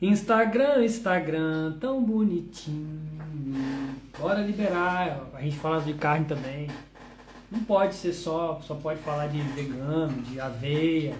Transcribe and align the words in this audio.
Instagram, 0.00 0.82
Instagram, 0.82 1.76
tão 1.78 2.02
bonitinho. 2.02 3.00
Bora 4.18 4.40
liberar. 4.40 5.28
A 5.34 5.42
gente 5.42 5.58
fala 5.58 5.82
de 5.82 5.92
carne 5.92 6.24
também. 6.24 6.68
Não 7.50 7.62
pode 7.64 7.94
ser 7.94 8.14
só, 8.14 8.60
só 8.62 8.74
pode 8.76 9.00
falar 9.00 9.26
de 9.26 9.38
vegano, 9.40 10.22
de 10.22 10.40
aveia. 10.40 11.14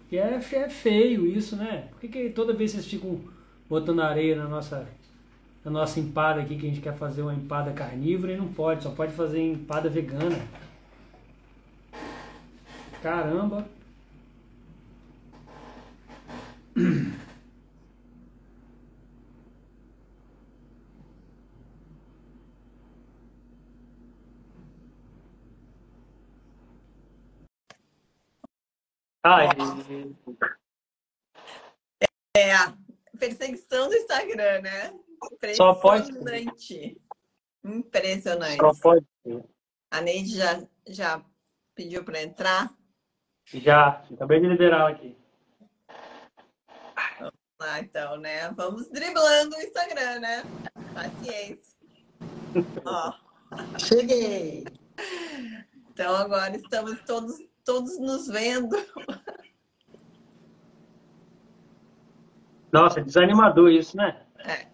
Porque 0.00 0.16
é, 0.16 0.34
é 0.34 0.68
feio 0.68 1.26
isso, 1.26 1.54
né? 1.54 1.88
Por 1.90 2.00
que, 2.00 2.08
que 2.08 2.30
toda 2.30 2.52
vez 2.52 2.72
vocês 2.72 2.86
ficam 2.86 3.20
botando 3.68 4.00
areia 4.00 4.34
na 4.34 4.48
nossa, 4.48 4.88
na 5.64 5.70
nossa 5.70 6.00
empada 6.00 6.40
aqui, 6.40 6.56
que 6.56 6.66
a 6.66 6.68
gente 6.70 6.80
quer 6.80 6.96
fazer 6.96 7.22
uma 7.22 7.34
empada 7.34 7.70
carnívora 7.72 8.32
e 8.32 8.36
não 8.36 8.48
pode, 8.48 8.82
só 8.82 8.90
pode 8.90 9.12
fazer 9.12 9.40
empada 9.40 9.88
vegana. 9.88 10.40
Caramba! 13.00 13.64
Ai. 29.28 29.46
É, 32.34 32.54
perseguição 33.18 33.90
do 33.90 33.94
Instagram, 33.94 34.62
né? 34.62 34.98
Só 35.54 35.74
pode. 35.74 36.10
Impressionante. 36.10 37.00
Impressionante. 37.62 38.56
Só 38.56 38.72
pode. 38.80 39.06
A 39.90 40.00
Neide 40.00 40.34
já, 40.34 40.62
já 40.86 41.22
pediu 41.74 42.02
para 42.04 42.22
entrar? 42.22 42.74
Já, 43.44 44.02
acabei 44.10 44.40
de 44.40 44.46
liberar 44.46 44.92
aqui. 44.92 45.14
Vamos 47.18 47.34
lá, 47.60 47.80
então, 47.80 48.16
né? 48.16 48.50
Vamos 48.52 48.88
driblando 48.88 49.56
o 49.56 49.60
Instagram, 49.60 50.20
né? 50.20 50.42
Paciência. 50.94 51.76
Ó. 52.86 53.12
Cheguei! 53.78 54.64
Então 55.90 56.14
agora 56.16 56.56
estamos 56.56 56.98
todos 57.04 57.47
todos 57.68 57.98
nos 57.98 58.26
vendo. 58.26 58.74
Nossa, 62.72 63.02
desanimador 63.02 63.70
isso, 63.70 63.94
né? 63.94 64.24
É. 64.38 64.66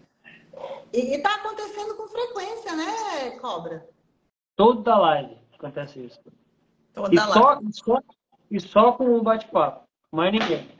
E, 0.92 1.16
está 1.16 1.34
acontecendo 1.34 1.96
com 1.96 2.06
frequência, 2.06 2.76
né, 2.76 3.32
Cobra? 3.40 3.84
Toda 4.54 4.96
live 4.96 5.36
acontece 5.54 6.06
isso. 6.06 6.20
Toda 6.92 7.12
e, 7.12 7.16
live. 7.16 7.32
Só, 7.32 7.60
e, 7.60 7.72
só, 7.72 8.00
e 8.48 8.60
só 8.60 8.92
com 8.92 9.16
o 9.16 9.22
bate-papo, 9.24 9.88
mais 10.12 10.32
ninguém. 10.32 10.70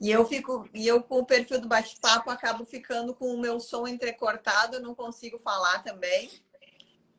E 0.00 0.10
eu 0.10 0.24
fico, 0.24 0.66
e 0.72 0.88
eu 0.88 1.02
com 1.02 1.18
o 1.18 1.26
perfil 1.26 1.60
do 1.60 1.68
bate-papo 1.68 2.30
acabo 2.30 2.64
ficando 2.64 3.14
com 3.14 3.26
o 3.26 3.38
meu 3.38 3.60
som 3.60 3.86
entrecortado, 3.86 4.76
eu 4.76 4.82
não 4.82 4.94
consigo 4.94 5.38
falar 5.38 5.82
também. 5.82 6.30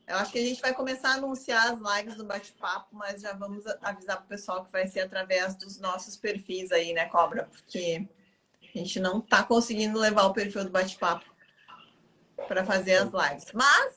Eu 0.05 0.17
acho 0.17 0.31
que 0.31 0.39
a 0.39 0.45
gente 0.45 0.61
vai 0.61 0.73
começar 0.73 1.11
a 1.11 1.13
anunciar 1.13 1.71
as 1.71 1.79
lives 1.79 2.15
do 2.15 2.25
bate-papo, 2.25 2.89
mas 2.91 3.21
já 3.21 3.33
vamos 3.33 3.65
avisar 3.81 4.17
para 4.17 4.25
o 4.25 4.27
pessoal 4.27 4.65
que 4.65 4.71
vai 4.71 4.85
ser 4.85 5.01
através 5.01 5.55
dos 5.55 5.79
nossos 5.79 6.17
perfis 6.17 6.71
aí, 6.71 6.91
né, 6.91 7.05
Cobra? 7.05 7.45
Porque 7.45 8.07
a 8.61 8.77
gente 8.77 8.99
não 8.99 9.19
está 9.19 9.43
conseguindo 9.43 9.97
levar 9.97 10.25
o 10.25 10.33
perfil 10.33 10.65
do 10.65 10.69
bate-papo 10.69 11.25
para 12.47 12.65
fazer 12.65 12.95
as 12.95 13.11
lives. 13.13 13.51
Mas 13.53 13.93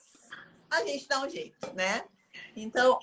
a 0.69 0.85
gente 0.85 1.07
dá 1.09 1.25
um 1.25 1.29
jeito, 1.29 1.75
né? 1.75 2.05
Então, 2.55 2.99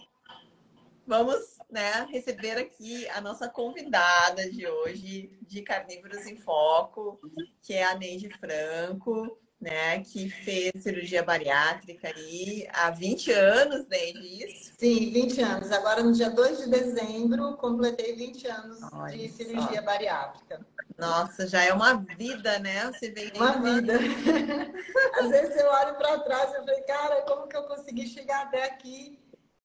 vamos 1.07 1.59
né, 1.71 2.07
receber 2.11 2.57
aqui 2.57 3.07
a 3.11 3.21
nossa 3.21 3.51
convidada 3.51 4.51
de 4.51 4.67
hoje, 4.67 5.39
de 5.43 5.61
Carnívoros 5.61 6.27
em 6.27 6.39
Foco, 6.39 7.21
que 7.61 7.75
é 7.75 7.85
a 7.85 7.95
Neide 7.95 8.31
Franco 8.31 9.39
né, 9.65 10.01
que 10.01 10.29
fez 10.29 10.73
cirurgia 10.83 11.23
bariátrica 11.23 12.09
aí 12.09 12.69
há 12.71 12.91
20 12.91 13.33
anos, 13.33 13.89
né, 13.89 14.11
isso? 14.11 14.75
Sim, 14.79 15.11
20 15.11 15.41
anos. 15.41 15.73
Agora, 15.73 16.03
no 16.03 16.13
dia 16.13 16.29
2 16.29 16.59
de 16.59 16.71
dezembro, 16.71 17.57
completei 17.57 18.15
20 18.15 18.47
anos 18.47 18.79
Olha 18.93 19.17
de 19.17 19.29
cirurgia 19.31 19.81
só. 19.81 19.83
bariátrica. 19.83 20.67
Nossa, 20.99 21.47
já 21.47 21.65
é 21.65 21.73
uma 21.73 21.95
vida, 21.95 22.59
né? 22.59 22.93
Você 22.93 23.11
vem 23.11 23.33
uma 23.35 23.53
vida. 23.53 23.95
Às 25.19 25.31
vezes 25.31 25.57
eu 25.57 25.67
olho 25.67 25.95
para 25.95 26.19
trás 26.21 26.51
e 26.51 26.57
falei, 26.57 26.83
cara, 26.83 27.23
como 27.23 27.49
que 27.49 27.57
eu 27.57 27.63
consegui 27.65 28.07
chegar 28.07 28.43
até 28.43 28.65
aqui? 28.65 29.19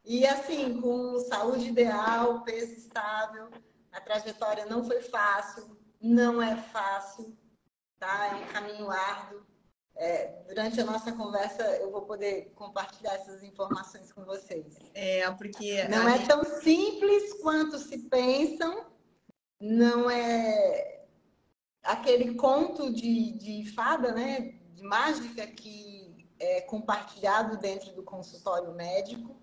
E 0.06 0.26
assim, 0.26 0.80
com 0.80 1.20
saúde 1.20 1.68
ideal, 1.68 2.42
peso 2.44 2.72
estável, 2.72 3.50
a 3.92 4.00
trajetória 4.00 4.66
não 4.66 4.82
foi 4.84 5.02
fácil, 5.02 5.78
não 6.02 6.42
é 6.42 6.56
fácil, 6.56 7.38
tá? 8.00 8.28
É 8.32 8.36
um 8.36 8.48
caminho 8.48 8.90
árduo 8.90 9.49
é, 10.00 10.44
durante 10.48 10.80
a 10.80 10.86
nossa 10.86 11.12
conversa 11.12 11.62
eu 11.78 11.92
vou 11.92 12.04
poder 12.04 12.54
compartilhar 12.56 13.16
essas 13.16 13.44
informações 13.44 14.14
com 14.14 14.24
vocês. 14.24 14.78
É, 14.94 15.30
porque. 15.32 15.84
Não 15.90 16.08
é 16.08 16.18
gente... 16.18 16.28
tão 16.30 16.44
simples 16.62 17.34
quanto 17.42 17.78
se 17.78 17.98
pensam, 18.10 18.86
não 19.60 20.10
é 20.10 21.06
aquele 21.84 22.36
conto 22.36 22.94
de, 22.94 23.34
de 23.34 23.72
fada, 23.74 24.14
né? 24.14 24.56
De 24.74 24.84
mágica 24.84 25.46
que 25.46 26.26
é 26.40 26.62
compartilhado 26.62 27.58
dentro 27.58 27.92
do 27.94 28.02
consultório 28.02 28.72
médico. 28.72 29.36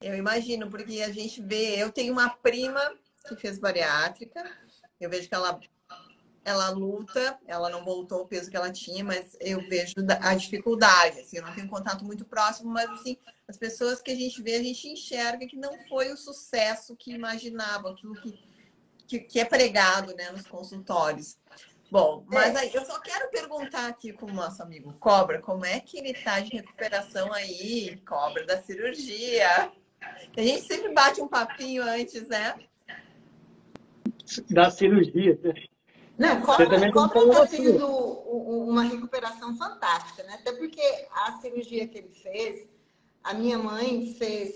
Eu 0.00 0.14
imagino, 0.14 0.70
porque 0.70 1.02
a 1.02 1.10
gente 1.10 1.42
vê, 1.42 1.82
eu 1.82 1.90
tenho 1.90 2.12
uma 2.12 2.30
prima 2.30 2.80
que 3.26 3.34
fez 3.34 3.58
bariátrica, 3.58 4.48
eu 5.00 5.10
vejo 5.10 5.28
que 5.28 5.34
ela 5.34 5.58
ela 6.46 6.70
luta, 6.70 7.36
ela 7.44 7.68
não 7.68 7.84
voltou 7.84 8.20
o 8.20 8.26
peso 8.26 8.48
que 8.48 8.56
ela 8.56 8.70
tinha, 8.70 9.02
mas 9.02 9.36
eu 9.40 9.60
vejo 9.68 9.94
a 10.22 10.32
dificuldade, 10.36 11.18
assim, 11.18 11.38
eu 11.38 11.42
não 11.42 11.52
tenho 11.52 11.66
contato 11.66 12.04
muito 12.04 12.24
próximo, 12.24 12.70
mas 12.70 12.88
assim, 12.88 13.18
as 13.48 13.56
pessoas 13.56 14.00
que 14.00 14.12
a 14.12 14.14
gente 14.14 14.40
vê, 14.40 14.54
a 14.54 14.62
gente 14.62 14.88
enxerga 14.88 15.44
que 15.44 15.56
não 15.56 15.76
foi 15.88 16.12
o 16.12 16.16
sucesso 16.16 16.94
que 16.94 17.12
imaginavam, 17.12 17.90
aquilo 17.90 18.14
que, 18.14 18.38
que, 19.08 19.18
que 19.18 19.40
é 19.40 19.44
pregado 19.44 20.14
né, 20.14 20.30
nos 20.30 20.46
consultórios. 20.46 21.36
Bom, 21.90 22.24
mas 22.28 22.54
aí 22.54 22.72
eu 22.72 22.84
só 22.84 23.00
quero 23.00 23.28
perguntar 23.28 23.88
aqui 23.88 24.12
com 24.12 24.26
o 24.26 24.34
nosso 24.34 24.62
amigo 24.62 24.92
Cobra, 25.00 25.40
como 25.40 25.64
é 25.64 25.80
que 25.80 25.98
ele 25.98 26.12
está 26.12 26.38
de 26.38 26.50
recuperação 26.50 27.32
aí, 27.32 28.00
Cobra, 28.06 28.46
da 28.46 28.62
cirurgia? 28.62 29.72
A 30.36 30.40
gente 30.40 30.62
sempre 30.62 30.92
bate 30.92 31.20
um 31.20 31.26
papinho 31.26 31.82
antes, 31.82 32.28
né? 32.28 32.54
Da 34.48 34.70
cirurgia. 34.70 35.36
Não, 36.18 36.40
Cobra 36.40 36.64
está 36.64 37.46
tendo 37.46 37.86
uma 37.86 38.82
recuperação 38.82 39.56
fantástica, 39.56 40.22
né? 40.22 40.38
Até 40.40 40.52
porque 40.52 40.80
a 41.10 41.32
cirurgia 41.40 41.86
que 41.86 41.98
ele 41.98 42.08
fez, 42.08 42.66
a 43.22 43.34
minha 43.34 43.58
mãe 43.58 44.14
fez, 44.14 44.54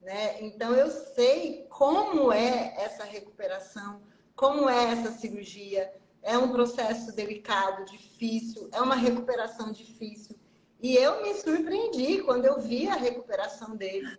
né? 0.00 0.40
Então 0.40 0.74
eu 0.74 0.90
sei 0.90 1.66
como 1.68 2.32
é 2.32 2.74
essa 2.76 3.04
recuperação, 3.04 4.02
como 4.34 4.68
é 4.68 4.92
essa 4.92 5.12
cirurgia. 5.12 5.92
É 6.22 6.36
um 6.36 6.50
processo 6.50 7.14
delicado, 7.14 7.84
difícil, 7.84 8.68
é 8.72 8.80
uma 8.80 8.96
recuperação 8.96 9.70
difícil. 9.70 10.36
E 10.82 10.96
eu 10.96 11.22
me 11.22 11.34
surpreendi 11.34 12.22
quando 12.22 12.46
eu 12.46 12.60
vi 12.60 12.88
a 12.88 12.96
recuperação 12.96 13.76
dele, 13.76 14.18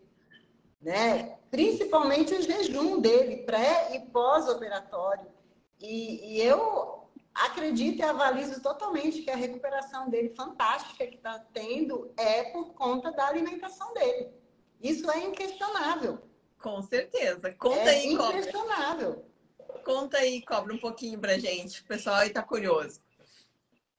né? 0.82 1.38
Principalmente 1.52 2.34
o 2.34 2.42
jejum 2.42 3.02
dele, 3.02 3.44
pré 3.44 3.94
e 3.94 4.00
pós-operatório. 4.10 5.37
E, 5.80 6.38
e 6.38 6.42
eu 6.42 7.08
acredito 7.34 8.00
e 8.00 8.04
avalizo 8.04 8.62
totalmente 8.62 9.22
que 9.22 9.30
a 9.30 9.36
recuperação 9.36 10.10
dele 10.10 10.30
fantástica 10.30 11.06
que 11.06 11.16
está 11.16 11.40
tendo 11.54 12.12
é 12.18 12.46
por 12.52 12.74
conta 12.74 13.12
da 13.12 13.28
alimentação 13.28 13.94
dele. 13.94 14.30
Isso 14.82 15.10
é 15.10 15.24
inquestionável. 15.24 16.20
Com 16.60 16.82
certeza. 16.82 17.54
Conta 17.54 17.82
é 17.82 17.90
aí, 17.90 18.14
inquestionável. 18.14 19.24
Cobra. 19.58 19.84
Conta 19.84 20.18
aí, 20.18 20.42
cobra 20.42 20.74
um 20.74 20.78
pouquinho 20.78 21.20
pra 21.20 21.38
gente. 21.38 21.82
O 21.82 21.86
pessoal 21.86 22.18
aí 22.18 22.30
tá 22.30 22.42
curioso. 22.42 23.00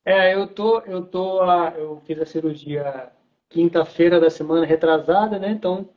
É, 0.05 0.35
eu 0.35 0.47
tô, 0.49 0.81
eu 0.81 1.07
tô, 1.07 1.45
eu 1.73 2.01
fiz 2.05 2.19
a 2.21 2.27
cirurgia 2.27 3.13
quinta-feira 3.49 4.21
da 4.21 4.31
semana 4.31 4.67
retrasada, 4.67 5.39
né? 5.39 5.51
Então, 5.51 5.89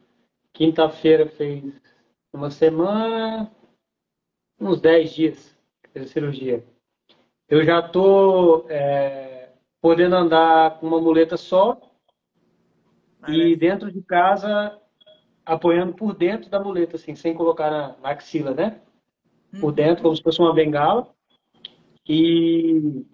quinta-feira 0.53 1.27
fez 1.27 1.63
uma 2.31 2.49
semana, 2.49 3.51
uns 4.59 4.79
10 4.79 5.13
dias 5.13 5.50
a 5.95 6.07
cirurgia. 6.07 6.63
Eu 7.49 7.63
já 7.63 7.79
estou 7.79 8.65
é, 8.69 9.49
podendo 9.81 10.15
andar 10.15 10.79
com 10.79 10.87
uma 10.87 11.01
muleta 11.01 11.35
só 11.35 11.79
e 13.27 13.55
dentro 13.55 13.91
de 13.91 14.01
casa 14.01 14.79
apoiando 15.45 15.93
por 15.93 16.15
dentro 16.15 16.49
da 16.49 16.59
muleta, 16.59 16.95
assim, 16.95 17.15
sem 17.15 17.33
colocar 17.33 17.69
na, 17.69 17.95
na 18.01 18.09
axila, 18.09 18.53
né? 18.53 18.79
Por 19.59 19.69
uhum. 19.69 19.71
dentro, 19.71 20.03
como 20.03 20.15
se 20.15 20.23
fosse 20.23 20.39
uma 20.39 20.53
bengala. 20.53 21.07
E, 22.07 23.05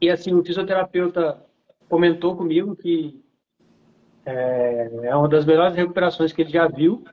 e 0.00 0.10
assim, 0.10 0.32
o 0.32 0.44
fisioterapeuta 0.44 1.44
comentou 1.88 2.36
comigo 2.36 2.74
que 2.74 3.22
é, 4.24 4.90
é 5.04 5.16
uma 5.16 5.28
das 5.28 5.44
melhores 5.44 5.76
recuperações 5.76 6.32
que 6.32 6.42
ele 6.42 6.50
já 6.50 6.66
viu. 6.66 7.04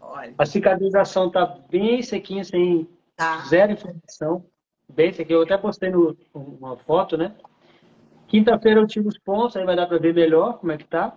Olha. 0.00 0.34
A 0.38 0.46
cicatrização 0.46 1.26
está 1.26 1.44
bem 1.68 2.00
sequinha, 2.02 2.44
sem 2.44 2.88
tá. 3.16 3.44
zero 3.48 3.72
informação. 3.72 4.44
Bem, 4.88 5.10
isso 5.10 5.22
aqui 5.22 5.32
eu 5.32 5.42
até 5.42 5.56
postei 5.56 5.90
no, 5.90 6.16
uma 6.34 6.76
foto, 6.76 7.16
né? 7.16 7.34
Quinta-feira 8.28 8.80
eu 8.80 8.86
tiro 8.86 9.08
os 9.08 9.18
pontos, 9.18 9.56
aí 9.56 9.64
vai 9.64 9.76
dar 9.76 9.86
para 9.86 9.98
ver 9.98 10.14
melhor 10.14 10.58
como 10.58 10.72
é 10.72 10.76
que 10.76 10.84
tá. 10.84 11.16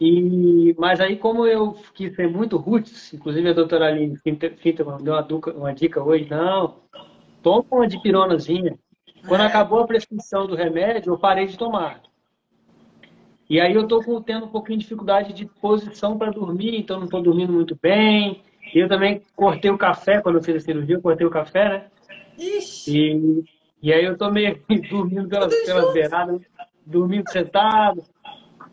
E, 0.00 0.74
mas 0.78 1.00
aí, 1.00 1.16
como 1.16 1.46
eu 1.46 1.76
quis 1.94 2.14
ser 2.16 2.28
muito 2.28 2.56
roots, 2.56 3.12
inclusive 3.14 3.50
a 3.50 3.52
doutora 3.52 3.86
Aline 3.86 4.16
Finterman 4.16 5.02
deu 5.02 5.14
uma, 5.14 5.22
duca, 5.22 5.52
uma 5.52 5.72
dica 5.72 6.02
hoje, 6.02 6.28
não, 6.28 6.80
toma 7.40 7.64
uma 7.70 7.86
dipironazinha. 7.86 8.76
Quando 9.28 9.42
é. 9.42 9.46
acabou 9.46 9.80
a 9.80 9.86
prescrição 9.86 10.46
do 10.46 10.56
remédio, 10.56 11.12
eu 11.12 11.18
parei 11.18 11.46
de 11.46 11.56
tomar. 11.56 12.02
E 13.48 13.60
aí 13.60 13.74
eu 13.74 13.82
estou 13.82 14.20
tendo 14.22 14.46
um 14.46 14.48
pouquinho 14.48 14.78
de 14.78 14.84
dificuldade 14.84 15.32
de 15.32 15.46
posição 15.46 16.18
para 16.18 16.30
dormir, 16.32 16.74
então 16.74 16.96
não 16.98 17.04
estou 17.04 17.22
dormindo 17.22 17.52
muito 17.52 17.78
bem. 17.80 18.42
E 18.74 18.78
eu 18.78 18.88
também 18.88 19.22
cortei 19.34 19.70
o 19.70 19.78
café, 19.78 20.20
quando 20.20 20.36
eu 20.36 20.42
fiz 20.42 20.56
a 20.56 20.60
cirurgia, 20.60 20.96
eu 20.96 21.02
cortei 21.02 21.26
o 21.26 21.30
café, 21.30 21.68
né? 21.68 21.84
Ixi. 22.38 22.98
E, 22.98 23.44
e 23.82 23.92
aí 23.92 24.04
eu 24.04 24.12
estou 24.12 24.32
meio 24.32 24.58
dormindo 24.90 25.28
pelas, 25.28 25.54
pelas 25.64 25.92
beiradas, 25.92 26.40
dormindo 26.86 27.30
sentado. 27.30 28.02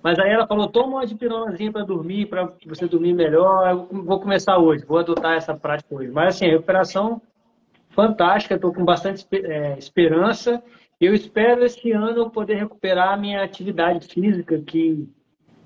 Mas 0.01 0.17
aí 0.17 0.31
ela 0.31 0.47
falou, 0.47 0.67
toma 0.67 0.97
uma 0.97 1.05
dipironazinha 1.05 1.71
para 1.71 1.83
dormir, 1.83 2.27
para 2.27 2.53
você 2.65 2.87
dormir 2.87 3.13
melhor. 3.13 3.69
Eu 3.69 4.03
vou 4.03 4.19
começar 4.19 4.57
hoje, 4.57 4.85
vou 4.85 4.97
adotar 4.97 5.35
essa 5.35 5.53
prática 5.53 5.93
hoje. 5.93 6.09
Mas 6.09 6.35
assim, 6.35 6.45
a 6.45 6.51
recuperação 6.51 7.21
fantástica, 7.89 8.55
estou 8.55 8.73
com 8.73 8.85
bastante 8.85 9.27
é, 9.33 9.77
esperança. 9.77 10.63
Eu 11.01 11.13
espero 11.13 11.65
esse 11.65 11.91
ano 11.91 12.29
poder 12.29 12.55
recuperar 12.55 13.13
a 13.13 13.17
minha 13.17 13.43
atividade 13.43 14.07
física, 14.07 14.57
que 14.59 15.07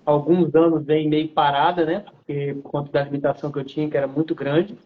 alguns 0.05 0.53
anos 0.55 0.83
vem 0.85 1.07
meio 1.07 1.29
parada, 1.29 1.85
né? 1.85 2.05
Porque 2.25 2.53
por 2.55 2.71
conta 2.71 2.91
da 2.91 3.03
limitação 3.03 3.51
que 3.51 3.59
eu 3.59 3.65
tinha, 3.65 3.89
que 3.89 3.97
era 3.97 4.07
muito 4.07 4.33
grande. 4.33 4.77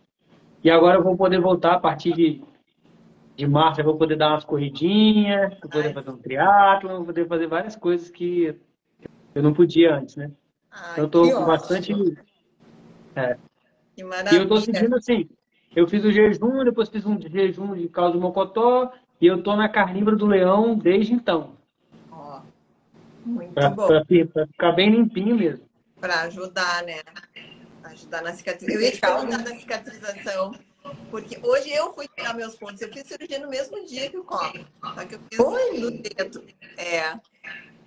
E 0.63 0.71
agora 0.71 0.97
eu 0.97 1.03
vou 1.03 1.15
poder 1.15 1.39
voltar 1.39 1.73
a 1.73 1.79
partir 1.79 2.13
de, 2.13 2.43
de 3.35 3.47
março, 3.47 3.79
eu 3.79 3.85
vou 3.85 3.95
poder 3.95 4.15
dar 4.15 4.31
umas 4.31 4.43
corridinhas, 4.43 5.55
vou 5.61 5.69
poder 5.69 5.93
fazer 5.93 6.09
um 6.09 6.17
triatlo, 6.17 6.89
vou 6.89 7.05
poder 7.05 7.27
fazer 7.27 7.47
várias 7.47 7.75
coisas 7.75 8.09
que 8.09 8.55
eu 9.35 9.43
não 9.43 9.53
podia 9.53 9.95
antes, 9.95 10.15
né? 10.15 10.31
Ai, 10.71 10.91
então 10.93 11.03
eu 11.03 11.09
tô 11.09 11.31
com 11.31 11.45
bastante. 11.45 11.93
É. 13.15 13.37
Que 13.95 14.03
maravilha. 14.03 14.39
E 14.39 14.43
eu 14.43 14.47
tô 14.47 14.57
sentindo 14.57 14.95
assim, 14.95 15.29
eu 15.75 15.87
fiz 15.87 16.03
o 16.03 16.11
jejum, 16.11 16.63
depois 16.63 16.89
fiz 16.89 17.05
um 17.05 17.19
jejum 17.21 17.75
de 17.75 17.87
caldo 17.87 18.19
mocotó, 18.19 18.91
e 19.21 19.27
eu 19.27 19.43
tô 19.43 19.55
na 19.55 19.69
carnívora 19.69 20.15
do 20.15 20.25
leão 20.25 20.75
desde 20.75 21.13
então. 21.13 21.55
Ó, 22.11 22.41
muito 23.25 23.53
pra, 23.53 23.69
bom. 23.69 23.87
Pra, 23.87 24.03
pra, 24.05 24.47
ficar 24.47 24.71
bem 24.71 24.89
limpinho 24.89 25.35
mesmo. 25.35 25.65
Para 25.99 26.21
ajudar, 26.21 26.83
né? 26.83 27.01
Ajudar 27.91 28.21
na 28.21 28.33
cicatrização. 28.33 28.75
Eu 28.75 28.81
ia 28.81 28.91
te 28.91 28.99
perguntar 28.99 29.37
da 29.37 29.55
cicatrização, 29.57 30.51
porque 31.09 31.39
hoje 31.41 31.71
eu 31.71 31.93
fui 31.93 32.07
tirar 32.07 32.33
meus 32.33 32.55
pontos. 32.55 32.81
Eu 32.81 32.91
fiz 32.91 33.07
cirurgia 33.07 33.39
no 33.39 33.49
mesmo 33.49 33.85
dia 33.85 34.09
que 34.09 34.17
o 34.17 34.23
copo. 34.23 34.59
Só 34.93 35.05
que 35.05 35.15
eu 35.15 35.19
fiz 35.29 35.39
Oi. 35.39 35.79
no 35.79 35.91
dedo. 35.91 36.45
É. 36.77 37.11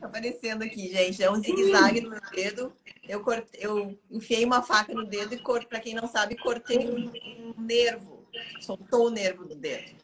Tá 0.00 0.06
aparecendo 0.06 0.62
aqui, 0.62 0.88
gente. 0.90 1.22
É 1.22 1.30
um 1.30 1.36
zigue-zague 1.36 2.00
no 2.00 2.10
meu 2.10 2.20
dedo. 2.32 2.72
Eu, 3.06 3.20
cortei, 3.20 3.60
eu 3.62 3.98
enfiei 4.10 4.44
uma 4.44 4.62
faca 4.62 4.94
no 4.94 5.04
dedo 5.04 5.34
e, 5.34 5.66
para 5.66 5.80
quem 5.80 5.94
não 5.94 6.08
sabe, 6.08 6.36
cortei 6.36 6.78
um, 6.78 7.12
um 7.56 7.62
nervo. 7.62 8.24
Soltou 8.60 9.08
o 9.08 9.10
nervo 9.10 9.44
do 9.44 9.54
dedo. 9.54 9.94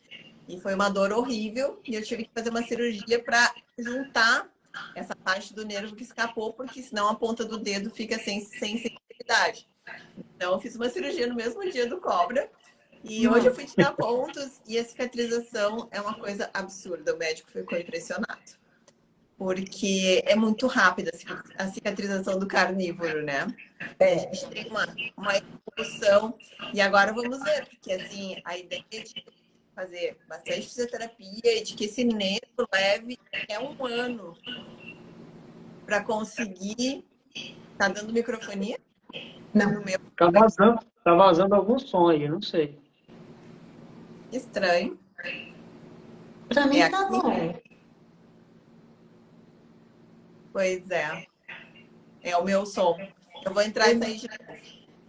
E 0.49 0.61
foi 0.61 0.75
uma 0.75 0.91
dor 0.91 1.13
horrível. 1.13 1.81
E 1.87 1.95
eu 1.95 2.03
tive 2.03 2.25
que 2.25 2.31
fazer 2.35 2.51
uma 2.51 2.63
cirurgia 2.63 3.23
para 3.23 3.55
juntar 3.79 4.49
essa 4.95 5.17
parte 5.17 5.55
do 5.55 5.65
nervo 5.65 5.97
que 5.97 6.03
escapou, 6.03 6.53
porque 6.53 6.83
senão 6.83 7.09
a 7.09 7.15
ponta 7.15 7.45
do 7.45 7.57
dedo 7.57 7.91
fica 7.91 8.19
sem, 8.19 8.45
sem 8.45 8.77
sensibilidade. 8.77 9.67
Então, 10.37 10.53
eu 10.53 10.61
fiz 10.61 10.77
uma 10.77 10.89
cirurgia 10.89 11.27
no 11.27 11.35
mesmo 11.35 11.69
dia 11.71 11.89
do 11.89 12.01
cobra. 12.01 12.51
E 13.05 13.29
hoje 13.29 13.47
eu 13.47 13.55
fui 13.55 13.65
tirar 13.65 13.93
pontos 13.93 14.61
e 14.67 14.79
a 14.79 14.85
cicatrização 14.85 15.89
é 15.93 16.01
uma 16.01 16.15
coisa 16.15 16.51
absurda. 16.53 17.15
O 17.15 17.19
médico 17.19 17.51
ficou 17.51 17.79
impressionado 17.79 18.57
porque 19.39 20.23
é 20.27 20.35
muito 20.35 20.67
rápida 20.67 21.11
a 21.59 21.69
cicatrização 21.69 22.39
do 22.39 22.47
carnívoro, 22.47 23.23
né? 23.23 23.47
É. 23.99 24.15
A 24.15 24.19
gente 24.19 24.47
tem 24.47 24.67
uma, 24.69 24.87
uma 25.17 25.33
evolução. 25.37 26.35
E 26.73 26.81
agora 26.81 27.13
vamos 27.13 27.43
ver, 27.43 27.67
porque 27.67 27.93
assim, 27.93 28.41
a 28.45 28.57
ideia 28.57 28.83
de 28.91 29.25
fazer 29.75 30.17
bastante 30.27 30.63
fisioterapia 30.63 31.59
e 31.59 31.63
de 31.63 31.75
que 31.75 31.85
esse 31.85 32.03
nervo 32.03 32.67
leve 32.73 33.19
é 33.49 33.59
um 33.59 33.85
ano 33.85 34.37
para 35.85 36.03
conseguir. 36.03 37.05
Tá 37.77 37.89
dando 37.89 38.11
microfonia? 38.11 38.79
Não. 39.57 39.83
Meu... 39.83 39.99
Tá 40.19 40.31
vazando, 40.31 40.81
tá 41.03 41.15
vazando 41.15 41.55
algum 41.55 41.79
som 41.79 42.09
aí, 42.09 42.29
não 42.29 42.43
sei. 42.43 42.79
Estranho. 44.31 44.99
Pra 46.49 46.67
mim 46.67 46.79
é 46.79 46.91
tá 46.91 47.01
aqui. 47.01 47.11
bom. 47.11 47.61
Pois 50.53 50.91
é. 50.91 51.27
É 52.23 52.37
o 52.37 52.45
meu 52.45 52.67
som. 52.67 52.97
Eu 53.45 53.55
vou 53.55 53.63
entrar 53.63 53.91
e 53.91 53.99
sair 53.99 54.17
de 54.17 54.29
novo. 54.29 54.61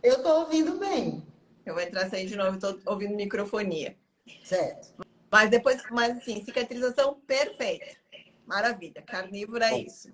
Eu 0.02 0.24
tô 0.24 0.40
ouvindo 0.40 0.80
bem. 0.80 1.26
Eu 1.66 1.74
vou 1.74 1.84
entrar 1.84 2.08
e 2.08 2.10
sair 2.10 2.28
de 2.28 2.38
novo, 2.38 2.56
estou 2.56 2.80
ouvindo 2.86 3.16
microfonia. 3.16 3.98
Certo. 4.44 4.94
Mas 5.30 5.50
depois, 5.50 5.84
mas 5.92 6.18
assim, 6.18 6.42
cicatrização 6.44 7.20
perfeita. 7.28 7.98
Maravilha. 8.46 9.02
Carnívora 9.02 9.72
é 9.72 9.80
isso. 9.80 10.10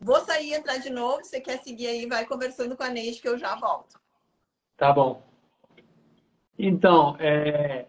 Vou 0.00 0.20
sair 0.20 0.50
e 0.50 0.54
entrar 0.54 0.78
de 0.78 0.90
novo. 0.90 1.24
Você 1.24 1.40
quer 1.40 1.58
seguir 1.58 1.86
aí, 1.86 2.06
vai 2.06 2.24
conversando 2.26 2.76
com 2.76 2.82
a 2.82 2.88
Neide 2.88 3.20
que 3.20 3.28
eu 3.28 3.38
já 3.38 3.54
volto. 3.56 3.98
Tá 4.76 4.92
bom. 4.92 5.22
Então, 6.58 7.16
é... 7.18 7.86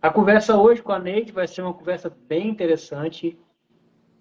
a 0.00 0.10
conversa 0.10 0.56
hoje 0.56 0.82
com 0.82 0.92
a 0.92 0.98
Neide 0.98 1.32
vai 1.32 1.46
ser 1.46 1.62
uma 1.62 1.74
conversa 1.74 2.10
bem 2.10 2.48
interessante, 2.48 3.38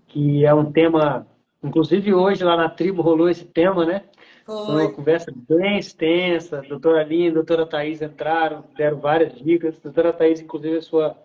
que 0.07 0.45
é 0.45 0.53
um 0.53 0.71
tema 0.71 1.27
Inclusive 1.65 2.13
hoje 2.13 2.43
lá 2.43 2.55
na 2.55 2.69
tribo 2.69 3.01
rolou 3.01 3.27
esse 3.27 3.43
tema, 3.43 3.85
né? 3.85 4.03
Foi. 4.45 4.83
Uma 4.83 4.91
conversa 4.91 5.33
bem 5.35 5.79
extensa. 5.79 6.59
A 6.59 6.61
doutora 6.61 7.01
Aline, 7.01 7.29
a 7.29 7.33
doutora 7.33 7.65
Thais 7.65 8.03
entraram, 8.03 8.63
deram 8.77 8.99
várias 8.99 9.33
dicas. 9.33 9.75
A 9.79 9.83
doutora 9.83 10.13
Thais, 10.13 10.39
inclusive, 10.39 10.77
é 10.77 10.81
sua, 10.81 11.17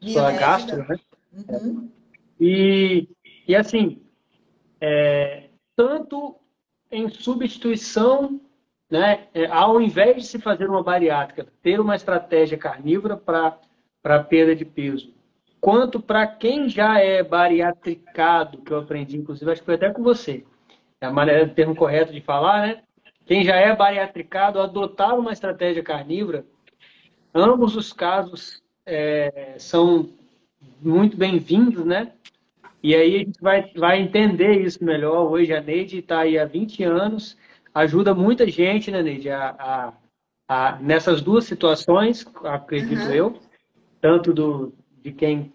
sua 0.00 0.32
gastro, 0.32 0.78
né? 0.78 0.96
Uhum. 1.32 1.88
E, 2.40 3.08
e 3.46 3.54
assim, 3.54 4.02
é, 4.86 5.44
tanto 5.74 6.36
em 6.90 7.08
substituição, 7.08 8.38
né, 8.90 9.28
é, 9.32 9.46
ao 9.46 9.80
invés 9.80 10.16
de 10.16 10.24
se 10.24 10.38
fazer 10.38 10.68
uma 10.68 10.82
bariátrica, 10.82 11.46
ter 11.62 11.80
uma 11.80 11.96
estratégia 11.96 12.58
carnívora 12.58 13.16
para 13.16 14.22
perda 14.24 14.54
de 14.54 14.66
peso, 14.66 15.14
quanto 15.58 15.98
para 16.00 16.26
quem 16.26 16.68
já 16.68 16.98
é 16.98 17.22
bariatricado, 17.22 18.58
que 18.58 18.70
eu 18.70 18.78
aprendi, 18.78 19.16
inclusive, 19.16 19.50
acho 19.50 19.62
que 19.62 19.64
foi 19.64 19.76
até 19.76 19.90
com 19.90 20.02
você. 20.02 20.44
É 21.00 21.06
a 21.06 21.10
maneira, 21.10 21.46
o 21.46 21.54
termo 21.54 21.74
correto 21.74 22.12
de 22.12 22.20
falar, 22.20 22.66
né? 22.66 22.82
Quem 23.24 23.42
já 23.42 23.56
é 23.56 23.74
bariatricado, 23.74 24.60
adotar 24.60 25.18
uma 25.18 25.32
estratégia 25.32 25.82
carnívora, 25.82 26.44
ambos 27.34 27.74
os 27.74 27.90
casos 27.90 28.62
é, 28.84 29.54
são 29.58 30.10
muito 30.82 31.16
bem-vindos, 31.16 31.86
né? 31.86 32.12
E 32.84 32.94
aí 32.94 33.14
a 33.14 33.18
gente 33.20 33.40
vai, 33.40 33.72
vai 33.74 33.98
entender 33.98 34.60
isso 34.60 34.84
melhor. 34.84 35.32
Hoje 35.32 35.54
a 35.54 35.60
Neide 35.62 36.00
está 36.00 36.18
aí 36.18 36.38
há 36.38 36.44
20 36.44 36.84
anos, 36.84 37.34
ajuda 37.74 38.14
muita 38.14 38.46
gente, 38.46 38.90
né, 38.90 39.02
Neide, 39.02 39.30
a, 39.30 39.56
a, 39.58 39.92
a 40.46 40.78
nessas 40.82 41.22
duas 41.22 41.46
situações, 41.46 42.26
acredito 42.44 43.06
uhum. 43.06 43.12
eu, 43.14 43.40
tanto 44.02 44.34
do, 44.34 44.74
de 45.02 45.12
quem 45.12 45.50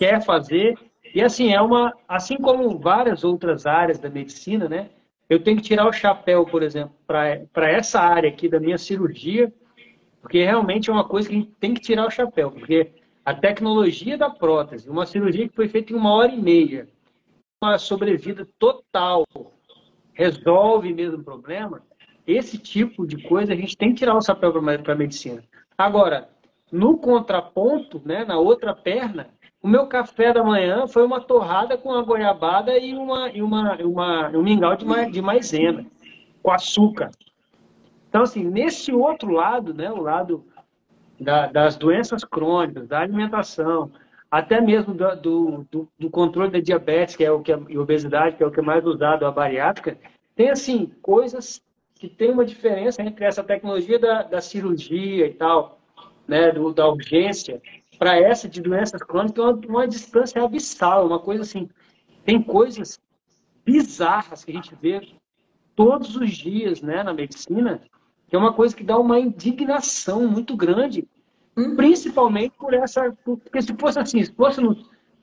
quer 0.00 0.20
fazer. 0.20 0.76
E 1.14 1.22
assim, 1.22 1.54
é 1.54 1.60
uma, 1.60 1.94
assim 2.08 2.38
como 2.38 2.76
várias 2.76 3.22
outras 3.22 3.64
áreas 3.64 4.00
da 4.00 4.10
medicina, 4.10 4.68
né? 4.68 4.90
Eu 5.28 5.40
tenho 5.40 5.58
que 5.58 5.62
tirar 5.62 5.86
o 5.86 5.92
chapéu, 5.92 6.44
por 6.44 6.64
exemplo, 6.64 6.92
para 7.06 7.70
essa 7.70 8.00
área 8.00 8.28
aqui 8.28 8.48
da 8.48 8.58
minha 8.58 8.78
cirurgia, 8.78 9.52
porque 10.20 10.42
realmente 10.42 10.90
é 10.90 10.92
uma 10.92 11.06
coisa 11.06 11.28
que 11.28 11.36
a 11.36 11.38
gente 11.38 11.52
tem 11.60 11.72
que 11.72 11.80
tirar 11.80 12.04
o 12.04 12.10
chapéu, 12.10 12.50
porque 12.50 12.90
a 13.30 13.34
tecnologia 13.34 14.18
da 14.18 14.28
prótese, 14.28 14.90
uma 14.90 15.06
cirurgia 15.06 15.48
que 15.48 15.54
foi 15.54 15.68
feita 15.68 15.92
em 15.92 15.96
uma 15.96 16.12
hora 16.12 16.32
e 16.32 16.42
meia, 16.42 16.88
uma 17.62 17.78
sobrevida 17.78 18.44
total, 18.58 19.24
resolve 20.12 20.92
mesmo 20.92 21.18
o 21.18 21.24
problema, 21.24 21.80
esse 22.26 22.58
tipo 22.58 23.06
de 23.06 23.22
coisa 23.28 23.52
a 23.52 23.56
gente 23.56 23.76
tem 23.76 23.90
que 23.90 24.00
tirar 24.00 24.16
o 24.16 24.20
chapéu 24.20 24.52
para 24.52 24.92
a 24.92 24.96
medicina. 24.96 25.44
Agora, 25.78 26.28
no 26.72 26.98
contraponto, 26.98 28.02
né, 28.04 28.24
na 28.24 28.36
outra 28.36 28.74
perna, 28.74 29.28
o 29.62 29.68
meu 29.68 29.86
café 29.86 30.32
da 30.32 30.42
manhã 30.42 30.88
foi 30.88 31.04
uma 31.04 31.20
torrada 31.20 31.78
com 31.78 31.92
a 31.92 32.02
goiabada 32.02 32.76
e, 32.78 32.94
uma, 32.94 33.30
e 33.30 33.40
uma, 33.40 33.76
uma, 33.76 34.28
um 34.30 34.42
mingau 34.42 34.74
de, 34.74 34.84
ma, 34.84 35.04
de 35.04 35.22
maisena, 35.22 35.86
com 36.42 36.50
açúcar. 36.50 37.12
Então, 38.08 38.22
assim, 38.22 38.42
nesse 38.42 38.92
outro 38.92 39.30
lado, 39.30 39.72
né, 39.72 39.88
o 39.88 40.00
lado 40.00 40.44
da, 41.20 41.46
das 41.46 41.76
doenças 41.76 42.24
crônicas, 42.24 42.88
da 42.88 43.00
alimentação, 43.00 43.90
até 44.30 44.60
mesmo 44.60 44.94
do, 44.94 45.66
do, 45.70 45.88
do, 45.98 46.10
controle 46.10 46.50
da 46.50 46.60
diabetes, 46.60 47.16
que 47.16 47.24
é 47.24 47.30
o 47.30 47.40
que 47.40 47.52
e 47.68 47.78
obesidade, 47.78 48.36
que 48.36 48.42
é 48.42 48.46
o 48.46 48.50
que 48.50 48.60
é 48.60 48.62
mais 48.62 48.84
usado 48.86 49.26
a 49.26 49.30
bariátrica, 49.30 49.98
tem 50.34 50.50
assim 50.50 50.90
coisas 51.02 51.60
que 51.96 52.08
tem 52.08 52.30
uma 52.30 52.46
diferença 52.46 53.02
entre 53.02 53.24
essa 53.24 53.44
tecnologia 53.44 53.98
da, 53.98 54.22
da 54.22 54.40
cirurgia 54.40 55.26
e 55.26 55.34
tal, 55.34 55.78
né, 56.26 56.52
do, 56.52 56.72
da 56.72 56.88
urgência 56.88 57.60
para 57.98 58.16
essa 58.16 58.48
de 58.48 58.62
doenças 58.62 59.02
crônicas 59.02 59.38
é 59.38 59.42
uma, 59.42 59.60
uma 59.66 59.86
distância 59.86 60.42
abissal, 60.42 61.06
uma 61.06 61.18
coisa 61.18 61.42
assim. 61.42 61.68
Tem 62.24 62.42
coisas 62.42 62.98
bizarras 63.62 64.42
que 64.42 64.50
a 64.50 64.54
gente 64.54 64.74
vê 64.80 65.06
todos 65.76 66.16
os 66.16 66.30
dias 66.30 66.80
né, 66.80 67.02
na 67.02 67.12
medicina, 67.12 67.82
que 68.30 68.36
é 68.36 68.38
uma 68.38 68.52
coisa 68.52 68.76
que 68.76 68.84
dá 68.84 68.96
uma 68.96 69.18
indignação 69.18 70.26
muito 70.28 70.56
grande, 70.56 71.06
uhum. 71.56 71.74
principalmente 71.74 72.54
por 72.56 72.72
essa. 72.72 73.12
Porque 73.24 73.60
se 73.60 73.74
fosse 73.74 73.98
assim, 73.98 74.24
se 74.24 74.32
fosse 74.32 74.60
no, 74.60 74.76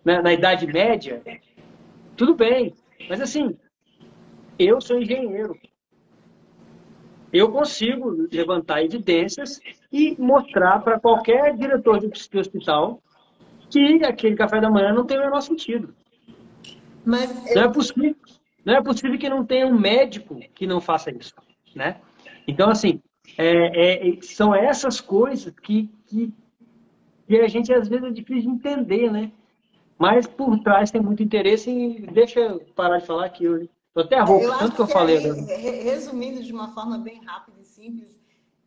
na, 0.04 0.22
na 0.22 0.34
Idade 0.34 0.68
Média, 0.68 1.24
tudo 2.18 2.36
bem. 2.36 2.76
Mas 3.10 3.22
assim, 3.22 3.58
eu 4.60 4.82
sou 4.82 5.02
engenheiro. 5.02 5.58
Eu 7.32 7.50
consigo 7.50 8.28
levantar 8.32 8.84
evidências 8.84 9.62
e 9.92 10.16
mostrar 10.20 10.80
para 10.80 11.00
qualquer 11.00 11.56
diretor 11.56 12.00
de 12.00 12.38
hospital 12.38 13.02
que 13.70 14.04
aquele 14.04 14.36
café 14.36 14.60
da 14.60 14.70
manhã 14.70 14.94
não 14.94 15.06
tem 15.06 15.18
o 15.18 15.22
menor 15.22 15.42
sentido. 15.42 15.96
Mas 17.06 17.56
não 17.56 17.64
é 17.64 17.70
possível, 17.70 18.16
não 18.66 18.76
é 18.76 18.82
possível 18.82 19.18
que 19.18 19.30
não 19.30 19.46
tenha 19.46 19.66
um 19.66 19.80
médico 19.80 20.40
que 20.54 20.68
não 20.68 20.82
faça 20.82 21.10
isso, 21.10 21.34
né? 21.74 22.02
Então 22.48 22.70
assim, 22.70 23.02
é, 23.38 24.10
é, 24.16 24.22
são 24.22 24.56
essas 24.56 25.02
coisas 25.02 25.54
que, 25.62 25.90
que, 26.06 26.34
que 27.28 27.38
a 27.38 27.48
gente 27.48 27.74
às 27.74 27.88
vezes 27.88 28.06
é 28.06 28.12
difícil 28.12 28.44
de 28.44 28.50
entender, 28.50 29.12
né? 29.12 29.32
Mas 29.98 30.28
por 30.28 30.60
trás 30.60 30.92
tem 30.92 31.02
muito 31.02 31.24
interesse 31.24 31.70
em. 31.70 32.02
Deixa 32.06 32.40
eu 32.40 32.60
parar 32.76 33.00
de 33.00 33.08
falar 33.08 33.26
aqui, 33.26 33.46
eu 33.46 33.68
tô 33.94 34.02
até 34.02 34.20
roupa, 34.20 34.60
tanto 34.60 34.76
que, 34.76 34.82
eu 34.82 34.88
falei. 34.88 35.18
Aí, 35.18 35.84
resumindo 35.84 36.44
de 36.44 36.54
uma 36.54 36.74
forma 36.74 37.00
bem 37.00 37.24
rápida 37.26 37.60
e 37.60 37.66
simples, 37.66 38.16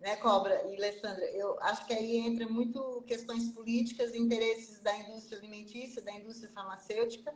né, 0.01 0.17
Cobra 0.17 0.61
e 0.69 0.77
Alessandra, 0.77 1.25
eu 1.33 1.57
acho 1.61 1.87
que 1.87 1.93
aí 1.93 2.17
entra 2.17 2.49
muito 2.49 3.05
questões 3.07 3.49
políticas, 3.53 4.15
interesses 4.15 4.81
da 4.81 4.97
indústria 4.99 5.39
alimentícia, 5.39 6.03
da 6.03 6.13
indústria 6.13 6.51
farmacêutica. 6.53 7.33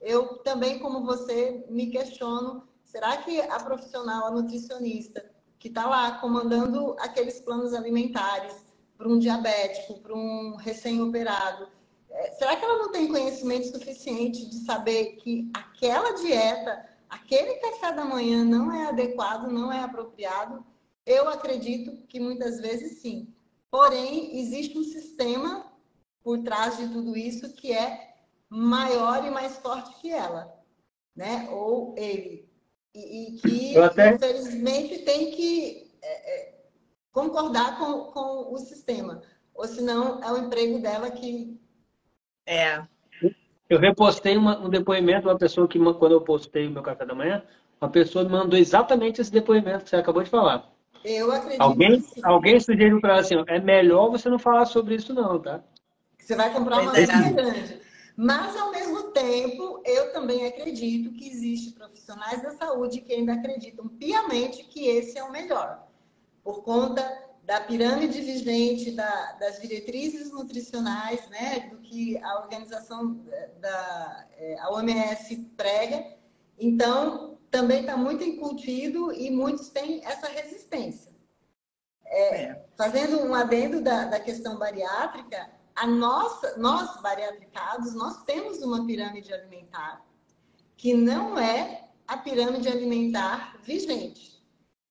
Eu 0.00 0.38
também, 0.38 0.78
como 0.78 1.06
você, 1.06 1.64
me 1.70 1.86
questiono: 1.86 2.64
será 2.84 3.16
que 3.16 3.40
a 3.40 3.60
profissional, 3.60 4.26
a 4.26 4.30
nutricionista, 4.30 5.24
que 5.58 5.68
está 5.68 5.86
lá 5.86 6.12
comandando 6.18 6.96
aqueles 7.00 7.40
planos 7.40 7.74
alimentares 7.74 8.54
para 8.96 9.08
um 9.08 9.18
diabético, 9.18 10.00
para 10.00 10.14
um 10.14 10.56
recém-operado, 10.56 11.68
é, 12.10 12.30
será 12.32 12.56
que 12.56 12.64
ela 12.64 12.78
não 12.78 12.90
tem 12.90 13.08
conhecimento 13.08 13.68
suficiente 13.68 14.46
de 14.46 14.56
saber 14.64 15.16
que 15.16 15.50
aquela 15.54 16.12
dieta, 16.12 16.88
aquele 17.08 17.54
café 17.54 17.92
da 17.92 18.04
manhã 18.04 18.44
não 18.44 18.72
é 18.72 18.86
adequado, 18.86 19.48
não 19.48 19.72
é 19.72 19.80
apropriado? 19.80 20.64
Eu 21.04 21.28
acredito 21.28 22.06
que 22.06 22.18
muitas 22.18 22.60
vezes 22.60 23.00
sim. 23.00 23.32
Porém, 23.70 24.38
existe 24.38 24.78
um 24.78 24.84
sistema 24.84 25.70
por 26.22 26.42
trás 26.42 26.76
de 26.76 26.88
tudo 26.88 27.16
isso 27.16 27.52
que 27.54 27.72
é 27.72 28.16
maior 28.48 29.24
e 29.24 29.30
mais 29.30 29.58
forte 29.58 29.94
que 30.00 30.10
ela, 30.10 30.54
né? 31.14 31.48
Ou 31.50 31.94
ele. 31.96 32.47
E, 32.98 33.36
e 33.36 33.40
que, 33.40 33.78
até... 33.78 34.14
infelizmente, 34.14 34.98
tem 34.98 35.30
que 35.30 35.90
é, 36.02 36.34
é, 36.34 36.54
concordar 37.12 37.78
com, 37.78 38.04
com 38.12 38.52
o 38.52 38.58
sistema. 38.58 39.22
Ou 39.54 39.66
senão 39.66 40.22
é 40.22 40.32
o 40.32 40.38
emprego 40.38 40.80
dela 40.80 41.10
que 41.10 41.58
é. 42.48 42.82
Eu 43.68 43.78
repostei 43.78 44.36
uma, 44.38 44.58
um 44.58 44.70
depoimento 44.70 45.22
de 45.22 45.28
uma 45.28 45.38
pessoa 45.38 45.68
que, 45.68 45.78
quando 45.78 46.12
eu 46.12 46.22
postei 46.22 46.66
o 46.66 46.70
meu 46.70 46.82
café 46.82 47.04
da 47.04 47.14
manhã, 47.14 47.42
uma 47.78 47.90
pessoa 47.90 48.24
me 48.24 48.30
mandou 48.30 48.58
exatamente 48.58 49.20
esse 49.20 49.30
depoimento 49.30 49.84
que 49.84 49.90
você 49.90 49.96
acabou 49.96 50.22
de 50.22 50.30
falar. 50.30 50.66
Eu 51.04 51.30
acredito. 51.30 51.60
Alguém, 51.60 52.02
alguém 52.24 52.58
sugeriu 52.58 53.00
para 53.00 53.10
ela 53.10 53.20
assim: 53.20 53.34
é 53.46 53.60
melhor 53.60 54.10
você 54.10 54.30
não 54.30 54.38
falar 54.38 54.64
sobre 54.64 54.94
isso, 54.94 55.12
não, 55.12 55.38
tá? 55.38 55.62
Você 56.18 56.34
vai 56.34 56.50
comprar 56.52 56.80
uma 56.80 56.98
é. 56.98 57.06
grande. 57.06 57.80
Mas, 58.20 58.56
ao 58.56 58.72
mesmo 58.72 59.12
tempo, 59.12 59.80
eu 59.84 60.12
também 60.12 60.44
acredito 60.44 61.12
que 61.12 61.30
existem 61.30 61.72
profissionais 61.72 62.42
da 62.42 62.50
saúde 62.50 63.00
que 63.00 63.12
ainda 63.12 63.34
acreditam 63.34 63.86
piamente 63.86 64.64
que 64.64 64.88
esse 64.88 65.16
é 65.16 65.22
o 65.22 65.30
melhor. 65.30 65.86
Por 66.42 66.64
conta 66.64 67.00
da 67.44 67.60
pirâmide 67.60 68.20
vigente, 68.20 68.90
da, 68.90 69.34
das 69.34 69.60
diretrizes 69.60 70.32
nutricionais, 70.32 71.28
né, 71.28 71.68
do 71.70 71.78
que 71.78 72.18
a 72.18 72.40
organização 72.40 73.24
da 73.60 74.26
é, 74.36 74.58
a 74.58 74.72
OMS 74.72 75.36
prega. 75.56 76.04
Então, 76.58 77.38
também 77.52 77.82
está 77.82 77.96
muito 77.96 78.24
incutido 78.24 79.12
e 79.12 79.30
muitos 79.30 79.68
têm 79.68 80.04
essa 80.04 80.26
resistência. 80.26 81.12
É, 82.04 82.42
é. 82.42 82.64
Fazendo 82.76 83.20
um 83.20 83.32
adendo 83.32 83.80
da, 83.80 84.06
da 84.06 84.18
questão 84.18 84.58
bariátrica, 84.58 85.56
a 85.78 85.86
nossa, 85.86 86.56
nós 86.56 87.00
bariatricados, 87.00 87.94
nós 87.94 88.24
temos 88.24 88.60
uma 88.62 88.84
pirâmide 88.84 89.32
alimentar 89.32 90.04
que 90.76 90.92
não 90.92 91.38
é 91.38 91.88
a 92.06 92.16
pirâmide 92.16 92.68
alimentar 92.68 93.56
vigente 93.62 94.42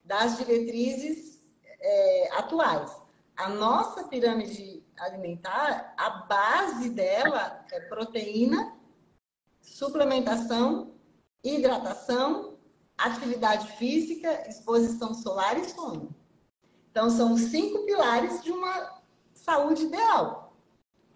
das 0.03 0.37
diretrizes 0.37 1.43
é, 1.79 2.29
atuais. 2.37 2.95
A 3.35 3.49
nossa 3.49 4.05
pirâmide 4.05 4.83
alimentar, 4.97 5.93
a 5.97 6.09
base 6.09 6.89
dela 6.89 7.65
é 7.71 7.81
proteína, 7.81 8.73
suplementação, 9.61 10.95
hidratação, 11.43 12.57
atividade 12.97 13.73
física, 13.73 14.47
exposição 14.47 15.13
solar 15.13 15.57
e 15.57 15.65
sono. 15.65 16.15
Então, 16.89 17.09
são 17.09 17.37
cinco 17.37 17.85
pilares 17.85 18.41
de 18.41 18.51
uma 18.51 19.01
saúde 19.33 19.83
ideal. 19.83 20.46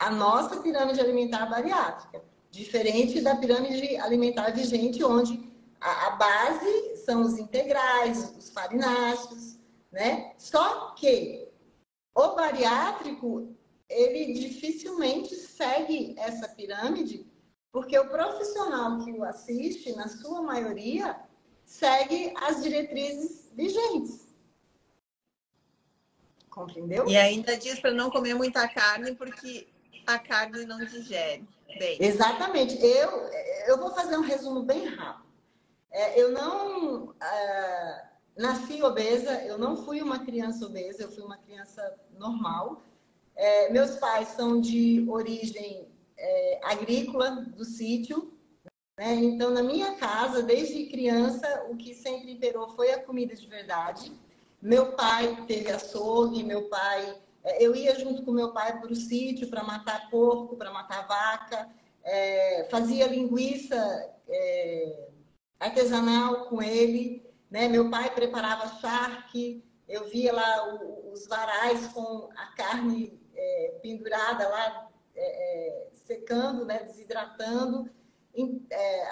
A 0.02 0.10
nossa 0.10 0.60
pirâmide 0.64 1.00
alimentar 1.00 1.46
bariátrica, 1.46 2.24
diferente 2.50 3.22
da 3.22 3.36
pirâmide 3.36 3.98
alimentar 3.98 4.50
vigente, 4.50 5.04
onde 5.04 5.48
a, 5.80 6.08
a 6.08 6.10
base 6.16 6.98
são 7.06 7.22
os 7.22 7.38
integrais, 7.38 8.36
os 8.36 8.50
farináceos, 8.50 9.60
né? 9.92 10.34
Só 10.40 10.96
que 10.96 11.48
o 12.16 12.30
bariátrico, 12.30 13.56
ele 13.88 14.34
dificilmente 14.34 15.36
segue 15.36 16.16
essa 16.18 16.48
pirâmide, 16.50 17.24
porque 17.72 17.96
o 18.00 18.10
profissional 18.10 19.06
que 19.06 19.12
o 19.12 19.24
assiste, 19.24 19.96
na 19.96 20.08
sua 20.08 20.42
maioria, 20.42 21.16
segue 21.64 22.34
as 22.38 22.64
diretrizes 22.64 23.52
vigentes. 23.54 24.34
Compreendeu? 26.50 27.08
E 27.08 27.16
ainda 27.16 27.56
diz 27.56 27.80
para 27.80 27.92
não 27.92 28.10
comer 28.10 28.34
muita 28.34 28.68
carne, 28.68 29.14
porque 29.14 29.68
a 30.06 30.20
carne 30.20 30.66
não 30.66 30.80
digere 30.86 31.48
bem. 31.78 31.98
Exatamente. 32.00 32.78
Eu, 32.84 33.10
eu 33.68 33.78
vou 33.78 33.92
fazer 33.92 34.18
um 34.18 34.22
resumo 34.22 34.64
bem 34.64 34.86
rápido. 34.86 35.32
É, 35.92 36.22
eu 36.22 36.32
não. 36.32 37.06
Uh, 37.06 38.12
nasci 38.38 38.82
obesa, 38.82 39.44
eu 39.44 39.58
não 39.58 39.76
fui 39.76 40.02
uma 40.02 40.20
criança 40.20 40.66
obesa, 40.66 41.04
eu 41.04 41.12
fui 41.12 41.24
uma 41.24 41.38
criança 41.38 41.96
normal. 42.18 42.82
É, 43.36 43.70
meus 43.72 43.92
pais 43.98 44.30
são 44.30 44.60
de 44.60 45.06
origem 45.10 45.88
é, 46.18 46.60
agrícola, 46.64 47.32
do 47.56 47.66
sítio. 47.66 48.34
Né? 48.98 49.16
Então, 49.16 49.52
na 49.52 49.64
minha 49.64 49.96
casa, 49.96 50.44
desde 50.44 50.86
criança, 50.88 51.66
o 51.70 51.76
que 51.76 51.94
sempre 51.94 52.32
imperou 52.32 52.70
foi 52.70 52.92
a 52.92 53.02
comida 53.02 53.36
de 53.36 53.48
verdade. 53.48 54.12
Meu 54.62 54.94
pai 54.94 55.44
teve 55.48 55.72
açougue, 55.72 56.44
meu 56.44 56.70
pai. 56.70 57.20
É, 57.44 57.64
eu 57.64 57.76
ia 57.76 57.98
junto 58.00 58.24
com 58.24 58.32
meu 58.32 58.54
pai 58.54 58.80
para 58.80 58.92
o 58.92 58.96
sítio 58.96 59.50
para 59.50 59.64
matar 59.64 60.10
porco, 60.10 60.56
para 60.56 60.72
matar 60.72 61.08
vaca, 61.08 61.70
é, 62.04 62.68
fazia 62.70 63.08
linguiça 63.08 63.76
é, 64.28 65.10
artesanal 65.60 66.46
com 66.46 66.62
ele. 66.62 67.26
Né? 67.50 67.68
Meu 67.68 67.90
pai 67.90 68.14
preparava 68.14 68.80
charque, 68.80 69.64
eu 69.88 70.08
via 70.08 70.34
lá 70.34 70.74
os 71.12 71.28
varais 71.28 71.88
com 71.88 72.30
a 72.36 72.46
carne 72.56 73.20
é, 73.36 73.80
pendurada 73.82 74.48
lá, 74.48 74.90
é, 75.16 75.22
é, 75.24 75.90
secando, 75.92 76.66
né? 76.66 76.84
desidratando. 76.84 77.90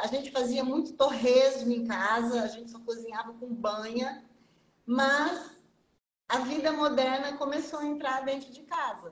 A 0.02 0.08
gente 0.08 0.32
fazia 0.32 0.64
muito 0.64 0.94
torresmo 0.94 1.74
em 1.74 1.86
casa, 1.86 2.42
a 2.42 2.48
gente 2.48 2.72
só 2.72 2.80
cozinhava 2.80 3.34
com 3.34 3.54
banha, 3.54 4.24
mas 4.86 5.59
a 6.30 6.40
vida 6.40 6.72
moderna 6.72 7.36
começou 7.38 7.80
a 7.80 7.86
entrar 7.86 8.24
dentro 8.24 8.52
de 8.52 8.62
casa. 8.62 9.12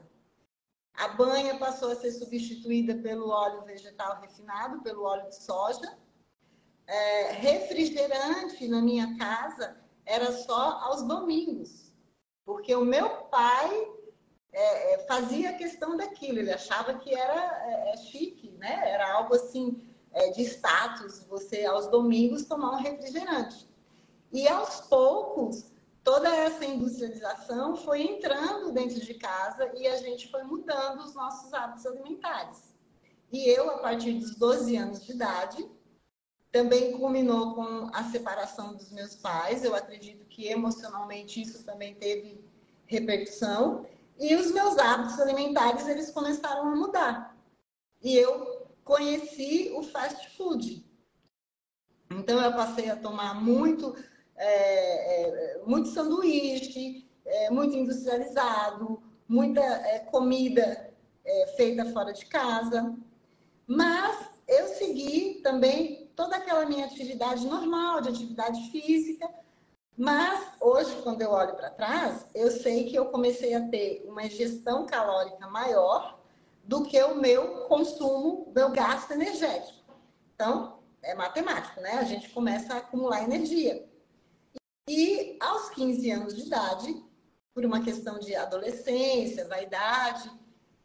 A 0.93 1.09
banha 1.09 1.57
passou 1.57 1.91
a 1.91 1.95
ser 1.95 2.11
substituída 2.11 2.95
pelo 2.95 3.29
óleo 3.29 3.63
vegetal 3.63 4.21
refinado, 4.21 4.81
pelo 4.83 5.03
óleo 5.03 5.27
de 5.27 5.35
soja, 5.35 5.97
é, 6.85 7.31
refrigerante 7.33 8.67
na 8.67 8.81
minha 8.81 9.17
casa 9.17 9.77
era 10.05 10.31
só 10.31 10.79
aos 10.83 11.03
domingos, 11.03 11.93
porque 12.45 12.73
o 12.75 12.85
meu 12.85 13.09
pai 13.25 13.91
é, 14.53 14.93
é 14.93 14.99
fazia 15.05 15.53
questão 15.53 15.97
daquilo, 15.97 16.39
ele 16.39 16.53
achava 16.53 16.93
que 16.93 17.13
era 17.13 17.63
é, 17.65 17.93
é, 17.93 17.97
chique, 17.97 18.51
né? 18.51 18.89
Era 18.89 19.13
algo 19.15 19.35
assim 19.35 19.85
é, 20.13 20.29
de 20.29 20.43
status, 20.43 21.25
você 21.25 21.65
aos 21.65 21.87
domingos 21.87 22.45
tomar 22.45 22.71
um 22.71 22.81
refrigerante. 22.81 23.67
E 24.31 24.47
aos 24.47 24.81
poucos 24.81 25.71
toda 26.07 26.33
essa 26.33 26.63
industrialização 26.63 27.75
foi 27.75 28.01
entrando 28.01 28.71
dentro 28.71 28.97
de 28.97 29.13
casa 29.15 29.69
e 29.75 29.85
a 29.85 29.97
gente 29.97 30.31
foi 30.31 30.41
mudando 30.41 31.01
os 31.01 31.13
nossos 31.13 31.53
hábitos 31.53 31.85
alimentares. 31.85 32.73
E 33.29 33.45
eu, 33.49 33.69
a 33.71 33.79
partir 33.79 34.13
dos 34.13 34.33
12 34.37 34.77
anos 34.77 35.05
de 35.05 35.11
idade, 35.11 35.69
também 36.49 36.97
culminou 36.97 37.55
com 37.55 37.89
a 37.93 38.05
separação 38.05 38.73
dos 38.73 38.89
meus 38.89 39.15
pais. 39.15 39.65
Eu 39.65 39.75
acredito 39.75 40.23
que 40.27 40.47
emocionalmente 40.47 41.41
isso 41.41 41.65
também 41.65 41.93
teve 41.95 42.41
repercussão. 42.85 43.85
E 44.17 44.33
os 44.33 44.49
meus 44.53 44.77
hábitos 44.77 45.19
alimentares, 45.19 45.89
eles 45.89 46.09
começaram 46.11 46.69
a 46.69 46.75
mudar. 46.77 47.37
E 48.01 48.15
eu 48.15 48.65
conheci 48.85 49.73
o 49.75 49.83
fast 49.83 50.37
food. 50.37 50.85
Então, 52.09 52.41
eu 52.41 52.53
passei 52.53 52.89
a 52.89 52.95
tomar 52.95 53.33
muito, 53.35 53.93
é, 54.37 55.55
é, 55.55 55.61
muito 55.65 55.89
sanduíche, 55.89 57.07
é, 57.25 57.49
muito 57.49 57.75
industrializado, 57.75 59.01
muita 59.27 59.61
é, 59.61 59.99
comida 59.99 60.93
é, 61.25 61.47
feita 61.57 61.85
fora 61.91 62.13
de 62.13 62.25
casa. 62.25 62.95
Mas 63.65 64.29
eu 64.47 64.67
segui 64.67 65.41
também 65.43 66.09
toda 66.15 66.37
aquela 66.37 66.65
minha 66.65 66.85
atividade 66.85 67.45
normal, 67.45 68.01
de 68.01 68.09
atividade 68.09 68.71
física. 68.71 69.29
Mas 69.97 70.53
hoje, 70.61 70.95
quando 71.01 71.21
eu 71.21 71.31
olho 71.31 71.55
para 71.55 71.71
trás, 71.71 72.25
eu 72.33 72.51
sei 72.51 72.85
que 72.85 72.95
eu 72.95 73.07
comecei 73.07 73.55
a 73.55 73.67
ter 73.67 74.05
uma 74.07 74.23
ingestão 74.23 74.85
calórica 74.85 75.47
maior 75.47 76.19
do 76.63 76.83
que 76.83 77.01
o 77.01 77.15
meu 77.15 77.65
consumo, 77.67 78.51
meu 78.55 78.69
gasto 78.69 79.11
energético. 79.11 79.95
Então, 80.35 80.79
é 81.01 81.15
matemático, 81.15 81.81
né? 81.81 81.93
A 81.93 82.03
gente 82.03 82.29
começa 82.29 82.73
a 82.73 82.77
acumular 82.77 83.23
energia. 83.23 83.87
E 84.87 85.37
aos 85.41 85.69
15 85.71 86.11
anos 86.11 86.35
de 86.35 86.43
idade, 86.43 87.03
por 87.53 87.65
uma 87.65 87.81
questão 87.81 88.17
de 88.19 88.33
adolescência, 88.35 89.47
vaidade, 89.47 90.31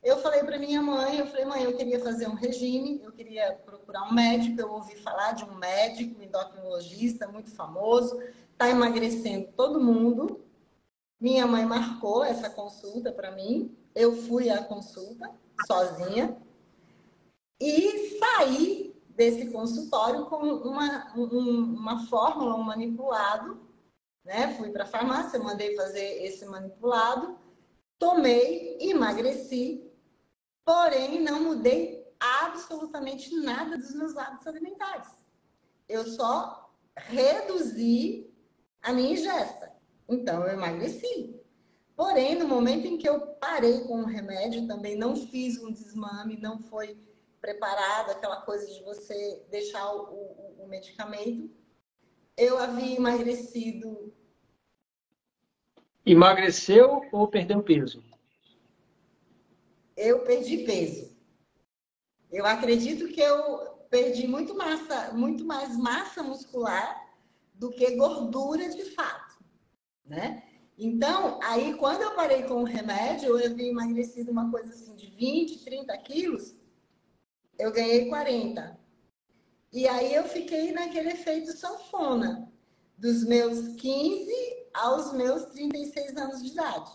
eu 0.02 0.16
falei 0.18 0.42
para 0.42 0.58
minha 0.58 0.82
mãe, 0.82 1.18
eu 1.18 1.26
falei, 1.26 1.44
mãe, 1.44 1.62
eu 1.62 1.76
queria 1.76 2.00
fazer 2.00 2.26
um 2.26 2.34
regime, 2.34 3.00
eu 3.04 3.12
queria 3.12 3.52
procurar 3.64 4.02
um 4.02 4.12
médico, 4.12 4.60
eu 4.60 4.72
ouvi 4.72 4.96
falar 4.96 5.32
de 5.32 5.44
um 5.44 5.54
médico, 5.54 6.18
um 6.18 6.24
endocrinologista 6.24 7.28
muito 7.28 7.54
famoso, 7.54 8.20
está 8.50 8.68
emagrecendo 8.68 9.52
todo 9.56 9.80
mundo. 9.80 10.44
Minha 11.20 11.46
mãe 11.46 11.64
marcou 11.64 12.24
essa 12.24 12.50
consulta 12.50 13.12
para 13.12 13.30
mim, 13.30 13.76
eu 13.94 14.16
fui 14.16 14.50
à 14.50 14.64
consulta 14.64 15.30
sozinha 15.64 16.36
e 17.60 18.18
saí 18.18 18.92
desse 19.10 19.52
consultório 19.52 20.26
com 20.26 20.38
uma, 20.38 21.12
um, 21.16 21.76
uma 21.76 22.06
fórmula, 22.06 22.56
um 22.56 22.64
manipulado, 22.64 23.60
né? 24.24 24.54
Fui 24.56 24.70
para 24.70 24.84
a 24.84 24.86
farmácia, 24.86 25.38
mandei 25.38 25.74
fazer 25.76 26.24
esse 26.24 26.44
manipulado, 26.46 27.38
tomei, 27.98 28.78
emagreci, 28.80 29.90
porém 30.64 31.20
não 31.20 31.42
mudei 31.42 32.02
absolutamente 32.18 33.34
nada 33.36 33.76
dos 33.76 33.94
meus 33.94 34.16
hábitos 34.16 34.46
alimentares. 34.46 35.08
Eu 35.88 36.06
só 36.06 36.70
reduzi 36.96 38.32
a 38.80 38.92
minha 38.92 39.12
ingesta. 39.12 39.72
Então 40.08 40.42
eu 40.44 40.52
emagreci. 40.52 41.40
Porém, 41.96 42.36
no 42.36 42.48
momento 42.48 42.86
em 42.86 42.96
que 42.96 43.08
eu 43.08 43.20
parei 43.36 43.80
com 43.84 44.00
o 44.00 44.06
remédio, 44.06 44.66
também 44.66 44.96
não 44.96 45.14
fiz 45.14 45.62
um 45.62 45.70
desmame, 45.70 46.40
não 46.40 46.58
foi 46.58 46.98
preparado 47.40 48.10
aquela 48.10 48.40
coisa 48.42 48.66
de 48.66 48.82
você 48.82 49.44
deixar 49.50 49.92
o, 49.92 50.02
o, 50.04 50.64
o 50.64 50.68
medicamento, 50.68 51.50
eu 52.36 52.58
havia 52.58 52.96
emagrecido. 52.96 54.12
Emagreceu 56.04 57.02
ou 57.12 57.28
perdeu 57.28 57.62
peso? 57.62 58.02
Eu 59.96 60.20
perdi 60.20 60.58
peso. 60.58 61.12
Eu 62.30 62.46
acredito 62.46 63.08
que 63.08 63.20
eu 63.20 63.72
perdi 63.90 64.26
muito 64.26 64.54
massa, 64.54 65.12
muito 65.12 65.44
mais 65.44 65.76
massa 65.76 66.22
muscular 66.22 67.00
do 67.54 67.70
que 67.70 67.94
gordura 67.94 68.68
de 68.70 68.86
fato, 68.86 69.38
né? 70.04 70.42
Então, 70.78 71.38
aí 71.42 71.74
quando 71.74 72.00
eu 72.00 72.14
parei 72.14 72.42
com 72.44 72.62
o 72.62 72.64
remédio, 72.64 73.38
eu 73.38 73.52
havia 73.52 73.68
emagrecido 73.68 74.32
uma 74.32 74.50
coisa 74.50 74.72
assim 74.72 74.94
de 74.96 75.06
20, 75.10 75.62
30 75.62 75.96
quilos, 75.98 76.56
eu 77.58 77.70
ganhei 77.70 78.08
40. 78.08 78.81
E 79.72 79.88
aí 79.88 80.14
eu 80.14 80.24
fiquei 80.24 80.72
naquele 80.72 81.10
efeito 81.10 81.52
sanfona, 81.52 82.50
dos 82.98 83.24
meus 83.24 83.74
15 83.76 84.32
aos 84.74 85.12
meus 85.12 85.44
36 85.46 86.16
anos 86.16 86.42
de 86.42 86.50
idade. 86.50 86.92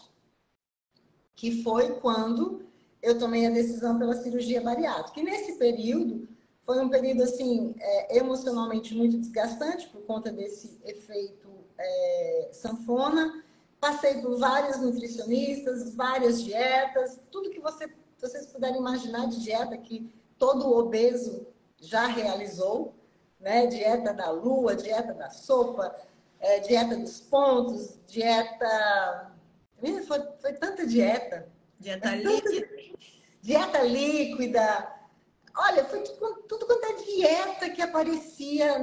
Que 1.35 1.63
foi 1.63 1.99
quando 1.99 2.65
eu 3.01 3.17
tomei 3.17 3.45
a 3.45 3.51
decisão 3.51 3.97
pela 3.97 4.15
cirurgia 4.15 4.61
bariátrica. 4.61 5.19
E 5.19 5.23
nesse 5.23 5.57
período, 5.57 6.27
foi 6.65 6.79
um 6.79 6.89
período 6.89 7.23
assim, 7.23 7.75
é, 7.79 8.17
emocionalmente 8.17 8.95
muito 8.95 9.17
desgastante 9.17 9.87
por 9.89 10.01
conta 10.03 10.31
desse 10.31 10.79
efeito 10.83 11.47
é, 11.77 12.49
sanfona 12.51 13.43
Passei 13.79 14.21
por 14.21 14.37
vários 14.37 14.79
nutricionistas, 14.79 15.93
várias 15.93 16.43
dietas, 16.43 17.19
tudo 17.31 17.51
que 17.51 17.59
você, 17.59 17.87
vocês 18.19 18.47
puderem 18.47 18.77
imaginar 18.79 19.27
de 19.27 19.41
dieta 19.41 19.77
que 19.77 20.11
todo 20.37 20.75
obeso 20.75 21.45
já 21.79 22.07
realizou, 22.07 22.95
né? 23.39 23.67
Dieta 23.67 24.13
da 24.13 24.29
lua, 24.29 24.75
dieta 24.75 25.13
da 25.13 25.29
sopa, 25.29 25.95
é, 26.39 26.59
dieta 26.59 26.95
dos 26.95 27.21
pontos, 27.21 27.99
dieta. 28.07 29.31
Foi, 30.07 30.19
foi 30.39 30.53
tanta 30.53 30.85
dieta. 30.85 31.47
Dieta 31.79 32.15
líquida. 32.15 32.67
Dieta 33.41 33.83
líquida. 33.83 34.93
Olha, 35.55 35.85
foi 35.85 36.01
tudo, 36.01 36.43
tudo 36.47 36.65
quanto 36.65 36.85
é 36.85 36.93
dieta 36.93 37.69
que 37.69 37.81
aparecia. 37.81 38.77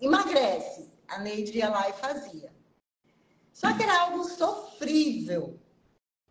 Emagrece. 0.00 0.90
A 1.08 1.18
Neide 1.18 1.58
ia 1.58 1.68
lá 1.68 1.88
e 1.88 1.92
fazia. 1.92 2.52
Só 3.52 3.76
que 3.76 3.82
era 3.82 4.02
algo 4.02 4.24
sofrível. 4.24 5.58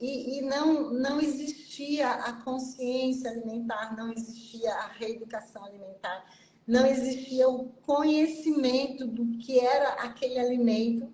E, 0.02 0.40
e, 0.40 0.42
não, 0.42 0.90
não 0.90 1.22
existia 1.22 2.10
a 2.10 2.34
consciência 2.42 3.30
alimentar, 3.30 3.96
não 3.96 4.12
existia 4.12 4.74
a 4.74 4.88
reeducação 4.88 5.64
alimentar, 5.64 6.26
não 6.66 6.88
existia 6.88 7.48
o 7.48 7.70
conhecimento 7.86 9.06
do 9.06 9.38
que 9.38 9.60
era 9.60 9.90
aquele 10.04 10.40
alimento 10.40 11.14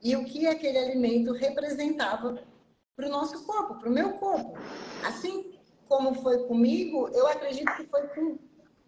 e 0.00 0.14
o 0.14 0.24
que 0.24 0.46
aquele 0.46 0.78
alimento 0.78 1.32
representava 1.32 2.40
para 2.94 3.08
o 3.08 3.10
nosso 3.10 3.44
corpo, 3.44 3.74
para 3.74 3.88
o 3.88 3.92
meu 3.92 4.12
corpo. 4.12 4.56
Assim 5.04 5.58
como 5.88 6.14
foi 6.14 6.46
comigo, 6.46 7.08
eu 7.08 7.26
acredito 7.26 7.74
que 7.74 7.84
foi 7.86 8.06
com 8.08 8.38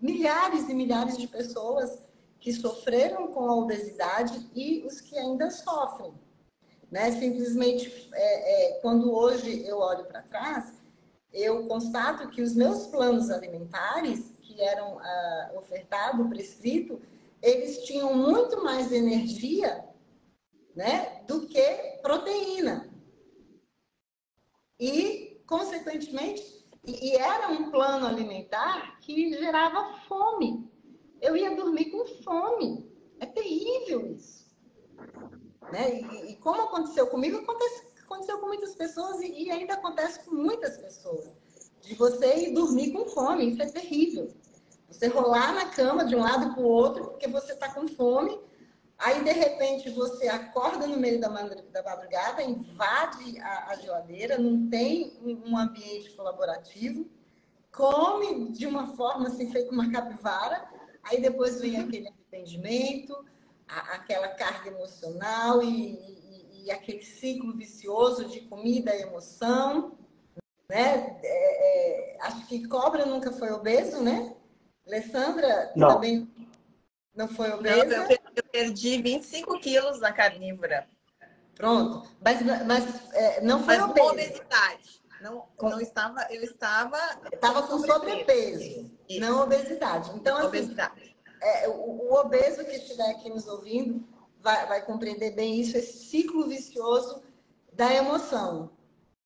milhares 0.00 0.68
e 0.68 0.74
milhares 0.74 1.18
de 1.18 1.26
pessoas 1.26 2.07
que 2.38 2.52
sofreram 2.52 3.28
com 3.28 3.48
a 3.48 3.57
obesidade 3.57 4.48
e 4.55 4.85
os 4.87 5.00
que 5.00 5.18
ainda 5.18 5.50
sofrem. 5.50 6.12
Né? 6.92 7.11
Simplesmente, 7.12 8.11
é, 8.12 8.76
é, 8.76 8.81
quando 8.81 9.11
hoje 9.11 9.66
eu 9.66 9.78
olho 9.78 10.05
para 10.05 10.20
trás, 10.20 10.74
eu 11.33 11.66
constato 11.66 12.28
que 12.28 12.42
os 12.42 12.55
meus 12.55 12.87
planos 12.88 13.31
alimentares, 13.31 14.35
que 14.42 14.61
eram 14.61 14.98
ah, 14.98 15.52
ofertados, 15.57 16.28
prescrito, 16.28 17.00
eles 17.40 17.85
tinham 17.87 18.14
muito 18.14 18.62
mais 18.62 18.92
energia 18.92 19.83
né, 20.76 21.22
do 21.26 21.48
que 21.48 21.98
proteína. 22.02 22.92
E, 24.78 25.40
consequentemente, 25.46 26.62
e 26.85 27.16
era 27.16 27.48
um 27.48 27.70
plano 27.70 28.07
alimentar 28.07 28.98
que 29.00 29.33
gerava 29.33 29.94
fome. 30.07 30.70
Eu 31.22 31.35
ia 31.35 31.57
dormir 31.57 31.87
com 31.87 32.05
fome. 32.22 32.92
É 33.18 33.24
terrível 33.24 34.12
isso. 34.12 34.42
Né? 35.70 36.01
E, 36.01 36.33
e 36.33 36.37
como 36.37 36.62
aconteceu 36.62 37.07
comigo, 37.07 37.38
acontece, 37.38 37.85
aconteceu 38.03 38.38
com 38.38 38.46
muitas 38.46 38.75
pessoas 38.75 39.20
e, 39.20 39.44
e 39.44 39.51
ainda 39.51 39.75
acontece 39.75 40.20
com 40.20 40.35
muitas 40.35 40.77
pessoas. 40.77 41.31
De 41.81 41.94
você 41.94 42.48
ir 42.48 42.55
dormir 42.55 42.92
com 42.92 43.05
fome, 43.07 43.51
isso 43.51 43.62
é 43.62 43.66
terrível. 43.66 44.29
Você 44.88 45.09
rolar 45.09 45.55
na 45.55 45.66
cama 45.66 46.05
de 46.05 46.14
um 46.14 46.20
lado 46.20 46.55
para 46.55 46.62
o 46.62 46.66
outro 46.66 47.07
porque 47.07 47.27
você 47.27 47.53
está 47.55 47.72
com 47.72 47.88
fome, 47.88 48.38
aí 48.98 49.25
de 49.25 49.33
repente 49.33 49.90
você 49.90 50.29
acorda 50.29 50.87
no 50.87 50.98
meio 50.98 51.20
da 51.20 51.31
madrugada, 51.31 52.42
invade 52.42 53.40
a, 53.40 53.70
a 53.70 53.77
geladeira, 53.77 54.38
não 54.38 54.68
tem 54.68 55.18
um 55.25 55.57
ambiente 55.57 56.11
colaborativo, 56.14 57.11
come 57.72 58.53
de 58.53 58.66
uma 58.66 58.94
forma 58.94 59.29
assim, 59.29 59.51
feita 59.51 59.72
uma 59.72 59.90
capivara, 59.90 60.68
aí 61.03 61.20
depois 61.20 61.61
vem 61.61 61.79
aquele 61.79 62.09
arrependimento, 62.09 63.25
a, 63.72 63.94
aquela 63.94 64.28
carga 64.28 64.68
emocional 64.68 65.62
e, 65.62 65.94
e, 65.94 66.64
e, 66.64 66.70
aquele 66.70 67.02
ciclo 67.02 67.56
vicioso 67.56 68.26
de 68.26 68.42
comida 68.42 68.94
e 68.94 69.02
emoção. 69.02 69.96
Né? 70.68 71.18
É, 71.22 72.14
é, 72.14 72.18
acho 72.22 72.46
que 72.46 72.66
cobra 72.68 73.06
nunca 73.06 73.32
foi 73.32 73.50
obeso, 73.50 74.02
né? 74.02 74.35
Alessandra 74.87 75.72
não. 75.76 75.88
também 75.88 76.30
não 77.14 77.28
foi 77.28 77.50
obesa? 77.52 77.85
Não, 77.85 78.11
eu 78.11 78.44
perdi 78.50 79.00
25 79.00 79.58
quilos 79.61 80.00
na 80.00 80.12
carnívora. 80.12 80.87
Pronto. 81.54 82.08
Mas, 82.20 82.40
mas 82.66 83.12
é, 83.12 83.40
não 83.42 83.62
foi 83.62 83.76
mas 83.76 83.90
obesidade. 83.90 85.02
Não, 85.20 85.46
não 85.61 85.80
estava, 85.80 86.26
eu 86.30 86.42
estava. 86.42 86.98
Estava 87.32 87.62
com 87.62 87.78
sobrepeso, 87.78 88.90
Isso. 89.08 89.20
não 89.20 89.42
obesidade. 89.42 90.11
Então, 90.16 90.37
assim, 90.37 90.46
obesidade. 90.48 91.12
É, 91.42 91.68
o, 91.68 91.72
o, 91.72 92.14
obeso 92.14 92.64
que 92.64 92.76
estiver 92.76 93.11
aqui 93.11 93.28
nos 93.28 93.48
ouvindo 93.48 94.07
vai, 94.40 94.64
vai 94.66 94.87
compreender 94.87 95.33
bem 95.33 95.61
isso, 95.61 95.76
esse 95.76 96.05
ciclo 96.07 96.46
vicioso 96.46 97.20
da 97.72 97.92
emoção. 97.92 98.70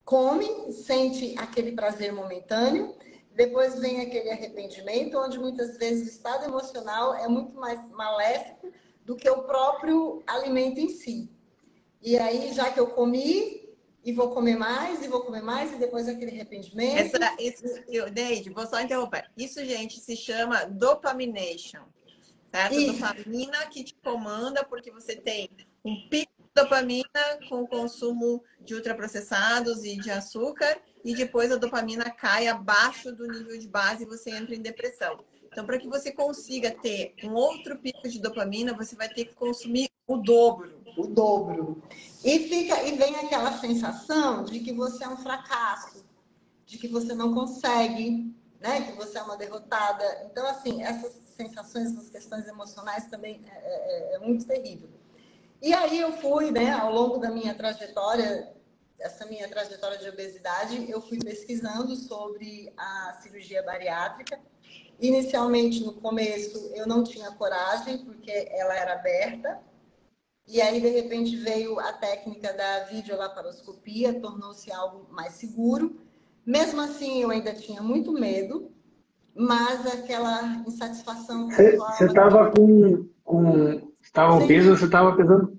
Come, 0.03 0.71
sente 0.71 1.35
aquele 1.37 1.73
prazer 1.73 2.11
momentâneo, 2.11 2.95
depois 3.35 3.79
vem 3.79 4.01
aquele 4.01 4.31
arrependimento, 4.31 5.19
onde 5.19 5.37
muitas 5.37 5.77
vezes 5.77 6.07
o 6.07 6.11
estado 6.11 6.45
emocional 6.45 7.13
é 7.13 7.27
muito 7.27 7.53
mais 7.55 7.87
maléfico 7.91 8.71
do 9.05 9.15
que 9.15 9.29
o 9.29 9.43
próprio 9.43 10.23
alimento 10.25 10.79
em 10.79 10.89
si. 10.89 11.29
E 12.01 12.17
aí, 12.17 12.51
já 12.51 12.71
que 12.71 12.79
eu 12.79 12.87
comi, 12.87 13.67
e 14.03 14.11
vou 14.11 14.31
comer 14.31 14.55
mais, 14.55 15.03
e 15.03 15.07
vou 15.07 15.21
comer 15.21 15.41
mais, 15.41 15.71
e 15.71 15.75
depois 15.75 16.07
aquele 16.07 16.31
arrependimento. 16.31 17.15
Essa, 17.15 17.35
isso, 17.39 17.83
eu, 17.87 18.09
Neide, 18.11 18.49
vou 18.49 18.65
só 18.65 18.79
interromper. 18.79 19.29
Isso, 19.37 19.63
gente, 19.65 19.99
se 19.99 20.15
chama 20.15 20.65
dopamination. 20.65 21.83
Certo? 22.51 22.85
Dopamina 22.85 23.65
que 23.67 23.83
te 23.83 23.95
comanda, 24.03 24.63
porque 24.63 24.91
você 24.91 25.15
tem 25.15 25.49
um 25.83 26.07
pico 26.09 26.31
de 26.39 26.63
dopamina 26.63 27.07
com 27.49 27.61
o 27.63 27.67
consumo 27.67 28.43
de 28.61 28.73
ultraprocessados 28.73 29.83
e 29.83 29.97
de 29.97 30.09
açúcar, 30.09 30.79
e 31.03 31.13
depois 31.13 31.51
a 31.51 31.57
dopamina 31.57 32.09
cai 32.09 32.47
abaixo 32.47 33.11
do 33.11 33.27
nível 33.27 33.57
de 33.57 33.67
base 33.67 34.03
e 34.03 34.07
você 34.07 34.31
entra 34.31 34.55
em 34.55 34.61
depressão. 34.61 35.23
Então, 35.57 35.65
para 35.65 35.79
que 35.79 35.87
você 35.87 36.11
consiga 36.11 36.71
ter 36.71 37.15
um 37.23 37.33
outro 37.33 37.77
pico 37.79 38.07
de 38.07 38.19
dopamina, 38.19 38.73
você 38.73 38.95
vai 38.95 39.09
ter 39.09 39.25
que 39.25 39.33
consumir 39.33 39.89
o 40.05 40.17
dobro. 40.17 40.81
O 40.95 41.07
dobro. 41.07 41.81
E, 42.23 42.39
fica, 42.47 42.83
e 42.83 42.95
vem 42.95 43.15
aquela 43.15 43.57
sensação 43.59 44.43
de 44.43 44.59
que 44.59 44.71
você 44.71 45.03
é 45.03 45.09
um 45.09 45.17
fracasso, 45.17 46.05
de 46.65 46.77
que 46.77 46.87
você 46.87 47.13
não 47.13 47.33
consegue, 47.33 48.33
né? 48.59 48.81
que 48.81 48.91
você 48.93 49.17
é 49.17 49.21
uma 49.23 49.37
derrotada. 49.37 50.27
Então, 50.29 50.45
assim, 50.47 50.83
essas 50.83 51.26
sensações, 51.37 51.91
essas 51.91 52.09
questões 52.09 52.47
emocionais 52.47 53.07
também 53.07 53.41
é, 53.47 54.13
é, 54.13 54.15
é 54.15 54.19
muito 54.19 54.45
terrível. 54.45 54.89
E 55.61 55.73
aí 55.73 55.99
eu 55.99 56.11
fui, 56.13 56.51
né, 56.51 56.71
ao 56.71 56.91
longo 56.93 57.17
da 57.17 57.31
minha 57.31 57.55
trajetória, 57.55 58.53
essa 58.99 59.25
minha 59.27 59.47
trajetória 59.47 59.97
de 59.97 60.09
obesidade, 60.09 60.89
eu 60.89 60.99
fui 61.01 61.19
pesquisando 61.19 61.95
sobre 61.95 62.73
a 62.75 63.17
cirurgia 63.21 63.63
bariátrica. 63.63 64.39
Inicialmente, 64.99 65.83
no 65.83 65.93
começo, 65.93 66.71
eu 66.73 66.87
não 66.87 67.03
tinha 67.03 67.31
coragem, 67.31 67.99
porque 67.99 68.31
ela 68.51 68.75
era 68.75 68.93
aberta, 68.93 69.61
e 70.47 70.61
aí, 70.61 70.79
de 70.79 70.87
repente, 70.87 71.35
veio 71.35 71.77
a 71.77 71.91
técnica 71.91 72.53
da 72.53 72.85
videolaparoscopia, 72.85 74.17
tornou-se 74.21 74.71
algo 74.71 75.05
mais 75.11 75.33
seguro. 75.33 75.99
Mesmo 76.45 76.79
assim, 76.79 77.21
eu 77.21 77.29
ainda 77.29 77.53
tinha 77.53 77.81
muito 77.81 78.13
medo, 78.13 78.71
mas 79.37 79.85
aquela 79.85 80.63
insatisfação. 80.67 81.49
Você 81.49 82.05
estava 82.05 82.51
com. 82.51 83.07
com 83.23 83.91
estava 84.01 84.35
obeso, 84.35 84.75
você 84.75 84.85
estava 84.85 85.15
pesando 85.15 85.57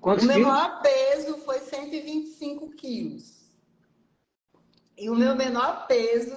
quantos 0.00 0.24
O 0.24 0.26
meu 0.26 0.36
quilos? 0.36 0.52
maior 0.52 0.82
peso 0.82 1.38
foi 1.38 1.60
125 1.60 2.70
quilos. 2.70 3.36
E 4.98 5.10
o 5.10 5.14
meu 5.14 5.36
menor 5.36 5.86
peso, 5.86 6.34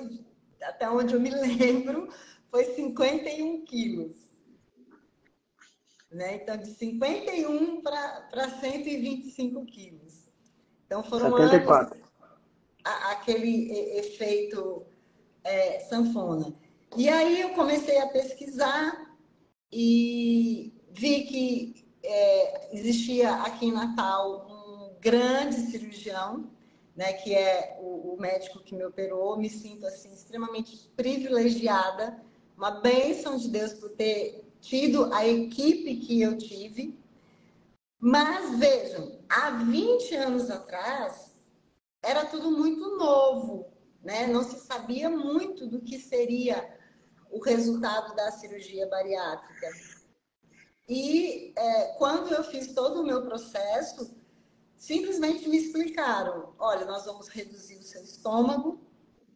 até 0.62 0.90
onde 0.90 1.14
eu 1.14 1.20
me 1.20 1.30
lembro, 1.32 2.10
foi 2.52 2.66
51 2.66 3.64
quilos. 3.66 4.30
Né? 6.12 6.36
Então, 6.36 6.58
de 6.58 6.68
51 6.72 7.82
para 7.82 8.50
125 8.60 9.66
quilos. 9.66 10.30
Então, 10.86 11.04
foram 11.04 11.32
74. 11.38 11.96
anos 11.96 12.10
a, 12.84 13.12
aquele 13.12 13.72
efeito 13.98 14.86
é, 15.44 15.80
sanfona. 15.82 16.54
E 16.98 17.08
aí 17.08 17.42
eu 17.42 17.50
comecei 17.52 18.00
a 18.00 18.08
pesquisar 18.08 19.16
e 19.72 20.74
vi 20.92 21.24
que 21.24 21.86
é, 22.04 22.76
existia 22.76 23.36
aqui 23.36 23.68
em 23.68 23.72
Natal 23.72 24.48
um 24.50 25.00
grande 25.00 25.56
cirurgião, 25.56 26.50
né, 26.96 27.14
que 27.14 27.34
é 27.34 27.78
o, 27.80 28.16
o 28.16 28.18
médico 28.20 28.60
que 28.60 28.76
me 28.76 28.84
operou. 28.86 29.38
Me 29.38 29.50
sinto 29.50 29.86
assim 29.86 30.12
extremamente 30.12 30.90
privilegiada, 30.96 32.22
uma 32.58 32.72
bênção 32.72 33.38
de 33.38 33.50
Deus 33.50 33.74
por 33.74 33.92
ter 33.92 34.44
tido 34.60 35.14
a 35.14 35.26
equipe 35.28 35.98
que 35.98 36.22
eu 36.22 36.38
tive. 36.38 36.98
Mas 38.00 38.58
vejam, 38.58 39.20
há 39.30 39.52
20 39.52 40.16
anos 40.16 40.50
atrás 40.50 41.36
era 42.02 42.26
tudo 42.26 42.52
muito 42.52 42.98
novo, 42.98 43.68
né? 44.04 44.28
Não 44.28 44.44
se 44.44 44.60
sabia 44.60 45.10
muito 45.10 45.68
do 45.68 45.82
que 45.82 46.00
seria 46.00 46.78
o 47.30 47.40
resultado 47.40 48.16
da 48.16 48.32
cirurgia 48.32 48.88
bariátrica. 48.88 49.68
E 50.88 51.54
é, 51.56 51.94
quando 51.98 52.34
eu 52.34 52.44
fiz 52.44 52.74
todo 52.74 53.02
o 53.02 53.06
meu 53.06 53.24
processo, 53.24 54.16
simplesmente 54.76 55.48
me 55.48 55.58
explicaram: 55.58 56.54
olha, 56.58 56.86
nós 56.86 57.06
vamos 57.06 57.28
reduzir 57.28 57.78
o 57.78 57.84
seu 57.84 58.04
estômago, 58.04 58.82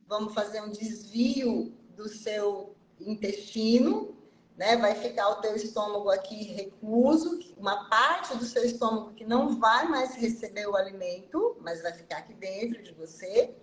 vamos 0.08 0.34
fazer 0.34 0.62
um 0.62 0.71
desvio 0.71 1.78
do 1.95 2.08
seu 2.08 2.76
intestino 2.99 4.13
né? 4.56 4.78
Vai 4.78 4.95
ficar 4.95 5.30
o 5.30 5.41
teu 5.41 5.56
estômago 5.56 6.10
aqui 6.10 6.43
recluso, 6.43 7.39
uma 7.58 7.89
parte 7.89 8.38
do 8.38 8.45
seu 8.45 8.63
estômago 8.63 9.13
que 9.13 9.26
não 9.26 9.60
vai 9.60 9.88
mais 9.88 10.15
receber 10.15 10.67
o 10.67 10.76
alimento, 10.76 11.58
mas 11.62 11.82
vai 11.82 11.93
ficar 11.93 12.17
aqui 12.17 12.34
dentro 12.34 12.82
de 12.84 12.93
você. 12.93 13.56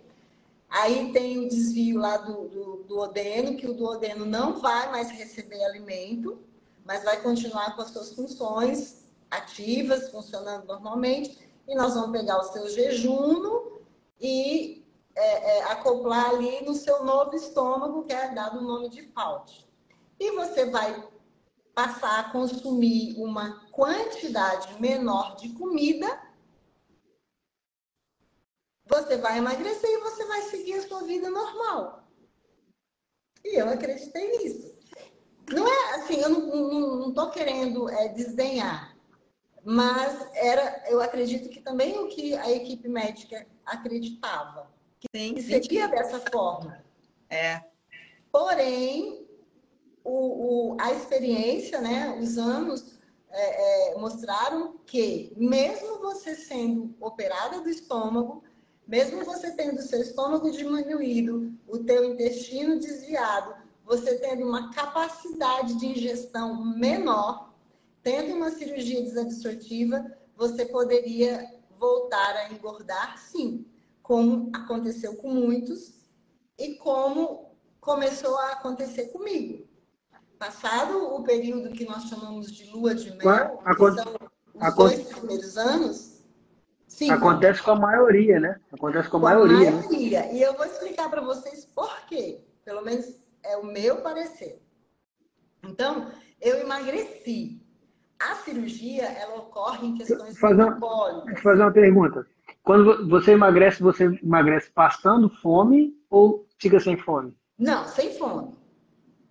Aí 0.71 1.11
tem 1.11 1.37
o 1.37 1.49
desvio 1.49 1.99
lá 1.99 2.17
do, 2.17 2.47
do, 2.47 2.83
do 2.83 2.99
odeno, 2.99 3.57
que 3.57 3.67
o 3.67 3.73
duodeno 3.73 4.25
não 4.25 4.59
vai 4.59 4.89
mais 4.89 5.11
receber 5.11 5.63
alimento, 5.65 6.39
mas 6.85 7.03
vai 7.03 7.21
continuar 7.21 7.75
com 7.75 7.81
as 7.81 7.89
suas 7.89 8.13
funções 8.13 9.05
ativas, 9.29 10.09
funcionando 10.09 10.65
normalmente. 10.65 11.37
E 11.67 11.75
nós 11.75 11.93
vamos 11.93 12.17
pegar 12.17 12.39
o 12.39 12.51
seu 12.51 12.69
jejum 12.69 13.79
e 14.19 14.83
é, 15.15 15.57
é, 15.57 15.63
acoplar 15.65 16.29
ali 16.29 16.63
no 16.63 16.73
seu 16.73 17.03
novo 17.03 17.35
estômago, 17.35 18.03
que 18.03 18.13
é 18.13 18.33
dado 18.33 18.59
o 18.59 18.63
nome 18.63 18.89
de 18.89 19.03
pouch 19.03 19.69
e 20.21 20.31
você 20.33 20.67
vai 20.67 21.03
passar 21.73 22.19
a 22.19 22.29
consumir 22.31 23.15
uma 23.17 23.65
quantidade 23.71 24.79
menor 24.79 25.35
de 25.35 25.49
comida, 25.49 26.21
você 28.91 29.17
vai 29.17 29.37
emagrecer 29.37 29.89
e 29.89 30.01
você 30.01 30.25
vai 30.25 30.41
seguir 30.43 30.73
a 30.73 30.87
sua 30.87 31.03
vida 31.03 31.29
normal. 31.29 32.03
E 33.43 33.59
eu 33.59 33.69
acreditei 33.69 34.37
nisso. 34.37 34.75
Não 35.49 35.67
é 35.67 35.95
assim, 35.95 36.19
eu 36.21 36.29
não 36.29 37.09
estou 37.09 37.29
querendo 37.31 37.89
é, 37.89 38.09
desdenhar, 38.09 38.95
mas 39.63 40.29
era, 40.33 40.83
eu 40.87 41.01
acredito 41.01 41.49
que 41.49 41.61
também 41.61 41.97
o 41.99 42.07
que 42.07 42.35
a 42.35 42.49
equipe 42.51 42.87
médica 42.87 43.45
acreditava, 43.65 44.71
que 44.99 45.07
Sim, 45.15 45.41
seria 45.41 45.87
dessa 45.87 46.19
forma. 46.31 46.83
É. 47.29 47.63
Porém, 48.31 49.27
o, 50.03 50.73
o, 50.73 50.77
a 50.79 50.93
experiência, 50.93 51.81
né, 51.81 52.17
os 52.21 52.37
anos 52.37 52.99
é, 53.29 53.91
é, 53.91 53.97
mostraram 53.97 54.77
que, 54.85 55.33
mesmo 55.35 55.99
você 55.99 56.35
sendo 56.35 56.95
operada 56.99 57.59
do 57.61 57.69
estômago, 57.69 58.43
mesmo 58.87 59.23
você 59.23 59.51
tendo 59.51 59.79
o 59.79 59.83
seu 59.83 60.01
estômago 60.01 60.51
diminuído, 60.51 61.53
o 61.67 61.79
teu 61.79 62.03
intestino 62.03 62.79
desviado, 62.79 63.55
você 63.85 64.17
tendo 64.19 64.45
uma 64.45 64.71
capacidade 64.73 65.75
de 65.79 65.87
ingestão 65.87 66.63
menor, 66.63 67.53
tendo 68.03 68.35
uma 68.35 68.51
cirurgia 68.51 69.01
desabsortiva, 69.01 70.05
você 70.35 70.65
poderia 70.65 71.47
voltar 71.77 72.35
a 72.35 72.51
engordar, 72.51 73.17
sim, 73.17 73.65
como 74.01 74.49
aconteceu 74.53 75.15
com 75.15 75.29
muitos 75.29 75.93
e 76.57 76.75
como 76.75 77.51
começou 77.79 78.37
a 78.37 78.51
acontecer 78.53 79.05
comigo. 79.07 79.67
Passado 80.37 81.13
o 81.15 81.23
período 81.23 81.71
que 81.71 81.85
nós 81.85 82.03
chamamos 82.05 82.51
de 82.51 82.65
lua 82.71 82.95
de 82.95 83.11
mel, 83.17 83.61
Aconte... 83.63 83.97
que 83.97 84.03
são 84.03 84.15
os 84.55 84.61
Aconte... 84.61 84.95
dois 84.95 85.07
primeiros 85.07 85.57
anos, 85.57 86.10
sim, 86.91 87.11
acontece 87.11 87.61
com 87.61 87.71
a 87.71 87.75
maioria, 87.75 88.39
né? 88.39 88.59
Acontece 88.71 89.09
com 89.09 89.17
a 89.17 89.19
com 89.19 89.25
maioria. 89.25 89.69
A 89.69 89.71
maioria. 89.71 90.21
Né? 90.21 90.35
E 90.35 90.41
eu 90.41 90.53
vou 90.55 90.65
explicar 90.65 91.09
para 91.09 91.21
vocês 91.21 91.65
por 91.65 92.05
quê. 92.07 92.41
Pelo 92.65 92.83
menos 92.83 93.21
é 93.43 93.57
o 93.57 93.65
meu 93.65 93.97
parecer. 94.01 94.61
Então, 95.63 96.11
eu 96.39 96.59
emagreci. 96.59 97.61
A 98.19 98.35
cirurgia, 98.35 99.03
ela 99.03 99.37
ocorre 99.37 99.87
em 99.87 99.97
questões 99.97 100.37
fazer 100.37 100.63
metabólicas. 100.63 101.25
Deixa 101.25 101.39
eu 101.39 101.43
fazer 101.43 101.61
uma 101.63 101.71
pergunta. 101.71 102.27
Quando 102.61 103.09
você 103.09 103.31
emagrece, 103.31 103.81
você 103.81 104.03
emagrece 104.21 104.69
passando 104.69 105.27
fome 105.27 105.97
ou 106.07 106.45
fica 106.59 106.79
sem 106.79 106.95
fome? 106.97 107.35
Não, 107.57 107.87
sem 107.87 108.13
fome. 108.13 108.55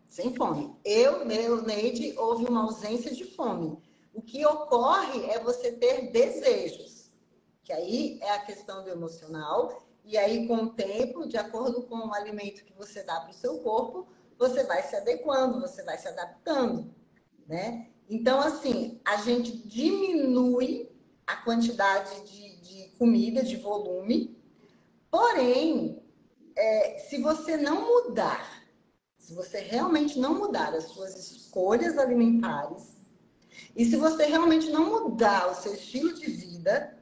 Sem 0.09 0.35
fome. 0.35 0.75
Eu, 0.85 1.25
meu, 1.25 1.63
Neide, 1.63 2.15
houve 2.19 2.47
uma 2.47 2.65
ausência 2.65 3.15
de 3.15 3.25
fome. 3.37 3.79
O 4.13 4.21
que 4.21 4.45
ocorre 4.45 5.25
é 5.27 5.39
você 5.39 5.71
ter 5.71 6.11
desejos. 6.11 7.00
Aí 7.73 8.19
é 8.23 8.31
a 8.31 8.41
questão 8.41 8.83
do 8.85 8.91
emocional. 8.91 9.83
E 10.05 10.17
aí, 10.17 10.47
com 10.47 10.57
o 10.57 10.71
tempo, 10.71 11.27
de 11.27 11.37
acordo 11.37 11.83
com 11.83 12.09
o 12.09 12.15
alimento 12.15 12.65
que 12.65 12.73
você 12.73 13.03
dá 13.03 13.21
para 13.21 13.31
o 13.31 13.35
seu 13.35 13.59
corpo, 13.59 14.09
você 14.39 14.65
vai 14.65 14.83
se 14.83 14.97
adequando, 14.97 15.61
você 15.61 15.83
vai 15.83 15.99
se 15.99 16.09
adaptando, 16.09 16.95
né? 17.47 17.89
Então, 18.09 18.41
assim, 18.41 19.01
a 19.05 19.17
gente 19.17 19.57
diminui 19.69 20.91
a 21.27 21.37
quantidade 21.37 22.11
de, 22.23 22.57
de 22.57 22.89
comida, 22.97 23.43
de 23.43 23.57
volume, 23.57 24.37
porém, 25.11 26.03
é, 26.57 26.99
se 26.99 27.19
você 27.19 27.57
não 27.57 27.87
mudar, 27.87 28.65
se 29.17 29.35
você 29.35 29.61
realmente 29.61 30.19
não 30.19 30.35
mudar 30.35 30.75
as 30.75 30.85
suas 30.85 31.17
escolhas 31.17 31.99
alimentares, 31.99 32.97
e 33.77 33.85
se 33.85 33.97
você 33.97 34.25
realmente 34.27 34.71
não 34.71 34.91
mudar 34.91 35.51
o 35.51 35.55
seu 35.55 35.75
estilo 35.75 36.13
de 36.15 36.27
vida, 36.27 36.99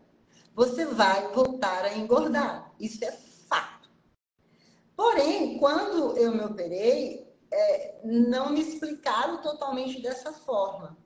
você 0.58 0.84
vai 0.86 1.28
voltar 1.28 1.84
a 1.84 1.96
engordar. 1.96 2.74
Isso 2.80 3.04
é 3.04 3.12
fato. 3.12 3.88
Porém, 4.96 5.56
quando 5.56 6.16
eu 6.16 6.32
me 6.32 6.40
operei, 6.40 7.32
é, 7.48 8.00
não 8.02 8.50
me 8.50 8.60
explicaram 8.60 9.40
totalmente 9.40 10.02
dessa 10.02 10.32
forma. 10.32 10.98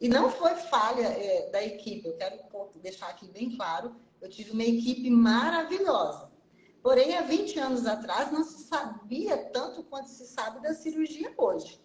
E 0.00 0.08
não 0.08 0.32
foi 0.32 0.56
falha 0.56 1.06
é, 1.06 1.48
da 1.48 1.62
equipe, 1.62 2.08
eu 2.08 2.16
quero 2.16 2.40
deixar 2.82 3.10
aqui 3.10 3.28
bem 3.28 3.56
claro. 3.56 3.94
Eu 4.20 4.28
tive 4.28 4.50
uma 4.50 4.64
equipe 4.64 5.08
maravilhosa. 5.10 6.28
Porém, 6.82 7.16
há 7.16 7.22
20 7.22 7.56
anos 7.60 7.86
atrás, 7.86 8.32
não 8.32 8.42
se 8.42 8.64
sabia 8.64 9.36
tanto 9.52 9.84
quanto 9.84 10.08
se 10.08 10.26
sabe 10.26 10.60
da 10.60 10.74
cirurgia 10.74 11.32
hoje. 11.36 11.80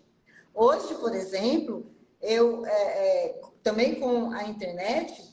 Hoje, 0.52 0.96
por 0.96 1.14
exemplo, 1.14 1.86
eu 2.20 2.66
é, 2.66 2.72
é, 2.72 3.42
também 3.62 4.00
com 4.00 4.32
a 4.32 4.46
internet 4.46 5.33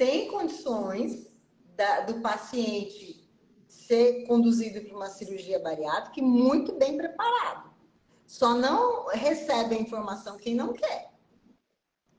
tem 0.00 0.28
condições 0.28 1.30
da, 1.76 2.00
do 2.00 2.22
paciente 2.22 3.30
ser 3.68 4.26
conduzido 4.26 4.80
para 4.80 4.96
uma 4.96 5.10
cirurgia 5.10 5.58
bariátrica 5.58 6.22
muito 6.22 6.72
bem 6.72 6.96
preparado. 6.96 7.70
Só 8.26 8.54
não 8.54 9.08
recebe 9.08 9.74
a 9.74 9.78
informação 9.78 10.38
quem 10.38 10.54
não 10.54 10.72
quer, 10.72 11.12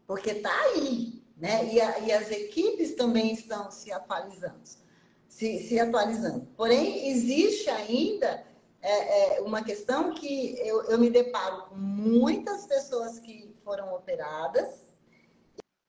porque 0.05 0.29
está 0.29 0.55
aí, 0.65 1.23
né? 1.35 1.73
E, 1.73 1.81
a, 1.81 1.99
e, 2.01 2.11
as 2.11 2.29
equipes 2.29 2.93
também 2.93 3.33
estão 3.33 3.71
se 3.71 3.91
atualizando, 3.91 4.61
se, 5.27 5.67
se 5.67 5.79
atualizando. 5.79 6.45
Porém, 6.55 7.09
existe 7.09 7.67
ainda 7.67 8.45
é, 8.79 9.37
é, 9.37 9.41
uma 9.41 9.63
questão 9.63 10.13
que 10.13 10.55
eu, 10.59 10.83
eu 10.83 10.99
me 10.99 11.09
deparo 11.09 11.63
com 11.63 11.75
muitas 11.77 12.67
pessoas 12.67 13.17
que 13.17 13.55
foram 13.63 13.91
operadas 13.95 14.90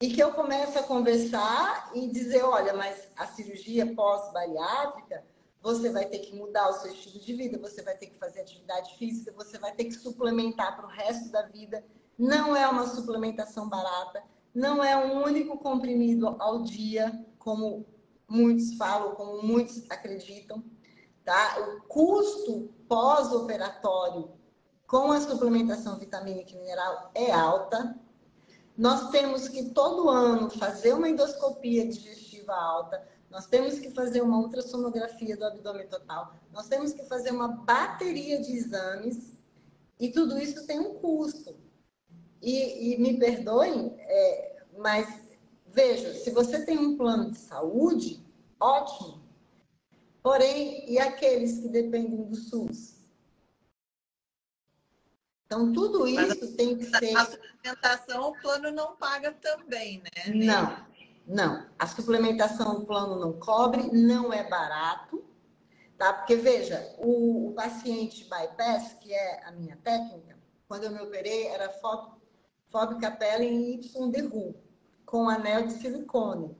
e 0.03 0.12
que 0.12 0.21
eu 0.21 0.33
começo 0.33 0.77
a 0.77 0.83
conversar 0.83 1.93
e 1.95 2.09
dizer, 2.09 2.43
olha, 2.43 2.73
mas 2.73 3.07
a 3.17 3.25
cirurgia 3.25 3.95
pós-bariátrica, 3.95 5.25
você 5.62 5.91
vai 5.91 6.07
ter 6.07 6.19
que 6.19 6.35
mudar 6.35 6.71
o 6.71 6.73
seu 6.73 6.91
estilo 6.91 7.21
de 7.21 7.33
vida, 7.35 7.57
você 7.57 7.83
vai 7.83 7.97
ter 7.97 8.07
que 8.07 8.19
fazer 8.19 8.41
atividade 8.41 8.97
física, 8.99 9.33
você 9.37 9.61
vai 9.61 9.71
ter 9.71 9.85
que 9.85 9.93
suplementar 9.93 10.75
para 10.75 10.87
o 10.87 10.91
resto 10.91 11.31
da 11.31 11.43
vida. 11.43 11.87
Não 12.19 12.57
é 12.57 12.67
uma 12.67 12.85
suplementação 12.88 13.69
barata, 13.69 14.25
não 14.53 14.83
é 14.83 14.97
um 14.97 15.23
único 15.23 15.57
comprimido 15.59 16.35
ao 16.41 16.65
dia, 16.65 17.25
como 17.38 17.87
muitos 18.29 18.75
falam, 18.75 19.15
como 19.15 19.41
muitos 19.41 19.88
acreditam. 19.88 20.65
Tá? 21.25 21.61
O 21.61 21.83
custo 21.83 22.75
pós-operatório 22.88 24.33
com 24.85 25.12
a 25.12 25.21
suplementação 25.21 25.97
vitamínica 25.97 26.51
e 26.51 26.59
mineral 26.59 27.12
é 27.15 27.31
alta. 27.31 27.97
Nós 28.83 29.11
temos 29.11 29.47
que 29.47 29.71
todo 29.71 30.11
ano 30.11 30.51
fazer 30.51 30.92
uma 30.92 31.09
endoscopia 31.09 31.87
digestiva 31.87 32.53
alta, 32.53 33.01
nós 33.31 33.47
temos 33.47 33.79
que 33.79 33.92
fazer 33.92 34.23
uma 34.23 34.40
ultrassonografia 34.40 35.37
do 35.37 35.45
abdômen 35.45 35.87
total, 35.87 36.35
nós 36.53 36.66
temos 36.66 36.92
que 36.92 37.05
fazer 37.05 37.31
uma 37.31 37.47
bateria 37.47 38.42
de 38.42 38.51
exames 38.57 39.35
e 40.01 40.11
tudo 40.11 40.37
isso 40.37 40.66
tem 40.66 40.81
um 40.81 40.95
custo. 40.95 41.55
E, 42.42 42.95
e 42.95 42.99
me 42.99 43.21
perdoem, 43.21 43.95
é, 44.01 44.64
mas 44.77 45.07
veja, 45.68 46.12
se 46.14 46.33
você 46.33 46.64
tem 46.64 46.77
um 46.77 46.97
plano 46.97 47.31
de 47.31 47.38
saúde, 47.38 48.21
ótimo. 48.59 49.23
Porém, 50.21 50.90
e 50.90 50.99
aqueles 50.99 51.61
que 51.61 51.68
dependem 51.68 52.25
do 52.25 52.35
SUS? 52.35 52.91
Então, 55.53 55.71
tudo 55.71 56.09
isso 56.09 56.38
Mas 56.41 56.51
tem 56.55 56.79
que 56.79 56.85
ser. 56.85 57.15
A 57.15 57.27
suplementação, 57.27 58.31
o 58.31 58.41
plano 58.41 58.71
não 58.71 58.97
paga 58.97 59.33
também, 59.33 60.03
né? 60.03 60.33
Não, 60.35 60.87
não. 61.27 61.67
A 61.79 61.87
suplementação, 61.87 62.79
o 62.79 62.87
plano 62.87 63.21
não 63.21 63.35
cobre, 63.35 63.91
não 63.93 64.33
é 64.33 64.49
barato, 64.49 65.23
tá? 65.99 66.15
Porque, 66.15 66.37
veja, 66.37 66.95
o, 66.97 67.51
o 67.51 67.53
paciente 67.53 68.25
bypass, 68.25 68.95
que 68.95 69.12
é 69.12 69.47
a 69.47 69.53
minha 69.53 69.77
técnica, 69.77 70.38
quando 70.67 70.85
eu 70.85 70.91
me 70.91 71.03
operei, 71.03 71.49
era 71.49 71.69
FOB 71.69 72.99
capela 72.99 73.45
em 73.45 73.75
YDRU, 73.75 74.55
com 75.05 75.29
anel 75.29 75.67
de 75.67 75.75
silicone. 75.75 76.57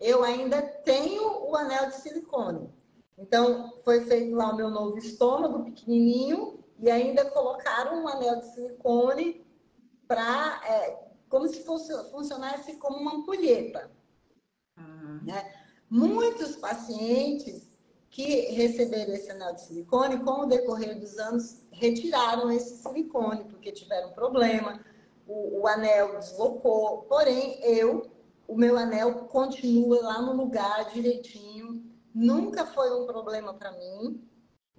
Eu 0.00 0.24
ainda 0.24 0.60
tenho 0.60 1.48
o 1.48 1.54
anel 1.54 1.90
de 1.90 1.94
silicone. 1.94 2.68
Então, 3.16 3.72
foi 3.84 4.00
feito 4.04 4.34
lá 4.34 4.50
o 4.50 4.56
meu 4.56 4.68
novo 4.68 4.98
estômago 4.98 5.62
pequenininho 5.62 6.61
e 6.82 6.90
ainda 6.90 7.30
colocaram 7.30 8.02
um 8.02 8.08
anel 8.08 8.40
de 8.40 8.52
silicone 8.52 9.46
para 10.08 10.60
é, 10.66 10.98
como 11.28 11.48
se 11.48 11.62
fosse 11.62 11.92
funcionasse 12.10 12.76
como 12.76 12.98
uma 12.98 13.14
ampulheta. 13.14 13.88
Uhum. 14.76 15.20
Né? 15.24 15.54
Muitos 15.88 16.56
pacientes 16.56 17.70
que 18.10 18.52
receberam 18.52 19.14
esse 19.14 19.30
anel 19.30 19.54
de 19.54 19.62
silicone, 19.62 20.22
com 20.24 20.42
o 20.42 20.46
decorrer 20.46 20.98
dos 20.98 21.18
anos, 21.18 21.62
retiraram 21.70 22.50
esse 22.50 22.82
silicone 22.82 23.44
porque 23.44 23.70
tiveram 23.70 24.12
problema, 24.12 24.84
o, 25.26 25.60
o 25.60 25.68
anel 25.68 26.18
deslocou. 26.18 27.02
Porém, 27.02 27.58
eu, 27.62 28.10
o 28.48 28.56
meu 28.56 28.76
anel 28.76 29.26
continua 29.26 30.02
lá 30.02 30.20
no 30.20 30.34
lugar 30.34 30.90
direitinho, 30.92 31.82
nunca 32.12 32.66
foi 32.66 32.92
um 32.92 33.06
problema 33.06 33.54
para 33.54 33.72
mim. 33.72 34.20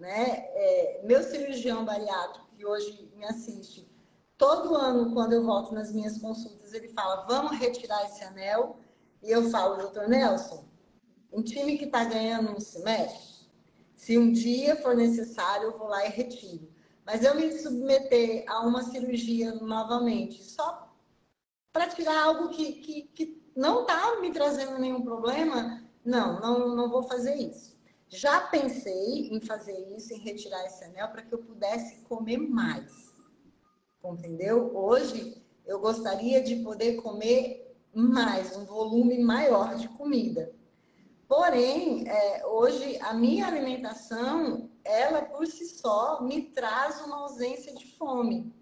Né? 0.04 0.50
É, 0.54 1.02
meu 1.06 1.24
cirurgião 1.24 1.86
bariátrico, 1.86 2.50
que 2.58 2.66
hoje 2.66 3.10
me 3.16 3.24
assiste, 3.24 3.90
todo 4.38 4.76
ano, 4.76 5.14
quando 5.14 5.32
eu 5.32 5.46
volto 5.46 5.74
nas 5.74 5.94
minhas 5.94 6.18
consultas, 6.18 6.74
ele 6.74 6.90
fala: 6.90 7.26
vamos 7.26 7.58
retirar 7.58 8.04
esse 8.04 8.22
anel. 8.22 8.76
E 9.22 9.32
eu 9.32 9.50
falo, 9.50 9.78
doutor 9.78 10.10
Nelson, 10.10 10.66
um 11.32 11.42
time 11.42 11.78
que 11.78 11.86
está 11.86 12.04
ganhando 12.04 12.52
não 12.52 12.60
se 12.60 12.84
mexe. 12.84 13.48
Se 13.96 14.18
um 14.18 14.34
dia 14.34 14.76
for 14.76 14.94
necessário, 14.94 15.68
eu 15.68 15.78
vou 15.78 15.88
lá 15.88 16.06
e 16.06 16.10
retiro. 16.10 16.70
Mas 17.06 17.24
eu 17.24 17.34
me 17.36 17.50
submeter 17.58 18.44
a 18.50 18.60
uma 18.60 18.84
cirurgia 18.84 19.54
novamente, 19.54 20.44
só 20.44 20.94
para 21.72 21.88
tirar 21.88 22.26
algo 22.26 22.50
que, 22.50 22.74
que, 22.74 23.04
que 23.04 23.42
não 23.56 23.84
está 23.84 24.20
me 24.20 24.34
trazendo 24.34 24.78
nenhum 24.78 25.02
problema, 25.02 25.82
não, 26.04 26.42
não, 26.42 26.76
não 26.76 26.90
vou 26.90 27.04
fazer 27.04 27.36
isso. 27.36 27.73
Já 28.10 28.42
pensei 28.42 29.30
em 29.32 29.42
fazer 29.42 29.78
isso, 29.96 30.14
em 30.14 30.20
retirar 30.20 30.66
esse 30.66 30.84
anel 30.84 31.10
para 31.10 31.24
que 31.24 31.34
eu 31.34 31.40
pudesse 31.40 32.02
comer 32.04 32.38
mais. 32.38 33.12
Compreendeu? 34.02 34.76
Hoje 34.76 35.42
eu 35.66 35.80
gostaria 35.80 36.42
de 36.44 36.58
poder 36.58 37.02
comer 37.02 37.76
mais, 37.94 38.56
um 38.56 38.66
volume 38.66 39.20
maior 39.20 39.76
de 39.76 39.88
comida. 39.90 40.54
Porém, 41.28 42.08
é, 42.08 42.46
hoje 42.46 42.98
a 43.02 43.14
minha 43.14 43.48
alimentação, 43.48 44.70
ela 44.84 45.22
por 45.22 45.48
si 45.48 45.66
só 45.66 46.22
me 46.22 46.42
traz 46.52 47.02
uma 47.02 47.22
ausência 47.22 47.74
de 47.74 47.96
fome, 47.96 48.54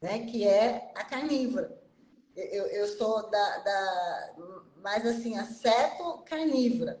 né? 0.00 0.26
Que 0.26 0.46
é 0.46 0.92
a 0.94 1.02
carnívora. 1.04 1.76
Eu, 2.36 2.66
eu 2.66 2.86
sou 2.88 3.30
da, 3.30 3.58
da 3.58 4.34
mais 4.76 5.06
assim, 5.06 5.38
a 5.38 5.46
carnívora. 6.26 7.00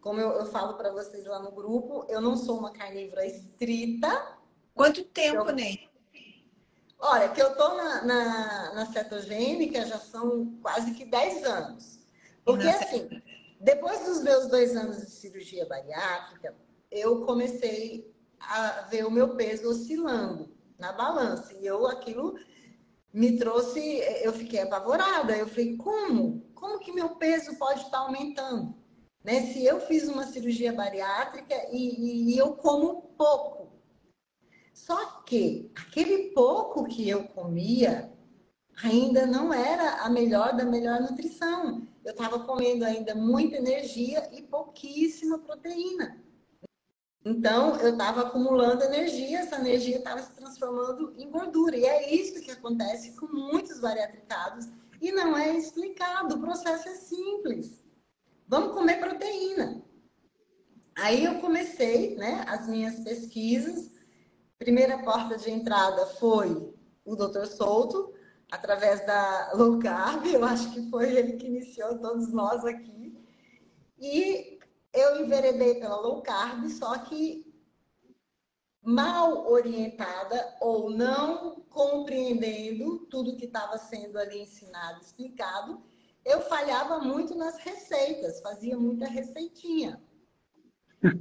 Como 0.00 0.20
eu, 0.20 0.30
eu 0.32 0.46
falo 0.46 0.74
para 0.74 0.90
vocês 0.92 1.24
lá 1.26 1.40
no 1.40 1.52
grupo, 1.52 2.06
eu 2.08 2.20
não 2.20 2.36
sou 2.36 2.58
uma 2.58 2.72
carnívora 2.72 3.26
estrita. 3.26 4.38
Quanto 4.74 5.04
tempo, 5.04 5.48
eu... 5.48 5.54
Ney? 5.54 5.90
Olha, 6.98 7.28
que 7.30 7.40
eu 7.40 7.54
tô 7.56 7.74
na, 7.76 8.04
na, 8.04 8.74
na, 8.74 8.86
cetogênica 8.92 9.86
já 9.86 9.98
são 9.98 10.58
quase 10.60 10.92
que 10.92 11.04
10 11.04 11.44
anos. 11.44 11.98
Porque 12.44 12.68
assim, 12.68 13.08
depois 13.58 14.04
dos 14.04 14.22
meus 14.22 14.48
dois 14.48 14.76
anos 14.76 14.98
de 14.98 15.10
cirurgia 15.10 15.66
bariátrica, 15.66 16.54
eu 16.90 17.24
comecei 17.24 18.14
a 18.38 18.82
ver 18.90 19.06
o 19.06 19.10
meu 19.10 19.34
peso 19.34 19.68
oscilando 19.68 20.54
na 20.78 20.92
balança. 20.92 21.54
E 21.54 21.64
eu 21.64 21.86
aquilo 21.86 22.34
me 23.12 23.38
trouxe, 23.38 23.80
eu 24.22 24.32
fiquei 24.32 24.60
apavorada. 24.60 25.36
Eu 25.36 25.48
falei, 25.48 25.76
como? 25.76 26.42
Como 26.54 26.78
que 26.78 26.92
meu 26.92 27.16
peso 27.16 27.56
pode 27.58 27.80
estar 27.80 27.98
aumentando? 27.98 28.79
Né? 29.22 29.52
Se 29.52 29.64
eu 29.64 29.80
fiz 29.80 30.08
uma 30.08 30.26
cirurgia 30.26 30.72
bariátrica 30.72 31.54
e, 31.70 32.32
e, 32.32 32.38
eu 32.38 32.54
como 32.54 33.02
pouco. 33.16 33.70
Só 34.72 35.22
que 35.22 35.70
aquele 35.74 36.30
pouco 36.30 36.84
que 36.84 37.08
eu 37.08 37.24
comia 37.24 38.10
ainda 38.82 39.26
não 39.26 39.52
era 39.52 40.02
a 40.02 40.08
melhor 40.08 40.56
da 40.56 40.64
melhor 40.64 41.00
nutrição. 41.00 41.86
eu 42.02 42.12
estava 42.12 42.40
comendo 42.40 42.84
ainda 42.84 43.14
muita 43.14 43.56
energia 43.56 44.28
e 44.32 44.42
pouquíssima 44.42 45.38
proteína. 45.38 46.18
Então, 47.22 47.76
eu 47.76 47.92
estava 47.92 48.22
acumulando 48.22 48.82
energia, 48.82 49.40
essa 49.40 49.56
energia 49.56 49.98
estava 49.98 50.22
se 50.22 50.32
transformando 50.32 51.12
em 51.18 51.30
gordura. 51.30 51.76
E 51.76 51.84
é 51.84 52.14
isso 52.14 52.40
que 52.40 52.50
acontece 52.50 53.14
com 53.16 53.26
muitos 53.26 53.78
bariatricados 53.78 54.66
e 55.02 55.12
não 55.12 55.36
é 55.36 55.54
explicado. 55.54 56.36
O 56.36 56.40
processo 56.40 56.88
é 56.88 56.94
simples. 56.94 57.79
Vamos 58.50 58.72
comer 58.72 58.98
proteína. 58.98 59.80
Aí 60.98 61.24
eu 61.24 61.38
comecei 61.40 62.16
né, 62.16 62.44
as 62.48 62.66
minhas 62.66 62.98
pesquisas. 62.98 63.92
Primeira 64.58 64.98
porta 65.04 65.36
de 65.36 65.52
entrada 65.52 66.04
foi 66.04 66.74
o 67.04 67.14
Dr. 67.14 67.46
Souto, 67.46 68.12
através 68.50 69.06
da 69.06 69.52
low 69.54 69.78
carb. 69.78 70.26
Eu 70.26 70.44
acho 70.44 70.72
que 70.72 70.90
foi 70.90 71.14
ele 71.14 71.34
que 71.34 71.46
iniciou 71.46 72.00
todos 72.00 72.32
nós 72.32 72.64
aqui. 72.64 73.16
E 73.96 74.58
eu 74.92 75.24
enveredei 75.24 75.76
pela 75.76 76.00
low 76.00 76.20
carb, 76.20 76.68
só 76.70 76.98
que 76.98 77.46
mal 78.82 79.48
orientada 79.48 80.56
ou 80.60 80.90
não 80.90 81.60
compreendendo 81.70 83.06
tudo 83.06 83.36
que 83.36 83.44
estava 83.44 83.78
sendo 83.78 84.18
ali 84.18 84.40
ensinado, 84.40 85.00
explicado, 85.00 85.80
eu 86.24 86.40
falhava 86.42 87.00
muito 87.00 87.34
nas 87.34 87.58
receitas, 87.58 88.40
fazia 88.40 88.76
muita 88.78 89.06
receitinha. 89.06 90.00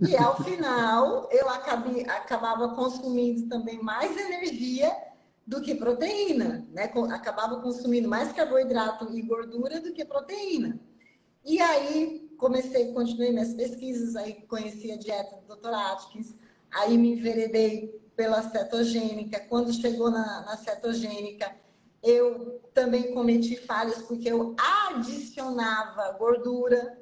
E 0.07 0.17
ao 0.17 0.43
final 0.43 1.29
eu 1.31 1.49
acabei, 1.49 2.03
acabava 2.03 2.75
consumindo 2.75 3.47
também 3.47 3.81
mais 3.81 4.15
energia 4.17 4.95
do 5.47 5.61
que 5.61 5.73
proteína, 5.73 6.67
né? 6.71 6.91
Acabava 7.11 7.61
consumindo 7.61 8.07
mais 8.07 8.31
carboidrato 8.33 9.09
e 9.15 9.21
gordura 9.21 9.79
do 9.79 9.93
que 9.93 10.03
proteína. 10.03 10.79
E 11.45 11.59
aí 11.61 12.29
comecei, 12.37 12.93
continuei 12.93 13.31
minhas 13.31 13.53
pesquisas, 13.53 14.15
aí 14.15 14.33
conheci 14.47 14.91
a 14.91 14.97
dieta 14.97 15.37
do 15.47 15.55
Dr. 15.55 15.73
Atkins, 15.73 16.35
aí 16.71 16.97
me 16.97 17.13
enveredei 17.13 17.99
pela 18.15 18.43
cetogênica. 18.43 19.39
Quando 19.39 19.73
chegou 19.73 20.11
na, 20.11 20.41
na 20.41 20.57
cetogênica, 20.57 21.55
eu 22.01 22.61
também 22.73 23.13
cometi 23.13 23.55
falhas 23.57 24.01
porque 24.03 24.29
eu 24.29 24.55
adicionava 24.87 26.11
gordura, 26.13 26.97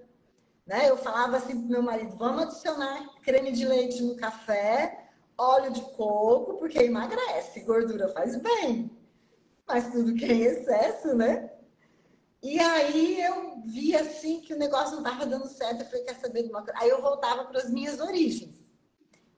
né? 0.65 0.89
Eu 0.89 0.97
falava 0.97 1.37
assim 1.37 1.59
pro 1.59 1.69
meu 1.69 1.81
marido, 1.81 2.15
vamos 2.17 2.43
adicionar 2.43 3.07
creme 3.21 3.51
de 3.51 3.65
leite 3.65 4.01
no 4.01 4.15
café, 4.15 5.09
óleo 5.37 5.71
de 5.71 5.81
coco, 5.95 6.55
porque 6.55 6.79
emagrece, 6.79 7.61
gordura 7.61 8.09
faz 8.09 8.35
bem. 8.37 8.91
Mas 9.67 9.91
tudo 9.91 10.15
que 10.15 10.25
é 10.25 10.33
em 10.33 10.41
excesso, 10.41 11.15
né? 11.15 11.51
E 12.41 12.59
aí 12.59 13.21
eu 13.21 13.61
vi 13.65 13.95
assim 13.95 14.41
que 14.41 14.53
o 14.53 14.57
negócio 14.57 14.95
não 14.95 15.03
estava 15.03 15.25
dando 15.25 15.47
certo. 15.47 15.81
Eu 15.81 15.85
falei, 15.85 16.03
quer 16.03 16.15
saber 16.15 16.43
de 16.43 16.49
uma 16.49 16.63
coisa? 16.63 16.79
Aí 16.79 16.89
eu 16.89 17.01
voltava 17.01 17.45
para 17.45 17.59
as 17.59 17.69
minhas 17.69 17.99
origens, 17.99 18.63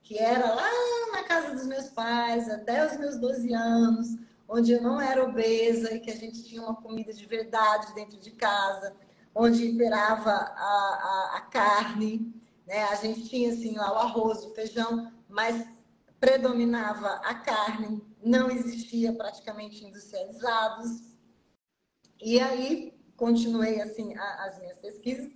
que 0.04 0.18
era 0.18 0.54
lá 0.54 0.70
na 1.12 1.24
casa 1.24 1.56
dos 1.56 1.66
meus 1.66 1.88
pais, 1.90 2.50
até 2.50 2.86
os 2.86 2.98
meus 2.98 3.18
12 3.18 3.54
anos, 3.54 4.18
onde 4.50 4.72
eu 4.72 4.82
não 4.82 5.00
era 5.00 5.24
obesa 5.24 5.94
e 5.94 6.00
que 6.00 6.10
a 6.10 6.16
gente 6.16 6.44
tinha 6.44 6.64
uma 6.64 6.76
comida 6.76 7.14
de 7.14 7.26
verdade 7.28 7.94
dentro 7.94 8.20
de 8.20 8.32
casa, 8.32 8.96
onde 9.34 9.70
imperava 9.70 10.32
a, 10.32 10.34
a, 10.34 11.38
a 11.38 11.42
carne, 11.42 12.34
né? 12.66 12.84
A 12.86 12.96
gente 12.96 13.30
tinha 13.30 13.54
assim 13.54 13.78
lá 13.78 13.94
o 13.94 13.98
arroz, 13.98 14.44
o 14.44 14.54
feijão, 14.56 15.14
mas 15.30 15.68
predominava 16.20 17.08
a 17.24 17.36
carne, 17.36 18.04
não 18.24 18.50
existia 18.50 19.14
praticamente 19.14 19.86
industrializados. 19.86 21.16
E 22.20 22.40
aí 22.40 23.00
continuei 23.16 23.80
assim 23.82 24.18
a, 24.18 24.46
as 24.46 24.60
minhas 24.60 24.78
pesquisas. 24.80 25.32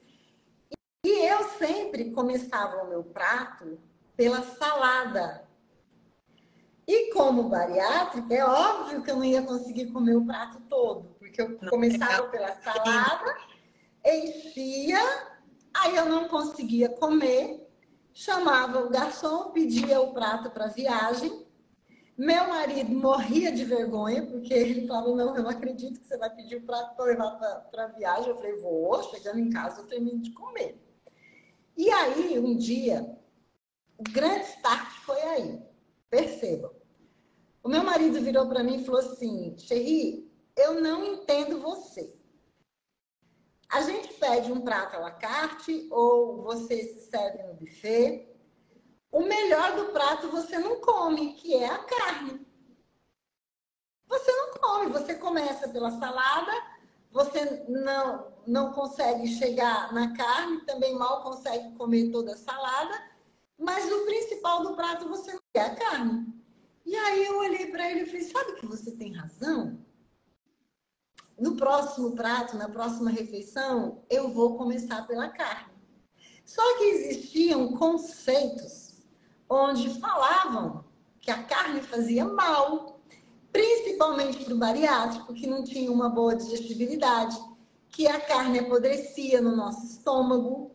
E 1.06 1.26
eu 1.28 1.50
sempre 1.58 2.12
começava 2.12 2.84
o 2.84 2.90
meu 2.90 3.04
prato 3.04 3.80
pela 4.18 4.42
salada. 4.42 5.43
E 6.88 7.14
como 7.14 7.50
bariátrica, 7.50 8.34
é 8.34 8.44
óbvio 8.44 9.02
que 9.02 9.12
eu 9.12 9.16
não 9.16 9.24
ia 9.24 9.42
conseguir 9.42 9.92
comer 9.92 10.16
o 10.16 10.26
prato 10.26 10.60
todo, 10.70 11.16
porque 11.18 11.42
eu 11.42 11.58
começava 11.70 12.28
pela 12.28 12.54
salada, 12.62 13.38
enchia, 14.06 15.00
aí 15.74 15.96
eu 15.96 16.06
não 16.06 16.28
conseguia 16.28 16.90
comer, 16.90 17.66
chamava 18.14 18.84
o 18.84 18.90
garçom, 18.90 19.52
pedia 19.52 20.02
o 20.02 20.14
prato 20.14 20.52
para 20.52 20.68
viagem, 20.68 21.44
meu 22.18 22.48
marido 22.48 22.94
morria 22.94 23.52
de 23.52 23.66
vergonha, 23.66 24.24
porque 24.26 24.54
ele 24.54 24.88
falava: 24.88 25.16
Não, 25.16 25.36
eu 25.36 25.44
não 25.44 25.50
acredito 25.50 26.00
que 26.00 26.08
você 26.08 26.18
vai 26.18 26.30
pedir 26.30 26.58
o 26.58 26.62
prato 26.62 26.96
para 26.96 27.06
levar 27.06 27.32
para 27.72 27.88
viagem. 27.88 28.30
Eu 28.30 28.36
falei: 28.36 28.56
Vou, 28.58 29.02
chegando 29.04 29.40
em 29.40 29.50
casa, 29.50 29.82
eu 29.82 29.88
termino 29.88 30.20
de 30.20 30.32
comer. 30.32 30.80
E 31.76 31.90
aí, 31.90 32.38
um 32.38 32.56
dia, 32.56 33.18
o 33.98 34.04
grande 34.04 34.46
start 34.46 34.92
foi 35.06 35.22
aí. 35.22 35.73
Percebam. 36.14 36.72
O 37.64 37.68
meu 37.68 37.84
marido 37.84 38.22
virou 38.22 38.48
para 38.48 38.62
mim 38.62 38.76
e 38.76 38.86
falou 38.86 39.02
assim: 39.02 39.58
Xerri, 39.58 40.32
eu 40.56 40.80
não 40.80 41.04
entendo 41.04 41.60
você. 41.60 42.16
A 43.68 43.82
gente 43.82 44.14
pede 44.20 44.52
um 44.52 44.62
prato 44.62 44.96
à 44.96 45.00
la 45.00 45.10
carte 45.10 45.88
ou 45.90 46.44
você 46.44 46.84
se 46.84 47.10
serve 47.10 47.42
no 47.42 47.56
buffet 47.56 48.32
o 49.12 49.22
melhor 49.22 49.76
do 49.76 49.92
prato 49.92 50.30
você 50.30 50.60
não 50.60 50.80
come, 50.82 51.34
que 51.34 51.56
é 51.56 51.66
a 51.68 51.80
carne. 51.80 52.46
Você 54.06 54.32
não 54.32 54.52
come, 54.54 54.92
você 54.92 55.16
começa 55.16 55.68
pela 55.70 55.98
salada, 55.98 56.52
você 57.10 57.66
não, 57.68 58.32
não 58.46 58.72
consegue 58.72 59.26
chegar 59.30 59.92
na 59.92 60.16
carne, 60.16 60.64
também 60.66 60.94
mal 60.94 61.24
consegue 61.24 61.74
comer 61.74 62.12
toda 62.12 62.34
a 62.34 62.38
salada, 62.38 63.04
mas 63.58 63.92
o 63.92 64.06
principal 64.06 64.62
do 64.62 64.76
prato 64.76 65.10
você 65.10 65.42
é 65.54 65.62
a 65.62 65.76
carne. 65.76 66.34
E 66.86 66.96
aí 66.96 67.26
eu 67.26 67.40
olhei 67.40 67.68
para 67.68 67.90
ele 67.90 68.02
e 68.02 68.06
falei: 68.06 68.24
sabe 68.24 68.54
que 68.54 68.66
você 68.66 68.92
tem 68.92 69.14
razão? 69.14 69.80
No 71.40 71.56
próximo 71.56 72.16
prato, 72.16 72.58
na 72.58 72.70
próxima 72.70 73.10
refeição, 73.10 74.04
eu 74.10 74.30
vou 74.30 74.58
começar 74.58 75.06
pela 75.08 75.30
carne. 75.30 75.74
Só 76.46 76.62
que 76.78 76.84
existiam 76.86 77.74
conceitos 77.74 79.02
onde 79.50 80.00
falavam 80.00 80.84
que 81.20 81.32
a 81.32 81.44
carne 81.44 81.82
fazia 81.82 82.26
mal, 82.26 83.02
principalmente 83.52 84.44
para 84.44 84.54
o 84.54 84.58
bariátrico, 84.58 85.34
que 85.34 85.48
não 85.48 85.64
tinha 85.64 85.92
uma 85.92 86.10
boa 86.10 86.36
digestibilidade, 86.36 87.38
que 87.90 88.08
a 88.08 88.20
carne 88.20 88.60
apodrecia 88.60 89.42
no 89.42 89.56
nosso 89.56 89.86
estômago. 89.86 90.72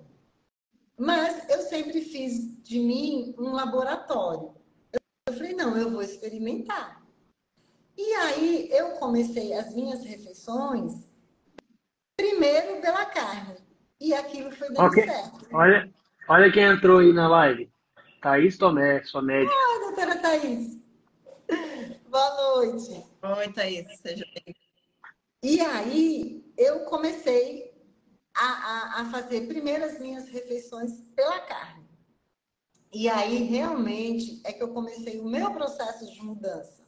Mas 0.97 1.49
eu 1.49 1.63
sempre 1.63 2.01
fiz 2.01 2.63
de 2.63 2.81
mim 2.81 3.35
um 3.39 3.53
laboratório. 3.53 4.58
Eu 5.39 5.47
falei, 5.47 5.55
não, 5.55 5.77
eu 5.77 5.91
vou 5.91 6.03
experimentar. 6.03 7.01
E 7.97 8.13
aí 8.15 8.69
eu 8.73 8.91
comecei 8.93 9.53
as 9.53 9.73
minhas 9.73 10.05
refeições 10.05 11.09
primeiro 12.17 12.81
pela 12.81 13.07
carne. 13.07 13.57
E 14.01 14.13
aquilo 14.13 14.51
foi 14.51 14.69
dando 14.69 14.89
okay. 14.89 15.05
certo. 15.05 15.49
Olha, 15.53 15.89
olha 16.29 16.53
quem 16.53 16.65
entrou 16.65 16.99
aí 16.99 17.13
na 17.13 17.29
live. 17.29 17.71
Thaís 18.21 18.59
Tomé, 18.59 19.01
sua 19.05 19.23
médica. 19.23 19.55
Ah, 19.55 19.79
doutora 19.87 20.19
Thaís. 20.19 20.81
Boa 22.11 22.57
noite. 22.57 23.05
Oi, 23.23 23.53
Thaís. 23.53 23.97
Seja 24.01 24.25
bem 24.35 24.55
E 25.45 25.61
aí, 25.61 26.53
eu 26.57 26.81
comecei 26.81 27.73
a, 28.35 28.45
a, 28.45 29.01
a 29.03 29.05
fazer 29.13 29.47
primeiro 29.47 29.85
as 29.85 30.01
minhas 30.01 30.29
refeições 30.29 31.01
pela 31.15 31.39
carne. 31.43 31.88
E 32.93 33.09
aí, 33.09 33.43
realmente, 33.45 34.41
é 34.45 34.53
que 34.53 34.63
eu 34.63 34.69
comecei 34.73 35.21
o 35.21 35.25
meu 35.25 35.53
processo 35.53 36.11
de 36.11 36.23
mudança. 36.23 36.87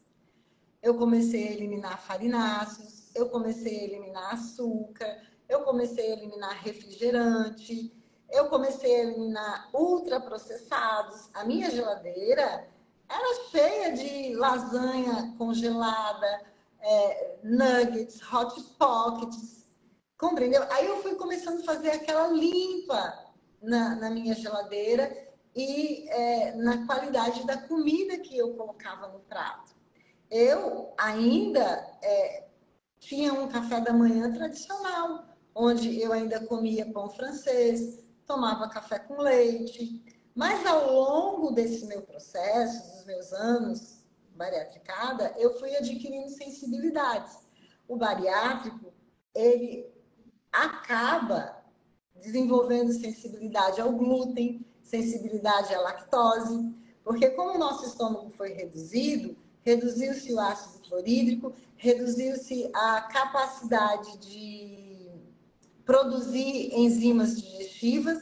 Eu 0.83 0.95
comecei 0.95 1.49
a 1.49 1.53
eliminar 1.53 2.01
farináceos, 2.01 3.15
eu 3.15 3.29
comecei 3.29 3.81
a 3.81 3.85
eliminar 3.85 4.33
açúcar, 4.33 5.21
eu 5.47 5.61
comecei 5.63 6.11
a 6.11 6.17
eliminar 6.17 6.57
refrigerante, 6.63 7.93
eu 8.31 8.49
comecei 8.49 8.95
a 8.95 9.05
eliminar 9.05 9.69
ultraprocessados. 9.75 11.29
A 11.35 11.45
minha 11.45 11.71
geladeira 11.71 12.67
era 13.07 13.51
cheia 13.51 13.93
de 13.93 14.35
lasanha 14.37 15.35
congelada, 15.37 16.43
é, 16.81 17.39
nuggets, 17.43 18.21
hot 18.33 18.59
pockets, 18.79 19.67
compreendeu? 20.17 20.63
Aí 20.71 20.87
eu 20.87 21.03
fui 21.03 21.15
começando 21.17 21.61
a 21.61 21.65
fazer 21.65 21.91
aquela 21.91 22.29
limpa 22.29 23.33
na, 23.61 23.97
na 23.97 24.09
minha 24.09 24.35
geladeira 24.35 25.30
e 25.61 26.09
é, 26.09 26.55
na 26.57 26.87
qualidade 26.87 27.47
da 27.47 27.59
comida 27.59 28.19
que 28.19 28.35
eu 28.35 28.55
colocava 28.55 29.09
no 29.09 29.21
prato. 29.21 29.75
Eu 30.31 30.95
ainda 30.97 31.63
é, 32.03 32.49
tinha 32.99 33.35
um 33.35 33.47
café 33.47 33.79
da 33.79 33.93
manhã 33.93 34.33
tradicional, 34.33 35.27
onde 35.55 36.01
eu 36.01 36.15
ainda 36.15 36.47
comia 36.47 36.91
pão 36.91 37.11
francês, 37.11 38.03
tomava 38.25 38.71
café 38.71 39.01
com 39.01 39.21
leite. 39.21 40.03
Mas 40.35 40.65
ao 40.65 40.95
longo 40.95 41.51
desse 41.51 41.85
meu 41.85 42.01
processo, 42.01 42.97
dos 42.97 43.05
meus 43.05 43.31
anos 43.35 44.03
bariátricada, 44.35 45.35
eu 45.37 45.59
fui 45.59 45.77
adquirindo 45.77 46.31
sensibilidades. 46.31 47.37
O 47.87 47.97
bariátrico, 47.97 48.95
ele 49.35 49.93
acaba 50.51 51.63
desenvolvendo 52.15 52.93
sensibilidade 52.93 53.79
ao 53.79 53.93
glúten, 53.93 54.65
sensibilidade 54.91 55.73
à 55.73 55.81
lactose, 55.81 56.75
porque 57.05 57.31
como 57.31 57.55
o 57.55 57.59
nosso 57.59 57.87
estômago 57.87 58.29
foi 58.31 58.53
reduzido, 58.53 59.37
reduziu-se 59.63 60.33
o 60.33 60.41
ácido 60.41 60.81
clorídrico, 60.81 61.53
reduziu-se 61.77 62.69
a 62.75 63.03
capacidade 63.03 64.19
de 64.19 65.09
produzir 65.85 66.75
enzimas 66.75 67.41
digestivas. 67.41 68.19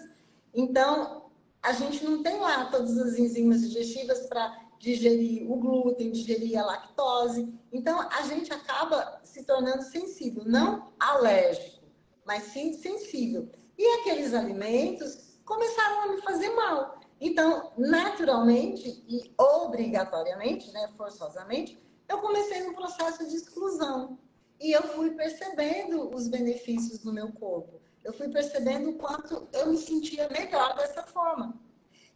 Então, 0.54 1.30
a 1.62 1.72
gente 1.72 2.04
não 2.04 2.22
tem 2.22 2.38
lá 2.38 2.66
todas 2.66 2.96
as 2.98 3.18
enzimas 3.18 3.62
digestivas 3.62 4.26
para 4.26 4.68
digerir 4.78 5.50
o 5.50 5.56
glúten, 5.56 6.12
digerir 6.12 6.58
a 6.58 6.64
lactose. 6.64 7.52
Então, 7.72 8.00
a 8.00 8.22
gente 8.22 8.52
acaba 8.52 9.20
se 9.24 9.42
tornando 9.42 9.82
sensível, 9.82 10.44
não 10.44 10.92
alérgico, 11.00 11.82
mas 12.24 12.44
sim 12.44 12.74
sensível. 12.74 13.48
E 13.76 14.00
aqueles 14.00 14.34
alimentos 14.34 15.27
começaram 15.48 16.02
a 16.02 16.06
me 16.08 16.20
fazer 16.20 16.50
mal. 16.50 17.00
Então, 17.18 17.72
naturalmente 17.78 19.02
e 19.08 19.32
obrigatoriamente, 19.38 20.70
né, 20.72 20.92
forçosamente, 20.94 21.82
eu 22.06 22.18
comecei 22.18 22.62
no 22.64 22.74
processo 22.74 23.26
de 23.26 23.34
exclusão. 23.34 24.18
E 24.60 24.72
eu 24.72 24.82
fui 24.82 25.10
percebendo 25.12 26.14
os 26.14 26.28
benefícios 26.28 27.02
no 27.02 27.12
meu 27.12 27.32
corpo. 27.32 27.80
Eu 28.04 28.12
fui 28.12 28.28
percebendo 28.28 28.90
o 28.90 28.98
quanto 28.98 29.48
eu 29.52 29.68
me 29.68 29.78
sentia 29.78 30.28
melhor 30.28 30.76
dessa 30.76 31.02
forma. 31.04 31.58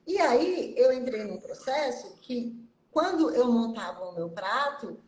E 0.07 0.19
aí 0.19 0.75
eu 0.77 0.93
entrei 0.93 1.25
num 1.25 1.39
processo 1.39 2.15
que, 2.21 2.69
quando 2.91 3.31
eu 3.31 3.51
montava 3.51 4.05
o 4.05 4.15
meu 4.15 4.29
prato, 4.29 5.01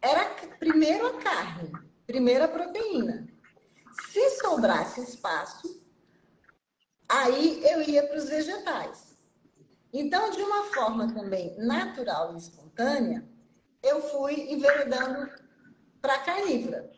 era 0.00 0.24
primeiro 0.58 1.06
a 1.06 1.18
carne, 1.18 1.72
primeiro 2.06 2.44
a 2.44 2.48
proteína. 2.48 3.26
Se 4.10 4.30
sobrasse 4.38 5.00
espaço, 5.00 5.83
aí 7.14 7.62
eu 7.64 7.82
ia 7.82 8.06
para 8.06 8.18
os 8.18 8.28
vegetais. 8.28 9.16
Então, 9.92 10.30
de 10.30 10.42
uma 10.42 10.64
forma 10.64 11.12
também 11.12 11.54
natural 11.56 12.34
e 12.34 12.38
espontânea, 12.38 13.24
eu 13.82 14.02
fui 14.02 14.52
enveredando 14.52 15.30
para 16.00 16.18
carnívora. 16.18 16.90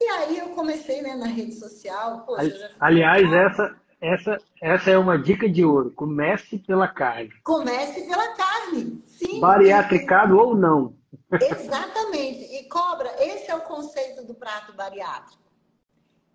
E 0.00 0.04
aí 0.04 0.38
eu 0.38 0.50
comecei 0.50 1.02
né, 1.02 1.16
na 1.16 1.26
rede 1.26 1.54
social. 1.54 2.24
Poxa, 2.24 2.70
Aliás, 2.78 3.32
essa, 3.32 3.76
essa, 4.00 4.38
essa 4.62 4.90
é 4.90 4.96
uma 4.96 5.18
dica 5.18 5.48
de 5.48 5.64
ouro. 5.64 5.90
Comece 5.90 6.58
pela 6.58 6.86
carne. 6.86 7.32
Comece 7.42 8.06
pela 8.06 8.34
carne, 8.36 9.02
sim. 9.06 9.40
Bariatricado 9.40 10.38
ou 10.38 10.54
não. 10.54 10.96
Exatamente. 11.32 12.44
E 12.54 12.68
cobra, 12.68 13.10
esse 13.18 13.50
é 13.50 13.56
o 13.56 13.62
conceito 13.62 14.24
do 14.24 14.34
prato 14.34 14.72
bariátrico. 14.74 15.42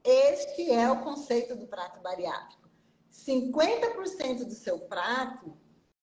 Este 0.04 0.70
é 0.70 0.92
o 0.92 0.98
conceito 0.98 1.56
do 1.56 1.66
prato 1.66 2.02
bariátrico. 2.02 2.63
50% 3.14 4.46
do 4.46 4.54
seu 4.54 4.80
prato 4.80 5.56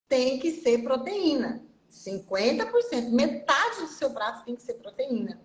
tem 0.08 0.38
que 0.38 0.52
ser 0.52 0.82
proteína. 0.82 1.64
50%, 1.90 3.10
metade 3.10 3.80
do 3.80 3.88
seu 3.88 4.10
prato 4.10 4.44
tem 4.44 4.54
que 4.54 4.62
ser 4.62 4.74
proteína. 4.74 5.40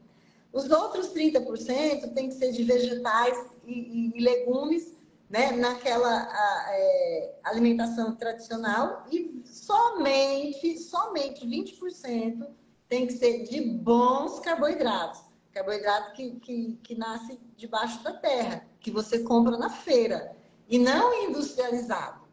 Os 0.54 0.70
outros 0.70 1.08
30% 1.08 2.14
tem 2.14 2.30
que 2.30 2.36
ser 2.36 2.52
de 2.52 2.64
vegetais 2.64 3.38
e, 3.66 3.74
e, 3.74 4.18
e 4.18 4.22
legumes, 4.22 4.96
né, 5.30 5.52
naquela 5.52 6.08
a, 6.08 6.66
é, 6.70 7.40
alimentação 7.44 8.16
tradicional, 8.16 9.06
e 9.12 9.44
somente, 9.48 10.78
somente 10.78 11.46
20% 11.46 12.48
tem 12.88 13.08
que 13.08 13.14
ser 13.14 13.44
de 13.44 13.60
bons 13.60 14.40
carboidratos. 14.40 15.20
Carboidrato 15.52 16.14
que, 16.14 16.36
que, 16.40 16.80
que 16.84 16.96
nasce 16.96 17.40
debaixo 17.58 18.04
da 18.04 18.14
terra, 18.14 18.66
que 18.80 18.92
você 18.92 19.20
compra 19.20 19.58
na 19.58 19.70
feira, 19.70 20.36
e 20.68 20.78
não 20.78 21.14
industrializado. 21.24 22.26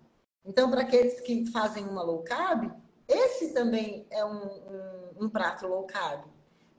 Então, 0.45 0.71
para 0.71 0.83
aqueles 0.83 1.21
que 1.21 1.47
fazem 1.47 1.85
uma 1.85 2.03
low 2.03 2.23
carb, 2.23 2.71
esse 3.07 3.53
também 3.53 4.07
é 4.11 4.25
um, 4.25 4.45
um, 4.45 5.25
um 5.25 5.29
prato 5.29 5.67
low 5.67 5.85
carb. 5.85 6.25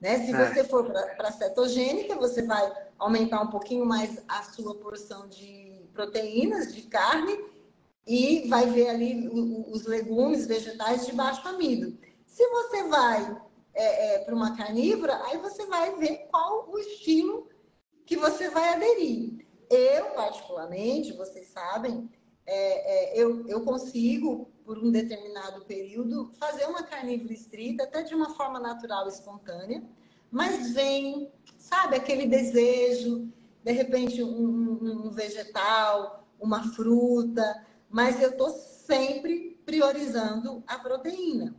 Né? 0.01 0.25
Se 0.25 0.33
é. 0.33 0.53
você 0.53 0.63
for 0.65 0.91
para 0.91 1.31
cetogênica, 1.31 2.15
você 2.15 2.41
vai 2.43 2.71
aumentar 2.99 3.41
um 3.41 3.47
pouquinho 3.47 3.85
mais 3.85 4.21
a 4.27 4.43
sua 4.43 4.75
porção 4.75 5.27
de 5.29 5.81
proteínas, 5.93 6.73
de 6.73 6.81
carne, 6.83 7.39
e 8.05 8.47
vai 8.49 8.65
ver 8.65 8.89
ali 8.89 9.29
os 9.29 9.85
legumes, 9.85 10.45
vegetais 10.45 11.05
de 11.05 11.13
baixo 11.13 11.47
amido. 11.47 11.97
Se 12.25 12.45
você 12.49 12.83
vai 12.83 13.41
é, 13.73 14.15
é, 14.15 14.19
para 14.19 14.35
uma 14.35 14.57
carnívora, 14.57 15.23
aí 15.25 15.37
você 15.37 15.65
vai 15.67 15.95
ver 15.95 16.27
qual 16.29 16.69
o 16.69 16.77
estilo 16.77 17.47
que 18.05 18.17
você 18.17 18.49
vai 18.49 18.73
aderir. 18.73 19.45
Eu, 19.73 20.11
particularmente, 20.11 21.13
vocês 21.13 21.47
sabem, 21.47 22.07
é, 22.45 23.15
é, 23.15 23.19
eu, 23.19 23.47
eu 23.47 23.61
consigo, 23.61 24.51
por 24.63 24.77
um 24.77 24.91
determinado 24.91 25.65
período, 25.65 26.31
fazer 26.37 26.65
uma 26.65 26.83
carnívora 26.83 27.33
estrita, 27.33 27.83
até 27.83 28.03
de 28.03 28.13
uma 28.13 28.35
forma 28.35 28.59
natural 28.59 29.07
espontânea, 29.07 29.83
mas 30.29 30.73
vem, 30.73 31.31
sabe, 31.57 31.95
aquele 31.95 32.27
desejo, 32.27 33.27
de 33.63 33.71
repente, 33.71 34.21
um, 34.21 34.29
um, 34.29 35.07
um 35.07 35.09
vegetal, 35.09 36.23
uma 36.39 36.71
fruta, 36.73 37.65
mas 37.89 38.21
eu 38.21 38.29
estou 38.29 38.51
sempre 38.51 39.59
priorizando 39.65 40.63
a 40.67 40.77
proteína. 40.77 41.55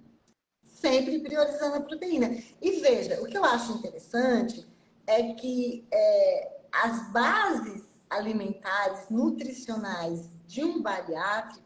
Sempre 0.63 1.19
priorizando 1.19 1.77
a 1.79 1.81
proteína. 1.81 2.31
E 2.63 2.79
veja, 2.79 3.21
o 3.21 3.27
que 3.27 3.37
eu 3.37 3.45
acho 3.45 3.73
interessante 3.73 4.65
é 5.05 5.33
que 5.33 5.85
é, 5.91 6.61
as 6.71 7.11
bases 7.11 7.94
alimentares, 8.09 9.09
nutricionais 9.11 10.31
de 10.47 10.63
um 10.63 10.83
bariátrico, 10.83 11.65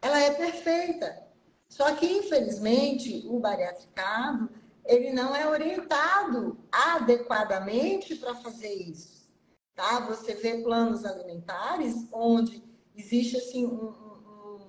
ela 0.00 0.18
é 0.20 0.30
perfeita. 0.32 1.22
Só 1.68 1.94
que, 1.94 2.06
infelizmente, 2.06 3.24
o 3.26 3.38
bariatricado, 3.38 4.50
ele 4.84 5.12
não 5.12 5.34
é 5.34 5.48
orientado 5.48 6.58
adequadamente 6.70 8.16
para 8.16 8.34
fazer 8.34 8.72
isso. 8.72 9.28
Tá? 9.74 10.00
Você 10.00 10.34
vê 10.34 10.62
planos 10.62 11.04
alimentares 11.04 12.06
onde 12.12 12.62
existe 12.94 13.36
assim, 13.36 13.64
um, 13.64 13.88
um, 13.88 14.60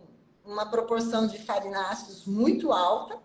uma 0.46 0.66
proporção 0.68 1.28
de 1.28 1.40
farináceos 1.40 2.26
muito 2.26 2.72
alta, 2.72 3.20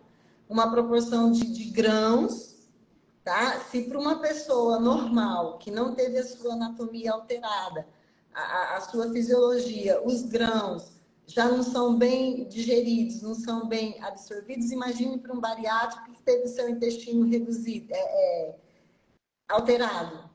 uma 0.49 0.69
proporção 0.69 1.31
de, 1.31 1.45
de 1.45 1.65
grãos, 1.65 2.48
tá? 3.29 3.59
Se 3.69 3.83
para 3.83 3.99
uma 3.99 4.17
pessoa 4.17 4.79
normal, 4.79 5.59
que 5.59 5.69
não 5.69 5.93
teve 5.93 6.17
a 6.17 6.25
sua 6.25 6.53
anatomia 6.53 7.11
alterada, 7.11 7.87
a, 8.33 8.77
a 8.77 8.81
sua 8.81 9.11
fisiologia, 9.11 10.01
os 10.03 10.23
grãos 10.23 10.99
já 11.27 11.47
não 11.47 11.61
são 11.61 11.95
bem 11.95 12.47
digeridos, 12.47 13.21
não 13.21 13.35
são 13.35 13.67
bem 13.67 14.01
absorvidos, 14.03 14.71
imagine 14.71 15.19
para 15.19 15.31
um 15.31 15.39
bariátrico 15.39 16.11
que 16.11 16.23
teve 16.23 16.45
o 16.45 16.47
seu 16.47 16.67
intestino 16.67 17.23
reduzido, 17.29 17.93
é, 17.93 17.99
é, 17.99 18.55
alterado. 19.47 20.27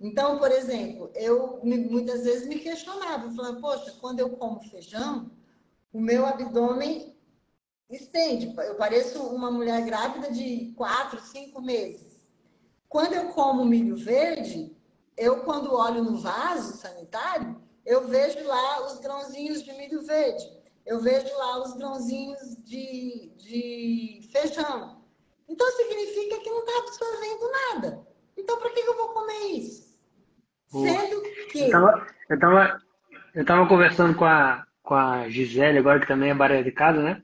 Então, 0.00 0.38
por 0.38 0.52
exemplo, 0.52 1.10
eu 1.16 1.58
muitas 1.64 2.22
vezes 2.22 2.46
me 2.46 2.60
questionava, 2.60 3.32
falando, 3.32 3.60
poxa, 3.60 3.96
quando 4.00 4.20
eu 4.20 4.30
como 4.30 4.62
feijão, 4.62 5.28
o 5.92 6.00
meu 6.00 6.24
abdômen 6.24 7.16
estende. 7.90 8.54
Eu 8.58 8.76
pareço 8.76 9.20
uma 9.24 9.50
mulher 9.50 9.84
grávida 9.84 10.30
de 10.30 10.72
quatro, 10.76 11.20
cinco 11.20 11.60
meses. 11.60 12.11
Quando 12.92 13.14
eu 13.14 13.28
como 13.28 13.64
milho 13.64 13.96
verde, 13.96 14.70
eu, 15.16 15.40
quando 15.44 15.74
olho 15.74 16.04
no 16.04 16.18
vaso 16.18 16.76
sanitário, 16.76 17.56
eu 17.86 18.06
vejo 18.06 18.46
lá 18.46 18.84
os 18.84 19.00
grãozinhos 19.00 19.62
de 19.64 19.72
milho 19.72 20.02
verde, 20.02 20.44
eu 20.84 21.00
vejo 21.00 21.26
lá 21.38 21.62
os 21.62 21.72
grãozinhos 21.72 22.54
de, 22.62 23.32
de 23.38 24.28
feijão. 24.30 25.02
Então, 25.48 25.66
significa 25.70 26.38
que 26.40 26.50
não 26.50 26.58
está 26.58 26.72
absorvendo 26.80 27.50
nada. 27.50 28.06
Então, 28.36 28.58
para 28.58 28.68
que 28.68 28.80
eu 28.80 28.94
vou 28.94 29.08
comer 29.08 29.56
isso? 29.56 29.98
Sendo 30.66 31.22
que. 31.50 31.60
Eu 31.60 31.64
estava 31.64 32.06
eu 32.28 32.38
tava, 32.38 32.82
eu 33.34 33.44
tava 33.46 33.68
conversando 33.68 34.14
com 34.14 34.26
a, 34.26 34.66
com 34.82 34.94
a 34.94 35.30
Gisele, 35.30 35.78
agora 35.78 35.98
que 35.98 36.06
também 36.06 36.28
é 36.28 36.34
barra 36.34 36.62
de 36.62 36.70
casa, 36.70 37.02
né? 37.02 37.22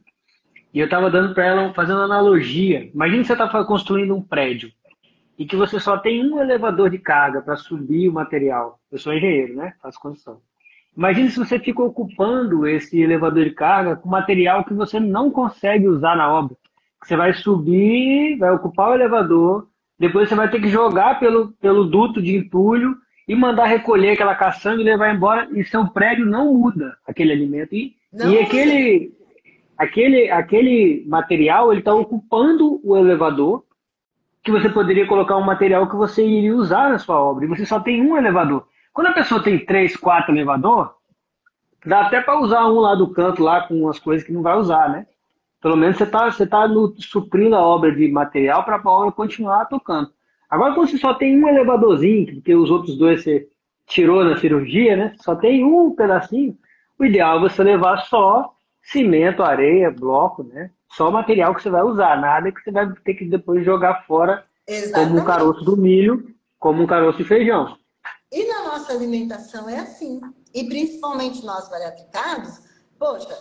E 0.72 0.80
eu 0.80 0.86
estava 0.86 1.10
dando 1.10 1.34
para 1.34 1.44
ela, 1.44 1.74
fazendo 1.74 1.96
uma 1.96 2.06
analogia. 2.06 2.90
Imagina 2.94 3.22
você 3.22 3.34
está 3.34 3.64
construindo 3.66 4.16
um 4.16 4.22
prédio 4.22 4.72
e 5.38 5.46
que 5.46 5.54
você 5.54 5.78
só 5.78 5.96
tem 5.96 6.28
um 6.28 6.40
elevador 6.40 6.90
de 6.90 6.98
carga 6.98 7.40
para 7.40 7.56
subir 7.56 8.08
o 8.08 8.12
material. 8.12 8.80
Eu 8.90 8.98
sou 8.98 9.14
engenheiro, 9.14 9.54
né? 9.54 9.72
Faço 9.80 10.00
construção. 10.00 10.40
Imagine 10.96 11.30
se 11.30 11.38
você 11.38 11.60
fica 11.60 11.80
ocupando 11.80 12.66
esse 12.66 13.00
elevador 13.00 13.44
de 13.44 13.52
carga 13.52 13.94
com 13.94 14.08
material 14.08 14.64
que 14.64 14.74
você 14.74 14.98
não 14.98 15.30
consegue 15.30 15.86
usar 15.86 16.16
na 16.16 16.28
obra. 16.28 16.56
Você 17.04 17.16
vai 17.16 17.32
subir, 17.32 18.36
vai 18.36 18.50
ocupar 18.50 18.90
o 18.90 18.94
elevador, 18.94 19.68
depois 19.96 20.28
você 20.28 20.34
vai 20.34 20.50
ter 20.50 20.60
que 20.60 20.68
jogar 20.68 21.20
pelo, 21.20 21.52
pelo 21.60 21.84
duto 21.84 22.20
de 22.20 22.36
entulho 22.36 22.96
e 23.28 23.34
mandar 23.36 23.66
recolher 23.66 24.10
aquela 24.10 24.34
caçamba 24.34 24.80
e 24.80 24.84
levar 24.84 25.14
embora. 25.14 25.48
E 25.52 25.62
seu 25.62 25.86
prédio 25.86 26.26
não 26.26 26.52
muda 26.52 26.96
aquele 27.06 27.30
alimento. 27.32 27.76
E, 27.76 27.94
e 28.12 28.38
aquele, 28.40 29.12
aquele, 29.76 30.30
aquele 30.30 31.04
material 31.06 31.70
ele 31.70 31.80
está 31.80 31.94
ocupando 31.94 32.80
o 32.82 32.96
elevador 32.96 33.62
que 34.42 34.50
você 34.50 34.68
poderia 34.68 35.06
colocar 35.06 35.36
um 35.36 35.44
material 35.44 35.88
que 35.88 35.96
você 35.96 36.24
iria 36.24 36.54
usar 36.54 36.90
na 36.90 36.98
sua 36.98 37.20
obra. 37.20 37.44
E 37.44 37.48
você 37.48 37.66
só 37.66 37.80
tem 37.80 38.02
um 38.02 38.16
elevador. 38.16 38.66
Quando 38.92 39.08
a 39.08 39.12
pessoa 39.12 39.42
tem 39.42 39.64
três, 39.64 39.96
quatro 39.96 40.34
elevador, 40.34 40.94
dá 41.84 42.02
até 42.02 42.20
para 42.20 42.40
usar 42.40 42.66
um 42.66 42.80
lá 42.80 42.94
do 42.94 43.10
canto 43.10 43.42
lá 43.42 43.62
com 43.66 43.82
umas 43.82 43.98
coisas 43.98 44.26
que 44.26 44.32
não 44.32 44.42
vai 44.42 44.56
usar, 44.56 44.88
né? 44.88 45.06
Pelo 45.60 45.76
menos 45.76 45.96
você 45.96 46.04
está 46.04 46.30
você 46.30 46.46
tá 46.46 46.68
suprindo 46.98 47.56
a 47.56 47.60
obra 47.60 47.92
de 47.94 48.08
material 48.08 48.64
para 48.64 48.80
a 48.82 48.90
obra 48.90 49.12
continuar 49.12 49.66
tocando. 49.66 50.10
Agora, 50.48 50.74
quando 50.74 50.88
você 50.88 50.98
só 50.98 51.14
tem 51.14 51.42
um 51.42 51.48
elevadorzinho, 51.48 52.34
porque 52.34 52.54
os 52.54 52.70
outros 52.70 52.96
dois 52.96 53.22
você 53.22 53.48
tirou 53.86 54.24
na 54.24 54.36
cirurgia, 54.36 54.96
né? 54.96 55.14
Só 55.18 55.34
tem 55.34 55.64
um 55.64 55.94
pedacinho. 55.94 56.56
O 56.98 57.04
ideal 57.04 57.38
é 57.38 57.40
você 57.40 57.62
levar 57.62 57.98
só 57.98 58.52
cimento, 58.82 59.42
areia, 59.42 59.90
bloco, 59.90 60.42
né? 60.42 60.70
Só 60.92 61.08
o 61.08 61.12
material 61.12 61.54
que 61.54 61.62
você 61.62 61.70
vai 61.70 61.82
usar, 61.82 62.20
nada 62.20 62.50
que 62.50 62.60
você 62.60 62.70
vai 62.70 62.92
ter 63.04 63.14
que 63.14 63.24
depois 63.26 63.64
jogar 63.64 64.06
fora 64.06 64.44
Exatamente. 64.66 65.08
como 65.08 65.20
um 65.20 65.24
caroço 65.24 65.64
do 65.64 65.76
milho, 65.76 66.34
como 66.58 66.82
um 66.82 66.86
caroço 66.86 67.18
de 67.18 67.24
feijão. 67.24 67.76
E 68.30 68.46
na 68.46 68.64
nossa 68.64 68.92
alimentação 68.92 69.68
é 69.68 69.78
assim. 69.78 70.20
E 70.54 70.64
principalmente 70.64 71.44
nós 71.44 71.68
bariatricados, 71.68 72.60
poxa, 72.98 73.36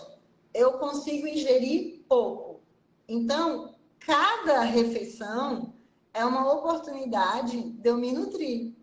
eu 0.54 0.74
consigo 0.74 1.26
ingerir 1.26 2.04
pouco. 2.08 2.62
Então, 3.08 3.74
cada 3.98 4.60
refeição 4.62 5.74
é 6.14 6.24
uma 6.24 6.52
oportunidade 6.52 7.72
de 7.72 7.88
eu 7.88 7.96
me 7.96 8.12
nutrir. 8.12 8.74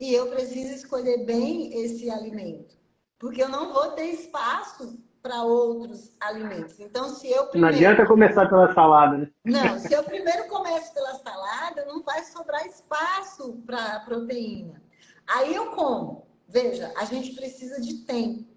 E 0.00 0.14
eu 0.14 0.28
preciso 0.28 0.74
escolher 0.74 1.24
bem 1.24 1.72
esse 1.82 2.08
alimento. 2.08 2.76
Porque 3.18 3.42
eu 3.42 3.48
não 3.48 3.72
vou 3.72 3.92
ter 3.92 4.06
espaço 4.06 5.02
para 5.28 5.42
outros 5.42 6.16
alimentos. 6.18 6.80
Então, 6.80 7.10
se 7.10 7.30
eu 7.30 7.48
primeiro... 7.48 7.60
Não 7.60 7.68
adianta 7.68 8.06
começar 8.06 8.48
pela 8.48 8.72
salada, 8.72 9.18
né? 9.18 9.30
Não, 9.44 9.78
se 9.78 9.92
eu 9.92 10.02
primeiro 10.02 10.48
começo 10.48 10.94
pela 10.94 11.14
salada, 11.16 11.84
não 11.84 12.02
vai 12.02 12.24
sobrar 12.24 12.64
espaço 12.66 13.52
para 13.66 14.00
proteína. 14.00 14.80
Aí 15.26 15.54
eu 15.54 15.72
como. 15.72 16.26
Veja, 16.48 16.94
a 16.96 17.04
gente 17.04 17.34
precisa 17.34 17.78
de 17.78 18.06
tempo. 18.06 18.48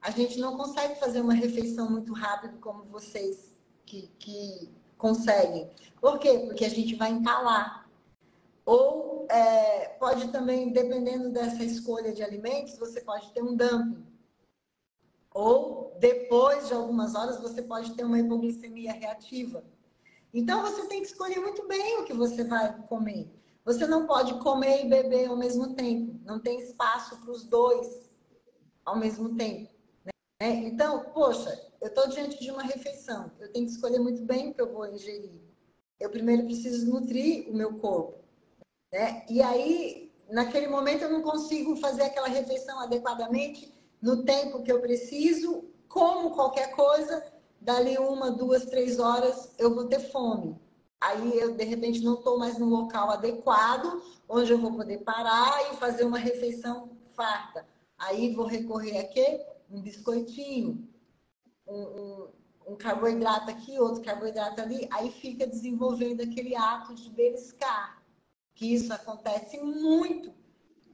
A 0.00 0.10
gente 0.10 0.40
não 0.40 0.56
consegue 0.56 0.98
fazer 0.98 1.20
uma 1.20 1.34
refeição 1.34 1.90
muito 1.90 2.14
rápido 2.14 2.56
como 2.60 2.84
vocês 2.84 3.54
que, 3.84 4.10
que 4.18 4.70
conseguem. 4.96 5.70
Por 6.00 6.18
quê? 6.18 6.44
Porque 6.46 6.64
a 6.64 6.70
gente 6.70 6.94
vai 6.94 7.10
entalar. 7.10 7.86
Ou 8.64 9.26
é, 9.30 9.88
pode 10.00 10.28
também, 10.28 10.72
dependendo 10.72 11.28
dessa 11.28 11.62
escolha 11.62 12.10
de 12.14 12.22
alimentos, 12.22 12.78
você 12.78 13.02
pode 13.02 13.30
ter 13.32 13.42
um 13.42 13.54
dumping. 13.54 14.15
Ou 15.36 15.94
depois 16.00 16.66
de 16.66 16.72
algumas 16.72 17.14
horas 17.14 17.38
você 17.38 17.60
pode 17.60 17.92
ter 17.92 18.04
uma 18.04 18.18
hipoglicemia 18.18 18.94
reativa. 18.94 19.62
Então 20.32 20.62
você 20.62 20.86
tem 20.86 21.02
que 21.02 21.08
escolher 21.08 21.38
muito 21.40 21.68
bem 21.68 21.98
o 21.98 22.04
que 22.06 22.14
você 22.14 22.42
vai 22.42 22.74
comer. 22.88 23.30
Você 23.62 23.86
não 23.86 24.06
pode 24.06 24.32
comer 24.38 24.86
e 24.86 24.88
beber 24.88 25.28
ao 25.28 25.36
mesmo 25.36 25.74
tempo. 25.74 26.18
Não 26.24 26.40
tem 26.40 26.58
espaço 26.60 27.20
para 27.20 27.30
os 27.30 27.44
dois 27.44 28.08
ao 28.82 28.98
mesmo 28.98 29.36
tempo. 29.36 29.70
Né? 30.06 30.54
Então, 30.64 31.04
poxa, 31.12 31.50
eu 31.82 31.88
estou 31.88 32.08
diante 32.08 32.40
de 32.40 32.50
uma 32.50 32.62
refeição. 32.62 33.30
Eu 33.38 33.52
tenho 33.52 33.66
que 33.66 33.72
escolher 33.72 33.98
muito 33.98 34.22
bem 34.22 34.48
o 34.48 34.54
que 34.54 34.62
eu 34.62 34.72
vou 34.72 34.86
ingerir. 34.86 35.38
Eu 36.00 36.08
primeiro 36.08 36.44
preciso 36.44 36.90
nutrir 36.90 37.46
o 37.50 37.54
meu 37.54 37.74
corpo. 37.74 38.24
Né? 38.90 39.26
E 39.28 39.42
aí, 39.42 40.10
naquele 40.30 40.68
momento, 40.68 41.02
eu 41.02 41.10
não 41.10 41.20
consigo 41.20 41.76
fazer 41.76 42.04
aquela 42.04 42.28
refeição 42.28 42.80
adequadamente 42.80 43.75
no 44.06 44.22
tempo 44.22 44.62
que 44.62 44.70
eu 44.70 44.80
preciso, 44.80 45.64
como 45.88 46.30
qualquer 46.30 46.76
coisa, 46.76 47.26
dali 47.60 47.98
uma, 47.98 48.30
duas, 48.30 48.64
três 48.66 49.00
horas, 49.00 49.52
eu 49.58 49.74
vou 49.74 49.88
ter 49.88 49.98
fome. 49.98 50.56
Aí 51.00 51.36
eu, 51.36 51.56
de 51.56 51.64
repente, 51.64 52.04
não 52.04 52.14
estou 52.14 52.38
mais 52.38 52.56
no 52.56 52.66
local 52.66 53.10
adequado, 53.10 54.00
onde 54.28 54.52
eu 54.52 54.58
vou 54.58 54.74
poder 54.76 54.98
parar 54.98 55.72
e 55.72 55.76
fazer 55.76 56.04
uma 56.04 56.18
refeição 56.18 56.90
farta. 57.16 57.66
Aí 57.98 58.32
vou 58.32 58.46
recorrer 58.46 58.98
a 58.98 59.08
quê? 59.08 59.44
um 59.68 59.80
biscoitinho, 59.80 60.88
um, 61.66 61.74
um, 61.74 62.28
um, 62.68 62.76
carboidrato 62.76 63.50
aqui, 63.50 63.76
outro 63.80 64.00
carboidrato 64.00 64.60
ali, 64.60 64.86
aí 64.92 65.10
fica 65.10 65.44
desenvolvendo 65.44 66.20
aquele 66.20 66.54
ato 66.54 66.94
de 66.94 67.10
beliscar, 67.10 68.00
que 68.54 68.72
isso 68.72 68.92
acontece 68.92 69.58
muito 69.58 70.32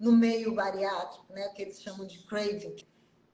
no 0.00 0.12
meio 0.12 0.54
bariátrico, 0.54 1.30
né, 1.30 1.50
que 1.50 1.60
eles 1.60 1.82
chamam 1.82 2.06
de 2.06 2.18
craving. 2.20 2.76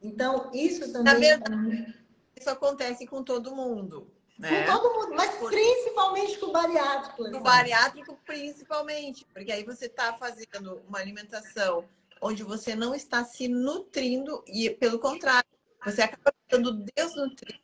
Então, 0.00 0.50
isso 0.52 0.92
também... 0.92 1.20
Verdade, 1.20 1.94
isso 2.36 2.50
acontece 2.50 3.06
com 3.06 3.22
todo 3.22 3.54
mundo. 3.54 4.12
Né? 4.38 4.64
Com 4.64 4.72
todo 4.72 4.94
mundo, 4.94 5.16
mas 5.16 5.34
principalmente 5.34 6.38
com 6.38 6.46
o 6.46 6.52
bariátrico. 6.52 7.30
Com 7.30 7.36
o 7.36 7.40
bariátrico, 7.40 8.18
principalmente, 8.24 9.26
porque 9.32 9.50
aí 9.50 9.64
você 9.64 9.86
está 9.86 10.16
fazendo 10.16 10.80
uma 10.86 10.98
alimentação 10.98 11.84
onde 12.20 12.44
você 12.44 12.74
não 12.74 12.94
está 12.94 13.24
se 13.24 13.48
nutrindo 13.48 14.44
e, 14.46 14.70
pelo 14.70 14.98
contrário, 15.00 15.48
você 15.84 16.02
acaba 16.02 16.32
ficando 16.44 16.84
desnutrido. 16.94 17.58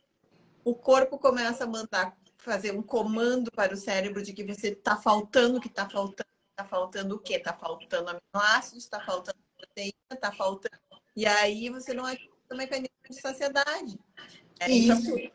O 0.63 0.75
corpo 0.75 1.17
começa 1.17 1.63
a 1.63 1.67
mandar 1.67 2.17
fazer 2.37 2.77
um 2.77 2.83
comando 2.83 3.51
para 3.51 3.73
o 3.73 3.77
cérebro 3.77 4.21
de 4.21 4.33
que 4.33 4.43
você 4.43 4.69
está 4.69 4.95
faltando, 4.95 5.59
que 5.59 5.67
está 5.67 5.89
faltando, 5.89 6.29
está 6.51 6.63
faltando 6.63 7.15
o 7.15 7.19
quê? 7.19 7.35
Está 7.35 7.53
faltando 7.53 8.09
aminoácidos, 8.09 8.83
está 8.83 8.99
faltando 8.99 9.37
proteína, 9.57 9.93
está 10.11 10.31
faltando. 10.31 10.77
E 11.15 11.25
aí 11.25 11.69
você 11.69 11.93
não 11.93 12.05
ativa 12.05 12.33
o 12.51 12.55
mecanismo 12.55 12.89
de 13.09 13.21
saciedade. 13.21 13.99
É 14.59 14.69
isso. 14.69 15.17
isso. 15.17 15.31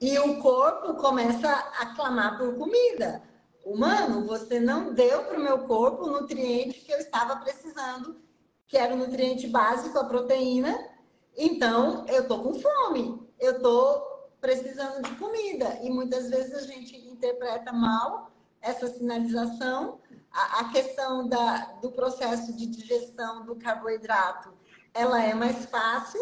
E 0.00 0.18
o 0.18 0.40
corpo 0.40 0.94
começa 0.94 1.50
a 1.50 1.94
clamar 1.94 2.36
por 2.36 2.56
comida 2.56 3.22
humano, 3.64 4.26
você 4.26 4.60
não 4.60 4.92
deu 4.92 5.24
para 5.24 5.38
o 5.38 5.42
meu 5.42 5.60
corpo 5.60 6.04
o 6.04 6.10
nutriente 6.10 6.80
que 6.80 6.92
eu 6.92 6.98
estava 6.98 7.36
precisando, 7.36 8.20
que 8.66 8.76
era 8.76 8.94
o 8.94 8.98
nutriente 8.98 9.48
básico, 9.48 9.98
a 9.98 10.04
proteína. 10.04 10.90
Então, 11.36 12.04
eu 12.06 12.22
estou 12.22 12.42
com 12.42 12.60
fome, 12.60 13.26
eu 13.40 13.56
estou 13.56 14.30
precisando 14.40 15.02
de 15.02 15.14
comida. 15.16 15.78
E 15.82 15.90
muitas 15.90 16.28
vezes 16.28 16.54
a 16.54 16.66
gente 16.66 16.96
interpreta 17.08 17.72
mal 17.72 18.30
essa 18.60 18.86
sinalização. 18.88 20.00
A, 20.30 20.60
a 20.60 20.68
questão 20.70 21.28
da, 21.28 21.76
do 21.80 21.90
processo 21.92 22.54
de 22.54 22.66
digestão 22.66 23.44
do 23.46 23.56
carboidrato, 23.56 24.52
ela 24.94 25.22
é 25.22 25.34
mais 25.34 25.66
fácil, 25.66 26.20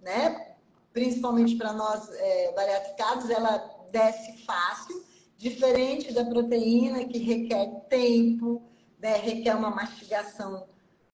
né? 0.00 0.54
Principalmente 0.92 1.56
para 1.56 1.72
nós 1.72 2.08
é, 2.12 2.52
bariatricados, 2.52 3.28
ela 3.28 3.58
desce 3.90 4.44
fácil 4.44 5.04
Diferente 5.44 6.10
da 6.12 6.24
proteína, 6.24 7.04
que 7.04 7.18
requer 7.18 7.86
tempo, 7.88 8.62
né? 8.98 9.16
requer 9.16 9.54
uma 9.54 9.68
mastigação 9.68 10.66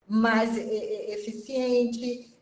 mais 0.07 0.57
eficiente, 0.57 2.39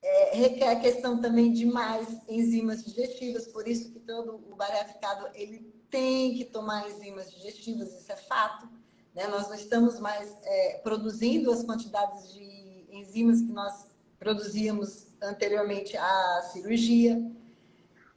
é, 0.00 0.36
requer 0.36 0.68
a 0.68 0.80
questão 0.80 1.20
também 1.20 1.52
de 1.52 1.66
mais 1.66 2.06
enzimas 2.28 2.84
digestivas, 2.84 3.48
por 3.48 3.66
isso 3.66 3.90
que 3.90 3.98
todo 3.98 4.36
o 4.48 4.54
bariatricado 4.54 5.28
ele 5.34 5.74
tem 5.90 6.36
que 6.36 6.44
tomar 6.44 6.88
enzimas 6.88 7.32
digestivas, 7.32 7.92
isso 7.92 8.12
é 8.12 8.16
fato. 8.16 8.68
Né? 9.12 9.26
Nós 9.26 9.48
não 9.48 9.56
estamos 9.56 9.98
mais 9.98 10.36
é, 10.44 10.78
produzindo 10.84 11.50
as 11.50 11.64
quantidades 11.64 12.32
de 12.32 12.67
enzimas 12.98 13.40
que 13.40 13.52
nós 13.52 13.86
produzíamos 14.18 15.08
anteriormente 15.22 15.96
à 15.96 16.42
cirurgia. 16.52 17.20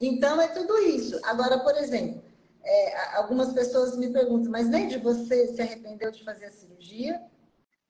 Então, 0.00 0.40
é 0.40 0.48
tudo 0.48 0.76
isso. 0.78 1.18
Agora, 1.24 1.60
por 1.60 1.76
exemplo, 1.76 2.22
é, 2.64 3.16
algumas 3.16 3.52
pessoas 3.52 3.96
me 3.96 4.10
perguntam, 4.10 4.50
mas 4.50 4.68
nem 4.68 4.88
de 4.88 4.98
você 4.98 5.48
se 5.48 5.60
arrependeu 5.60 6.10
de 6.10 6.24
fazer 6.24 6.46
a 6.46 6.50
cirurgia? 6.50 7.22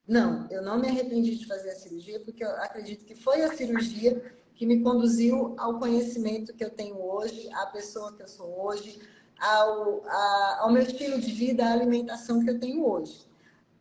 Não, 0.06 0.48
eu 0.50 0.62
não 0.62 0.78
me 0.78 0.88
arrependi 0.88 1.36
de 1.36 1.46
fazer 1.46 1.70
a 1.70 1.76
cirurgia, 1.76 2.20
porque 2.20 2.44
eu 2.44 2.50
acredito 2.56 3.04
que 3.04 3.14
foi 3.14 3.42
a 3.42 3.54
cirurgia 3.54 4.34
que 4.54 4.66
me 4.66 4.82
conduziu 4.82 5.54
ao 5.58 5.78
conhecimento 5.78 6.54
que 6.54 6.64
eu 6.64 6.70
tenho 6.70 7.00
hoje, 7.00 7.48
à 7.52 7.66
pessoa 7.66 8.12
que 8.12 8.22
eu 8.22 8.28
sou 8.28 8.66
hoje, 8.66 9.00
ao, 9.38 10.04
a, 10.06 10.56
ao 10.60 10.72
meu 10.72 10.82
estilo 10.82 11.20
de 11.20 11.32
vida, 11.32 11.64
à 11.64 11.72
alimentação 11.72 12.42
que 12.42 12.50
eu 12.50 12.58
tenho 12.58 12.86
hoje. 12.86 13.26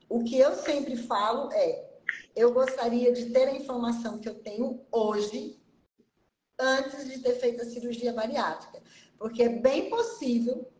O 0.09 0.23
que 0.23 0.37
eu 0.37 0.55
sempre 0.55 0.95
falo 0.95 1.51
é: 1.53 1.90
eu 2.35 2.53
gostaria 2.53 3.11
de 3.11 3.31
ter 3.31 3.47
a 3.47 3.55
informação 3.55 4.19
que 4.19 4.29
eu 4.29 4.35
tenho 4.35 4.85
hoje, 4.91 5.61
antes 6.59 7.07
de 7.09 7.19
ter 7.19 7.35
feito 7.39 7.61
a 7.61 7.65
cirurgia 7.65 8.13
bariátrica. 8.13 8.81
Porque 9.17 9.43
é 9.43 9.49
bem 9.49 9.89
possível 9.89 10.71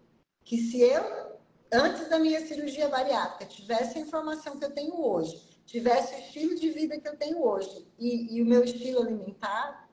que 0.44 0.58
se 0.58 0.82
eu, 0.82 1.40
antes 1.72 2.10
da 2.10 2.20
minha 2.20 2.46
cirurgia 2.46 2.88
bariátrica, 2.88 3.46
tivesse 3.46 3.98
a 3.98 4.02
informação 4.02 4.58
que 4.58 4.66
eu 4.66 4.72
tenho 4.72 5.00
hoje, 5.00 5.62
tivesse 5.66 6.14
o 6.16 6.20
estilo 6.20 6.56
de 6.56 6.70
vida 6.70 7.00
que 7.00 7.08
eu 7.08 7.18
tenho 7.18 7.44
hoje 7.44 7.88
e, 7.98 8.36
e 8.36 8.42
o 8.42 8.46
meu 8.46 8.64
estilo 8.64 9.02
alimentar, 9.02 9.90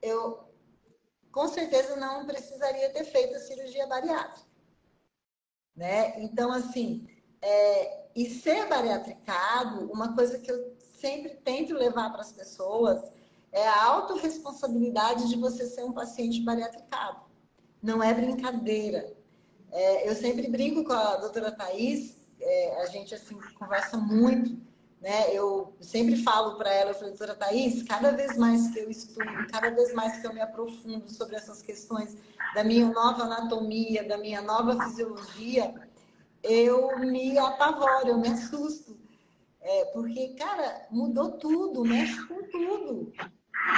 eu 0.00 0.46
com 1.30 1.48
certeza 1.48 1.96
não 1.96 2.24
precisaria 2.24 2.88
ter 2.90 3.04
feito 3.04 3.36
a 3.36 3.40
cirurgia 3.40 3.86
bariátrica. 3.86 4.48
Né? 5.74 6.18
Então, 6.22 6.50
assim, 6.50 7.06
é, 7.42 8.05
e 8.16 8.30
ser 8.30 8.66
bariatricado, 8.66 9.92
uma 9.92 10.14
coisa 10.14 10.38
que 10.38 10.50
eu 10.50 10.74
sempre 10.80 11.34
tento 11.44 11.74
levar 11.74 12.10
para 12.10 12.22
as 12.22 12.32
pessoas 12.32 13.02
é 13.52 13.68
a 13.68 13.84
autorresponsabilidade 13.84 15.28
de 15.28 15.36
você 15.36 15.66
ser 15.66 15.84
um 15.84 15.92
paciente 15.92 16.40
bariatricado. 16.40 17.20
Não 17.82 18.02
é 18.02 18.14
brincadeira. 18.14 19.14
É, 19.70 20.08
eu 20.08 20.14
sempre 20.14 20.48
brinco 20.48 20.82
com 20.82 20.94
a 20.94 21.16
doutora 21.16 21.52
Thais, 21.52 22.16
é, 22.40 22.82
a 22.82 22.86
gente 22.86 23.14
assim, 23.14 23.38
conversa 23.58 23.98
muito, 23.98 24.58
né? 25.00 25.32
Eu 25.32 25.74
sempre 25.80 26.16
falo 26.16 26.56
para 26.56 26.72
ela, 26.72 26.90
eu 26.90 26.94
falei, 26.94 27.10
doutora 27.10 27.34
Thaís, 27.34 27.82
cada 27.82 28.12
vez 28.12 28.36
mais 28.36 28.68
que 28.72 28.78
eu 28.78 28.90
estudo, 28.90 29.46
cada 29.52 29.70
vez 29.70 29.92
mais 29.94 30.18
que 30.20 30.26
eu 30.26 30.32
me 30.32 30.40
aprofundo 30.40 31.08
sobre 31.10 31.36
essas 31.36 31.60
questões 31.60 32.16
da 32.54 32.64
minha 32.64 32.86
nova 32.86 33.24
anatomia, 33.24 34.06
da 34.08 34.16
minha 34.16 34.40
nova 34.40 34.82
fisiologia, 34.84 35.74
eu 36.42 36.98
me 36.98 37.38
apavoro, 37.38 38.08
eu 38.08 38.18
me 38.18 38.28
assusto. 38.28 38.96
É, 39.60 39.84
porque, 39.86 40.34
cara, 40.34 40.86
mudou 40.90 41.32
tudo, 41.32 41.84
mexe 41.84 42.24
com 42.26 42.42
tudo. 42.50 43.12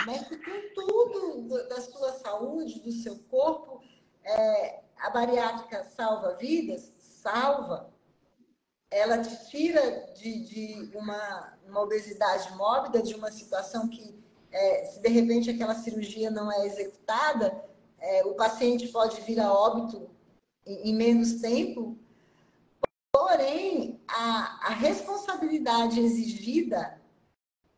Mexe 0.06 0.36
com 0.36 0.74
tudo 0.74 1.68
da 1.68 1.80
sua 1.80 2.12
saúde, 2.12 2.80
do 2.80 2.92
seu 2.92 3.18
corpo. 3.30 3.82
É, 4.22 4.82
a 4.98 5.10
bariátrica 5.10 5.84
salva 5.84 6.36
vidas? 6.36 6.92
Salva 6.98 7.90
ela 8.90 9.18
te 9.18 9.50
tira 9.50 10.12
de, 10.14 10.44
de 10.44 10.96
uma, 10.96 11.52
uma, 11.66 11.82
obesidade 11.82 12.54
mórbida, 12.56 13.02
de 13.02 13.14
uma 13.14 13.30
situação 13.30 13.88
que, 13.88 14.18
é, 14.50 14.84
se 14.86 15.00
de 15.00 15.08
repente 15.08 15.50
aquela 15.50 15.74
cirurgia 15.74 16.30
não 16.30 16.50
é 16.50 16.66
executada, 16.66 17.64
é, 17.98 18.24
o 18.24 18.34
paciente 18.34 18.88
pode 18.88 19.20
vir 19.22 19.40
a 19.40 19.52
óbito 19.52 20.08
em, 20.66 20.90
em 20.90 20.94
menos 20.94 21.34
tempo. 21.40 21.98
Porém, 23.28 24.00
a, 24.08 24.68
a 24.68 24.70
responsabilidade 24.70 26.00
exigida 26.00 26.98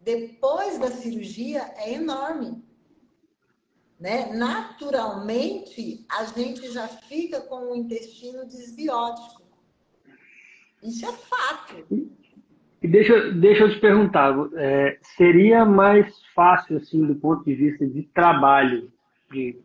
depois 0.00 0.78
da 0.78 0.86
cirurgia 0.86 1.62
é 1.76 1.94
enorme. 1.94 2.62
Né? 3.98 4.32
Naturalmente, 4.32 6.06
a 6.08 6.24
gente 6.26 6.70
já 6.70 6.86
fica 6.86 7.40
com 7.40 7.72
o 7.72 7.74
intestino 7.74 8.46
desbiótico. 8.46 9.42
Isso 10.84 11.04
é 11.04 11.12
fato. 11.12 11.84
E 12.80 12.86
deixa, 12.86 13.32
deixa 13.32 13.64
eu 13.64 13.74
te 13.74 13.80
perguntar, 13.80 14.32
é, 14.54 15.00
seria 15.16 15.64
mais 15.64 16.14
fácil, 16.32 16.76
assim, 16.76 17.04
do 17.04 17.16
ponto 17.16 17.44
de 17.44 17.56
vista 17.56 17.84
de 17.88 18.04
trabalho, 18.04 18.90
de, 19.32 19.58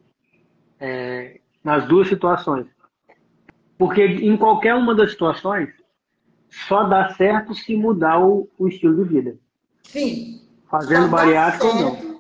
é, 0.79 1.39
nas 1.63 1.88
duas 1.88 2.07
situações? 2.07 2.74
Porque 3.78 4.03
em 4.03 4.38
qualquer 4.38 4.73
uma 4.76 4.95
das 4.95 5.11
situações, 5.11 5.69
só 6.67 6.84
dá 6.84 7.13
certo 7.15 7.53
se 7.53 7.76
mudar 7.76 8.19
o, 8.19 8.49
o 8.57 8.67
estilo 8.67 9.03
de 9.03 9.13
vida. 9.13 9.39
Sim. 9.84 10.41
Fazendo 10.69 11.09
bariátrica 11.09 11.65
ou 11.65 11.76
não. 11.76 12.15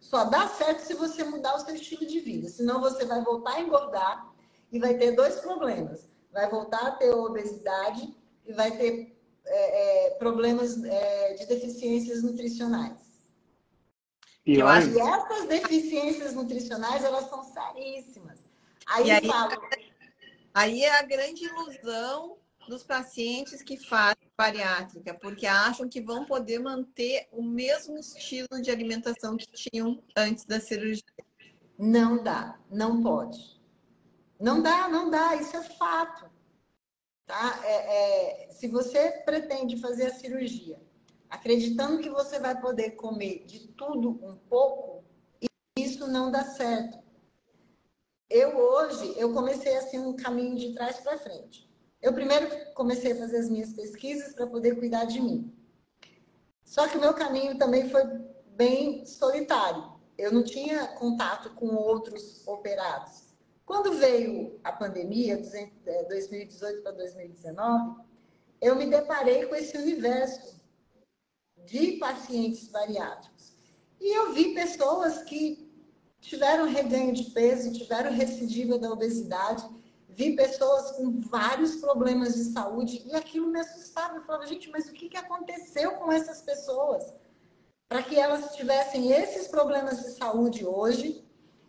Só 0.00 0.24
dá 0.24 0.46
certo 0.48 0.80
se 0.80 0.94
você 0.94 1.24
mudar 1.24 1.56
o 1.56 1.60
seu 1.60 1.74
estilo 1.74 2.06
de 2.06 2.20
vida. 2.20 2.48
Senão 2.48 2.80
você 2.80 3.04
vai 3.04 3.22
voltar 3.22 3.54
a 3.54 3.60
engordar 3.60 4.32
e 4.70 4.78
vai 4.78 4.94
ter 4.94 5.12
dois 5.12 5.36
problemas. 5.36 6.08
Vai 6.32 6.48
voltar 6.48 6.86
a 6.86 6.90
ter 6.92 7.10
obesidade 7.10 8.14
e 8.46 8.52
vai 8.52 8.70
ter 8.72 9.16
é, 9.44 10.06
é, 10.06 10.10
problemas 10.18 10.82
é, 10.84 11.34
de 11.34 11.46
deficiências 11.46 12.22
nutricionais. 12.22 13.06
E 14.44 14.60
eu 14.60 14.68
acho 14.68 14.92
que 14.92 15.00
essas 15.00 15.48
deficiências 15.48 16.34
nutricionais, 16.34 17.02
elas 17.02 17.28
são 17.28 17.42
seríssimas. 17.42 18.38
Aí, 18.86 19.10
aí, 19.10 19.26
falo... 19.26 19.50
aí 20.56 20.82
é 20.82 20.98
a 20.98 21.02
grande 21.02 21.44
ilusão 21.44 22.38
dos 22.66 22.82
pacientes 22.82 23.62
que 23.62 23.76
fazem 23.76 24.26
bariátrica, 24.36 25.12
porque 25.12 25.46
acham 25.46 25.86
que 25.86 26.00
vão 26.00 26.24
poder 26.24 26.58
manter 26.58 27.28
o 27.30 27.42
mesmo 27.42 27.98
estilo 27.98 28.62
de 28.62 28.70
alimentação 28.70 29.36
que 29.36 29.46
tinham 29.52 30.02
antes 30.16 30.46
da 30.46 30.58
cirurgia. 30.58 31.04
Não 31.78 32.22
dá, 32.22 32.58
não 32.70 33.02
pode. 33.02 33.60
Não 34.40 34.62
dá, 34.62 34.88
não 34.88 35.10
dá, 35.10 35.36
isso 35.36 35.54
é 35.56 35.62
fato. 35.62 36.30
Tá? 37.26 37.60
É, 37.62 38.46
é, 38.46 38.50
se 38.50 38.66
você 38.66 39.10
pretende 39.26 39.76
fazer 39.76 40.06
a 40.06 40.14
cirurgia 40.14 40.80
acreditando 41.28 42.00
que 42.00 42.08
você 42.08 42.38
vai 42.38 42.58
poder 42.58 42.92
comer 42.92 43.44
de 43.44 43.68
tudo 43.68 44.10
um 44.24 44.36
pouco, 44.48 45.04
isso 45.76 46.06
não 46.06 46.30
dá 46.30 46.44
certo. 46.44 46.98
Eu 48.28 48.56
hoje, 48.56 49.14
eu 49.16 49.32
comecei 49.32 49.76
assim 49.76 49.98
um 49.98 50.16
caminho 50.16 50.56
de 50.56 50.74
trás 50.74 50.98
para 50.98 51.18
frente. 51.18 51.70
Eu 52.02 52.12
primeiro 52.12 52.48
comecei 52.74 53.12
a 53.12 53.16
fazer 53.16 53.38
as 53.38 53.48
minhas 53.48 53.72
pesquisas 53.72 54.34
para 54.34 54.46
poder 54.46 54.76
cuidar 54.76 55.04
de 55.04 55.20
mim. 55.20 55.52
Só 56.64 56.88
que 56.88 56.98
o 56.98 57.00
meu 57.00 57.14
caminho 57.14 57.56
também 57.56 57.88
foi 57.88 58.02
bem 58.48 59.06
solitário. 59.06 59.92
Eu 60.18 60.32
não 60.32 60.42
tinha 60.42 60.88
contato 60.88 61.50
com 61.50 61.74
outros 61.74 62.46
operados. 62.46 63.26
Quando 63.64 63.92
veio 63.92 64.58
a 64.64 64.72
pandemia, 64.72 65.40
2018 66.08 66.82
para 66.82 66.92
2019, 66.92 68.02
eu 68.60 68.74
me 68.74 68.86
deparei 68.86 69.46
com 69.46 69.54
esse 69.54 69.76
universo 69.76 70.60
de 71.64 71.92
pacientes 71.92 72.68
bariátricos. 72.68 73.52
E 74.00 74.16
eu 74.16 74.32
vi 74.32 74.54
pessoas 74.54 75.22
que 75.22 75.65
tiveram 76.26 76.68
reganho 76.68 77.12
de 77.12 77.24
peso, 77.30 77.72
tiveram 77.72 78.10
recidiva 78.12 78.78
da 78.78 78.90
obesidade, 78.90 79.64
vi 80.08 80.34
pessoas 80.34 80.92
com 80.92 81.20
vários 81.20 81.76
problemas 81.76 82.34
de 82.34 82.44
saúde 82.44 83.02
e 83.06 83.14
aquilo 83.14 83.48
me 83.48 83.60
assustava. 83.60 84.16
Eu 84.16 84.24
falava, 84.24 84.46
gente, 84.46 84.68
mas 84.70 84.88
o 84.88 84.92
que, 84.92 85.08
que 85.08 85.16
aconteceu 85.16 85.92
com 85.92 86.10
essas 86.10 86.42
pessoas? 86.42 87.14
Para 87.88 88.02
que 88.02 88.18
elas 88.18 88.56
tivessem 88.56 89.12
esses 89.12 89.46
problemas 89.46 90.02
de 90.02 90.10
saúde 90.12 90.66
hoje 90.66 91.24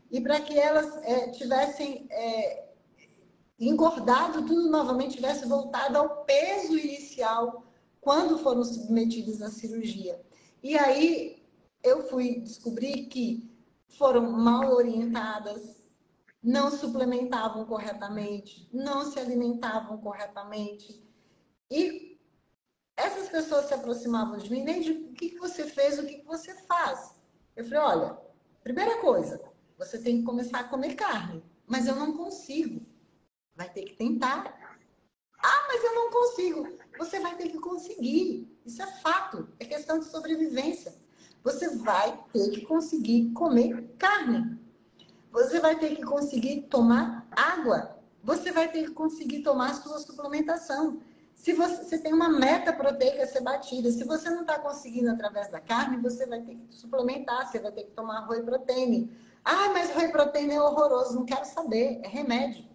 e 0.10 0.20
para 0.20 0.40
que 0.40 0.58
elas 0.58 1.04
é, 1.04 1.30
tivessem 1.30 2.08
é, 2.10 2.70
engordado 3.60 4.44
tudo 4.44 4.72
novamente, 4.72 5.18
tivesse 5.18 5.46
voltado 5.46 6.00
ao 6.00 6.24
peso 6.24 6.76
inicial 6.76 7.64
quando 8.02 8.40
foram 8.40 8.64
submetidas 8.64 9.40
à 9.42 9.52
cirurgia. 9.52 10.20
E 10.64 10.76
aí 10.76 11.44
eu 11.84 12.08
fui 12.08 12.40
descobrir 12.40 13.06
que 13.06 13.56
foram 13.90 14.32
mal 14.32 14.72
orientadas, 14.74 15.78
não 16.42 16.70
suplementavam 16.72 17.66
corretamente, 17.66 18.70
não 18.72 19.06
se 19.06 19.20
alimentavam 19.20 19.98
corretamente. 19.98 21.04
E 21.70 22.20
essas 22.96 23.30
pessoas 23.30 23.66
se 23.66 23.74
aproximavam 23.74 24.38
de 24.38 24.50
mim, 24.52 24.64
nem 24.64 24.82
de 24.82 24.92
o 24.92 25.14
que, 25.14 25.38
você 25.38 25.66
fez, 25.66 26.00
o 26.00 26.06
que 26.06 26.24
você 26.24 26.54
faz. 26.66 27.16
Eu 27.56 27.64
falei, 27.64 27.80
olha, 27.80 28.18
primeira 28.64 29.00
coisa, 29.02 29.42
você 29.78 30.00
tem 30.00 30.20
que 30.20 30.24
começar 30.24 30.60
a 30.60 30.64
comer 30.64 30.96
carne. 30.96 31.44
Mas 31.66 31.86
eu 31.86 31.96
não 31.96 32.16
consigo. 32.16 32.86
Vai 33.56 33.70
ter 33.70 33.84
que 33.84 33.96
tentar. 33.96 34.58
Ah, 35.38 35.68
mas 35.68 35.84
eu 35.84 35.96
não 35.96 36.10
consigo. 36.10 36.78
Você 36.98 37.20
vai 37.20 37.36
ter 37.36 37.50
que 37.50 37.60
conseguir. 37.60 38.58
Isso 38.66 38.82
é 38.82 38.88
fato. 38.88 39.50
É 39.60 39.66
questão 39.66 40.00
de 40.00 40.06
sobrevivência. 40.06 40.96
Você 41.48 41.78
vai 41.78 42.20
ter 42.34 42.50
que 42.50 42.66
conseguir 42.66 43.32
comer 43.32 43.96
carne. 43.98 44.60
Você 45.32 45.62
vai 45.62 45.80
ter 45.80 45.96
que 45.96 46.04
conseguir 46.04 46.64
tomar 46.64 47.26
água. 47.32 47.98
Você 48.22 48.52
vai 48.52 48.70
ter 48.70 48.84
que 48.84 48.92
conseguir 48.92 49.44
tomar 49.44 49.74
sua 49.76 49.98
suplementação. 50.00 51.00
Se 51.34 51.54
você, 51.54 51.86
você, 51.86 52.00
tem 52.00 52.14
uma 52.14 52.28
meta 52.28 52.74
proteica 52.74 53.24
a 53.24 53.28
ser 53.28 53.40
batida, 53.40 53.90
se 53.90 54.04
você 54.04 54.30
não 54.30 54.42
está 54.42 54.60
conseguindo 54.60 55.10
através 55.10 55.48
da 55.50 55.62
carne, 55.62 56.02
você 56.02 56.26
vai 56.26 56.42
ter 56.42 56.56
que 56.56 56.76
suplementar, 56.76 57.48
você 57.48 57.60
vai 57.60 57.72
ter 57.72 57.84
que 57.84 57.92
tomar 57.92 58.30
whey 58.30 58.44
proteína. 58.44 59.08
Ah, 59.46 59.70
mas 59.70 59.96
whey 59.96 60.10
protein 60.10 60.52
é 60.52 60.62
horroroso. 60.62 61.16
Não 61.16 61.24
quero 61.24 61.46
saber. 61.46 62.02
É 62.04 62.10
remédio. 62.10 62.66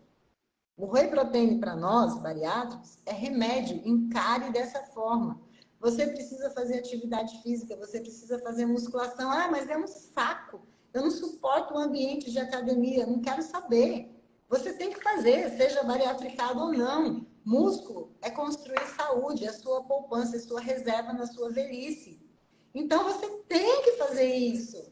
O 0.79 0.87
whey 0.87 1.09
protein 1.09 1.61
para 1.61 1.77
nós, 1.77 2.19
bariátricos, 2.23 2.99
é 3.05 3.13
remédio. 3.13 3.83
Encare 3.85 4.51
dessa 4.51 4.81
forma. 4.81 5.39
Você 5.83 6.07
precisa 6.07 6.49
fazer 6.51 6.79
atividade 6.79 7.43
física, 7.43 7.75
você 7.75 7.99
precisa 7.99 8.39
fazer 8.39 8.67
musculação. 8.67 9.33
Ah, 9.33 9.49
mas 9.51 9.69
é 9.69 9.77
um 9.77 9.89
saco. 9.89 10.63
Eu 10.95 11.03
não 11.03 11.11
suporto 11.11 11.75
o 11.75 11.79
ambiente 11.79 12.31
de 12.31 12.39
academia. 12.39 13.05
Não 13.05 13.21
quero 13.21 13.43
saber. 13.43 14.09
Você 14.49 14.75
tem 14.75 14.93
que 14.93 15.03
fazer, 15.03 15.51
seja 15.57 15.83
bariatricado 15.83 16.61
ou 16.61 16.73
não. 16.73 17.27
Músculo 17.45 18.13
é 18.23 18.31
construir 18.31 18.87
saúde, 18.97 19.45
é 19.45 19.53
sua 19.53 19.83
poupança, 19.83 20.37
é 20.37 20.39
sua 20.39 20.61
reserva 20.61 21.13
na 21.13 21.27
sua 21.27 21.51
velhice. 21.51 22.25
Então 22.73 23.03
você 23.03 23.29
tem 23.49 23.83
que 23.83 23.93
fazer 23.93 24.33
isso. 24.33 24.89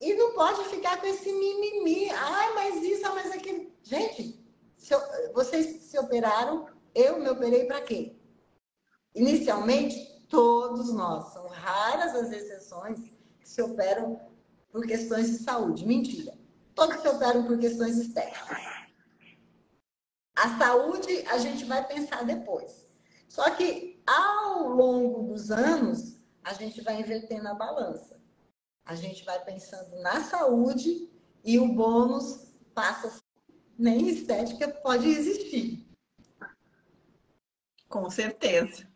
E 0.00 0.14
não 0.14 0.32
pode 0.32 0.64
ficar 0.64 1.00
com 1.00 1.06
esse 1.06 1.32
mimimi. 1.32 2.10
Ai, 2.10 2.54
mas 2.54 2.82
isso, 2.82 3.02
mas 3.14 3.30
aquilo. 3.30 3.70
Gente, 3.84 4.44
se 4.76 4.94
vocês 5.32 5.82
se 5.82 5.96
operaram, 5.96 6.66
eu 6.92 7.20
me 7.20 7.28
operei 7.28 7.66
para 7.66 7.82
quê? 7.82 8.15
Inicialmente, 9.16 10.24
todos 10.28 10.92
nós. 10.92 11.32
São 11.32 11.48
raras 11.48 12.14
as 12.14 12.30
exceções 12.30 13.00
que 13.40 13.48
se 13.48 13.60
operam 13.62 14.20
por 14.70 14.86
questões 14.86 15.30
de 15.30 15.38
saúde. 15.38 15.84
Mentira. 15.84 16.36
Todos 16.74 17.00
se 17.00 17.08
operam 17.08 17.44
por 17.44 17.58
questões 17.58 17.96
estéticas. 17.96 18.58
A 20.36 20.58
saúde 20.58 21.24
a 21.28 21.38
gente 21.38 21.64
vai 21.64 21.84
pensar 21.86 22.24
depois. 22.24 22.86
Só 23.28 23.50
que 23.50 24.00
ao 24.06 24.68
longo 24.68 25.32
dos 25.32 25.50
anos, 25.50 26.20
a 26.44 26.52
gente 26.52 26.80
vai 26.82 27.00
invertendo 27.00 27.48
a 27.48 27.54
balança 27.54 28.16
a 28.86 28.94
gente 28.94 29.24
vai 29.24 29.44
pensando 29.44 30.00
na 30.00 30.22
saúde 30.22 31.10
e 31.44 31.58
o 31.58 31.74
bônus 31.74 32.54
passa 32.72 33.20
nem 33.76 34.08
estética 34.08 34.68
pode 34.68 35.08
existir. 35.08 35.84
Com 37.88 38.08
certeza. 38.08 38.88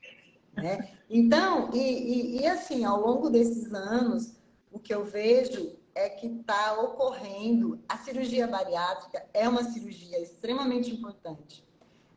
Né? 0.55 0.97
Então, 1.09 1.71
e, 1.73 1.79
e, 1.79 2.41
e 2.41 2.47
assim, 2.47 2.85
ao 2.85 3.01
longo 3.01 3.31
desses 3.31 3.73
anos, 3.73 4.35
o 4.71 4.79
que 4.79 4.95
eu 4.95 5.05
vejo 5.05 5.77
é 5.95 6.09
que 6.09 6.27
está 6.27 6.81
ocorrendo. 6.81 7.81
A 7.89 7.99
cirurgia 7.99 8.47
bariátrica 8.47 9.25
é 9.33 9.49
uma 9.49 9.65
cirurgia 9.65 10.19
extremamente 10.21 10.91
importante. 10.91 11.65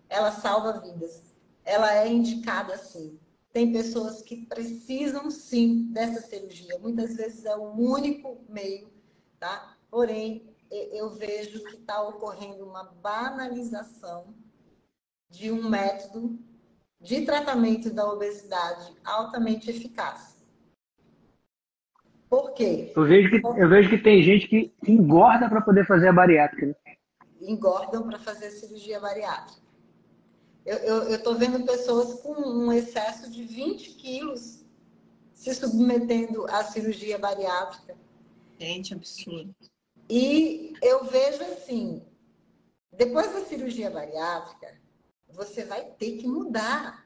Ela 0.09 0.31
salva 0.31 0.79
vidas. 0.79 1.33
Ela 1.65 1.95
é 1.95 2.07
indicada 2.07 2.73
assim. 2.73 3.19
Tem 3.51 3.71
pessoas 3.71 4.21
que 4.21 4.45
precisam 4.45 5.29
sim 5.29 5.91
dessa 5.91 6.21
cirurgia. 6.21 6.77
Muitas 6.79 7.15
vezes 7.15 7.45
é 7.45 7.55
o 7.55 7.71
único 7.71 8.43
meio, 8.49 8.91
tá? 9.39 9.77
Porém, 9.89 10.53
eu 10.71 11.11
vejo 11.11 11.63
que 11.65 11.75
está 11.75 12.01
ocorrendo 12.01 12.65
uma 12.65 12.83
banalização 12.83 14.33
de 15.29 15.51
um 15.51 15.69
método 15.69 16.39
de 17.03 17.25
tratamento 17.25 17.93
da 17.93 18.09
obesidade 18.09 18.95
altamente 19.03 19.69
eficaz. 19.69 20.41
Por 22.29 22.53
quê? 22.53 22.91
Eu 22.95 23.05
vejo 23.05 23.29
que, 23.29 23.45
eu 23.45 23.69
vejo 23.69 23.89
que 23.89 23.97
tem 23.97 24.23
gente 24.23 24.47
que 24.47 24.73
engorda 24.87 25.47
para 25.49 25.61
poder 25.61 25.85
fazer 25.85 26.07
a 26.07 26.13
bariátrica. 26.13 26.67
Né? 26.67 26.95
Engordam 27.41 28.07
para 28.07 28.17
fazer 28.17 28.47
a 28.47 28.51
cirurgia 28.51 28.99
bariátrica. 28.99 29.61
Eu 30.65 31.13
estou 31.13 31.35
vendo 31.35 31.65
pessoas 31.65 32.21
com 32.21 32.31
um 32.31 32.71
excesso 32.71 33.29
de 33.29 33.43
20 33.43 33.91
quilos 33.95 34.63
se 35.33 35.53
submetendo 35.53 36.45
à 36.49 36.63
cirurgia 36.63 37.19
bariátrica. 37.19 37.97
Gente, 38.57 38.93
absurdo. 38.93 39.53
E 40.09 40.73
eu 40.81 41.03
vejo 41.03 41.43
assim, 41.43 42.01
depois 42.93 43.33
da 43.33 43.41
cirurgia 43.41 43.89
bariátrica, 43.89 44.81
você 45.33 45.65
vai 45.65 45.83
ter 45.83 46.17
que 46.17 46.27
mudar. 46.27 47.05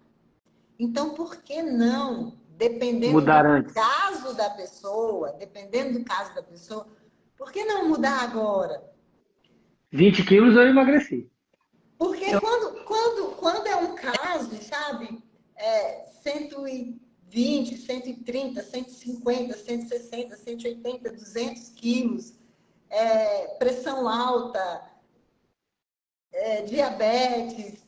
Então, 0.77 1.13
por 1.13 1.37
que 1.37 1.61
não, 1.63 2.37
dependendo 2.49 3.13
mudar 3.13 3.43
do 3.43 3.49
antes. 3.49 3.73
caso 3.73 4.35
da 4.35 4.49
pessoa, 4.51 5.33
dependendo 5.33 5.99
do 5.99 6.05
caso 6.05 6.35
da 6.35 6.43
pessoa, 6.43 6.87
por 7.35 7.51
que 7.51 7.63
não 7.65 7.87
mudar 7.87 8.21
agora? 8.21 8.83
20 9.91 10.23
quilos 10.25 10.55
eu 10.55 10.67
emagreci. 10.67 11.29
Porque 11.97 12.25
eu... 12.25 12.41
quando, 12.41 12.83
quando, 12.83 13.35
quando 13.37 13.67
é 13.67 13.75
um 13.77 13.95
caso, 13.95 14.61
sabe, 14.61 15.23
é 15.55 16.05
120, 16.21 17.77
130, 17.77 18.61
150, 18.61 19.57
160, 19.57 20.35
180, 20.35 21.11
200 21.11 21.69
quilos, 21.69 22.33
é, 22.89 23.47
pressão 23.55 24.07
alta, 24.07 24.91
é, 26.31 26.61
diabetes, 26.63 27.86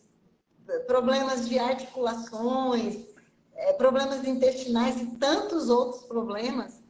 problemas 0.86 1.47
de 1.47 1.57
articulações, 1.57 3.05
é, 3.53 3.74
problemas 3.74 4.26
intestinais 4.26 5.01
e 5.01 5.05
tantos 5.17 5.70
outros 5.70 6.03
problemas, 6.03 6.82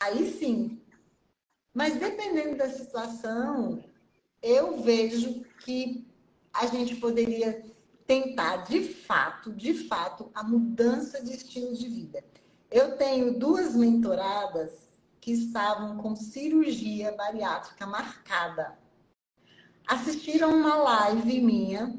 aí 0.00 0.30
sim. 0.38 0.80
Mas 1.72 1.96
dependendo 1.96 2.56
da 2.56 2.68
situação, 2.68 3.82
eu 4.42 4.80
vejo 4.82 5.42
que 5.64 6.06
a 6.52 6.66
gente 6.66 6.96
poderia 6.96 7.64
tentar, 8.06 8.58
de 8.58 8.82
fato, 8.82 9.52
de 9.52 9.74
fato, 9.88 10.30
a 10.34 10.42
mudança 10.42 11.22
de 11.22 11.34
estilo 11.34 11.74
de 11.74 11.88
vida. 11.88 12.22
Eu 12.70 12.96
tenho 12.96 13.38
duas 13.38 13.74
mentoradas 13.74 14.70
que 15.20 15.32
estavam 15.32 15.96
com 15.96 16.14
cirurgia 16.14 17.12
bariátrica 17.12 17.86
marcada. 17.86 18.78
Assistiram 19.86 20.54
uma 20.54 20.76
live 20.76 21.40
minha 21.40 21.98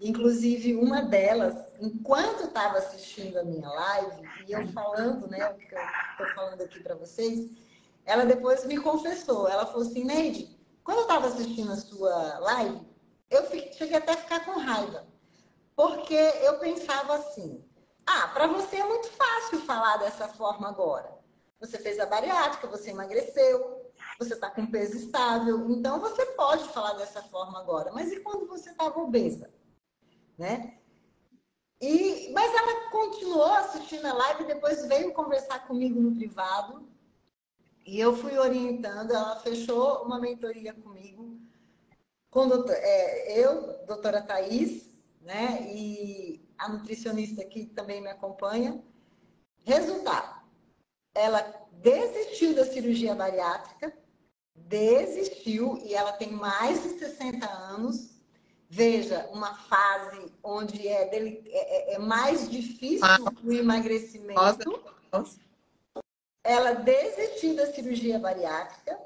Inclusive, 0.00 0.76
uma 0.76 1.02
delas, 1.02 1.54
enquanto 1.80 2.44
estava 2.44 2.78
assistindo 2.78 3.38
a 3.38 3.44
minha 3.44 3.68
live, 3.68 4.28
e 4.46 4.52
eu 4.52 4.66
falando, 4.68 5.28
né, 5.28 5.48
o 5.48 5.54
que 5.54 5.74
eu 5.74 5.80
estou 6.12 6.34
falando 6.34 6.60
aqui 6.62 6.80
para 6.80 6.94
vocês, 6.94 7.50
ela 8.04 8.24
depois 8.24 8.64
me 8.66 8.76
confessou. 8.76 9.48
Ela 9.48 9.66
falou 9.66 9.82
assim: 9.82 10.04
Neide, 10.04 10.58
quando 10.82 10.98
eu 10.98 11.02
estava 11.04 11.26
assistindo 11.28 11.72
a 11.72 11.76
sua 11.76 12.38
live, 12.40 12.80
eu 13.30 13.44
cheguei 13.72 13.96
até 13.96 14.12
a 14.12 14.16
ficar 14.16 14.44
com 14.44 14.58
raiva. 14.58 15.06
Porque 15.74 16.14
eu 16.14 16.58
pensava 16.58 17.14
assim: 17.14 17.64
ah, 18.06 18.28
para 18.28 18.46
você 18.46 18.76
é 18.76 18.86
muito 18.86 19.08
fácil 19.10 19.60
falar 19.60 19.96
dessa 19.98 20.28
forma 20.28 20.68
agora. 20.68 21.14
Você 21.60 21.78
fez 21.78 21.98
a 21.98 22.06
bariátrica, 22.06 22.66
você 22.66 22.90
emagreceu, 22.90 23.90
você 24.18 24.34
está 24.34 24.50
com 24.50 24.66
peso 24.66 24.96
estável, 24.96 25.70
então 25.70 25.98
você 25.98 26.26
pode 26.26 26.64
falar 26.68 26.92
dessa 26.94 27.22
forma 27.22 27.58
agora. 27.58 27.90
Mas 27.92 28.12
e 28.12 28.20
quando 28.20 28.46
você 28.46 28.70
estava 28.70 29.00
obesa? 29.00 29.50
Né? 30.38 30.78
E, 31.80 32.30
mas 32.32 32.52
ela 32.54 32.90
continuou 32.90 33.52
assistindo 33.54 34.06
a 34.06 34.12
live, 34.12 34.44
depois 34.44 34.86
veio 34.86 35.12
conversar 35.12 35.66
comigo 35.66 36.00
no 36.00 36.14
privado 36.14 36.88
e 37.84 38.00
eu 38.00 38.16
fui 38.16 38.38
orientando. 38.38 39.10
Ela 39.10 39.40
fechou 39.40 40.02
uma 40.04 40.18
mentoria 40.18 40.72
comigo, 40.72 41.38
com 42.30 42.48
doutor, 42.48 42.74
é, 42.74 43.38
eu, 43.38 43.84
doutora 43.86 44.22
Thais, 44.22 44.88
né? 45.20 45.70
E 45.72 46.48
a 46.56 46.68
nutricionista 46.68 47.44
que 47.44 47.66
também 47.66 48.00
me 48.00 48.08
acompanha. 48.08 48.82
Resultado: 49.62 50.42
ela 51.14 51.42
desistiu 51.72 52.54
da 52.54 52.64
cirurgia 52.64 53.14
bariátrica, 53.14 53.92
desistiu 54.54 55.76
e 55.84 55.94
ela 55.94 56.12
tem 56.12 56.32
mais 56.32 56.82
de 56.82 56.98
60 56.98 57.46
anos 57.46 58.13
veja, 58.74 59.28
uma 59.32 59.54
fase 59.54 60.32
onde 60.42 60.88
é, 60.88 61.06
dele, 61.08 61.44
é, 61.46 61.92
é, 61.92 61.94
é 61.94 61.98
mais 61.98 62.50
difícil 62.50 63.06
ah. 63.06 63.18
o 63.44 63.52
emagrecimento. 63.52 64.82
Nossa. 65.12 65.38
Ela 66.42 66.72
desistiu 66.72 67.54
da 67.54 67.72
cirurgia 67.72 68.18
bariátrica, 68.18 68.98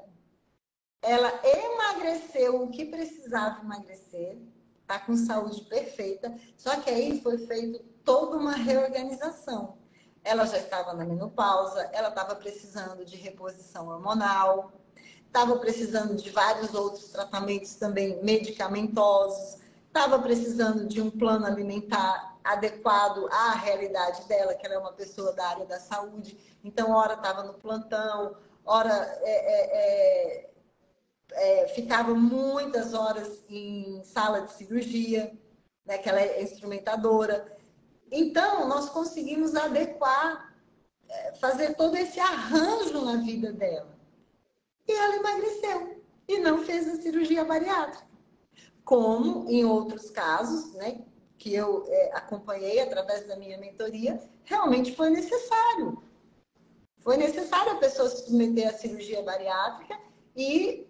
ela 1.03 1.31
emagreceu 1.45 2.63
o 2.63 2.71
que 2.71 2.83
precisava 2.83 3.61
emagrecer, 3.61 4.39
está 4.81 4.99
com 4.99 5.15
saúde 5.15 5.61
perfeita, 5.61 6.35
só 6.57 6.75
que 6.81 6.89
aí 6.89 7.21
foi 7.21 7.37
feita 7.37 7.79
toda 8.03 8.37
uma 8.37 8.53
reorganização. 8.53 9.77
Ela 10.23 10.45
já 10.47 10.57
estava 10.57 10.93
na 10.93 11.05
menopausa, 11.05 11.87
ela 11.93 12.09
estava 12.09 12.35
precisando 12.35 13.05
de 13.05 13.15
reposição 13.15 13.87
hormonal, 13.87 14.73
estava 15.29 15.57
precisando 15.57 16.15
de 16.15 16.29
vários 16.31 16.73
outros 16.73 17.09
tratamentos 17.09 17.75
também 17.75 18.21
medicamentosos, 18.23 19.59
estava 19.87 20.19
precisando 20.19 20.87
de 20.87 20.99
um 20.99 21.09
plano 21.09 21.45
alimentar 21.45 22.37
adequado 22.43 23.27
à 23.31 23.51
realidade 23.51 24.27
dela, 24.27 24.55
que 24.55 24.65
ela 24.65 24.75
é 24.75 24.79
uma 24.79 24.91
pessoa 24.91 25.31
da 25.33 25.47
área 25.47 25.65
da 25.65 25.79
saúde, 25.79 26.37
então, 26.63 26.91
hora 26.91 27.13
estava 27.13 27.43
no 27.43 27.53
plantão, 27.53 28.35
hora 28.65 28.91
é, 29.21 29.31
é, 29.31 30.41
é, 30.41 31.63
é, 31.63 31.67
ficava 31.69 32.13
muitas 32.13 32.93
horas 32.93 33.43
em 33.47 34.03
sala 34.03 34.41
de 34.41 34.53
cirurgia, 34.53 35.31
né, 35.85 35.99
que 35.99 36.09
ela 36.09 36.19
é 36.19 36.41
instrumentadora. 36.41 37.55
Então, 38.11 38.67
nós 38.67 38.89
conseguimos 38.89 39.55
adequar, 39.55 40.53
é, 41.07 41.33
fazer 41.35 41.75
todo 41.75 41.95
esse 41.95 42.19
arranjo 42.19 43.05
na 43.05 43.17
vida 43.17 43.53
dela 43.53 43.98
e 44.89 44.91
ela 44.91 45.15
emagreceu 45.17 46.01
e 46.27 46.39
não 46.39 46.63
fez 46.63 46.87
a 46.87 46.99
cirurgia 46.99 47.45
bariátrica. 47.45 48.07
Como 48.83 49.47
em 49.47 49.63
outros 49.63 50.09
casos, 50.09 50.73
né, 50.73 51.01
que 51.37 51.53
eu 51.53 51.85
é, 51.87 52.17
acompanhei 52.17 52.79
através 52.79 53.27
da 53.27 53.35
minha 53.35 53.57
mentoria, 53.59 54.19
realmente 54.43 54.95
foi 54.95 55.11
necessário. 55.11 56.01
Foi 56.97 57.17
necessário 57.17 57.73
a 57.73 57.77
pessoa 57.77 58.09
se 58.09 58.25
submeter 58.25 58.67
à 58.67 58.73
cirurgia 58.73 59.21
bariátrica 59.21 59.95
e 60.35 60.87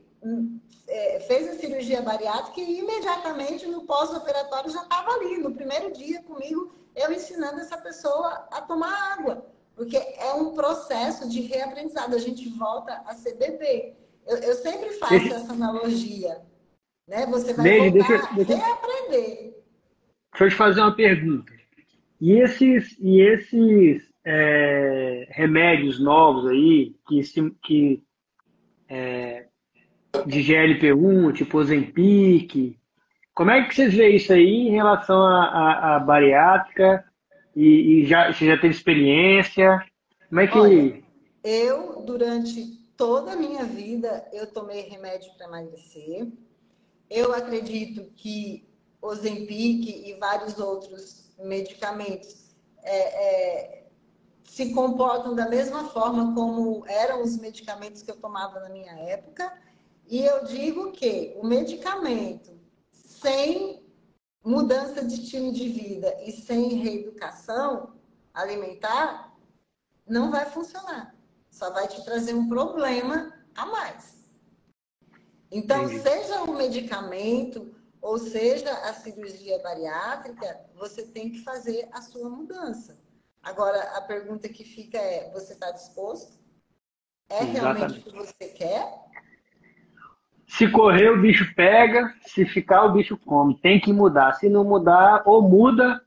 é, 0.88 1.20
fez 1.20 1.50
a 1.50 1.60
cirurgia 1.60 2.02
bariátrica 2.02 2.62
e 2.62 2.80
imediatamente 2.80 3.68
no 3.68 3.86
pós-operatório 3.86 4.72
já 4.72 4.82
estava 4.82 5.12
ali, 5.12 5.38
no 5.38 5.54
primeiro 5.54 5.92
dia 5.92 6.24
comigo, 6.24 6.74
eu 6.96 7.12
ensinando 7.12 7.60
essa 7.60 7.78
pessoa 7.78 8.48
a 8.50 8.62
tomar 8.62 9.14
água 9.14 9.46
porque 9.80 9.96
é 9.96 10.34
um 10.34 10.54
processo 10.54 11.30
de 11.30 11.40
reaprendizado. 11.40 12.14
A 12.14 12.20
gente 12.20 12.50
volta 12.50 13.02
a 13.08 13.14
ser 13.14 13.36
bebê. 13.38 13.94
Eu, 14.28 14.36
eu 14.40 14.54
sempre 14.56 14.90
faço 14.96 15.14
deixa... 15.14 15.36
essa 15.36 15.54
analogia. 15.54 16.38
Né? 17.08 17.26
Você 17.28 17.54
vai 17.54 17.64
Desde, 17.64 18.00
voltar 18.00 18.36
deixa, 18.36 18.36
deixa... 18.36 18.56
reaprender. 18.58 19.54
Deixa 20.34 20.44
eu 20.44 20.50
te 20.50 20.56
fazer 20.56 20.82
uma 20.82 20.94
pergunta. 20.94 21.54
E 22.20 22.34
esses, 22.42 22.98
e 23.00 23.22
esses 23.22 24.04
é, 24.26 25.26
remédios 25.30 25.98
novos 25.98 26.46
aí, 26.48 26.94
que, 27.08 27.22
que 27.64 28.04
é, 28.90 29.46
de 30.26 30.42
GLP-1, 30.42 31.34
tipo 31.36 31.58
Ozempic, 31.58 32.78
como 33.34 33.52
é 33.52 33.64
que 33.64 33.74
vocês 33.74 33.94
veem 33.94 34.18
isso 34.18 34.34
aí 34.34 34.68
em 34.68 34.72
relação 34.72 35.26
à 35.26 35.98
bariátrica 36.06 37.09
e, 37.60 38.04
e 38.04 38.06
já, 38.06 38.32
você 38.32 38.46
já 38.46 38.58
teve 38.58 38.74
experiência? 38.74 39.86
Como 40.30 40.40
é 40.40 40.48
que. 40.48 40.58
Olha, 40.58 41.04
eu, 41.44 42.02
durante 42.06 42.80
toda 42.96 43.34
a 43.34 43.36
minha 43.36 43.66
vida, 43.66 44.26
eu 44.32 44.48
tomei 44.48 44.84
remédio 44.84 45.30
para 45.36 45.48
emagrecer. 45.48 46.26
Eu 47.10 47.34
acredito 47.34 48.10
que 48.16 48.66
Ozempic 49.02 50.08
e 50.08 50.14
vários 50.18 50.58
outros 50.58 51.34
medicamentos 51.38 52.56
é, 52.82 52.98
é, 52.98 53.88
se 54.44 54.74
comportam 54.74 55.36
da 55.36 55.50
mesma 55.50 55.90
forma 55.90 56.34
como 56.34 56.86
eram 56.88 57.22
os 57.22 57.38
medicamentos 57.38 58.02
que 58.02 58.10
eu 58.10 58.16
tomava 58.16 58.62
na 58.62 58.70
minha 58.70 58.94
época. 58.94 59.52
E 60.08 60.24
eu 60.24 60.46
digo 60.46 60.94
que 60.94 61.36
o 61.36 61.46
medicamento 61.46 62.58
sem 62.92 63.84
mudança 64.44 65.04
de 65.04 65.16
estilo 65.16 65.52
de 65.52 65.68
vida 65.70 66.16
e 66.24 66.32
sem 66.32 66.76
reeducação 66.76 67.94
alimentar 68.34 69.36
não 70.08 70.32
vai 70.32 70.46
funcionar. 70.46 71.16
Só 71.50 71.72
vai 71.72 71.88
te 71.88 72.04
trazer 72.04 72.34
um 72.34 72.48
problema 72.48 73.34
a 73.56 73.66
mais. 73.66 74.20
Então, 75.52 75.84
Entendi. 75.86 76.02
seja 76.02 76.44
o 76.44 76.54
medicamento 76.54 77.76
ou 78.02 78.18
seja 78.18 78.72
a 78.72 78.94
cirurgia 78.94 79.60
bariátrica, 79.60 80.66
você 80.76 81.04
tem 81.04 81.32
que 81.32 81.44
fazer 81.44 81.90
a 81.92 82.02
sua 82.02 82.30
mudança. 82.30 82.98
Agora, 83.42 83.82
a 83.98 84.02
pergunta 84.02 84.48
que 84.48 84.64
fica 84.64 84.98
é: 84.98 85.32
você 85.32 85.54
está 85.54 85.72
disposto? 85.72 86.40
É 87.30 87.44
Exatamente. 87.44 87.56
realmente 87.56 88.00
o 88.00 88.04
que 88.04 88.18
você 88.18 88.48
quer? 88.50 89.09
Se 90.50 90.70
correr, 90.72 91.12
o 91.12 91.22
bicho 91.22 91.54
pega, 91.56 92.12
se 92.26 92.44
ficar, 92.44 92.84
o 92.86 92.92
bicho 92.92 93.16
come. 93.18 93.56
Tem 93.62 93.80
que 93.80 93.94
mudar. 93.94 94.34
Se 94.34 94.50
não 94.50 94.64
mudar, 94.64 95.22
ou 95.26 95.44
muda 95.44 96.02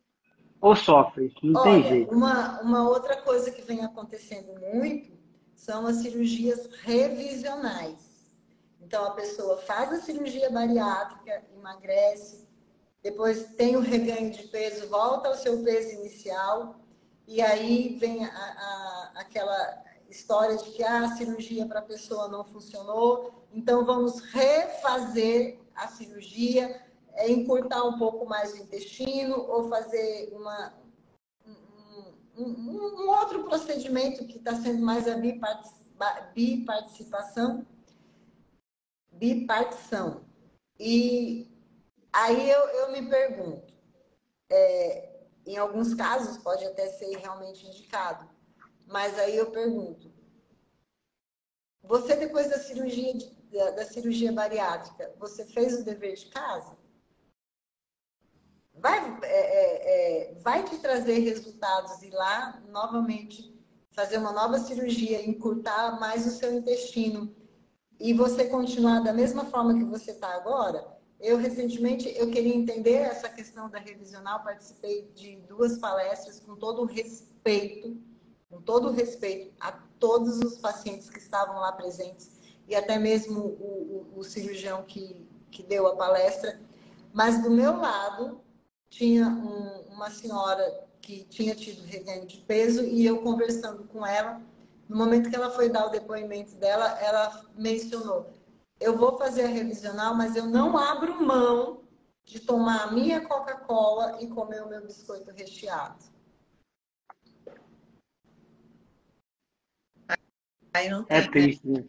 ou 0.61 0.75
sofre. 0.75 1.33
Não 1.43 1.61
Olha, 1.61 1.73
tem 1.73 1.83
jeito. 1.85 2.15
Uma, 2.15 2.61
uma 2.61 2.89
outra 2.89 3.17
coisa 3.19 3.53
que 3.53 3.63
vem 3.63 3.85
acontecendo 3.85 4.53
muito 4.75 5.13
são 5.55 5.87
as 5.87 5.97
cirurgias 5.97 6.69
revisionais. 6.83 8.35
Então, 8.81 9.07
a 9.07 9.11
pessoa 9.13 9.59
faz 9.59 9.93
a 9.93 10.01
cirurgia 10.01 10.51
bariátrica, 10.51 11.45
emagrece, 11.57 12.49
depois 13.01 13.45
tem 13.57 13.77
o 13.77 13.81
reganho 13.81 14.31
de 14.33 14.43
peso, 14.49 14.89
volta 14.89 15.29
ao 15.29 15.35
seu 15.35 15.63
peso 15.63 16.01
inicial, 16.01 16.81
e 17.29 17.41
aí 17.41 17.97
vem 17.99 18.25
a, 18.25 18.29
a, 18.29 19.13
aquela 19.21 19.83
história 20.11 20.57
de 20.57 20.65
que 20.71 20.83
ah, 20.83 21.05
a 21.05 21.17
cirurgia 21.17 21.65
para 21.65 21.79
a 21.79 21.83
pessoa 21.83 22.29
não 22.29 22.45
funcionou, 22.45 23.42
então 23.55 23.85
vamos 23.85 24.21
refazer 24.21 25.59
a 25.75 25.89
cirurgia, 25.89 26.83
é, 27.15 27.31
encurtar 27.31 27.85
um 27.85 27.99
pouco 27.99 28.25
mais 28.27 28.53
o 28.53 28.57
intestino 28.57 29.37
ou 29.37 29.69
fazer 29.69 30.33
uma, 30.33 30.75
um, 32.37 32.45
um, 32.45 33.05
um 33.05 33.09
outro 33.11 33.45
procedimento 33.45 34.27
que 34.27 34.39
está 34.39 34.55
sendo 34.55 34.83
mais 34.83 35.07
a 35.07 35.17
biparticipação, 36.35 37.67
bipartição. 39.13 40.25
E 40.79 41.51
aí 42.13 42.51
eu, 42.51 42.61
eu 42.69 42.93
me 42.93 43.09
pergunto, 43.09 43.73
é, 44.51 45.27
em 45.47 45.57
alguns 45.59 45.95
casos 45.95 46.39
pode 46.39 46.65
até 46.65 46.89
ser 46.89 47.17
realmente 47.19 47.67
indicado, 47.67 48.29
mas 48.87 49.19
aí 49.19 49.37
eu 49.37 49.51
pergunto, 49.51 50.11
você 51.83 52.17
depois 52.17 52.49
da 52.49 52.59
cirurgia, 52.59 53.13
da, 53.53 53.71
da 53.71 53.85
cirurgia 53.85 54.33
bariátrica, 54.33 55.15
você 55.19 55.45
fez 55.45 55.79
o 55.79 55.85
dever 55.85 56.15
de 56.15 56.27
casa? 56.27 56.77
Vai, 58.75 59.19
é, 59.23 59.27
é, 59.27 60.31
é, 60.31 60.35
vai 60.41 60.65
te 60.65 60.79
trazer 60.79 61.19
resultados 61.19 62.03
e 62.03 62.11
lá 62.11 62.61
novamente 62.69 63.53
fazer 63.93 64.17
uma 64.17 64.33
nova 64.33 64.59
cirurgia, 64.59 65.25
encurtar 65.29 66.01
mais 66.01 66.27
o 66.27 66.31
seu 66.31 66.55
intestino 66.55 67.35
e 68.01 68.15
você 68.15 68.47
continuar 68.47 69.01
da 69.01 69.13
mesma 69.13 69.45
forma 69.45 69.75
que 69.75 69.85
você 69.85 70.13
está 70.13 70.35
agora, 70.35 70.85
eu 71.21 71.37
recentemente 71.37 72.13
eu 72.17 72.31
queria 72.31 72.55
entender 72.55 72.95
essa 72.95 73.29
questão 73.29 73.69
da 73.69 73.79
revisional, 73.79 74.43
participei 74.43 75.13
de 75.15 75.37
duas 75.47 75.79
palestras 75.79 76.41
com 76.41 76.57
todo 76.57 76.83
o 76.83 76.87
respeito, 76.87 77.97
com 78.51 78.61
todo 78.61 78.89
o 78.89 78.93
respeito 78.93 79.55
a 79.61 79.71
todos 80.01 80.39
os 80.39 80.59
pacientes 80.59 81.09
que 81.09 81.19
estavam 81.19 81.61
lá 81.61 81.71
presentes 81.71 82.32
e 82.69 82.75
até 82.75 82.99
mesmo 82.99 83.41
o, 83.41 84.07
o, 84.15 84.19
o 84.19 84.25
cirurgião 84.25 84.83
que, 84.83 85.27
que 85.51 85.63
deu 85.63 85.87
a 85.87 85.97
palestra. 85.97 86.61
Mas 87.13 87.43
do 87.43 87.51
meu 87.51 87.77
lado 87.77 88.41
tinha 88.89 89.27
um, 89.27 89.95
uma 89.95 90.11
senhora 90.11 90.87
que 91.01 91.25
tinha 91.25 91.55
tido 91.55 91.83
reganho 91.85 92.27
de 92.27 92.39
peso 92.39 92.85
e 92.85 93.05
eu 93.05 93.23
conversando 93.23 93.85
com 93.85 94.07
ela, 94.07 94.41
no 94.89 94.97
momento 94.97 95.29
que 95.29 95.37
ela 95.37 95.51
foi 95.51 95.69
dar 95.69 95.87
o 95.87 95.91
depoimento 95.91 96.55
dela, 96.57 96.99
ela 97.01 97.45
mencionou: 97.57 98.31
eu 98.81 98.97
vou 98.97 99.19
fazer 99.19 99.45
a 99.45 99.49
revisional, 99.49 100.15
mas 100.15 100.37
eu 100.37 100.47
não 100.47 100.77
abro 100.77 101.23
mão 101.23 101.83
de 102.25 102.41
tomar 102.41 102.85
a 102.85 102.93
minha 102.93 103.27
Coca-Cola 103.27 104.23
e 104.23 104.29
comer 104.29 104.63
o 104.63 104.69
meu 104.69 104.83
biscoito 104.83 105.31
recheado. 105.33 106.13
É 111.09 111.29
triste, 111.29 111.67
né? 111.67 111.85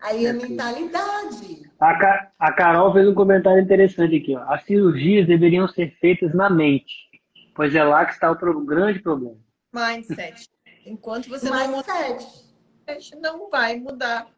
Aí 0.00 0.26
é 0.26 0.30
a 0.30 0.34
mentalidade. 0.34 1.70
A, 1.80 2.30
a 2.38 2.52
Carol 2.52 2.92
fez 2.92 3.08
um 3.08 3.14
comentário 3.14 3.62
interessante 3.62 4.16
aqui. 4.16 4.36
Ó. 4.36 4.42
As 4.52 4.64
cirurgias 4.64 5.26
deveriam 5.26 5.68
ser 5.68 5.96
feitas 6.00 6.34
na 6.34 6.48
mente, 6.48 6.94
pois 7.54 7.74
é 7.74 7.82
lá 7.82 8.04
que 8.04 8.12
está 8.12 8.30
o 8.30 8.64
grande 8.64 9.00
problema. 9.00 9.36
Mindset. 9.72 10.48
Enquanto 10.86 11.28
você 11.28 11.50
não 11.50 11.68
mudar, 11.68 12.18
não 13.20 13.50
vai 13.50 13.78
mudar. 13.78 14.28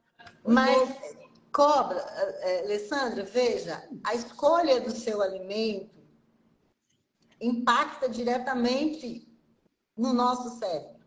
Mas, 0.47 1.23
cobra, 1.53 1.99
é, 2.41 2.65
Alessandra, 2.65 3.23
veja, 3.25 3.83
a 4.05 4.15
escolha 4.15 4.81
do 4.81 4.91
seu 4.91 5.23
alimento 5.23 6.01
impacta 7.41 8.09
diretamente 8.09 9.29
no 9.97 10.13
nosso 10.13 10.59
cérebro. 10.59 11.00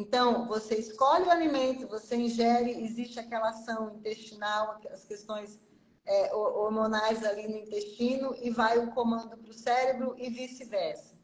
Então, 0.00 0.46
você 0.46 0.76
escolhe 0.76 1.24
o 1.24 1.30
alimento, 1.30 1.88
você 1.88 2.14
ingere, 2.14 2.84
existe 2.84 3.18
aquela 3.18 3.48
ação 3.48 3.96
intestinal, 3.96 4.80
as 4.92 5.04
questões 5.04 5.58
é, 6.06 6.32
hormonais 6.32 7.24
ali 7.24 7.48
no 7.48 7.56
intestino, 7.58 8.32
e 8.40 8.48
vai 8.50 8.78
o 8.78 8.92
comando 8.92 9.36
para 9.36 9.50
o 9.50 9.52
cérebro 9.52 10.14
e 10.16 10.30
vice-versa. 10.30 11.18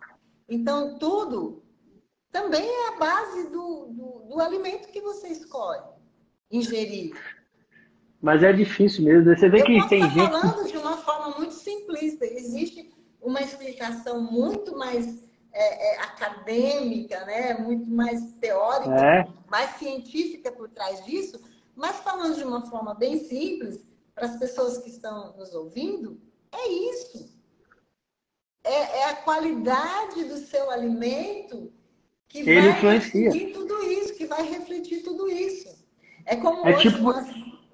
Então, 0.49 0.99
tudo 0.99 1.62
também 2.33 2.68
é 2.68 2.89
a 2.89 2.99
base 2.99 3.49
do, 3.49 3.87
do, 3.87 4.29
do 4.29 4.41
alimento 4.41 4.89
que 4.89 5.01
você 5.01 5.29
escolhe 5.29 5.95
ingerir. 6.51 7.14
Mas 8.20 8.43
é 8.43 8.53
difícil 8.53 9.05
mesmo. 9.05 9.37
Você 9.37 9.49
vê 9.49 9.61
Eu 9.61 9.66
que 9.66 9.89
tem 9.89 10.03
gente. 10.11 10.31
falando 10.31 10.66
de 10.66 10.77
uma 10.77 10.97
forma 10.97 11.37
muito 11.37 11.55
simplista. 11.55 12.25
Existe 12.25 12.93
uma 13.20 13.41
explicação 13.41 14.20
muito 14.20 14.77
mais 14.77 15.22
é, 15.55 15.95
é, 15.95 16.01
acadêmica, 16.01 17.25
né? 17.25 17.55
muito 17.55 17.89
mais 17.89 18.33
teórica, 18.35 18.95
é. 18.95 19.29
mais 19.49 19.71
científica 19.77 20.51
por 20.51 20.69
trás 20.69 21.05
disso, 21.05 21.41
mas 21.77 22.01
falando 22.01 22.37
de 22.37 22.43
uma 22.45 22.67
forma 22.67 22.93
bem 22.95 23.19
simples, 23.21 23.85
para 24.15 24.27
as 24.27 24.37
pessoas 24.37 24.79
que 24.79 24.91
estão 24.91 25.37
nos 25.37 25.55
ouvindo, 25.55 26.21
é 26.53 26.69
isso. 26.69 27.33
É, 28.65 29.01
é 29.01 29.05
a 29.11 29.17
qualidade 29.17 30.25
do 30.25 30.39
seu 30.39 30.71
alimento 30.71 31.73
que 32.29 32.39
Ele 32.39 32.61
vai 32.61 32.71
influencia. 32.71 33.31
refletir 33.31 33.53
tudo 33.53 33.83
isso, 33.83 34.15
que 34.15 34.27
vai 34.27 34.43
refletir 34.43 35.03
tudo 35.03 35.31
isso. 35.31 35.85
É 36.25 36.37
como 36.37 36.67
é 36.67 36.75
hoje 36.75 36.91
tipo... 36.91 37.03
nós, 37.03 37.27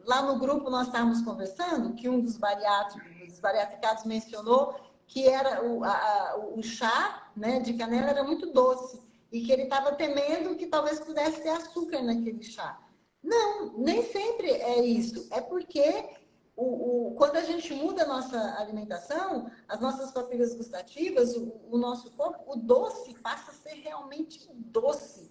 lá 0.04 0.22
no 0.22 0.38
grupo 0.38 0.68
nós 0.70 0.86
estávamos 0.88 1.22
conversando, 1.22 1.94
que 1.94 2.08
um 2.08 2.20
dos 2.20 2.36
bariátricos, 2.36 3.28
dos 3.28 3.40
bariatricados 3.40 4.04
mencionou 4.04 4.74
que 5.10 5.28
era 5.28 5.64
o, 5.64 5.82
a, 5.82 6.36
o 6.54 6.62
chá 6.62 7.30
né, 7.36 7.58
de 7.58 7.74
canela 7.74 8.10
era 8.10 8.22
muito 8.22 8.52
doce 8.52 9.02
e 9.32 9.40
que 9.42 9.50
ele 9.50 9.64
estava 9.64 9.92
temendo 9.92 10.54
que 10.54 10.68
talvez 10.68 11.00
pudesse 11.00 11.42
ter 11.42 11.48
açúcar 11.48 12.00
naquele 12.00 12.42
chá. 12.44 12.80
Não, 13.20 13.76
nem 13.76 14.04
sempre 14.04 14.48
é 14.48 14.80
isso. 14.80 15.26
É 15.32 15.40
porque 15.40 16.08
o, 16.56 17.08
o, 17.08 17.14
quando 17.16 17.36
a 17.36 17.42
gente 17.42 17.74
muda 17.74 18.04
a 18.04 18.06
nossa 18.06 18.56
alimentação, 18.60 19.50
as 19.68 19.80
nossas 19.80 20.12
papilas 20.12 20.54
gustativas, 20.54 21.36
o, 21.36 21.60
o 21.68 21.76
nosso 21.76 22.12
corpo, 22.12 22.44
o 22.46 22.56
doce 22.56 23.12
passa 23.14 23.50
a 23.50 23.54
ser 23.54 23.80
realmente 23.80 24.48
doce. 24.54 25.28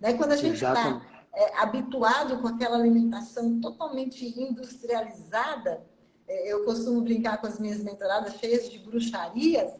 Né? 0.00 0.12
Quando 0.14 0.32
a 0.32 0.36
gente 0.36 0.54
está 0.54 1.06
é, 1.32 1.56
habituado 1.60 2.40
com 2.42 2.48
aquela 2.48 2.76
alimentação 2.76 3.60
totalmente 3.60 4.26
industrializada, 4.26 5.88
eu 6.48 6.64
costumo 6.64 7.00
brincar 7.00 7.38
com 7.38 7.46
as 7.46 7.58
minhas 7.58 7.82
mentoradas 7.82 8.34
cheias 8.34 8.70
de 8.70 8.78
bruxarias, 8.78 9.72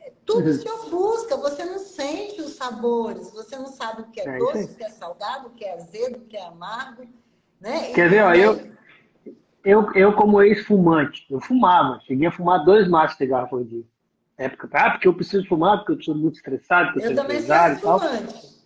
é, 0.00 0.12
tudo 0.24 0.52
se 0.52 0.68
ofusca, 0.68 1.36
você 1.36 1.64
não 1.64 1.78
sente 1.78 2.40
os 2.40 2.54
sabores, 2.54 3.30
você 3.32 3.56
não 3.56 3.66
sabe 3.66 4.02
o 4.02 4.06
que 4.06 4.20
é, 4.20 4.28
é 4.28 4.38
doce, 4.38 4.64
o 4.64 4.74
que 4.76 4.84
é 4.84 4.88
salgado, 4.88 5.48
o 5.48 5.50
que 5.50 5.64
é 5.64 5.74
azedo, 5.74 6.18
o 6.18 6.26
que 6.26 6.36
é 6.36 6.46
amargo. 6.46 7.06
Né? 7.60 7.92
Quer 7.92 8.06
e, 8.06 8.08
ver, 8.08 8.22
ó, 8.22 8.34
eu, 8.34 8.72
eu, 9.64 9.92
eu, 9.94 10.12
como 10.12 10.42
ex-fumante, 10.42 11.26
eu 11.30 11.40
fumava. 11.40 12.00
Cheguei 12.06 12.28
a 12.28 12.32
fumar 12.32 12.64
dois 12.64 12.88
maços 12.88 13.16
de 13.16 13.24
cigarro 13.24 13.48
por 13.48 13.64
dia. 13.64 13.84
Época, 14.38 14.68
ah, 14.72 14.90
porque 14.90 15.08
eu 15.08 15.14
preciso 15.14 15.48
fumar, 15.48 15.78
porque 15.78 15.92
eu 15.92 15.98
estou 15.98 16.14
muito 16.14 16.36
estressado, 16.36 16.92
porque 16.92 17.06
eu, 17.06 17.10
eu 17.10 17.16
sou 17.16 17.24
empresário 17.24 17.78
e 17.78 17.80
tal. 17.80 17.98
Fumante. 17.98 18.56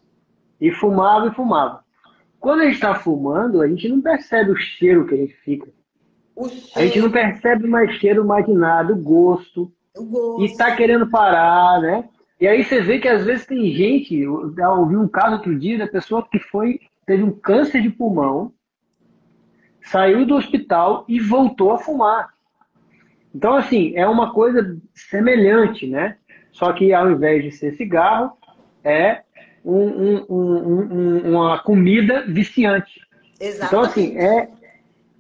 E 0.61 0.73
fumava 0.73 1.29
e 1.29 1.35
fumava. 1.35 1.85
Quando 2.41 2.61
a 2.61 2.65
gente 2.65 2.75
está 2.75 2.95
fumando, 2.95 3.63
a 3.63 3.69
gente 3.69 3.89
não 3.89 4.01
percebe 4.01 4.51
o 4.51 4.57
cheiro 4.57 5.07
que 5.07 5.15
a 5.15 5.17
gente 5.19 5.35
fica. 5.37 5.71
A 6.75 6.83
gente 6.83 7.01
não 7.01 7.11
percebe 7.11 7.67
mais 7.67 7.93
cheiro 7.97 8.25
mais 8.25 8.47
de 8.47 8.53
nada, 8.53 8.93
o 8.93 8.97
gosto. 8.97 9.73
O 9.97 10.05
gosto. 10.05 10.43
E 10.43 10.47
está 10.47 10.75
querendo 10.75 11.09
parar, 11.11 11.81
né? 11.81 12.05
E 12.41 12.49
aí 12.49 12.65
você 12.65 12.81
vê 12.81 12.99
que 12.99 13.09
às 13.09 13.25
vezes 13.25 13.45
tem 13.45 13.71
gente, 13.73 14.19
eu 14.19 14.55
ouvi 14.79 14.97
um 14.97 15.09
caso 15.09 15.35
outro 15.35 15.59
dia 15.59 15.77
da 15.77 15.87
pessoa 15.87 16.27
que 16.27 16.39
foi, 16.39 16.81
teve 17.05 17.23
um 17.23 17.33
câncer 17.33 17.83
de 17.83 17.91
pulmão, 17.91 18.53
saiu 19.83 20.25
do 20.25 20.37
hospital 20.37 21.05
e 21.07 21.21
voltou 21.21 21.73
a 21.73 21.79
fumar. 21.79 22.31
Então, 23.35 23.55
assim, 23.55 23.93
é 23.95 24.07
uma 24.07 24.33
coisa 24.33 24.77
semelhante, 24.95 25.87
né? 25.87 26.17
Só 26.51 26.73
que 26.73 26.93
ao 26.93 27.11
invés 27.11 27.45
de 27.45 27.53
ser 27.53 27.75
cigarro, 27.77 28.33
é 28.83 29.23
um, 29.65 29.79
um, 29.79 30.27
um, 30.31 31.35
uma 31.35 31.59
comida 31.59 32.25
viciante. 32.27 33.01
Exatamente. 33.39 33.67
Então, 33.67 33.81
assim, 33.81 34.17
é, 34.17 34.49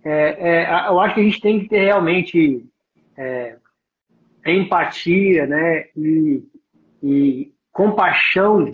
é, 0.04 0.62
é, 0.62 0.88
eu 0.88 0.98
acho 1.00 1.14
que 1.14 1.20
a 1.20 1.24
gente 1.24 1.40
tem 1.40 1.60
que 1.60 1.68
ter 1.68 1.84
realmente 1.84 2.64
é, 3.16 3.56
empatia 4.46 5.46
né, 5.46 5.86
e, 5.96 6.42
e 7.02 7.52
compaixão 7.72 8.72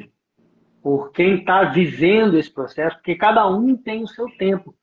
por 0.83 1.11
quem 1.11 1.39
está 1.39 1.65
vivendo 1.65 2.39
esse 2.39 2.51
processo, 2.51 2.97
porque 2.97 3.17
cada 3.17 3.49
um 3.49 3.77
tem 3.77 4.05
o 4.05 4.09
seu 4.09 4.27
tempo. 4.39 4.75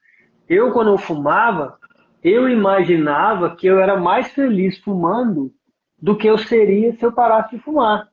Eu, 0.50 0.72
quando 0.74 0.92
eu 0.92 0.98
fumava, 0.98 1.78
eu 2.22 2.50
imaginava 2.50 3.56
que 3.56 3.68
eu 3.68 3.80
era 3.80 3.98
mais 3.98 4.28
feliz 4.30 4.78
fumando 4.80 5.54
do 6.02 6.18
que 6.18 6.28
eu 6.28 6.38
seria 6.38 6.94
se 6.94 7.06
eu 7.06 7.12
parasse 7.14 7.56
de 7.56 7.64
fumar. 7.64 8.10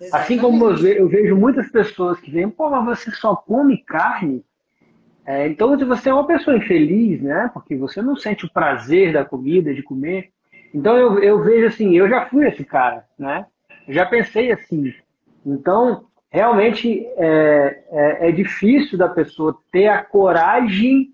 Exatamente. 0.00 0.14
Assim 0.14 0.38
como 0.38 0.64
eu, 0.64 0.76
ve 0.76 0.98
eu 0.98 1.08
vejo 1.08 1.36
muitas 1.36 1.70
pessoas 1.70 2.18
que 2.20 2.26
dizem, 2.26 2.50
pô, 2.50 2.70
mas 2.70 2.98
você 2.98 3.10
só 3.12 3.36
come 3.36 3.78
carne? 3.84 4.44
É, 5.28 5.46
então 5.46 5.76
você 5.76 6.08
é 6.08 6.14
uma 6.14 6.26
pessoa 6.26 6.56
infeliz, 6.56 7.20
né? 7.20 7.50
Porque 7.52 7.76
você 7.76 8.00
não 8.00 8.16
sente 8.16 8.46
o 8.46 8.50
prazer 8.50 9.12
da 9.12 9.26
comida, 9.26 9.74
de 9.74 9.82
comer. 9.82 10.30
Então 10.74 10.96
eu, 10.96 11.18
eu 11.18 11.44
vejo 11.44 11.66
assim, 11.66 11.94
eu 11.94 12.08
já 12.08 12.24
fui 12.24 12.48
esse 12.48 12.64
cara, 12.64 13.04
né? 13.18 13.44
Já 13.86 14.06
pensei 14.06 14.50
assim. 14.50 14.94
Então, 15.44 16.06
realmente 16.30 17.06
é, 17.18 17.82
é, 17.90 18.28
é 18.28 18.32
difícil 18.32 18.96
da 18.96 19.06
pessoa 19.06 19.54
ter 19.70 19.88
a 19.88 20.02
coragem 20.02 21.10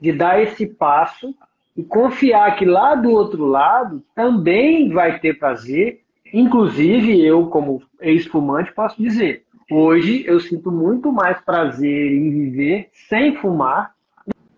de 0.00 0.10
dar 0.10 0.42
esse 0.42 0.66
passo 0.66 1.32
e 1.76 1.84
confiar 1.84 2.56
que 2.56 2.64
lá 2.64 2.96
do 2.96 3.12
outro 3.12 3.46
lado 3.46 4.02
também 4.12 4.92
vai 4.92 5.20
ter 5.20 5.38
prazer. 5.38 6.00
Inclusive, 6.34 7.24
eu, 7.24 7.46
como 7.46 7.80
ex-fumante, 8.00 8.74
posso 8.74 9.00
dizer: 9.00 9.44
Hoje 9.74 10.22
eu 10.26 10.38
sinto 10.38 10.70
muito 10.70 11.10
mais 11.10 11.40
prazer 11.40 12.12
em 12.12 12.30
viver 12.30 12.90
sem 13.08 13.36
fumar 13.36 13.94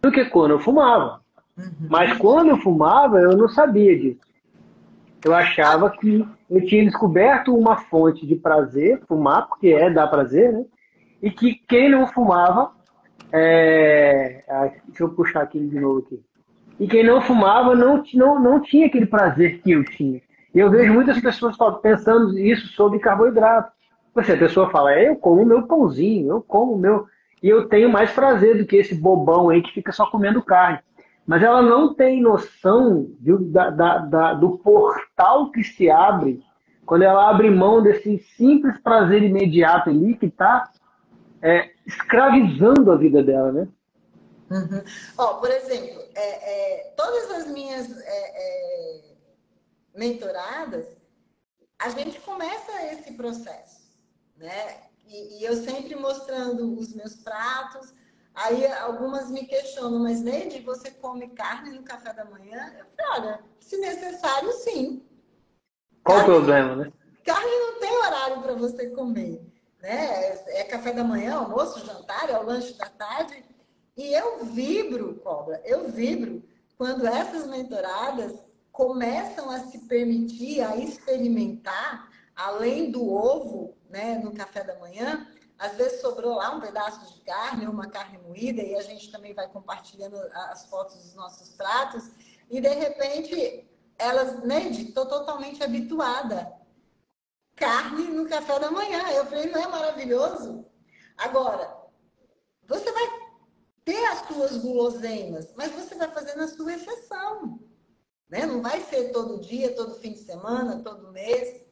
do 0.02 0.10
que 0.10 0.24
quando 0.24 0.50
eu 0.50 0.58
fumava. 0.58 1.20
Uhum. 1.56 1.86
Mas 1.88 2.18
quando 2.18 2.48
eu 2.48 2.56
fumava, 2.56 3.20
eu 3.20 3.36
não 3.36 3.48
sabia 3.48 3.96
disso. 3.96 4.18
Eu 5.24 5.32
achava 5.32 5.88
que 5.88 6.26
eu 6.50 6.66
tinha 6.66 6.84
descoberto 6.84 7.56
uma 7.56 7.76
fonte 7.76 8.26
de 8.26 8.34
prazer, 8.34 9.02
fumar, 9.06 9.46
porque 9.46 9.68
é 9.68 9.88
dar 9.88 10.08
prazer, 10.08 10.52
né? 10.52 10.64
E 11.22 11.30
que 11.30 11.54
quem 11.68 11.88
não 11.88 12.08
fumava, 12.08 12.72
é... 13.32 14.42
deixa 14.88 15.04
eu 15.04 15.10
puxar 15.10 15.42
aqui 15.42 15.60
de 15.60 15.78
novo 15.78 16.00
aqui. 16.00 16.20
E 16.80 16.88
quem 16.88 17.04
não 17.04 17.22
fumava 17.22 17.76
não, 17.76 18.02
não, 18.14 18.40
não 18.40 18.60
tinha 18.60 18.86
aquele 18.86 19.06
prazer 19.06 19.60
que 19.62 19.70
eu 19.70 19.84
tinha. 19.84 20.20
E 20.52 20.58
eu 20.58 20.68
vejo 20.70 20.92
muitas 20.92 21.20
pessoas 21.20 21.56
pensando 21.80 22.36
isso 22.36 22.66
sobre 22.72 22.98
carboidrato. 22.98 23.74
Você, 24.14 24.32
a 24.32 24.38
pessoa 24.38 24.70
fala, 24.70 24.94
é, 24.94 25.08
eu 25.08 25.16
como 25.16 25.44
meu 25.44 25.66
pãozinho, 25.66 26.30
eu 26.30 26.42
como 26.42 26.78
meu. 26.78 27.06
E 27.42 27.48
eu 27.48 27.68
tenho 27.68 27.90
mais 27.90 28.12
prazer 28.12 28.56
do 28.56 28.64
que 28.64 28.76
esse 28.76 28.94
bobão 28.94 29.50
aí 29.50 29.60
que 29.60 29.72
fica 29.72 29.92
só 29.92 30.06
comendo 30.06 30.42
carne. 30.42 30.78
Mas 31.26 31.42
ela 31.42 31.60
não 31.60 31.94
tem 31.94 32.22
noção 32.22 33.08
de, 33.18 33.36
da, 33.50 33.70
da, 33.70 33.98
da, 33.98 34.34
do 34.34 34.58
portal 34.58 35.50
que 35.50 35.64
se 35.64 35.90
abre 35.90 36.42
quando 36.86 37.02
ela 37.02 37.28
abre 37.28 37.50
mão 37.50 37.82
desse 37.82 38.18
simples 38.36 38.78
prazer 38.78 39.22
imediato 39.22 39.90
ali 39.90 40.14
que 40.16 40.26
está 40.26 40.70
é, 41.42 41.70
escravizando 41.86 42.92
a 42.92 42.96
vida 42.96 43.22
dela, 43.22 43.50
né? 43.50 43.68
Uhum. 44.50 44.82
Oh, 45.18 45.34
por 45.36 45.50
exemplo, 45.50 46.02
é, 46.14 46.82
é, 46.82 46.94
todas 46.94 47.30
as 47.30 47.50
minhas 47.50 47.90
é, 47.90 48.06
é, 48.06 49.00
mentoradas, 49.96 50.86
a 51.78 51.88
gente 51.88 52.20
começa 52.20 52.70
esse 52.92 53.14
processo 53.14 53.84
né? 54.37 54.82
E, 55.07 55.39
e, 55.41 55.45
eu 55.45 55.57
sempre 55.57 55.95
mostrando 55.95 56.78
os 56.78 56.95
meus 56.95 57.14
pratos. 57.16 57.93
Aí 58.35 58.66
algumas 58.66 59.30
me 59.30 59.47
questionam, 59.47 60.01
mas 60.01 60.20
Neide, 60.20 60.61
você 60.61 60.91
come 60.91 61.28
carne 61.28 61.70
no 61.70 61.85
café 61.85 62.12
da 62.12 62.24
manhã? 62.24 62.74
Eu 62.78 62.87
falei, 62.97 63.20
olha, 63.20 63.45
se 63.61 63.76
necessário, 63.76 64.53
sim. 64.53 65.05
Qual 66.03 66.18
carne, 66.18 66.32
o 66.32 66.35
problema, 66.35 66.76
né? 66.76 66.93
Carne 67.24 67.51
não 67.51 67.78
tem 67.78 67.97
horário 67.97 68.43
para 68.43 68.55
você 68.55 68.91
comer. 68.91 69.41
Né? 69.80 70.26
É, 70.26 70.61
é 70.61 70.64
café 70.64 70.93
da 70.93 71.05
manhã, 71.05 71.37
almoço, 71.37 71.85
jantar, 71.87 72.28
é 72.28 72.39
o 72.39 72.43
lanche 72.43 72.72
da 72.74 72.87
tarde. 72.87 73.45
E 73.97 74.12
eu 74.12 74.45
vibro, 74.45 75.20
cobra, 75.22 75.62
eu 75.64 75.89
vibro 75.89 76.43
quando 76.76 77.07
essas 77.07 77.47
mentoradas 77.47 78.35
começam 78.72 79.49
a 79.51 79.61
se 79.61 79.78
permitir, 79.87 80.61
a 80.61 80.76
experimentar, 80.76 82.11
além 82.35 82.91
do 82.91 83.09
ovo, 83.09 83.76
né, 83.95 84.18
no 84.18 84.34
café 84.34 84.64
da 84.64 84.76
manhã, 84.80 85.24
às 85.57 85.76
vezes 85.76 86.01
sobrou 86.01 86.34
lá 86.34 86.51
um 86.51 86.61
pedaço 86.61 87.14
de 87.14 87.20
carne, 87.20 87.68
uma 87.68 87.88
carne 87.88 88.18
moída, 88.18 88.61
e 88.61 88.74
a 88.74 88.82
gente 88.82 89.12
também 89.12 89.32
vai 89.32 89.49
compartilhando 89.49 90.16
as 90.51 90.66
fotos 90.66 90.97
dos 90.97 91.14
nossos 91.14 91.51
pratos, 91.51 92.11
e 92.51 92.61
de 92.61 92.74
repente 92.74 93.64
elas, 93.97 94.42
Neide, 94.42 94.82
né, 94.82 94.88
estou 94.88 95.07
totalmente 95.07 95.62
habituada. 95.62 96.53
Carne 97.55 98.09
no 98.09 98.28
café 98.28 98.59
da 98.59 98.68
manhã. 98.68 99.09
Eu 99.12 99.26
falei, 99.26 99.47
não 99.47 99.62
é 99.62 99.68
maravilhoso? 99.68 100.66
Agora, 101.16 101.72
você 102.66 102.90
vai 102.90 103.09
ter 103.84 104.05
as 104.07 104.26
suas 104.26 104.57
guloseimas, 104.57 105.53
mas 105.55 105.70
você 105.70 105.95
vai 105.95 106.11
fazer 106.11 106.34
na 106.34 106.49
sua 106.49 106.74
exceção. 106.74 107.61
Né? 108.28 108.45
Não 108.45 108.61
vai 108.61 108.80
ser 108.80 109.12
todo 109.12 109.40
dia, 109.40 109.76
todo 109.76 109.95
fim 110.01 110.12
de 110.12 110.18
semana, 110.18 110.82
todo 110.82 111.12
mês. 111.12 111.63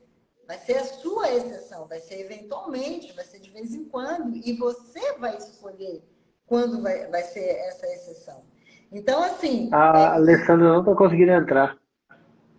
Vai 0.53 0.59
ser 0.59 0.77
a 0.77 0.85
sua 0.85 1.33
exceção, 1.33 1.87
vai 1.87 1.99
ser 1.99 2.21
eventualmente, 2.21 3.11
vai 3.15 3.25
ser 3.25 3.41
de 3.41 3.49
vez 3.49 3.75
em 3.75 3.87
quando, 3.87 4.37
e 4.37 4.53
você 4.53 5.15
vai 5.15 5.35
escolher 5.39 6.07
quando 6.45 6.83
vai, 6.83 7.07
vai 7.07 7.23
ser 7.23 7.57
essa 7.69 7.87
exceção. 7.87 8.45
Então, 8.93 9.23
assim. 9.23 9.71
A 9.73 9.99
é... 9.99 10.07
Alessandra 10.09 10.69
não 10.69 10.81
está 10.81 10.95
conseguindo 10.95 11.33
entrar. 11.33 11.79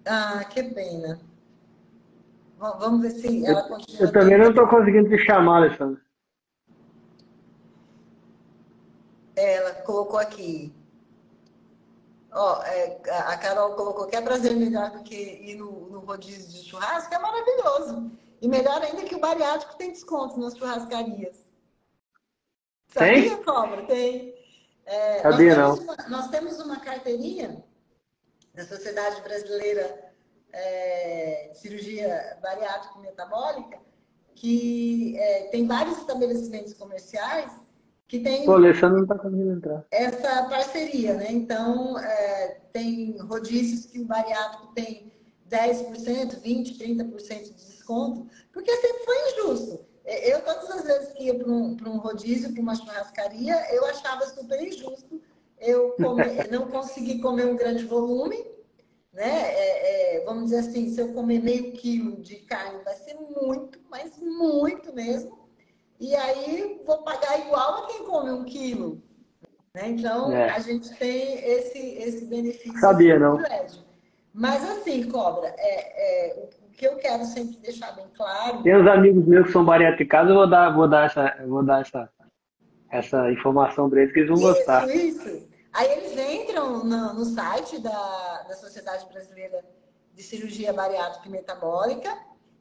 Ah, 0.08 0.44
que 0.46 0.64
pena. 0.64 1.20
Vamos 2.58 3.04
ver 3.04 3.12
se 3.12 3.46
ela 3.46 3.62
continua. 3.62 4.00
Eu, 4.02 4.08
eu 4.08 4.12
também 4.12 4.40
não 4.40 4.50
estou 4.50 4.68
conseguindo 4.68 5.10
te 5.10 5.18
chamar, 5.20 5.58
Alessandra. 5.58 6.02
Ela 9.36 9.72
colocou 9.84 10.18
aqui. 10.18 10.74
Ó, 12.36 12.64
é, 12.64 13.00
a 13.10 13.38
Carol 13.38 13.76
colocou 13.76 14.08
que 14.08 14.16
é 14.16 14.22
prazer 14.22 14.56
melhor 14.56 14.92
do 14.92 15.04
que 15.04 15.16
ir 15.16 15.56
no, 15.56 15.90
no 15.90 16.00
rodízio 16.00 16.50
de 16.50 16.68
churrasco, 16.68 17.14
é 17.14 17.20
maravilhoso. 17.20 18.12
E 18.42 18.48
melhor 18.48 18.82
ainda 18.82 19.04
que 19.04 19.16
o 19.16 19.20
bariátrico 19.20 19.78
tem 19.78 19.92
desconto 19.92 20.40
nas 20.40 20.58
churrascarias. 20.58 21.46
Sabia, 22.88 23.14
tem? 23.14 23.44
Cobra? 23.44 23.86
Tem. 23.86 24.36
É, 24.86 25.22
Sabia, 25.22 25.56
nós 25.56 25.80
não. 25.80 25.86
Uma, 25.86 26.10
nós 26.10 26.28
temos 26.30 26.60
uma 26.60 26.80
carteirinha 26.80 27.64
da 28.54 28.66
Sociedade 28.66 29.22
Brasileira 29.22 30.14
é, 30.52 31.50
de 31.52 31.58
Cirurgia 31.58 32.38
Bariátrica 32.42 33.00
Metabólica 33.00 33.80
que 34.36 35.18
é, 35.18 35.44
tem 35.50 35.66
vários 35.66 35.98
estabelecimentos 36.00 36.74
comerciais 36.74 37.52
que 38.08 38.20
tem 38.20 38.48
o 38.48 38.54
Alessandro 38.54 38.98
não 38.98 39.04
está 39.04 39.18
conseguindo 39.18 39.52
entrar. 39.52 39.86
essa 39.92 40.44
parceria, 40.44 41.16
né? 41.16 41.28
Então, 41.32 41.98
é, 41.98 42.62
tem 42.72 43.18
rodízios 43.18 43.86
que 43.86 44.00
o 44.00 44.06
bariátrico 44.06 44.74
tem 44.74 45.12
10%, 45.50 46.42
20%, 46.42 46.78
30% 46.78 47.44
de 47.44 47.54
desconto, 47.54 48.28
porque 48.52 48.76
sempre 48.76 49.06
foi 49.06 49.32
injusto. 49.32 49.86
É, 50.06 50.34
eu, 50.34 50.42
todas 50.42 50.70
as 50.70 50.84
vezes 50.84 51.14
que 51.14 51.24
ia 51.26 51.36
para 51.36 51.50
um, 51.50 51.78
um 51.86 51.98
rodízio, 51.98 52.54
para 52.54 52.62
uma 52.62 52.76
churrascaria, 52.76 53.56
eu 53.74 53.86
achava 53.86 54.26
super 54.28 54.62
injusto 54.62 55.22
eu 55.64 55.92
comer, 55.92 56.50
não 56.52 56.68
conseguir 56.68 57.20
comer 57.20 57.46
um 57.46 57.56
grande 57.56 57.86
volume, 57.86 58.38
né? 59.12 59.54
É, 59.54 60.18
é, 60.18 60.26
vamos 60.26 60.46
dizer 60.46 60.60
assim, 60.60 60.90
se 60.90 61.00
eu 61.00 61.14
comer 61.14 61.42
meio 61.42 61.72
quilo 61.74 62.22
de 62.22 62.38
carne, 62.38 62.84
vai 62.84 62.96
ser 62.96 63.16
muito, 63.16 63.80
mas 63.90 64.18
muito 64.18 64.94
mesmo 64.94 65.43
e 66.00 66.16
aí 66.16 66.82
vou 66.86 67.04
pagar 67.04 67.40
igual 67.40 67.84
a 67.84 67.88
quem 67.88 68.04
come 68.04 68.32
um 68.32 68.44
quilo. 68.44 69.02
Né? 69.74 69.90
Então, 69.90 70.32
é. 70.32 70.50
a 70.50 70.60
gente 70.60 70.94
tem 70.98 71.34
esse, 71.46 71.80
esse 71.80 72.26
benefício. 72.26 72.80
Sabia, 72.80 73.18
não. 73.18 73.40
Mas 74.34 74.64
assim, 74.70 75.10
Cobra, 75.10 75.54
é, 75.58 76.30
é, 76.30 76.50
o 76.62 76.72
que 76.72 76.86
eu 76.86 76.96
quero 76.98 77.24
sempre 77.26 77.58
deixar 77.58 77.92
bem 77.94 78.06
claro. 78.16 78.64
Tem 78.64 78.76
uns 78.76 78.88
amigos 78.88 79.26
meus 79.26 79.48
que 79.48 79.54
são 79.54 79.64
bariátricos, 79.64 80.30
eu 80.30 80.36
vou 80.36 80.50
dar, 80.50 80.70
vou 80.72 80.88
dar, 80.88 81.06
essa, 81.06 81.36
vou 81.48 81.64
dar 81.64 81.82
essa, 81.82 82.10
essa 82.90 83.32
informação 83.32 83.90
para 83.90 84.02
eles 84.02 84.14
que 84.14 84.20
eles 84.20 84.30
vão 84.30 84.38
isso, 84.38 84.48
gostar. 84.48 84.90
Isso, 84.90 85.48
Aí 85.74 85.92
eles 85.92 86.12
entram 86.18 86.84
no, 86.84 87.14
no 87.14 87.26
site 87.26 87.80
da, 87.80 88.44
da 88.48 88.56
Sociedade 88.56 89.08
Brasileira 89.12 89.66
de 90.14 90.22
Cirurgia 90.22 90.72
Bariátrica 90.72 91.28
e 91.28 91.32
Metabólica 91.32 92.16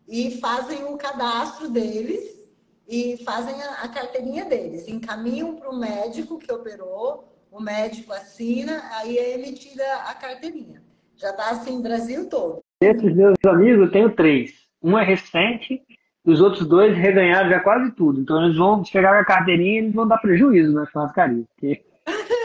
e 0.08 0.38
fazem 0.40 0.84
o 0.84 0.96
cadastro 0.96 1.68
deles 1.68 2.41
e 2.88 3.16
fazem 3.24 3.54
a, 3.62 3.82
a 3.82 3.88
carteirinha 3.88 4.44
deles, 4.44 4.88
encaminham 4.88 5.56
para 5.56 5.70
o 5.70 5.78
médico 5.78 6.38
que 6.38 6.52
operou, 6.52 7.32
o 7.50 7.60
médico 7.60 8.12
assina, 8.12 8.82
aí 8.94 9.18
é 9.18 9.34
emitida 9.34 9.84
a 10.06 10.14
carteirinha. 10.14 10.82
Já 11.16 11.30
está 11.30 11.50
assim 11.50 11.76
no 11.76 11.82
Brasil 11.82 12.28
todo. 12.28 12.60
Esses 12.82 13.14
meus 13.14 13.36
amigos, 13.46 13.86
eu 13.86 13.92
tenho 13.92 14.14
três. 14.14 14.52
Um 14.82 14.98
é 14.98 15.04
recente, 15.04 15.80
os 16.24 16.40
outros 16.40 16.66
dois 16.66 16.96
reganharam 16.96 17.50
já 17.50 17.60
quase 17.60 17.92
tudo. 17.92 18.20
Então 18.20 18.42
eles 18.44 18.56
vão 18.56 18.84
chegar 18.84 19.12
com 19.14 19.20
a 19.20 19.24
carteirinha 19.24 19.74
e 19.74 19.84
eles 19.84 19.94
vão 19.94 20.08
dar 20.08 20.18
prejuízo 20.18 20.72
na 20.72 20.86
churrascaria. 20.86 21.44
Porque... 21.54 21.84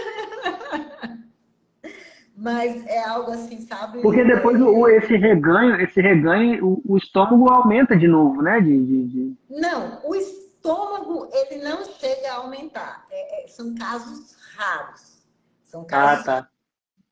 Mas 2.37 2.85
é 2.85 3.03
algo 3.03 3.31
assim, 3.31 3.59
sabe? 3.61 3.99
Porque 3.99 4.23
depois 4.23 4.61
o, 4.61 4.87
esse 4.87 5.17
reganho, 5.17 5.81
esse 5.81 5.99
reganho, 5.99 6.63
o, 6.63 6.93
o 6.93 6.97
estômago 6.97 7.49
aumenta 7.49 7.97
de 7.97 8.07
novo, 8.07 8.43
né? 8.43 8.61
De, 8.61 8.85
de, 8.85 9.07
de... 9.07 9.35
Não, 9.49 9.99
o 10.05 10.13
estômago 10.13 11.27
ele 11.33 11.63
não 11.63 11.83
chega 11.83 12.31
a 12.31 12.35
aumentar. 12.35 13.07
É, 13.09 13.43
é, 13.43 13.47
são 13.47 13.73
casos 13.73 14.35
raros. 14.55 15.17
São 15.63 15.83
casos. 15.83 16.27
Ah, 16.27 16.41
tá. 16.41 16.49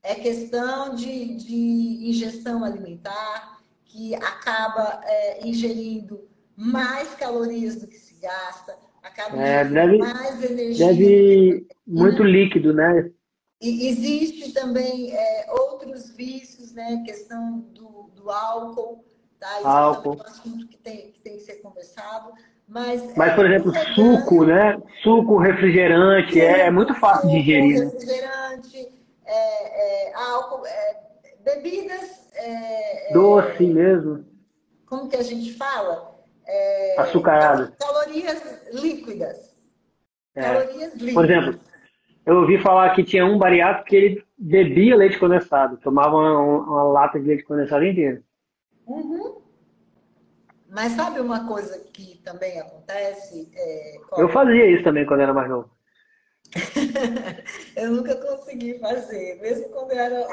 É 0.03 0.13
questão 0.13 0.93
de, 0.93 1.35
de 1.37 2.09
ingestão 2.09 2.63
alimentar 2.63 3.57
que 3.83 4.13
acaba 4.13 5.01
é, 5.05 5.47
ingerindo 5.47 6.21
mais 6.55 7.15
calorias 7.15 7.77
do 7.77 7.87
que 7.87 7.97
se 7.97 8.13
gasta, 8.21 8.77
acaba 9.01 9.37
é, 9.37 9.65
deve, 9.65 9.97
mais 9.97 10.43
energia. 10.43 10.87
Deve 10.87 11.67
muito 11.87 12.23
líquido, 12.23 12.73
né? 12.73 13.09
E 13.65 13.87
existe 13.87 14.53
também 14.53 15.11
é, 15.11 15.47
outros 15.49 16.11
vícios, 16.11 16.71
né? 16.71 17.01
Questão 17.03 17.61
do, 17.73 18.11
do 18.13 18.29
álcool, 18.29 19.03
tá? 19.39 19.57
Isso 19.57 19.67
álcool. 19.67 20.13
é 20.13 20.17
um 20.17 20.21
assunto 20.21 20.67
que 20.67 20.77
tem, 20.77 21.11
que 21.11 21.19
tem 21.19 21.37
que 21.37 21.41
ser 21.41 21.55
conversado. 21.63 22.31
Mas, 22.67 23.15
mas 23.15 23.33
por 23.33 23.45
exemplo, 23.45 23.73
suco, 23.95 24.45
né? 24.45 24.79
Suco, 25.01 25.39
refrigerante, 25.39 26.39
é, 26.39 26.67
é, 26.67 26.71
muito 26.71 26.93
fácil 26.93 27.23
suco, 27.23 27.33
de 27.33 27.39
digerir. 27.39 27.79
Né? 27.79 27.85
Refrigerante, 27.85 28.87
é, 29.25 30.09
é, 30.09 30.13
álcool, 30.13 30.63
é, 30.67 31.01
bebidas. 31.43 32.29
É, 32.35 33.13
Doce 33.13 33.65
mesmo. 33.65 34.25
Como 34.85 35.09
que 35.09 35.15
a 35.15 35.23
gente 35.23 35.53
fala? 35.55 36.13
Açucaradas. 36.99 37.71
Calorias 37.79 38.43
líquidas. 38.73 39.55
Calorias 40.35 40.93
líquidas. 40.93 41.13
Por 41.15 41.25
exemplo, 41.25 41.59
eu 42.25 42.37
ouvi 42.37 42.57
falar 42.57 42.95
que 42.95 43.03
tinha 43.03 43.25
um 43.25 43.37
bariátrico 43.37 43.87
que 43.87 43.95
ele 43.95 44.25
bebia 44.37 44.95
leite 44.95 45.19
condensado, 45.19 45.77
tomava 45.77 46.15
uma, 46.15 46.39
uma 46.41 46.83
lata 46.83 47.19
de 47.19 47.27
leite 47.27 47.43
condensado 47.43 47.85
inteira. 47.85 48.23
Uhum. 48.87 49.41
Mas 50.67 50.93
sabe 50.93 51.19
uma 51.19 51.47
coisa 51.47 51.79
que 51.93 52.19
também 52.23 52.59
acontece? 52.59 53.49
É, 53.55 53.97
eu 54.17 54.27
fazia 54.29 54.65
isso 54.69 54.83
também 54.83 55.05
quando 55.05 55.21
era 55.21 55.33
mais 55.33 55.47
novo. 55.47 55.69
eu 57.77 57.91
nunca 57.91 58.15
consegui 58.15 58.79
fazer, 58.79 59.39
mesmo 59.41 59.69
quando 59.69 59.91
eu 59.91 59.99
era. 59.99 60.27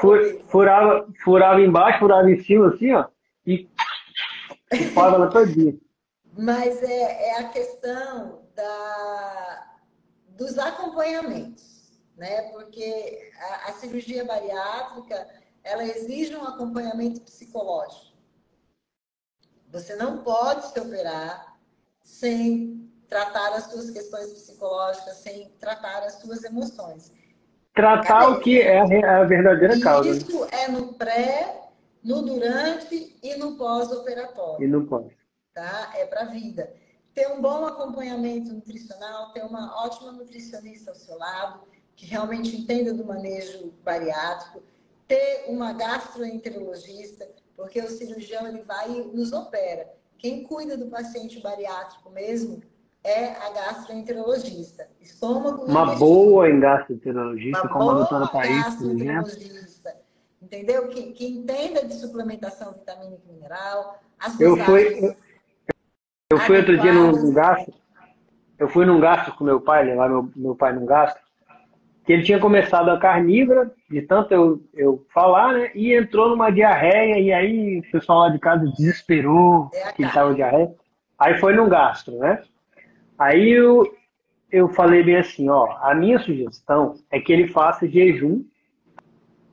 furava, 0.47 1.07
furava 1.23 1.61
embaixo, 1.61 1.99
furava 1.99 2.29
em 2.29 2.39
cima, 2.39 2.69
assim, 2.69 2.91
ó, 2.93 3.05
e 3.45 3.67
fora 4.93 5.15
ela 5.15 5.29
todinha. 5.29 5.75
Mas 6.37 6.81
é, 6.81 7.29
é 7.29 7.39
a 7.39 7.49
questão 7.49 8.41
da, 8.55 9.75
dos 10.29 10.57
acompanhamentos 10.57 11.72
né? 12.15 12.51
Porque 12.51 13.31
a, 13.37 13.69
a 13.69 13.73
cirurgia 13.73 14.25
bariátrica 14.25 15.27
ela 15.63 15.83
exige 15.83 16.35
um 16.35 16.43
acompanhamento 16.43 17.21
psicológico. 17.21 18.13
Você 19.71 19.95
não 19.95 20.23
pode 20.23 20.67
se 20.67 20.79
operar 20.79 21.57
sem 22.01 22.91
tratar 23.07 23.53
as 23.53 23.65
suas 23.65 23.89
questões 23.89 24.31
psicológicas, 24.33 25.17
sem 25.17 25.49
tratar 25.59 26.03
as 26.03 26.15
suas 26.15 26.43
emoções. 26.43 27.11
Tratar 27.73 28.29
o 28.29 28.39
que 28.39 28.61
é 28.61 28.79
a 28.79 29.23
verdadeira 29.23 29.79
causa. 29.79 30.09
Isso 30.09 30.45
é 30.51 30.67
no 30.67 30.93
pré, 30.93 31.69
no 32.03 32.21
durante 32.21 33.17
e 33.23 33.35
no 33.35 33.57
pós-operatório. 33.57 34.63
E 34.63 34.67
no 34.67 34.85
pós. 34.85 35.11
Tá? 35.53 35.91
É 35.95 36.05
para 36.05 36.21
a 36.21 36.25
vida. 36.25 36.71
Ter 37.15 37.27
um 37.27 37.41
bom 37.41 37.65
acompanhamento 37.65 38.53
nutricional, 38.53 39.31
ter 39.31 39.43
uma 39.43 39.85
ótima 39.85 40.11
nutricionista 40.11 40.91
ao 40.91 40.95
seu 40.95 41.17
lado, 41.17 41.61
que 41.95 42.05
realmente 42.05 42.55
entenda 42.55 42.93
do 42.93 43.05
manejo 43.05 43.73
bariátrico, 43.83 44.63
ter 45.07 45.45
uma 45.47 45.73
gastroenterologista, 45.73 47.27
porque 47.55 47.79
o 47.79 47.89
cirurgião 47.89 48.47
ele 48.47 48.63
vai 48.63 48.91
e 48.91 49.03
nos 49.15 49.31
opera. 49.31 49.87
Quem 50.17 50.43
cuida 50.43 50.77
do 50.77 50.87
paciente 50.87 51.39
bariátrico 51.41 52.09
mesmo 52.09 52.61
é 53.03 53.31
a 53.31 53.51
gastroenterologista. 53.51 54.87
Estômago 55.01 55.65
Uma 55.65 55.95
boa 55.95 56.49
em 56.49 56.59
gastroenterologista, 56.59 57.67
como 57.67 57.91
a 57.91 57.93
doutora 57.95 58.27
Thaís, 58.27 58.75
por 58.75 58.91
exemplo. 58.91 59.31
Entendeu? 60.41 60.87
Que, 60.89 61.13
que 61.13 61.25
entenda 61.25 61.85
de 61.85 61.93
suplementação 61.93 62.73
vitamínica 62.73 63.23
e 63.29 63.33
mineral. 63.33 63.99
eu 64.39 64.57
fui, 64.57 64.99
eu, 64.99 65.15
eu 66.31 66.39
fui 66.39 66.57
outro 66.57 66.77
dia 66.79 66.93
num 66.93 67.33
gastro. 67.33 67.73
Eu 68.57 68.69
fui 68.69 68.85
num 68.85 68.99
gastro 68.99 69.35
com 69.35 69.43
meu 69.43 69.59
pai, 69.59 69.83
levar 69.85 70.09
meu, 70.09 70.31
meu 70.35 70.55
pai 70.55 70.73
num 70.73 70.85
gastro 70.85 71.22
que 72.05 72.11
ele 72.11 72.23
tinha 72.23 72.39
começado 72.39 72.89
a 72.89 72.99
carnívora, 72.99 73.71
de 73.89 74.01
tanto 74.01 74.33
eu, 74.33 74.61
eu 74.73 75.05
falar, 75.13 75.53
né? 75.53 75.71
E 75.73 75.93
entrou 75.93 76.29
numa 76.29 76.51
diarreia, 76.51 77.17
e 77.19 77.31
aí 77.31 77.79
o 77.79 77.91
pessoal 77.91 78.19
lá 78.19 78.29
de 78.29 78.39
casa 78.39 78.65
desesperou 78.77 79.69
é 79.73 79.93
que 79.93 80.01
ele 80.01 80.09
estava 80.09 80.33
diarreia. 80.35 80.71
Aí 81.17 81.37
foi 81.37 81.53
num 81.53 81.69
gastro, 81.69 82.17
né? 82.17 82.41
Aí 83.17 83.49
eu, 83.51 83.83
eu 84.51 84.67
falei 84.67 85.01
bem 85.01 85.17
assim, 85.17 85.49
ó, 85.49 85.77
a 85.81 85.95
minha 85.95 86.19
sugestão 86.19 86.95
é 87.09 87.19
que 87.19 87.31
ele 87.31 87.47
faça 87.47 87.87
jejum 87.87 88.43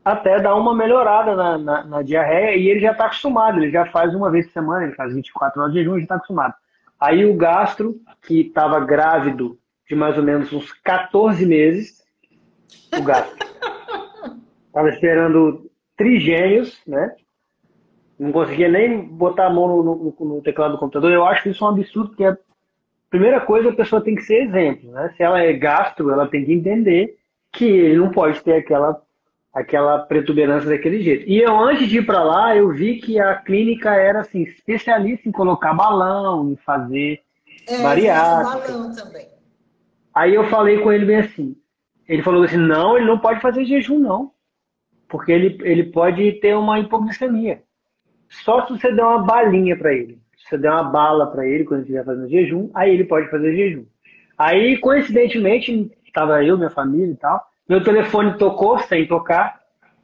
até 0.04 0.40
dar 0.40 0.56
uma 0.56 0.74
melhorada 0.74 1.36
na, 1.36 1.58
na, 1.58 1.84
na 1.84 2.02
diarreia, 2.02 2.56
e 2.56 2.68
ele 2.68 2.80
já 2.80 2.92
está 2.92 3.04
acostumado, 3.04 3.58
ele 3.58 3.70
já 3.70 3.86
faz 3.86 4.12
uma 4.14 4.30
vez 4.30 4.46
por 4.46 4.52
semana, 4.54 4.84
ele 4.84 4.94
faz 4.94 5.14
24 5.14 5.60
horas 5.60 5.72
de 5.72 5.78
jejum, 5.80 5.98
já 5.98 6.02
está 6.02 6.14
acostumado. 6.16 6.54
Aí 6.98 7.24
o 7.24 7.36
gastro, 7.36 7.94
que 8.26 8.40
estava 8.40 8.80
grávido 8.80 9.56
de 9.88 9.94
mais 9.94 10.16
ou 10.16 10.24
menos 10.24 10.52
uns 10.52 10.72
14 10.72 11.46
meses, 11.46 11.99
o 12.96 13.02
gato. 13.02 13.34
Tava 14.72 14.88
esperando 14.90 15.70
trigênios, 15.96 16.80
né? 16.86 17.14
Não 18.18 18.32
conseguia 18.32 18.68
nem 18.68 19.00
botar 19.00 19.46
a 19.46 19.50
mão 19.50 19.68
no, 19.68 19.82
no, 19.82 20.26
no, 20.26 20.42
teclado 20.42 20.72
do 20.72 20.78
computador. 20.78 21.10
Eu 21.10 21.24
acho 21.24 21.48
isso 21.48 21.64
um 21.64 21.68
absurdo, 21.68 22.10
porque 22.10 22.24
a 22.24 22.36
primeira 23.08 23.40
coisa 23.40 23.70
a 23.70 23.74
pessoa 23.74 24.02
tem 24.02 24.14
que 24.14 24.22
ser 24.22 24.42
exemplo, 24.42 24.90
né? 24.92 25.12
Se 25.16 25.22
ela 25.22 25.40
é 25.40 25.52
gastro, 25.52 26.10
ela 26.10 26.28
tem 26.28 26.44
que 26.44 26.52
entender 26.52 27.16
que 27.52 27.64
ele 27.64 27.96
não 27.96 28.10
pode 28.10 28.42
ter 28.42 28.54
aquela 28.54 29.00
aquela 29.52 29.98
protuberância 29.98 30.68
daquele 30.68 31.02
jeito. 31.02 31.28
E 31.28 31.40
eu, 31.40 31.58
antes 31.58 31.88
de 31.88 31.98
ir 31.98 32.06
para 32.06 32.22
lá, 32.22 32.56
eu 32.56 32.70
vi 32.70 33.00
que 33.00 33.18
a 33.18 33.34
clínica 33.34 33.92
era 33.94 34.20
assim, 34.20 34.42
especialista 34.42 35.28
em 35.28 35.32
colocar 35.32 35.74
balão, 35.74 36.52
em 36.52 36.56
fazer 36.56 37.20
é, 37.68 37.82
bariátrica. 37.82 38.72
balão 38.72 38.94
também. 38.94 39.26
Aí 40.14 40.34
eu 40.34 40.48
falei 40.48 40.78
com 40.78 40.92
ele 40.92 41.04
bem 41.04 41.16
assim, 41.16 41.56
ele 42.10 42.24
falou 42.24 42.42
assim, 42.42 42.56
não, 42.56 42.96
ele 42.96 43.06
não 43.06 43.20
pode 43.20 43.40
fazer 43.40 43.64
jejum, 43.64 44.00
não. 44.00 44.32
Porque 45.08 45.30
ele, 45.30 45.56
ele 45.62 45.84
pode 45.84 46.32
ter 46.40 46.56
uma 46.56 46.80
hipoglicemia. 46.80 47.62
Só 48.28 48.66
se 48.66 48.72
você 48.72 48.92
der 48.92 49.04
uma 49.04 49.22
balinha 49.22 49.76
para 49.76 49.94
ele. 49.94 50.20
Se 50.36 50.48
você 50.48 50.58
der 50.58 50.72
uma 50.72 50.82
bala 50.82 51.28
para 51.28 51.46
ele 51.46 51.62
quando 51.62 51.82
estiver 51.82 52.04
fazendo 52.04 52.28
jejum, 52.28 52.68
aí 52.74 52.92
ele 52.92 53.04
pode 53.04 53.30
fazer 53.30 53.54
jejum. 53.54 53.84
Aí, 54.36 54.76
coincidentemente, 54.78 55.88
estava 56.04 56.42
eu, 56.42 56.58
minha 56.58 56.70
família 56.70 57.12
e 57.12 57.16
tal. 57.16 57.46
Meu 57.68 57.80
telefone 57.84 58.36
tocou 58.36 58.76
sem 58.80 59.06
tocar. 59.06 59.60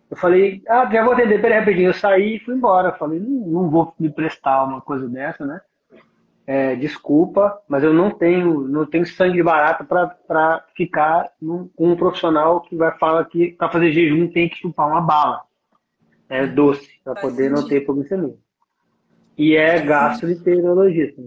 Eu 0.09 0.17
falei, 0.17 0.63
ah, 0.69 0.89
já 0.89 1.03
vou 1.03 1.13
atender, 1.13 1.41
peraí 1.41 1.59
rapidinho. 1.59 1.89
Eu 1.89 1.95
saí 1.95 2.37
e 2.37 2.39
fui 2.39 2.55
embora. 2.55 2.91
Eu 2.91 2.97
falei, 2.99 3.19
não, 3.19 3.49
não 3.49 3.69
vou 3.69 3.93
me 3.99 4.11
prestar 4.11 4.63
uma 4.63 4.81
coisa 4.81 5.09
dessa, 5.09 5.45
né? 5.45 5.61
É, 6.47 6.77
desculpa, 6.77 7.61
mas 7.69 7.83
eu 7.83 7.93
não 7.93 8.11
tenho, 8.11 8.61
não 8.69 8.87
tenho 8.87 9.05
sangue 9.05 9.39
de 9.39 9.43
barata 9.43 9.83
para 9.85 10.65
ficar 10.77 11.33
num, 11.43 11.69
com 11.75 11.91
um 11.91 11.97
profissional 11.97 12.61
que 12.61 12.77
vai 12.77 12.97
falar 12.99 13.25
que 13.25 13.53
para 13.53 13.69
fazer 13.69 13.91
jejum 13.91 14.29
tem 14.29 14.49
que 14.49 14.57
chupar 14.57 14.87
uma 14.87 15.01
bala 15.01 15.43
é, 16.29 16.47
doce, 16.47 16.89
para 17.03 17.15
poder 17.15 17.49
sentido. 17.49 17.55
não 17.55 17.69
ter 17.69 17.77
hipoglicemia. 17.79 18.35
E 19.37 19.57
é 19.57 19.81
gastroenterologista. 19.81 21.21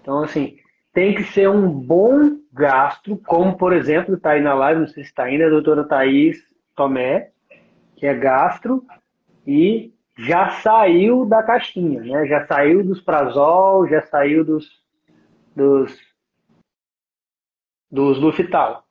Então, 0.00 0.22
assim, 0.22 0.56
tem 0.92 1.14
que 1.14 1.24
ser 1.24 1.48
um 1.48 1.68
bom 1.68 2.38
gastro, 2.52 3.16
como, 3.26 3.56
por 3.56 3.72
exemplo, 3.72 4.14
está 4.14 4.30
aí 4.30 4.40
na 4.40 4.54
live, 4.54 4.80
não 4.80 4.86
sei 4.88 5.04
se 5.04 5.10
está 5.10 5.24
ainda, 5.24 5.46
a 5.46 5.50
doutora 5.50 5.84
Thaís 5.84 6.38
Tomé, 6.74 7.30
que 7.96 8.06
é 8.06 8.14
gastro, 8.14 8.84
e 9.46 9.91
já 10.18 10.50
saiu 10.62 11.26
da 11.26 11.42
caixinha, 11.42 12.00
né? 12.02 12.26
Já 12.26 12.46
saiu 12.46 12.84
dos 12.84 13.00
prazol, 13.00 13.88
já 13.88 14.02
saiu 14.06 14.44
dos 14.44 14.82
dos 15.56 15.98
dos 17.90 18.18
Lufital. 18.18 18.86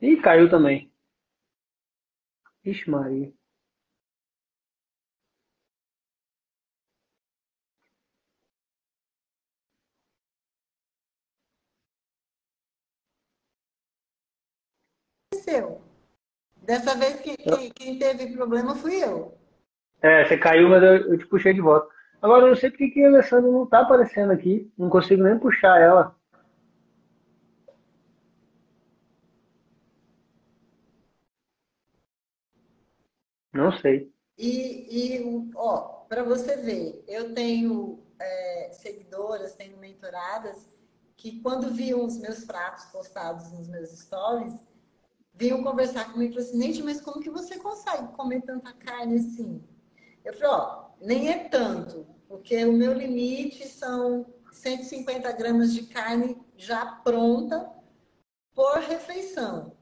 E 0.00 0.16
caiu 0.16 0.50
também. 0.50 0.92
Ixi, 2.64 2.90
Maria. 2.90 3.32
Dessa 16.62 16.94
vez 16.94 17.18
que, 17.20 17.36
que, 17.36 17.70
quem 17.70 17.98
teve 17.98 18.32
problema 18.32 18.76
fui 18.76 19.02
eu. 19.02 19.39
É, 20.02 20.24
você 20.24 20.38
caiu, 20.38 20.68
mas 20.68 20.82
eu, 20.82 21.12
eu 21.12 21.18
te 21.18 21.26
puxei 21.26 21.52
de 21.52 21.60
volta. 21.60 21.88
Agora, 22.22 22.44
eu 22.44 22.48
não 22.48 22.56
sei 22.56 22.70
porque 22.70 22.88
que 22.90 23.04
a 23.04 23.08
Alessandra 23.08 23.50
não 23.50 23.64
está 23.64 23.80
aparecendo 23.80 24.32
aqui. 24.32 24.70
Não 24.76 24.88
consigo 24.88 25.22
nem 25.22 25.38
puxar 25.38 25.80
ela. 25.80 26.14
Não 33.52 33.72
sei. 33.72 34.12
E, 34.38 35.18
e 35.18 35.50
ó, 35.54 36.04
para 36.08 36.22
você 36.22 36.56
ver, 36.56 37.04
eu 37.06 37.34
tenho 37.34 38.02
é, 38.18 38.70
seguidoras, 38.72 39.54
tenho 39.54 39.76
mentoradas 39.78 40.68
que 41.16 41.40
quando 41.40 41.70
viam 41.74 42.04
os 42.04 42.18
meus 42.18 42.44
pratos 42.44 42.86
postados 42.86 43.52
nos 43.52 43.68
meus 43.68 43.90
stories, 43.90 44.54
vinham 45.34 45.62
conversar 45.62 46.10
comigo 46.12 46.32
e 46.32 46.34
falaram 46.34 46.48
assim, 46.48 46.58
Neide, 46.58 46.82
mas 46.82 47.00
como 47.00 47.20
que 47.20 47.28
você 47.28 47.58
consegue 47.58 48.08
comer 48.12 48.40
tanta 48.42 48.72
carne 48.72 49.16
assim? 49.16 49.62
Eu 50.24 50.32
falei, 50.34 50.48
ó, 50.48 50.84
nem 51.00 51.28
é 51.30 51.38
tanto, 51.48 52.06
porque 52.28 52.64
o 52.64 52.72
meu 52.72 52.92
limite 52.92 53.66
são 53.66 54.26
150 54.52 55.32
gramas 55.32 55.72
de 55.72 55.86
carne 55.86 56.36
já 56.56 56.84
pronta 57.02 57.68
por 58.54 58.78
refeição. 58.78 59.72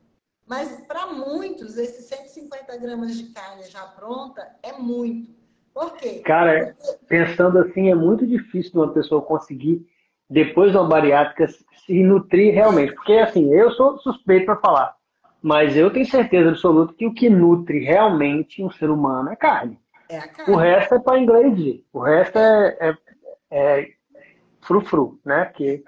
Mas 0.47 0.81
para 0.87 1.09
muitos, 1.09 1.77
esses 1.77 2.07
150 2.07 2.77
gramas 2.79 3.17
de 3.17 3.33
carne 3.33 3.65
já 3.65 3.83
pronta 3.83 4.49
é 4.63 4.73
muito. 4.73 5.37
Por 5.75 5.95
quê? 5.97 6.23
Cara, 6.25 6.75
Porque... 6.75 7.07
pensando 7.07 7.59
assim, 7.59 7.91
é 7.91 7.95
muito 7.95 8.27
difícil 8.27 8.73
uma 8.75 8.93
pessoa 8.93 9.21
conseguir, 9.21 9.87
depois 10.29 10.73
de 10.73 10.79
uma 10.79 10.89
bariátrica, 10.89 11.47
se 11.47 12.03
nutrir 12.03 12.55
realmente. 12.55 12.95
Porque, 12.95 13.13
assim, 13.15 13.53
eu 13.53 13.71
sou 13.73 13.99
suspeito 13.99 14.47
para 14.47 14.57
falar, 14.57 14.97
mas 15.43 15.77
eu 15.77 15.93
tenho 15.93 16.07
certeza 16.07 16.49
absoluta 16.49 16.95
que 16.95 17.07
o 17.07 17.15
que 17.15 17.29
nutre 17.29 17.81
realmente 17.81 18.63
um 18.63 18.71
ser 18.71 18.91
humano 18.91 19.31
é 19.31 19.37
carne. 19.37 19.79
É 20.09 20.51
o 20.51 20.57
resto 20.57 20.95
é 20.95 20.99
para 20.99 21.19
inglês 21.19 21.83
O 21.93 22.01
resto 22.01 22.39
é, 22.39 22.77
é, 22.81 22.97
é 23.51 23.89
frufru, 24.63 25.21
né? 25.25 25.45
Que 25.55 25.85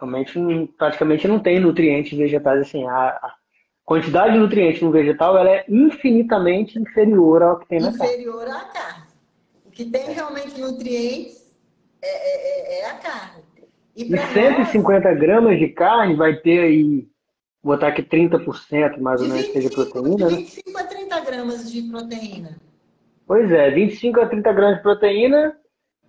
realmente 0.00 0.72
praticamente 0.78 1.26
não 1.26 1.40
tem 1.40 1.58
nutrientes 1.58 2.16
vegetais 2.16 2.60
assim. 2.60 2.86
A, 2.86 3.08
a 3.08 3.34
quantidade 3.84 4.34
de 4.34 4.38
nutrientes 4.38 4.80
no 4.80 4.92
vegetal 4.92 5.36
ela 5.36 5.50
é 5.50 5.64
infinitamente 5.68 6.78
inferior 6.78 7.42
ao 7.42 7.58
que 7.58 7.68
tem 7.68 7.80
na 7.80 7.96
carne. 7.96 8.12
Inferior 8.12 8.48
à 8.48 8.64
carne. 8.66 9.04
O 9.66 9.70
que 9.70 9.84
tem 9.86 10.12
realmente 10.12 10.60
nutrientes 10.60 11.58
é, 12.00 12.08
é, 12.08 12.78
é, 12.78 12.80
é 12.80 12.90
a 12.90 12.94
carne. 12.94 13.42
E, 13.96 14.14
e 14.14 14.18
150 14.18 15.08
nós, 15.08 15.18
gramas 15.18 15.58
de 15.58 15.68
carne 15.68 16.14
vai 16.14 16.36
ter 16.36 16.60
aí, 16.60 17.08
vou 17.60 17.74
botar 17.74 17.88
aqui 17.88 18.02
30% 18.02 19.00
mais 19.00 19.20
ou 19.20 19.28
menos 19.28 19.46
seja 19.46 19.68
proteína. 19.68 20.28
De 20.28 20.36
25 20.36 20.70
né? 20.70 20.80
a 20.80 20.84
30 20.86 21.20
gramas 21.20 21.72
de 21.72 21.82
proteína. 21.82 22.67
Pois 23.28 23.52
é, 23.52 23.70
25 23.70 24.20
a 24.22 24.26
30 24.26 24.52
gramas 24.54 24.76
de 24.78 24.82
proteína 24.82 25.54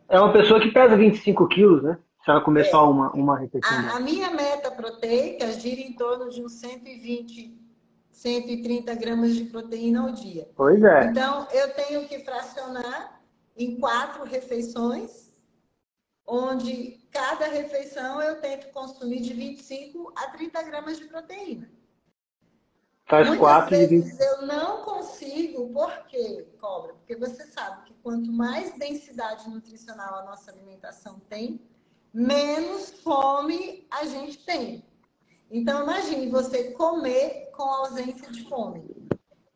é 0.08 0.18
uma 0.18 0.32
pessoa 0.32 0.62
que 0.62 0.72
pesa 0.72 0.96
25 0.96 1.50
quilos, 1.50 1.84
né? 1.84 2.00
Se 2.24 2.32
ela 2.32 2.40
comer 2.40 2.62
é. 2.62 2.70
só 2.70 2.90
uma, 2.90 3.12
uma 3.12 3.38
refeição. 3.38 3.78
A, 3.78 3.98
a, 3.98 4.00
minha 4.00 4.32
meta 4.32 4.72
proteica 4.72 5.52
gira 5.52 5.82
em 5.82 5.92
torno 5.94 6.30
de 6.30 6.42
uns 6.42 6.54
120, 6.54 7.60
130 8.10 8.96
gramas 8.96 9.36
de 9.36 9.44
proteína 9.46 10.04
ao 10.04 10.12
dia. 10.14 10.48
Pois 10.56 10.82
é. 10.82 11.08
Então, 11.08 11.46
eu 11.52 11.74
tenho 11.74 12.08
que 12.08 12.20
fracionar 12.20 13.20
em 13.58 13.78
quatro 13.78 14.24
refeições, 14.24 15.38
onde 16.26 17.06
cada 17.12 17.48
refeição 17.48 18.22
eu 18.22 18.40
tento 18.40 18.72
consumir 18.72 19.20
de 19.20 19.34
25 19.34 20.14
a 20.16 20.28
30 20.28 20.64
gramas 20.64 20.98
de 20.98 21.04
proteína. 21.06 21.70
Faz 23.10 23.28
Muitas 23.28 23.40
quatro 23.40 23.76
vezes 23.76 24.20
eu 24.20 24.46
não 24.46 24.84
consigo, 24.84 25.68
por 25.70 26.06
quê, 26.06 26.48
cobra? 26.62 26.94
Porque 26.94 27.16
você 27.16 27.44
sabe 27.48 27.88
que 27.88 27.94
quanto 28.04 28.32
mais 28.32 28.78
densidade 28.78 29.50
nutricional 29.50 30.20
a 30.20 30.26
nossa 30.26 30.52
alimentação 30.52 31.20
tem, 31.28 31.60
menos 32.14 32.92
fome 33.02 33.88
a 33.90 34.06
gente 34.06 34.46
tem. 34.46 34.86
Então, 35.50 35.82
imagine 35.82 36.30
você 36.30 36.72
comer 36.72 37.50
com 37.52 37.64
ausência 37.64 38.30
de 38.32 38.48
fome. 38.48 38.86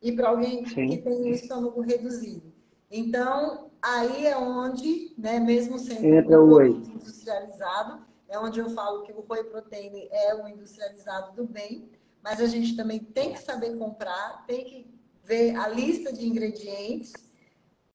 E 0.02 0.10
para 0.10 0.30
alguém 0.30 0.66
Sim. 0.66 0.88
que 0.88 0.98
tem 0.98 1.22
o 1.22 1.28
estômago 1.28 1.80
reduzido. 1.80 2.52
Então, 2.90 3.70
aí 3.80 4.26
é 4.26 4.36
onde, 4.36 5.14
né, 5.16 5.38
mesmo 5.38 5.78
sendo 5.78 6.04
Entra 6.04 6.42
um 6.42 6.48
produto 6.48 6.90
industrializado, 6.90 8.04
é 8.28 8.36
onde 8.36 8.58
eu 8.58 8.68
falo 8.70 9.02
que 9.02 9.12
o 9.12 9.24
whey 9.30 9.44
protein 9.44 10.08
é 10.10 10.34
o 10.34 10.48
industrializado 10.48 11.36
do 11.36 11.44
bem, 11.44 11.88
mas 12.24 12.40
a 12.40 12.46
gente 12.46 12.74
também 12.74 12.98
tem 12.98 13.34
que 13.34 13.42
saber 13.42 13.76
comprar, 13.76 14.46
tem 14.46 14.64
que 14.64 14.98
ver 15.22 15.54
a 15.56 15.68
lista 15.68 16.10
de 16.10 16.26
ingredientes. 16.26 17.12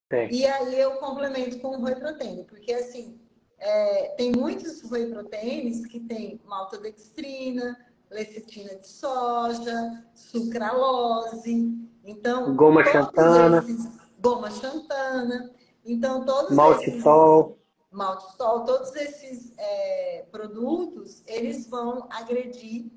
Tem. 0.08 0.32
E 0.32 0.46
aí 0.46 0.80
eu 0.80 0.98
complemento 0.98 1.60
com 1.60 1.70
o 1.70 1.84
whey 1.84 1.96
protein, 1.96 2.44
porque 2.44 2.72
assim, 2.72 3.20
é, 3.58 4.10
tem 4.10 4.32
muitos 4.32 4.84
whey 4.92 5.08
proteins 5.08 5.84
que 5.88 6.00
tem 6.00 6.40
maltodextrina, 6.46 7.76
lecitina 8.12 8.76
de 8.76 8.88
soja, 8.88 10.06
sucralose, 10.14 11.90
então 12.04 12.56
goma 12.56 12.84
xantana, 12.86 13.60
esses, 13.60 13.88
goma 14.20 14.52
xantana, 14.52 15.52
então 15.84 16.24
todos 16.24 16.56
maltitol, 16.56 17.50
esses, 17.52 17.92
maltitol, 17.92 18.64
todos 18.64 18.96
esses 18.96 19.54
é, 19.58 20.26
produtos 20.32 21.24
eles 21.28 21.68
vão 21.68 22.08
agredir 22.12 22.92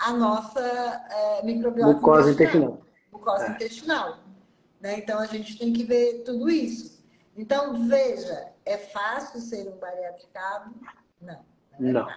a 0.00 0.12
nossa 0.12 0.60
é, 0.60 1.44
microbiota 1.44 1.92
mucosa 1.92 2.30
intestinal. 2.30 2.80
Mucosa 3.12 3.46
é. 3.46 3.50
intestinal. 3.50 4.18
Né? 4.80 4.98
Então, 4.98 5.18
a 5.18 5.26
gente 5.26 5.58
tem 5.58 5.72
que 5.72 5.84
ver 5.84 6.22
tudo 6.24 6.48
isso. 6.48 7.04
Então, 7.36 7.86
veja, 7.86 8.48
é 8.64 8.78
fácil 8.78 9.40
ser 9.40 9.68
um 9.68 9.78
bariatricado? 9.78 10.74
Não. 11.20 11.38
Não. 11.78 12.10
É 12.10 12.16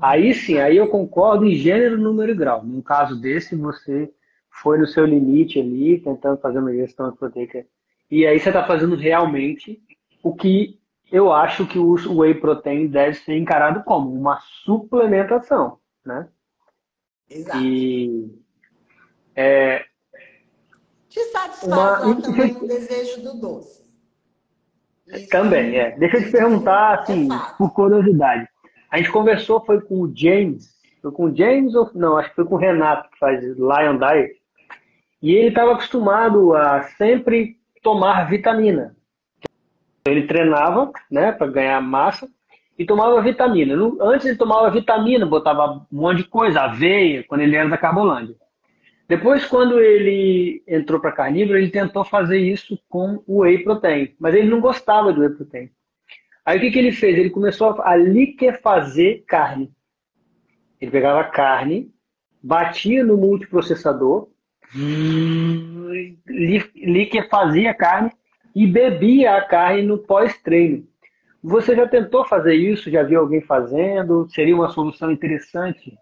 aí 0.00 0.34
sim, 0.34 0.58
aí 0.58 0.76
eu 0.76 0.88
concordo 0.88 1.44
em 1.44 1.54
gênero, 1.54 1.98
número 1.98 2.32
e 2.32 2.34
grau. 2.34 2.64
No 2.64 2.82
caso 2.82 3.20
desse, 3.20 3.54
você 3.54 4.12
foi 4.50 4.78
no 4.78 4.86
seu 4.86 5.04
limite 5.04 5.60
ali, 5.60 6.00
tentando 6.00 6.40
fazer 6.40 6.58
uma 6.58 6.72
gestão 6.72 7.14
proteica. 7.14 7.66
E 8.10 8.26
aí 8.26 8.40
você 8.40 8.48
está 8.48 8.66
fazendo 8.66 8.96
realmente 8.96 9.80
o 10.22 10.34
que 10.34 10.80
eu 11.12 11.32
acho 11.32 11.66
que 11.66 11.78
o 11.78 11.94
whey 12.18 12.34
protein 12.34 12.86
deve 12.86 13.14
ser 13.14 13.36
encarado 13.36 13.82
como 13.84 14.12
uma 14.12 14.38
suplementação, 14.64 15.78
né? 16.04 16.28
Exato. 17.30 17.58
E 17.58 18.34
é, 19.36 19.84
te 21.08 21.20
satisfaz 21.26 22.04
uma... 22.04 22.22
também 22.22 22.56
o 22.56 22.66
desejo 22.66 23.22
do 23.22 23.40
doce. 23.40 23.80
Isso 25.08 25.28
também, 25.28 25.76
é. 25.76 25.96
Deixa 25.98 26.18
eu 26.18 26.24
te 26.24 26.30
perguntar, 26.30 27.00
assim, 27.00 27.28
é 27.32 27.56
por 27.58 27.72
curiosidade. 27.72 28.48
A 28.90 28.98
gente 28.98 29.10
conversou, 29.10 29.64
foi 29.64 29.80
com 29.80 30.02
o 30.02 30.16
James, 30.16 30.72
foi 31.02 31.10
com 31.10 31.24
o 31.24 31.36
James 31.36 31.74
ou 31.74 31.90
não, 31.94 32.16
acho 32.16 32.28
que 32.30 32.36
foi 32.36 32.44
com 32.44 32.54
o 32.54 32.58
Renato, 32.58 33.10
que 33.10 33.18
faz 33.18 33.42
Lion 33.42 33.98
Diet, 33.98 34.40
e 35.22 35.34
ele 35.34 35.48
estava 35.48 35.72
acostumado 35.72 36.54
a 36.54 36.82
sempre 36.96 37.56
tomar 37.82 38.28
vitamina. 38.28 38.96
Ele 40.06 40.26
treinava, 40.26 40.92
né, 41.10 41.32
para 41.32 41.46
ganhar 41.46 41.80
massa, 41.80 42.28
e 42.80 42.86
tomava 42.86 43.20
vitamina. 43.20 43.74
Antes 44.00 44.26
ele 44.26 44.38
tomava 44.38 44.70
vitamina, 44.70 45.26
botava 45.26 45.86
um 45.92 46.00
monte 46.00 46.22
de 46.22 46.24
coisa, 46.24 46.62
aveia, 46.62 47.22
quando 47.24 47.42
ele 47.42 47.54
era 47.54 47.68
da 47.68 47.76
Carbolândia. 47.76 48.34
Depois, 49.06 49.44
quando 49.44 49.78
ele 49.78 50.62
entrou 50.66 50.98
para 50.98 51.12
carnívoro, 51.12 51.58
ele 51.58 51.68
tentou 51.68 52.06
fazer 52.06 52.38
isso 52.38 52.80
com 52.88 53.22
o 53.26 53.40
whey 53.40 53.62
protein, 53.62 54.14
mas 54.18 54.34
ele 54.34 54.48
não 54.48 54.62
gostava 54.62 55.12
do 55.12 55.20
whey 55.20 55.28
protein. 55.28 55.70
Aí 56.42 56.56
o 56.56 56.60
que, 56.62 56.70
que 56.70 56.78
ele 56.78 56.90
fez? 56.90 57.18
Ele 57.18 57.28
começou 57.28 57.82
a 57.82 57.94
liquefazer 57.94 59.24
carne. 59.26 59.70
Ele 60.80 60.90
pegava 60.90 61.22
carne, 61.24 61.92
batia 62.42 63.04
no 63.04 63.18
multiprocessador, 63.18 64.30
liquefazia 66.74 67.72
a 67.72 67.74
carne 67.74 68.10
e 68.56 68.66
bebia 68.66 69.36
a 69.36 69.42
carne 69.42 69.82
no 69.82 69.98
pós-treino. 69.98 70.88
Você 71.42 71.74
já 71.74 71.88
tentou 71.88 72.26
fazer 72.26 72.54
isso? 72.54 72.90
Já 72.90 73.02
viu 73.02 73.20
alguém 73.20 73.40
fazendo? 73.40 74.28
Seria 74.30 74.54
uma 74.54 74.70
solução 74.70 75.10
interessante? 75.10 75.98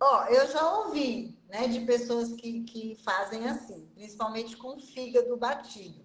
Ó, 0.00 0.24
oh, 0.24 0.32
eu 0.32 0.46
já 0.48 0.78
ouvi, 0.78 1.38
né, 1.48 1.68
de 1.68 1.80
pessoas 1.80 2.32
que, 2.32 2.62
que 2.64 2.96
fazem 3.04 3.48
assim, 3.48 3.88
principalmente 3.94 4.56
com 4.56 4.78
fígado 4.78 5.36
batido. 5.36 6.02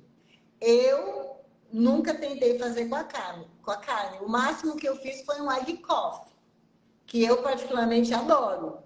Eu 0.62 1.42
nunca 1.72 2.14
tentei 2.14 2.58
fazer 2.58 2.86
com 2.88 2.96
a 2.96 3.04
carne, 3.04 3.48
com 3.62 3.72
a 3.72 3.78
carne. 3.78 4.20
O 4.22 4.30
máximo 4.30 4.78
que 4.78 4.88
eu 4.88 4.96
fiz 4.98 5.26
foi 5.26 5.42
um 5.42 5.52
egg 5.52 5.78
coffee, 5.78 6.34
que 7.06 7.24
eu 7.24 7.42
particularmente 7.42 8.14
adoro. 8.14 8.80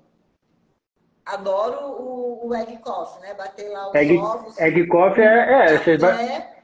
Adoro 1.25 2.01
o, 2.01 2.47
o 2.47 2.55
egg 2.55 2.77
coffee, 2.77 3.21
né? 3.21 3.33
Bater 3.35 3.69
lá 3.69 3.89
os 3.89 3.95
egg, 3.95 4.17
ovos. 4.17 4.57
Egg 4.57 4.87
coffee 4.87 5.23
é, 5.23 5.73
é, 5.73 5.77
você 5.77 5.97
vai 5.97 6.60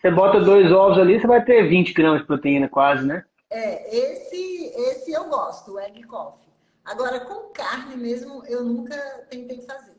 você 0.00 0.10
bota 0.10 0.40
dois 0.40 0.70
ovos 0.70 0.98
ali, 0.98 1.20
você 1.20 1.26
vai 1.26 1.44
ter 1.44 1.68
20 1.68 1.92
gramas 1.92 2.20
de 2.20 2.26
proteína 2.26 2.68
quase, 2.68 3.04
né? 3.04 3.24
É, 3.50 3.96
esse, 3.96 4.72
esse 4.76 5.12
eu 5.12 5.24
gosto, 5.28 5.72
o 5.72 5.80
egg 5.80 6.02
coffee. 6.04 6.48
Agora, 6.84 7.20
com 7.20 7.50
carne 7.52 7.96
mesmo, 7.96 8.44
eu 8.46 8.64
nunca 8.64 8.96
tentei 9.28 9.60
fazer. 9.62 9.96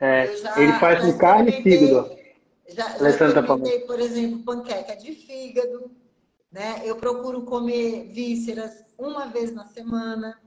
É, 0.00 0.34
já, 0.36 0.60
ele 0.60 0.72
faz 0.74 1.04
com 1.04 1.18
carne 1.18 1.50
e 1.50 1.62
fígado. 1.62 2.16
Já, 2.68 2.98
já 2.98 3.10
experimentei, 3.10 3.80
por 3.80 4.00
exemplo, 4.00 4.38
panqueca 4.40 4.96
de 4.96 5.12
fígado. 5.12 5.90
Né? 6.50 6.82
Eu 6.84 6.96
procuro 6.96 7.42
comer 7.42 8.08
vísceras 8.12 8.84
uma 8.98 9.26
vez 9.26 9.52
na 9.52 9.66
semana. 9.66 10.38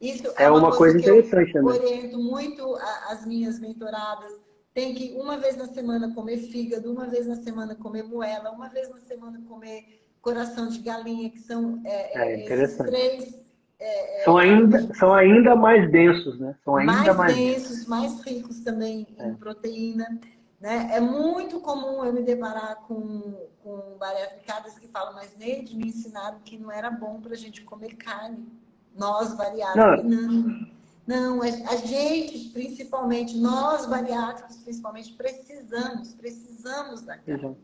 Isso 0.00 0.26
é, 0.36 0.44
é 0.44 0.50
uma, 0.50 0.74
coisa, 0.76 0.98
coisa 0.98 0.98
interessante 0.98 1.54
eu 1.54 1.64
oriento 1.64 2.18
muito 2.18 2.76
as 3.08 3.26
minhas 3.26 3.58
mentoradas. 3.58 4.32
Tem 4.74 4.92
que 4.92 5.12
uma 5.12 5.38
vez 5.38 5.56
na 5.56 5.66
semana 5.66 6.12
comer 6.12 6.36
fígado, 6.36 6.92
uma 6.92 7.06
vez 7.06 7.28
na 7.28 7.36
semana 7.36 7.76
comer 7.76 8.02
moela, 8.02 8.50
uma 8.50 8.68
vez 8.68 8.90
na 8.90 8.98
semana 8.98 9.40
comer 9.48 10.04
coração 10.20 10.68
de 10.68 10.80
galinha, 10.80 11.30
que 11.30 11.38
são 11.38 11.80
é, 11.84 12.18
é, 12.18 12.32
é 12.32 12.44
interessante. 12.44 12.90
três. 12.90 13.44
É, 13.78 14.20
é, 14.20 14.24
são, 14.24 14.36
ainda, 14.36 14.94
são 14.94 15.14
ainda 15.14 15.54
mais 15.54 15.90
densos, 15.92 16.40
né? 16.40 16.56
São 16.64 16.76
ainda 16.76 16.92
mais, 16.92 17.16
mais 17.16 17.36
densos, 17.36 17.86
mais 17.86 18.20
ricos 18.22 18.60
também 18.60 19.06
em 19.16 19.30
é. 19.30 19.32
proteína. 19.34 20.20
Né? 20.60 20.88
É 20.92 21.00
muito 21.00 21.60
comum 21.60 22.04
eu 22.04 22.12
me 22.12 22.22
deparar 22.22 22.76
com, 22.88 23.46
com 23.62 23.96
bariátricas 23.98 24.78
que 24.78 24.88
falam, 24.88 25.14
mas 25.14 25.36
Neide, 25.36 25.76
me 25.76 25.88
ensinaram 25.88 26.38
que 26.44 26.56
não 26.56 26.72
era 26.72 26.90
bom 26.90 27.20
para 27.20 27.34
a 27.34 27.36
gente 27.36 27.62
comer 27.62 27.94
carne. 27.96 28.48
Nós, 28.96 29.34
bariátricos, 29.34 30.04
não. 30.04 30.32
não. 30.32 30.66
Não, 31.06 31.42
a 31.42 31.76
gente, 31.76 32.50
principalmente, 32.52 33.36
nós 33.36 33.86
bariátricos, 33.86 34.56
principalmente, 34.56 35.12
precisamos, 35.12 36.14
precisamos 36.14 37.02
da 37.02 37.18
carne. 37.18 37.56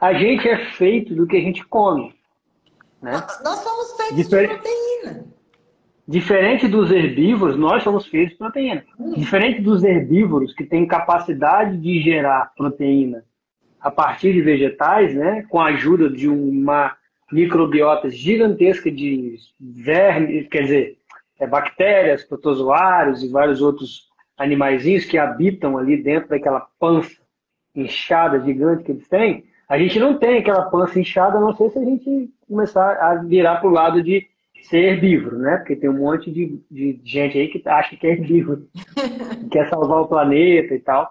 A 0.00 0.14
gente 0.14 0.48
é 0.48 0.70
feito 0.72 1.14
do 1.14 1.26
que 1.26 1.36
a 1.36 1.40
gente 1.40 1.64
come. 1.66 2.14
Né? 3.02 3.12
Nós 3.44 3.58
somos 3.58 3.96
feitos 3.96 4.16
Difer... 4.16 4.48
de 4.48 4.54
proteína. 4.54 5.26
Diferente 6.06 6.66
dos 6.66 6.90
herbívoros, 6.90 7.58
nós 7.58 7.82
somos 7.82 8.06
feitos 8.06 8.32
de 8.32 8.38
proteína. 8.38 8.82
Hum. 8.98 9.12
Diferente 9.12 9.60
dos 9.60 9.84
herbívoros, 9.84 10.54
que 10.54 10.64
têm 10.64 10.86
capacidade 10.86 11.76
de 11.76 12.00
gerar 12.00 12.52
proteína 12.56 13.24
a 13.80 13.90
partir 13.90 14.32
de 14.32 14.40
vegetais, 14.40 15.14
né, 15.14 15.44
com 15.48 15.60
a 15.60 15.66
ajuda 15.66 16.08
de 16.08 16.28
uma 16.28 16.96
microbiota 17.30 18.10
gigantesca 18.10 18.90
de 18.90 19.36
vermes, 19.60 20.48
quer 20.48 20.62
dizer, 20.62 20.97
é, 21.38 21.46
bactérias, 21.46 22.24
protozoários 22.24 23.22
e 23.22 23.28
vários 23.28 23.60
outros 23.60 24.08
animaizinhos 24.36 25.04
que 25.04 25.18
habitam 25.18 25.76
ali 25.76 25.96
dentro 26.02 26.28
daquela 26.28 26.66
pança 26.78 27.16
inchada 27.74 28.40
gigante 28.40 28.84
que 28.84 28.92
eles 28.92 29.08
têm, 29.08 29.44
a 29.68 29.78
gente 29.78 29.98
não 29.98 30.18
tem 30.18 30.38
aquela 30.38 30.62
pança 30.62 30.98
inchada, 30.98 31.36
a 31.36 31.40
não 31.40 31.54
sei 31.54 31.68
se 31.70 31.78
a 31.78 31.84
gente 31.84 32.30
começar 32.48 32.92
a 32.96 33.16
virar 33.16 33.56
para 33.56 33.68
o 33.68 33.72
lado 33.72 34.02
de 34.02 34.26
ser 34.62 34.78
herbívoro, 34.78 35.38
né? 35.38 35.58
Porque 35.58 35.76
tem 35.76 35.90
um 35.90 35.98
monte 35.98 36.30
de, 36.30 36.60
de 36.70 37.00
gente 37.04 37.38
aí 37.38 37.48
que 37.48 37.62
acha 37.68 37.96
que 37.96 38.06
é 38.06 38.12
herbívoro, 38.12 38.66
que 39.40 39.48
quer 39.50 39.68
salvar 39.68 40.00
o 40.00 40.08
planeta 40.08 40.74
e 40.74 40.80
tal. 40.80 41.10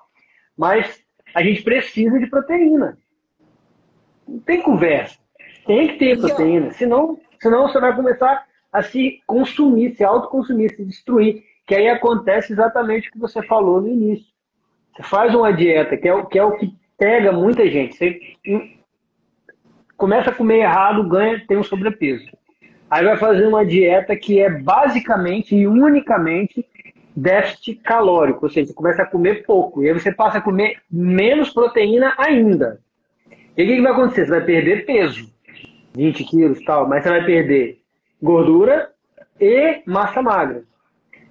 Mas 0.57 0.99
a 1.35 1.43
gente 1.43 1.61
precisa 1.61 2.17
de 2.19 2.27
proteína. 2.27 2.97
Não 4.27 4.39
tem 4.39 4.61
conversa. 4.61 5.19
Tem 5.65 5.89
que 5.89 5.99
ter 5.99 6.19
proteína. 6.19 6.71
Senão, 6.71 7.19
senão 7.39 7.67
você 7.67 7.79
vai 7.79 7.95
começar 7.95 8.46
a 8.71 8.81
se 8.81 9.21
consumir, 9.25 9.95
se 9.95 10.03
autoconsumir, 10.03 10.75
se 10.75 10.83
destruir. 10.83 11.43
Que 11.65 11.75
aí 11.75 11.89
acontece 11.89 12.53
exatamente 12.53 13.09
o 13.09 13.11
que 13.11 13.19
você 13.19 13.41
falou 13.43 13.81
no 13.81 13.89
início. 13.89 14.27
Você 14.95 15.03
faz 15.03 15.35
uma 15.35 15.51
dieta, 15.51 15.97
que 15.97 16.07
é, 16.07 16.13
o, 16.13 16.25
que 16.25 16.39
é 16.39 16.43
o 16.43 16.57
que 16.57 16.73
pega 16.97 17.31
muita 17.31 17.69
gente. 17.69 17.95
Você 17.95 18.19
começa 19.95 20.29
a 20.29 20.33
comer 20.33 20.59
errado, 20.59 21.07
ganha, 21.07 21.43
tem 21.47 21.57
um 21.57 21.63
sobrepeso. 21.63 22.25
Aí 22.89 23.03
vai 23.03 23.17
fazer 23.17 23.45
uma 23.45 23.65
dieta 23.65 24.15
que 24.15 24.39
é 24.39 24.49
basicamente 24.49 25.55
e 25.55 25.67
unicamente 25.67 26.65
déficit 27.15 27.81
calórico, 27.81 28.45
ou 28.45 28.49
seja, 28.49 28.67
você 28.67 28.73
começa 28.73 29.01
a 29.01 29.05
comer 29.05 29.43
pouco, 29.43 29.83
e 29.83 29.89
aí 29.89 29.93
você 29.93 30.11
passa 30.11 30.37
a 30.37 30.41
comer 30.41 30.77
menos 30.89 31.49
proteína 31.49 32.13
ainda. 32.15 32.79
E 33.57 33.63
o 33.63 33.65
que, 33.65 33.75
que 33.75 33.81
vai 33.81 33.91
acontecer? 33.91 34.25
Você 34.25 34.31
vai 34.31 34.45
perder 34.45 34.85
peso, 34.85 35.27
20 35.95 36.23
quilos 36.23 36.59
e 36.59 36.65
tal, 36.65 36.87
mas 36.87 37.03
você 37.03 37.09
vai 37.09 37.25
perder 37.25 37.81
gordura 38.21 38.91
e 39.39 39.81
massa 39.85 40.21
magra. 40.21 40.63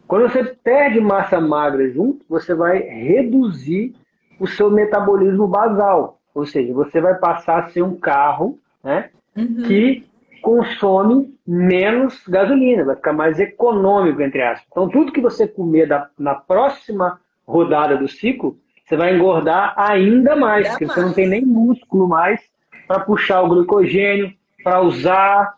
Quando 0.07 0.29
você 0.29 0.45
perde 0.45 1.01
massa 1.01 1.41
magra 1.41 1.91
junto, 1.91 2.25
você 2.29 2.55
vai 2.55 2.79
reduzir 2.79 3.95
o 4.39 4.47
seu 4.47 4.71
metabolismo 4.71 5.49
basal. 5.49 6.21
Ou 6.35 6.47
seja, 6.47 6.73
você 6.73 7.01
vai 7.01 7.15
passar 7.17 7.65
a 7.65 7.69
ser 7.69 7.83
um 7.83 7.97
carro 7.97 8.59
né, 8.85 9.11
uhum. 9.37 9.63
que 9.67 10.07
consome 10.43 11.35
menos 11.47 12.23
gasolina, 12.29 12.85
vai 12.85 12.95
ficar 12.95 13.13
mais 13.13 13.41
econômico, 13.41 14.23
entre 14.23 14.43
aspas. 14.43 14.67
Então, 14.71 14.89
tudo 14.89 15.13
que 15.13 15.21
você 15.21 15.49
comer 15.49 15.89
da, 15.89 16.09
na 16.19 16.35
próxima 16.35 17.19
rodada 17.47 17.97
do 17.97 18.07
ciclo, 18.07 18.57
você 18.85 18.97
vai 18.97 19.17
engordar 19.17 19.75
ainda 19.77 20.37
mais, 20.37 20.67
ainda 20.67 20.71
porque 20.71 20.87
mais. 20.87 20.95
você 20.95 21.01
não 21.01 21.13
tem 21.13 21.29
nem 21.29 21.45
músculo 21.45 22.07
mais 22.09 22.41
para 22.87 23.01
puxar 23.01 23.43
o 23.43 23.49
glicogênio, 23.49 24.33
para 24.63 24.81
usar, 24.83 25.55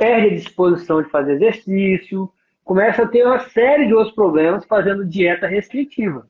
perde 0.00 0.28
a 0.28 0.34
disposição 0.34 1.02
de 1.02 1.10
fazer 1.10 1.34
exercício, 1.34 2.32
começa 2.64 3.02
a 3.02 3.06
ter 3.06 3.22
uma 3.22 3.40
série 3.50 3.86
de 3.86 3.92
outros 3.92 4.14
problemas 4.14 4.64
fazendo 4.64 5.04
dieta 5.04 5.46
restritiva. 5.46 6.26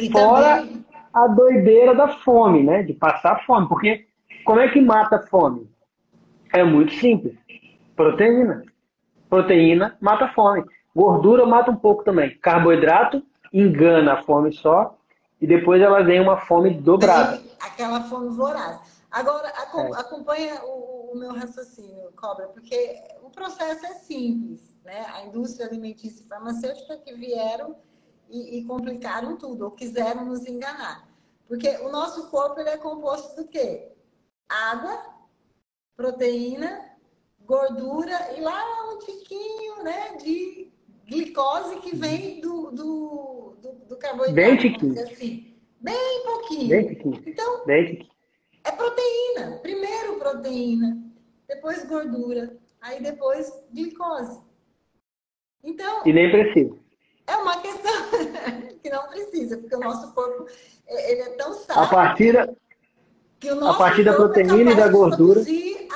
E 0.00 0.10
Fora 0.10 0.56
também 0.56 0.84
a 1.14 1.28
doideira 1.28 1.94
da 1.94 2.08
fome, 2.08 2.64
né? 2.64 2.82
De 2.82 2.92
passar 2.92 3.46
fome. 3.46 3.68
Porque 3.68 4.06
como 4.44 4.58
é 4.58 4.68
que 4.68 4.80
mata 4.80 5.16
a 5.16 5.22
fome? 5.22 5.70
É 6.52 6.64
muito 6.64 6.92
simples. 6.94 7.36
Proteína. 7.94 8.64
Proteína 9.30 9.96
mata 10.00 10.24
a 10.24 10.32
fome. 10.32 10.64
Gordura 10.94 11.46
mata 11.46 11.70
um 11.70 11.76
pouco 11.76 12.02
também. 12.02 12.36
Carboidrato 12.38 13.22
engana 13.52 14.14
a 14.14 14.22
fome 14.24 14.52
só 14.52 14.98
e 15.40 15.46
depois 15.46 15.80
ela 15.80 16.02
vem 16.02 16.20
uma 16.20 16.38
fome 16.38 16.70
dobrada. 16.70 17.40
aquela 17.60 18.00
fome 18.00 18.34
voraz. 18.34 18.93
Agora, 19.14 19.46
é. 19.48 20.00
acompanha 20.00 20.64
o, 20.64 21.12
o, 21.12 21.16
meu 21.16 21.32
raciocínio, 21.32 22.10
Cobra, 22.16 22.48
porque 22.48 23.00
o 23.22 23.30
processo 23.30 23.86
é 23.86 23.94
simples. 23.94 24.74
Né? 24.84 25.06
A 25.06 25.24
indústria 25.24 25.68
alimentícia 25.68 26.24
e 26.24 26.26
farmacêutica 26.26 26.98
que 26.98 27.14
vieram 27.14 27.76
e, 28.28 28.58
e 28.58 28.64
complicaram 28.64 29.36
tudo, 29.36 29.66
ou 29.66 29.70
quiseram 29.70 30.24
nos 30.24 30.44
enganar. 30.46 31.08
Porque 31.46 31.68
o 31.78 31.92
nosso 31.92 32.28
corpo 32.28 32.58
ele 32.58 32.70
é 32.70 32.76
composto 32.76 33.40
do 33.40 33.46
quê? 33.46 33.92
Água, 34.48 35.00
proteína, 35.96 36.96
gordura 37.40 38.36
e 38.36 38.40
lá 38.40 38.92
um 38.92 38.98
tiquinho 38.98 39.84
né, 39.84 40.16
de 40.16 40.72
glicose 41.06 41.76
que 41.76 41.94
vem 41.94 42.40
do, 42.40 42.72
do, 42.72 43.56
do, 43.62 43.72
do 43.90 43.96
carboidrato. 43.96 44.34
Bem 44.34 44.56
tiquinho. 44.56 45.00
Assim. 45.00 45.56
Bem 45.80 46.24
pouquinho. 46.24 46.68
Bem 46.68 46.88
tiquinho. 46.88 47.22
Então, 47.24 47.64
Bem 47.64 47.86
tiquinho. 47.86 48.13
É 48.64 48.72
proteína. 48.72 49.58
Primeiro 49.62 50.18
proteína, 50.18 50.98
depois 51.48 51.84
gordura, 51.84 52.56
aí 52.80 53.02
depois 53.02 53.52
glicose. 53.72 54.40
Então, 55.62 56.02
e 56.04 56.12
nem 56.12 56.30
precisa. 56.30 56.76
É 57.26 57.36
uma 57.36 57.60
questão 57.60 57.92
que 58.82 58.90
não 58.90 59.08
precisa, 59.08 59.56
porque 59.58 59.76
o 59.76 59.80
nosso 59.80 60.14
corpo 60.14 60.46
é, 60.86 61.12
ele 61.12 61.22
é 61.22 61.30
tão 61.36 61.54
sábio 61.54 61.82
a 61.82 61.86
partir 61.88 62.32
da, 62.32 62.48
que 63.40 63.50
o 63.50 63.54
nosso 63.54 63.76
a 63.76 63.78
partir 63.78 64.04
da 64.04 64.12
é 64.12 64.14
proteína 64.14 64.70
é 64.70 64.72
e 64.72 64.76
da 64.76 64.88
gordura 64.88 65.40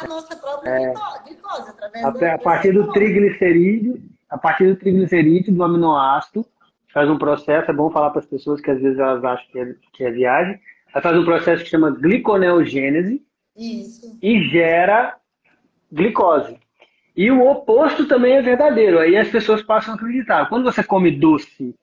a 0.01 0.07
nossa 0.07 0.37
própria 0.37 0.71
é, 0.71 0.95
glicose 1.27 1.71
através 1.71 2.05
a, 2.05 2.11
do, 2.11 2.25
a 2.25 2.39
partir 2.39 2.73
do 2.73 2.91
triglicerídeo, 2.93 4.03
a 4.31 4.39
partir 4.39 4.69
do 4.69 4.77
triglicerídeo 4.79 5.53
do 5.53 5.63
aminoácido 5.63 6.47
faz 6.93 7.09
um 7.11 7.19
processo, 7.19 7.71
é 7.71 7.75
bom 7.75 7.91
falar 7.91 8.11
para 8.11 8.21
as 8.21 8.27
pessoas 8.27 8.61
que 8.61 8.71
às 8.71 8.81
vezes 8.81 8.99
elas 8.99 9.23
acham 9.23 9.47
que 9.51 9.59
é, 9.59 9.75
que 9.93 10.05
é 10.05 10.11
viagem, 10.11 10.59
ela 10.93 11.03
faz 11.03 11.17
um 11.17 11.25
processo 11.25 11.65
que 11.65 11.71
chama 11.71 11.91
gliconeogênese 11.91 13.23
Isso. 13.57 14.19
e 14.23 14.43
gera 14.49 15.17
glicose. 15.93 16.59
E 17.17 17.31
o 17.31 17.47
oposto 17.47 18.07
também 18.07 18.35
é 18.35 18.43
verdadeiro. 18.43 18.99
Aí 18.99 19.17
as 19.17 19.29
pessoas 19.29 19.63
passam 19.63 19.95
a 19.95 19.97
acreditar. 19.97 20.49
Quando 20.49 20.65
você 20.65 20.85
come 20.85 21.11
doce, 21.11 21.75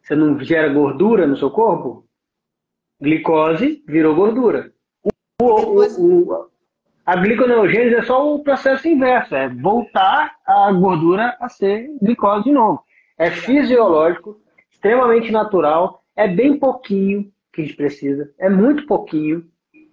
você 0.00 0.14
não 0.14 0.38
gera 0.40 0.72
gordura 0.72 1.26
no 1.26 1.36
seu 1.36 1.50
corpo? 1.50 2.06
Glicose 3.00 3.82
virou 3.86 4.14
gordura. 4.14 4.72
O, 5.40 5.44
o, 5.44 6.32
o, 6.32 6.50
a 7.04 7.16
gliconeogênese 7.16 7.96
é 7.96 8.02
só 8.02 8.34
o 8.34 8.42
processo 8.42 8.86
inverso, 8.86 9.34
é 9.34 9.48
voltar 9.48 10.36
a 10.46 10.70
gordura 10.72 11.36
a 11.40 11.48
ser 11.48 11.90
glicose 12.00 12.44
de 12.44 12.52
novo. 12.52 12.82
É 13.18 13.30
fisiológico, 13.30 14.40
extremamente 14.70 15.30
natural, 15.30 16.02
é 16.14 16.28
bem 16.28 16.58
pouquinho 16.58 17.30
que 17.60 17.64
a 17.64 17.66
gente 17.66 17.76
precisa, 17.76 18.30
é 18.38 18.48
muito 18.48 18.86
pouquinho. 18.86 19.44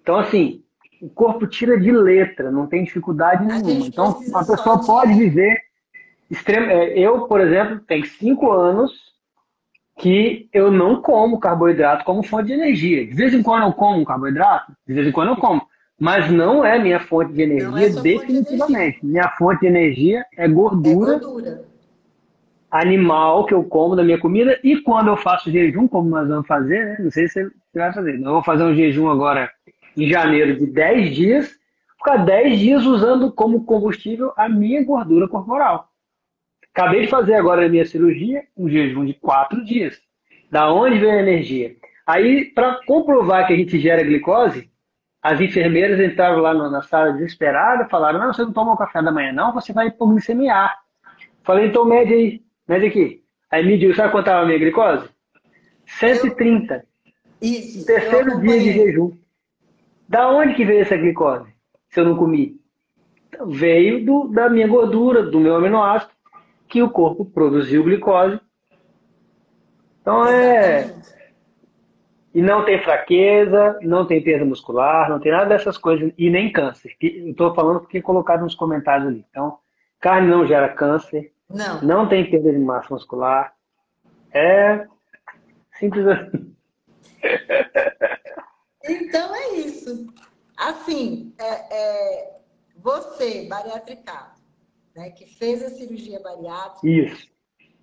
Então, 0.01 0.17
assim, 0.17 0.63
o 1.01 1.09
corpo 1.09 1.45
tira 1.45 1.79
de 1.79 1.91
letra, 1.91 2.51
não 2.51 2.67
tem 2.67 2.83
dificuldade 2.83 3.45
nenhuma. 3.45 3.87
Então, 3.87 4.19
a 4.33 4.45
pessoa 4.45 4.85
pode 4.85 5.13
viver. 5.13 5.57
Extremo... 6.29 6.67
É, 6.67 6.97
eu, 6.97 7.27
por 7.27 7.41
exemplo, 7.41 7.79
tenho 7.87 8.05
cinco 8.05 8.51
anos 8.51 8.91
que 9.97 10.47
eu 10.53 10.71
não 10.71 11.01
como 11.01 11.39
carboidrato 11.39 12.05
como 12.05 12.23
fonte 12.23 12.47
de 12.47 12.53
energia. 12.53 13.05
De 13.05 13.13
vez 13.13 13.33
em 13.33 13.41
quando 13.41 13.63
eu 13.63 13.73
como 13.73 14.05
carboidrato, 14.05 14.71
de 14.87 14.93
vez 14.93 15.07
em 15.07 15.11
quando 15.11 15.29
eu 15.29 15.35
como. 15.37 15.61
Mas 15.99 16.31
não 16.31 16.63
é 16.63 16.77
minha 16.77 16.99
fonte 16.99 17.33
de 17.33 17.41
energia, 17.41 17.87
é 17.87 18.01
definitivamente. 18.01 18.67
De 18.67 18.73
energia. 18.75 18.99
Minha 19.03 19.29
fonte 19.29 19.61
de 19.61 19.67
energia 19.67 20.25
é 20.37 20.47
gordura. 20.47 21.15
É 21.15 21.19
gordura. 21.19 21.65
Animal 22.69 23.45
que 23.45 23.53
eu 23.53 23.63
como 23.63 23.95
da 23.95 24.03
minha 24.03 24.19
comida 24.19 24.59
e 24.63 24.81
quando 24.81 25.07
eu 25.07 25.17
faço 25.17 25.51
jejum, 25.51 25.87
como 25.87 26.09
nós 26.09 26.27
vamos 26.27 26.47
fazer, 26.47 26.85
né? 26.85 26.97
Não 26.99 27.11
sei 27.11 27.27
se 27.27 27.43
você 27.43 27.51
vai 27.79 27.93
fazer. 27.93 28.15
Eu 28.15 28.33
vou 28.33 28.43
fazer 28.43 28.63
um 28.63 28.75
jejum 28.75 29.09
agora 29.09 29.49
em 29.95 30.07
janeiro 30.09 30.57
de 30.57 30.67
10 30.67 31.15
dias, 31.15 31.55
ficar 31.97 32.17
10 32.17 32.59
dias 32.59 32.85
usando 32.85 33.31
como 33.31 33.65
combustível 33.65 34.33
a 34.35 34.47
minha 34.47 34.83
gordura 34.83 35.27
corporal. 35.27 35.89
Acabei 36.73 37.01
de 37.01 37.07
fazer 37.07 37.33
agora 37.33 37.65
a 37.65 37.69
minha 37.69 37.85
cirurgia, 37.85 38.43
um 38.55 38.69
jejum 38.69 39.05
de 39.05 39.13
4 39.15 39.65
dias. 39.65 39.99
Da 40.51 40.71
onde 40.71 40.99
vem 40.99 41.11
a 41.11 41.21
energia? 41.21 41.75
Aí, 42.05 42.45
para 42.45 42.79
comprovar 42.85 43.47
que 43.47 43.53
a 43.53 43.57
gente 43.57 43.79
gera 43.79 44.03
glicose, 44.03 44.69
as 45.21 45.41
enfermeiras 45.41 45.99
entraram 45.99 46.39
lá 46.39 46.53
na 46.53 46.81
sala 46.83 47.11
desesperada, 47.13 47.89
falaram: 47.89 48.19
Não, 48.19 48.31
você 48.31 48.43
não 48.43 48.53
toma 48.53 48.73
o 48.73 48.77
café 48.77 49.01
da 49.01 49.11
manhã, 49.11 49.33
não, 49.33 49.53
você 49.53 49.73
vai 49.73 49.87
hipoglicemiar. 49.87 50.73
Falei: 51.43 51.67
Então, 51.67 51.83
mede 51.83 52.13
aí, 52.13 52.41
mede 52.67 52.87
aqui. 52.87 53.23
Aí 53.49 53.65
mediu, 53.65 53.95
sabe 53.95 54.11
quanto 54.11 54.25
estava 54.25 54.43
a 54.43 54.45
minha 54.45 54.59
glicose? 54.59 55.09
130. 55.85 56.85
Isso. 57.41 57.85
Terceiro 57.85 58.41
dia 58.41 58.59
de 58.59 58.71
jejum. 58.73 59.11
Da 60.07 60.29
onde 60.29 60.53
que 60.53 60.65
veio 60.65 60.81
essa 60.81 60.97
glicose? 60.97 61.51
Se 61.89 61.99
eu 61.99 62.05
não 62.05 62.17
comi? 62.17 62.59
Veio 63.45 64.05
do, 64.05 64.27
da 64.29 64.49
minha 64.49 64.67
gordura, 64.67 65.23
do 65.23 65.39
meu 65.39 65.55
aminoácido, 65.55 66.11
que 66.67 66.81
o 66.81 66.89
corpo 66.89 67.25
produziu 67.25 67.83
glicose. 67.83 68.39
Então 70.01 70.25
é. 70.25 70.93
E 72.33 72.41
não 72.41 72.63
tem 72.63 72.81
fraqueza, 72.81 73.79
não 73.81 74.05
tem 74.05 74.21
perda 74.21 74.45
muscular, 74.45 75.09
não 75.09 75.19
tem 75.19 75.31
nada 75.31 75.45
dessas 75.45 75.77
coisas, 75.77 76.13
e 76.17 76.29
nem 76.29 76.51
câncer. 76.51 76.95
Estou 77.01 77.53
falando 77.53 77.79
porque 77.79 78.01
colocado 78.01 78.41
nos 78.41 78.55
comentários 78.55 79.07
ali. 79.07 79.25
Então, 79.29 79.57
carne 79.99 80.29
não 80.29 80.45
gera 80.45 80.69
câncer, 80.69 81.31
não, 81.49 81.81
não 81.81 82.09
tem 82.09 82.29
perda 82.29 82.51
de 82.51 82.59
massa 82.59 82.93
muscular. 82.93 83.55
É 84.31 84.87
simples 85.79 86.05
assim. 86.05 86.55
Então 88.83 89.35
é 89.35 89.49
isso. 89.55 90.07
Assim, 90.55 91.33
é, 91.37 91.75
é, 91.75 92.41
você, 92.77 93.47
bariatricado, 93.47 94.39
né, 94.95 95.11
que 95.11 95.25
fez 95.25 95.61
a 95.61 95.69
cirurgia 95.69 96.19
bariátrica, 96.19 96.87
isso. 96.87 97.27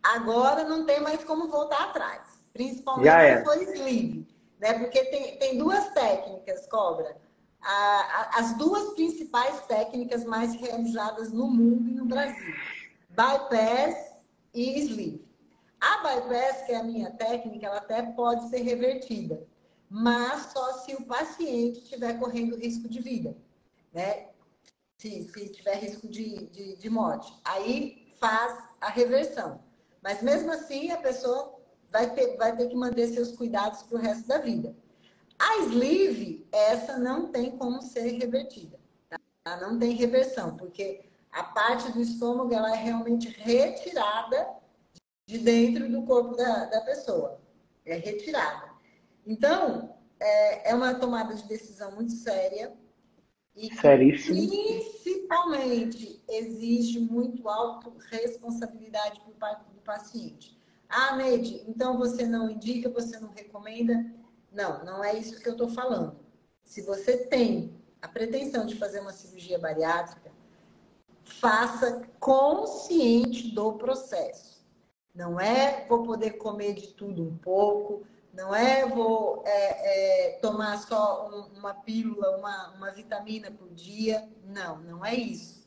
agora 0.02 0.64
não 0.64 0.84
tem 0.84 1.00
mais 1.00 1.22
como 1.24 1.48
voltar 1.48 1.84
atrás. 1.84 2.22
Principalmente 2.52 3.08
é. 3.08 3.38
se 3.38 3.44
for 3.44 3.62
sleeve. 3.62 4.26
Né? 4.60 4.78
Porque 4.78 5.04
tem, 5.04 5.38
tem 5.38 5.58
duas 5.58 5.88
técnicas, 5.90 6.66
Cobra. 6.68 7.16
A, 7.60 7.70
a, 7.70 8.38
as 8.38 8.56
duas 8.56 8.94
principais 8.94 9.60
técnicas 9.66 10.24
mais 10.24 10.54
realizadas 10.54 11.32
no 11.32 11.48
mundo 11.48 11.88
e 11.88 11.94
no 11.94 12.04
Brasil. 12.04 12.54
Bypass 13.14 14.16
e 14.52 14.78
sleeve. 14.80 15.24
A 15.80 15.98
bypass, 15.98 16.62
que 16.66 16.72
é 16.72 16.76
a 16.76 16.82
minha 16.82 17.10
técnica, 17.10 17.66
ela 17.66 17.78
até 17.78 18.02
pode 18.02 18.48
ser 18.48 18.62
revertida 18.62 19.46
mas 19.96 20.50
só 20.52 20.72
se 20.78 20.92
o 20.92 21.06
paciente 21.06 21.78
estiver 21.78 22.18
correndo 22.18 22.56
risco 22.56 22.88
de 22.88 23.00
vida, 23.00 23.36
né? 23.92 24.26
Se, 24.98 25.22
se 25.22 25.48
tiver 25.50 25.76
risco 25.76 26.08
de, 26.08 26.46
de, 26.46 26.76
de 26.76 26.90
morte. 26.90 27.32
Aí 27.44 28.12
faz 28.18 28.58
a 28.80 28.88
reversão. 28.88 29.62
Mas 30.02 30.20
mesmo 30.20 30.50
assim, 30.50 30.90
a 30.90 30.96
pessoa 30.96 31.60
vai 31.92 32.12
ter, 32.12 32.36
vai 32.36 32.56
ter 32.56 32.66
que 32.66 32.74
manter 32.74 33.06
seus 33.06 33.36
cuidados 33.36 33.84
para 33.84 33.96
o 33.96 34.00
resto 34.00 34.26
da 34.26 34.38
vida. 34.38 34.74
A 35.38 35.58
sleeve, 35.58 36.44
essa 36.50 36.98
não 36.98 37.30
tem 37.30 37.56
como 37.56 37.80
ser 37.80 38.18
revertida. 38.18 38.80
Tá? 39.08 39.20
Não 39.60 39.78
tem 39.78 39.92
reversão, 39.92 40.56
porque 40.56 41.04
a 41.34 41.42
parte 41.42 41.90
do 41.90 42.00
estômago 42.00 42.54
ela 42.54 42.72
é 42.72 42.80
realmente 42.80 43.28
retirada 43.28 44.48
de 45.26 45.38
dentro 45.38 45.90
do 45.90 46.02
corpo 46.02 46.36
da, 46.36 46.66
da 46.66 46.80
pessoa. 46.82 47.40
É 47.84 47.96
retirada. 47.96 48.70
Então, 49.26 49.96
é, 50.20 50.70
é 50.70 50.74
uma 50.74 50.94
tomada 50.94 51.34
de 51.34 51.46
decisão 51.48 51.90
muito 51.92 52.12
séria 52.12 52.72
e 53.56 53.68
que, 53.68 53.76
principalmente 55.02 56.22
exige 56.28 57.00
muito 57.00 57.48
autorresponsabilidade 57.48 59.20
por 59.20 59.34
parte 59.34 59.64
do 59.72 59.80
paciente. 59.80 60.56
Ah, 60.88 61.16
Neide, 61.16 61.64
então 61.66 61.98
você 61.98 62.24
não 62.26 62.48
indica, 62.48 62.88
você 62.88 63.18
não 63.18 63.30
recomenda? 63.30 64.06
Não, 64.52 64.84
não 64.84 65.02
é 65.02 65.18
isso 65.18 65.40
que 65.40 65.48
eu 65.48 65.52
estou 65.52 65.68
falando. 65.68 66.16
Se 66.62 66.82
você 66.82 67.26
tem 67.26 67.74
a 68.00 68.06
pretensão 68.06 68.66
de 68.66 68.76
fazer 68.76 69.00
uma 69.00 69.12
cirurgia 69.12 69.58
bariátrica, 69.58 70.33
faça 71.24 72.02
consciente 72.20 73.54
do 73.54 73.72
processo. 73.74 74.64
Não 75.14 75.38
é 75.38 75.86
vou 75.88 76.02
poder 76.02 76.32
comer 76.32 76.74
de 76.74 76.88
tudo 76.88 77.22
um 77.22 77.36
pouco, 77.36 78.04
não 78.32 78.54
é 78.54 78.84
vou 78.86 79.44
é, 79.46 80.32
é, 80.32 80.38
tomar 80.40 80.76
só 80.78 81.30
um, 81.30 81.58
uma 81.58 81.72
pílula, 81.72 82.36
uma, 82.36 82.70
uma 82.76 82.90
vitamina 82.90 83.50
por 83.50 83.68
dia. 83.70 84.28
Não, 84.44 84.78
não 84.78 85.06
é 85.06 85.14
isso. 85.14 85.64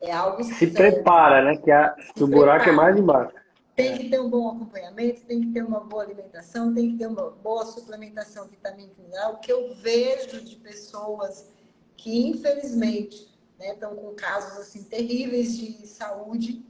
É 0.00 0.12
algo 0.12 0.44
Se 0.44 0.54
sério. 0.54 0.74
prepara, 0.74 1.42
né? 1.42 1.56
Que, 1.56 1.70
a, 1.70 1.90
que 2.14 2.22
o 2.22 2.28
buraco 2.28 2.68
é 2.68 2.72
mais 2.72 2.96
embaixo. 2.96 3.34
Tem 3.74 3.98
que 3.98 4.08
ter 4.08 4.20
um 4.20 4.30
bom 4.30 4.48
acompanhamento, 4.48 5.22
tem 5.22 5.40
que 5.40 5.52
ter 5.52 5.64
uma 5.64 5.80
boa 5.80 6.04
alimentação, 6.04 6.72
tem 6.72 6.92
que 6.92 6.98
ter 6.98 7.08
uma 7.08 7.30
boa 7.30 7.66
suplementação 7.66 8.46
vitamínica 8.46 9.02
mineral. 9.02 9.32
O 9.32 9.38
que 9.38 9.50
eu 9.50 9.74
vejo 9.76 10.44
de 10.44 10.54
pessoas 10.56 11.52
que, 11.96 12.28
infelizmente, 12.28 13.33
né, 13.64 13.74
estão 13.74 13.96
com 13.96 14.14
casos 14.14 14.58
assim 14.58 14.84
terríveis 14.84 15.56
de 15.56 15.86
saúde 15.86 16.64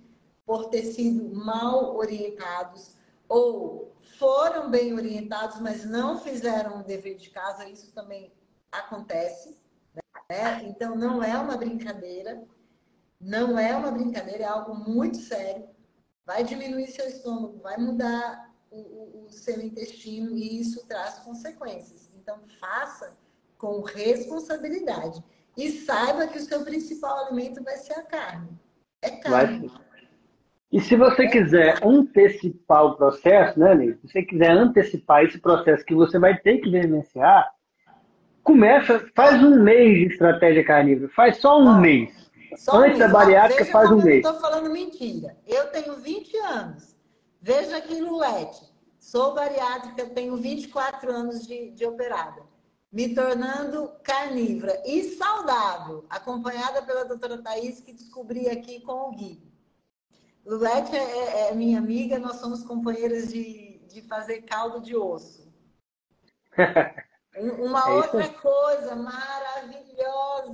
por 0.46 0.68
ter 0.68 0.84
sido 0.84 1.34
mal 1.34 1.96
orientados 1.96 2.94
ou 3.28 3.96
foram 4.18 4.70
bem 4.70 4.94
orientados, 4.94 5.60
mas 5.60 5.84
não 5.84 6.18
fizeram 6.18 6.80
o 6.80 6.84
dever 6.84 7.16
de 7.16 7.30
casa, 7.30 7.68
isso 7.68 7.92
também 7.92 8.32
acontece. 8.70 9.58
Né? 10.30 10.64
Então, 10.64 10.94
não 10.94 11.22
é 11.22 11.36
uma 11.36 11.56
brincadeira, 11.56 12.44
não 13.20 13.58
é 13.58 13.74
uma 13.74 13.90
brincadeira, 13.90 14.44
é 14.44 14.46
algo 14.46 14.74
muito 14.74 15.16
sério. 15.16 15.68
Vai 16.24 16.44
diminuir 16.44 16.86
seu 16.88 17.08
estômago, 17.08 17.58
vai 17.58 17.76
mudar 17.76 18.54
o, 18.70 18.78
o, 18.78 19.24
o 19.24 19.30
seu 19.30 19.60
intestino 19.60 20.36
e 20.36 20.60
isso 20.60 20.86
traz 20.86 21.18
consequências. 21.20 22.10
Então, 22.14 22.40
faça 22.60 23.16
com 23.58 23.80
responsabilidade. 23.80 25.22
E 25.56 25.70
saiba 25.70 26.26
que 26.26 26.38
o 26.38 26.42
seu 26.42 26.64
principal 26.64 27.26
alimento 27.26 27.62
vai 27.62 27.76
ser 27.76 27.94
a 27.94 28.02
carne. 28.02 28.48
É 29.00 29.10
carne. 29.10 29.68
Vai. 29.68 29.84
E 30.72 30.80
se 30.80 30.96
você 30.96 31.28
quiser 31.28 31.78
antecipar 31.84 32.84
o 32.84 32.96
processo, 32.96 33.60
né, 33.60 33.76
Ney? 33.76 33.94
Se 33.94 34.08
você 34.08 34.22
quiser 34.24 34.50
antecipar 34.50 35.22
esse 35.22 35.38
processo 35.38 35.84
que 35.84 35.94
você 35.94 36.18
vai 36.18 36.36
ter 36.36 36.58
que 36.58 36.68
vivenciar, 36.68 37.48
começa, 38.42 39.06
faz 39.14 39.40
um 39.40 39.62
mês 39.62 39.98
de 39.98 40.06
estratégia 40.06 40.64
carnívora, 40.64 41.08
faz 41.14 41.36
só 41.36 41.60
um 41.60 41.80
mês. 41.80 42.12
Só 42.56 42.78
Antes 42.78 42.96
um 42.96 42.98
da 42.98 43.08
bariátrica, 43.08 43.64
faz 43.66 43.90
um 43.90 44.02
mês. 44.02 44.24
Eu 44.24 44.32
estou 44.32 44.50
falando 44.50 44.70
mentira. 44.72 45.36
Eu 45.46 45.66
tenho 45.68 45.96
20 45.96 46.36
anos. 46.38 46.96
Veja 47.40 47.76
aqui 47.76 48.00
no 48.00 48.18
LED. 48.18 48.56
Sou 48.98 49.34
bariátrica, 49.34 50.06
tenho 50.06 50.36
24 50.36 51.10
anos 51.12 51.46
de, 51.46 51.70
de 51.70 51.86
operada. 51.86 52.42
Me 52.94 53.12
tornando 53.12 53.90
carnívora 54.04 54.80
e 54.86 55.16
saudável, 55.16 56.04
acompanhada 56.08 56.80
pela 56.80 57.04
doutora 57.04 57.42
Thaís, 57.42 57.80
que 57.80 57.92
descobri 57.92 58.48
aqui 58.48 58.78
com 58.82 59.08
o 59.08 59.10
Gui. 59.10 59.42
Lulete 60.46 60.94
é, 60.94 61.00
é, 61.00 61.48
é, 61.48 61.54
minha 61.56 61.80
amiga, 61.80 62.20
nós 62.20 62.36
somos 62.36 62.62
companheiras 62.62 63.32
de, 63.32 63.80
de 63.88 64.00
fazer 64.02 64.42
caldo 64.42 64.80
de 64.80 64.94
osso. 64.94 65.52
Uma 67.58 67.80
é 67.80 67.90
outra 67.94 68.28
coisa 68.28 68.94
maravilhosa 68.94 70.46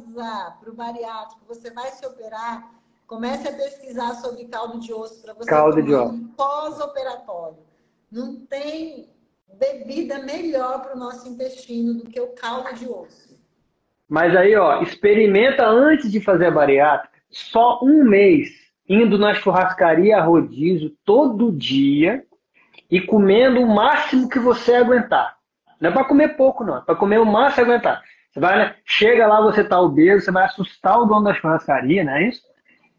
para 0.59 0.71
o 0.71 0.75
bariátrico, 0.75 1.45
você 1.47 1.71
vai 1.71 1.91
se 1.91 2.07
operar, 2.07 2.73
comece 3.07 3.49
a 3.49 3.53
pesquisar 3.53 4.15
sobre 4.15 4.47
caldo 4.47 4.81
de 4.81 4.95
osso 4.95 5.21
para 5.21 5.35
você 5.35 5.51
caldo 5.51 5.83
de 5.83 5.95
osso. 5.95 6.19
pós-operatório. 6.39 7.59
Não 8.11 8.47
tem 8.47 9.11
bebida 9.59 10.19
melhor 10.21 10.83
para 10.83 10.97
o 10.97 10.99
nosso 10.99 11.29
intestino 11.29 11.95
do 11.95 12.07
que 12.07 12.21
o 12.21 12.29
caldo 12.29 12.75
de 12.75 12.89
osso. 12.89 13.39
Mas 14.09 14.35
aí, 14.35 14.57
ó, 14.57 14.83
experimenta 14.83 15.67
antes 15.67 16.11
de 16.11 16.21
fazer 16.21 16.47
a 16.47 16.51
bariátrica, 16.51 17.17
só 17.31 17.79
um 17.83 18.05
mês 18.05 18.51
indo 18.89 19.17
na 19.17 19.35
churrascaria 19.35 20.21
rodízio 20.21 20.93
todo 21.05 21.53
dia 21.53 22.25
e 22.91 23.01
comendo 23.01 23.61
o 23.61 23.73
máximo 23.73 24.29
que 24.29 24.39
você 24.39 24.75
aguentar. 24.75 25.37
Não 25.81 25.91
é 25.91 25.93
para 25.93 26.05
comer 26.05 26.37
pouco, 26.37 26.65
não. 26.65 26.79
É 26.79 26.81
para 26.81 26.97
comer 26.97 27.19
o 27.19 27.25
máximo 27.25 27.65
que 27.65 27.71
aguentar. 27.71 28.03
Você 28.33 28.41
vai, 28.41 28.59
né? 28.59 28.75
Chega 28.85 29.27
lá, 29.27 29.41
você 29.41 29.63
tá 29.63 29.81
obeso, 29.81 30.25
você 30.25 30.33
vai 30.33 30.45
assustar 30.45 30.99
o 30.99 31.07
dono 31.07 31.25
da 31.25 31.35
churrascaria, 31.35 32.03
não 32.03 32.13
é 32.13 32.29
isso? 32.29 32.43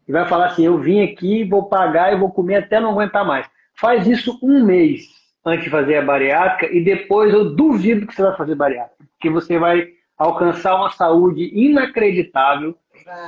E 0.08 0.12
vai 0.12 0.26
falar 0.26 0.46
assim: 0.46 0.64
eu 0.64 0.78
vim 0.78 1.02
aqui, 1.02 1.44
vou 1.44 1.68
pagar 1.68 2.12
e 2.12 2.18
vou 2.18 2.30
comer 2.30 2.56
até 2.56 2.80
não 2.80 2.90
aguentar 2.90 3.24
mais. 3.24 3.46
Faz 3.74 4.06
isso 4.06 4.38
um 4.42 4.64
mês 4.64 5.21
antes 5.44 5.64
de 5.64 5.70
fazer 5.70 5.96
a 5.96 6.02
bariátrica 6.02 6.72
e 6.72 6.82
depois 6.82 7.32
eu 7.32 7.54
duvido 7.54 8.06
que 8.06 8.14
você 8.14 8.22
vai 8.22 8.36
fazer 8.36 8.54
bariátrica, 8.54 9.04
porque 9.12 9.30
você 9.30 9.58
vai 9.58 9.88
alcançar 10.16 10.76
uma 10.76 10.90
saúde 10.90 11.50
inacreditável, 11.52 12.76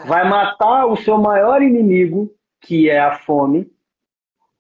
vai 0.07 0.29
matar 0.29 0.87
o 0.87 0.97
seu 0.97 1.19
maior 1.19 1.61
inimigo, 1.63 2.31
que 2.61 2.89
é 2.89 3.01
a 3.01 3.19
fome, 3.19 3.71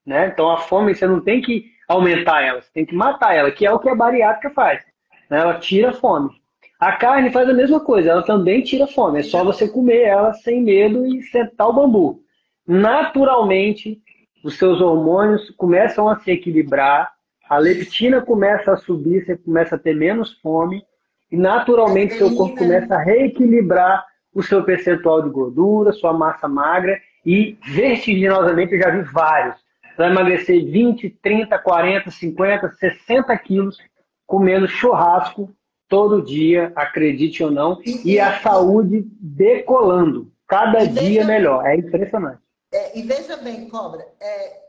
Né? 0.04 0.26
Então 0.26 0.50
a 0.50 0.58
fome 0.58 0.94
você 0.94 1.06
não 1.06 1.20
tem 1.20 1.40
que 1.40 1.64
aumentar 1.88 2.42
ela, 2.42 2.60
você 2.60 2.70
tem 2.72 2.84
que 2.84 2.94
matar 2.94 3.34
ela, 3.34 3.50
que 3.50 3.64
é 3.64 3.72
o 3.72 3.78
que 3.78 3.88
a 3.88 3.94
bariátrica 3.94 4.50
faz. 4.50 4.84
Né? 5.30 5.38
Ela 5.38 5.58
tira 5.58 5.90
a 5.90 5.92
fome. 5.94 6.30
A 6.78 6.92
carne 6.92 7.30
faz 7.30 7.48
a 7.48 7.54
mesma 7.54 7.80
coisa, 7.80 8.10
ela 8.10 8.22
também 8.22 8.62
tira 8.62 8.86
fome. 8.86 9.20
É 9.20 9.22
só 9.22 9.44
você 9.44 9.68
comer 9.68 10.02
ela 10.02 10.32
sem 10.34 10.62
medo 10.62 11.06
e 11.06 11.22
sentar 11.22 11.68
o 11.68 11.72
bambu. 11.72 12.20
Naturalmente, 12.66 14.02
os 14.42 14.58
seus 14.58 14.80
hormônios 14.80 15.50
começam 15.56 16.08
a 16.08 16.18
se 16.18 16.30
equilibrar, 16.30 17.13
a 17.48 17.58
leptina 17.58 18.20
começa 18.20 18.72
a 18.72 18.76
subir, 18.76 19.24
você 19.24 19.36
começa 19.36 19.76
a 19.76 19.78
ter 19.78 19.94
menos 19.94 20.32
fome, 20.40 20.84
e 21.30 21.36
naturalmente 21.36 22.16
seu 22.16 22.34
corpo 22.34 22.56
começa 22.56 22.94
a 22.94 23.02
reequilibrar 23.02 24.04
o 24.32 24.42
seu 24.42 24.64
percentual 24.64 25.22
de 25.22 25.30
gordura, 25.30 25.92
sua 25.92 26.12
massa 26.12 26.48
magra, 26.48 26.98
e 27.24 27.56
vertiginosamente 27.66 28.74
eu 28.74 28.80
já 28.80 28.90
vi 28.90 29.02
vários. 29.02 29.56
Você 29.82 29.96
vai 29.96 30.10
emagrecer 30.10 30.64
20, 30.64 31.10
30, 31.22 31.58
40, 31.58 32.10
50, 32.10 32.68
60 32.72 33.38
quilos 33.38 33.78
comendo 34.26 34.66
churrasco 34.66 35.54
todo 35.88 36.22
dia, 36.22 36.72
acredite 36.74 37.44
ou 37.44 37.50
não, 37.50 37.80
e, 37.84 38.14
e 38.14 38.20
a 38.20 38.40
saúde 38.40 39.06
decolando. 39.20 40.32
Cada 40.48 40.84
dia 40.84 41.22
veja, 41.22 41.24
melhor. 41.24 41.64
É 41.64 41.76
impressionante. 41.76 42.38
É, 42.72 42.98
e 42.98 43.02
veja 43.02 43.36
bem, 43.36 43.68
Cobra, 43.68 44.04
é, 44.20 44.64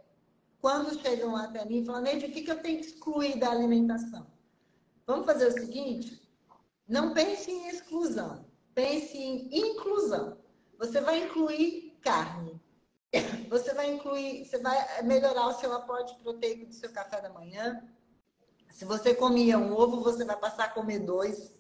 quando 0.65 0.99
chegam 0.99 1.35
até 1.35 1.63
mim 1.63 1.85
falam, 1.85 2.01
Neide, 2.01 2.25
o 2.25 2.31
que, 2.31 2.41
que 2.41 2.49
eu 2.49 2.59
tenho 2.59 2.79
que 2.79 2.87
excluir 2.87 3.37
da 3.37 3.51
alimentação? 3.51 4.25
Vamos 5.05 5.27
fazer 5.27 5.45
o 5.45 5.51
seguinte: 5.51 6.27
não 6.87 7.13
pense 7.13 7.51
em 7.51 7.67
exclusão, 7.67 8.43
pense 8.73 9.15
em 9.15 9.55
inclusão. 9.55 10.39
Você 10.79 10.99
vai 11.01 11.23
incluir 11.23 11.95
carne. 12.01 12.59
Você 13.47 13.75
vai 13.75 13.93
incluir, 13.93 14.43
você 14.43 14.57
vai 14.57 15.03
melhorar 15.03 15.49
o 15.49 15.53
seu 15.53 15.71
aporte 15.71 16.15
proteico 16.15 16.65
do 16.65 16.73
seu 16.73 16.91
café 16.91 17.21
da 17.21 17.29
manhã, 17.29 17.87
se 18.71 18.85
você 18.85 19.13
comia 19.13 19.59
um 19.59 19.71
ovo, 19.71 20.01
você 20.01 20.25
vai 20.25 20.35
passar 20.35 20.65
a 20.65 20.69
comer 20.69 20.99
dois. 20.99 21.55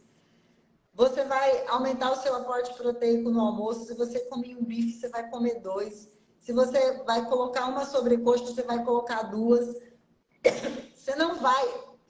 Você 0.95 1.23
vai 1.25 1.67
aumentar 1.67 2.11
o 2.11 2.21
seu 2.23 2.35
aporte 2.35 2.73
proteico 2.73 3.29
no 3.29 3.39
almoço. 3.39 3.85
Se 3.85 3.93
você 3.93 4.19
comia 4.21 4.57
um 4.57 4.63
bife, 4.63 4.99
você 4.99 5.09
vai 5.09 5.29
comer 5.29 5.61
dois. 5.61 6.09
Se 6.45 6.53
você 6.53 7.03
vai 7.05 7.27
colocar 7.27 7.65
uma 7.65 7.85
sobrecoxa, 7.85 8.45
você 8.45 8.61
vai 8.61 8.83
colocar 8.85 9.23
duas. 9.23 9.81
Você 10.93 11.15
não 11.15 11.39
vai. 11.39 11.65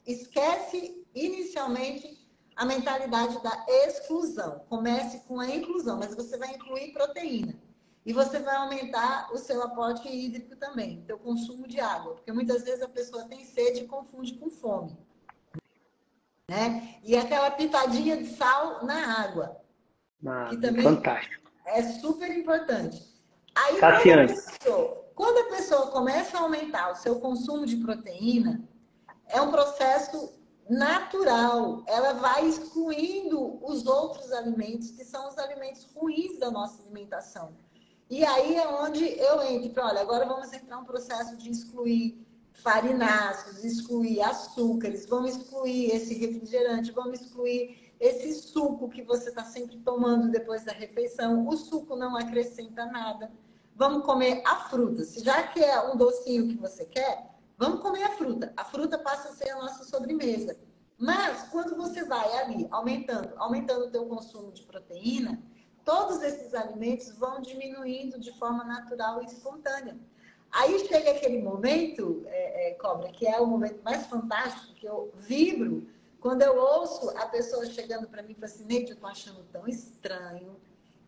Esquece 0.05 1.05
inicialmente 1.13 2.29
a 2.55 2.65
mentalidade 2.65 3.41
da 3.41 3.65
exclusão. 3.67 4.65
Comece 4.69 5.21
com 5.27 5.39
a 5.39 5.49
inclusão, 5.49 5.97
mas 5.97 6.15
você 6.15 6.37
vai 6.37 6.53
incluir 6.53 6.93
proteína. 6.93 7.55
E 8.05 8.13
você 8.13 8.39
vai 8.39 8.55
aumentar 8.55 9.33
o 9.33 9.37
seu 9.37 9.61
aporte 9.63 10.07
hídrico 10.07 10.55
também, 10.57 10.99
o 10.99 11.05
seu 11.05 11.17
consumo 11.17 11.67
de 11.67 11.79
água. 11.79 12.15
Porque 12.15 12.31
muitas 12.31 12.63
vezes 12.63 12.81
a 12.81 12.89
pessoa 12.89 13.25
tem 13.25 13.43
sede 13.43 13.81
e 13.83 13.87
confunde 13.87 14.33
com 14.35 14.49
fome. 14.49 14.97
Né? 16.49 16.99
E 17.03 17.15
aquela 17.15 17.51
pitadinha 17.51 18.17
de 18.17 18.27
sal 18.35 18.85
na 18.85 19.21
água. 19.21 19.61
Ah, 20.25 20.47
que 20.49 20.57
também 20.57 20.83
fantástico. 20.83 21.51
É 21.65 21.81
super 21.83 22.37
importante. 22.37 23.14
Aí, 23.55 23.79
quando 23.79 23.95
a, 23.95 24.27
pessoa, 24.27 25.11
quando 25.15 25.37
a 25.37 25.55
pessoa 25.55 25.87
começa 25.87 26.37
a 26.37 26.41
aumentar 26.41 26.91
o 26.91 26.95
seu 26.95 27.19
consumo 27.19 27.65
de 27.65 27.77
proteína, 27.77 28.67
é 29.27 29.41
um 29.41 29.51
processo 29.51 30.33
natural. 30.69 31.83
Ela 31.87 32.13
vai 32.13 32.45
excluindo 32.47 33.59
os 33.65 33.85
outros 33.85 34.31
alimentos, 34.31 34.91
que 34.91 35.05
são 35.05 35.29
os 35.29 35.37
alimentos 35.37 35.85
ruins 35.95 36.37
da 36.39 36.51
nossa 36.51 36.81
alimentação. 36.81 37.53
E 38.09 38.23
aí 38.23 38.55
é 38.55 38.67
onde 38.67 39.03
eu 39.19 39.41
entro. 39.43 39.83
Olha, 39.83 40.01
agora 40.01 40.25
vamos 40.25 40.51
entrar 40.53 40.77
um 40.77 40.85
processo 40.85 41.37
de 41.37 41.49
excluir 41.49 42.25
farináceos, 42.53 43.63
excluir 43.63 44.21
açúcares, 44.21 45.05
vamos 45.07 45.35
excluir 45.35 45.91
esse 45.91 46.13
refrigerante, 46.13 46.91
vamos 46.91 47.19
excluir 47.19 47.93
esse 47.99 48.33
suco 48.33 48.89
que 48.89 49.01
você 49.01 49.29
está 49.29 49.43
sempre 49.43 49.77
tomando 49.79 50.29
depois 50.29 50.63
da 50.63 50.71
refeição. 50.71 51.47
O 51.47 51.57
suco 51.57 51.95
não 51.95 52.15
acrescenta 52.15 52.85
nada. 52.85 53.31
Vamos 53.75 54.05
comer 54.05 54.41
a 54.45 54.55
fruta. 54.69 55.03
Se 55.03 55.21
já 55.21 55.43
que 55.47 55.61
é 55.61 55.81
um 55.81 55.97
docinho 55.97 56.47
que 56.47 56.55
você 56.55 56.85
quer, 56.85 57.29
vamos 57.57 57.81
comer 57.81 58.03
a 58.03 58.11
fruta. 58.13 58.53
A 58.55 58.63
fruta 58.63 58.97
passa 58.97 59.29
a 59.29 59.33
ser 59.33 59.49
a 59.49 59.57
nossa 59.57 59.83
sobremesa. 59.83 60.57
Mas 60.97 61.49
quando 61.49 61.75
você 61.75 62.05
vai 62.05 62.37
ali 62.37 62.67
aumentando, 62.71 63.33
aumentando 63.35 63.87
o 63.87 63.91
teu 63.91 64.05
consumo 64.05 64.53
de 64.53 64.63
proteína, 64.63 65.43
todos 65.83 66.21
esses 66.21 66.53
alimentos 66.53 67.11
vão 67.17 67.41
diminuindo 67.41 68.17
de 68.17 68.31
forma 68.39 68.63
natural 68.63 69.21
e 69.21 69.25
espontânea. 69.25 69.97
Aí 70.49 70.79
chega 70.87 71.11
aquele 71.11 71.41
momento, 71.41 72.23
é, 72.27 72.69
é, 72.69 72.73
Cobra, 72.75 73.09
que 73.11 73.27
é 73.27 73.41
o 73.41 73.45
momento 73.45 73.83
mais 73.83 74.07
fantástico, 74.07 74.73
que 74.75 74.87
eu 74.87 75.11
vibro, 75.17 75.85
quando 76.21 76.43
eu 76.43 76.57
ouço 76.57 77.09
a 77.17 77.25
pessoa 77.25 77.65
chegando 77.65 78.07
para 78.07 78.23
mim 78.23 78.31
e 78.31 78.35
falando 78.35 78.51
assim, 78.51 78.65
Neide, 78.65 78.91
eu 78.91 78.97
tô 78.97 79.05
achando 79.05 79.43
tão 79.51 79.67
estranho, 79.67 80.55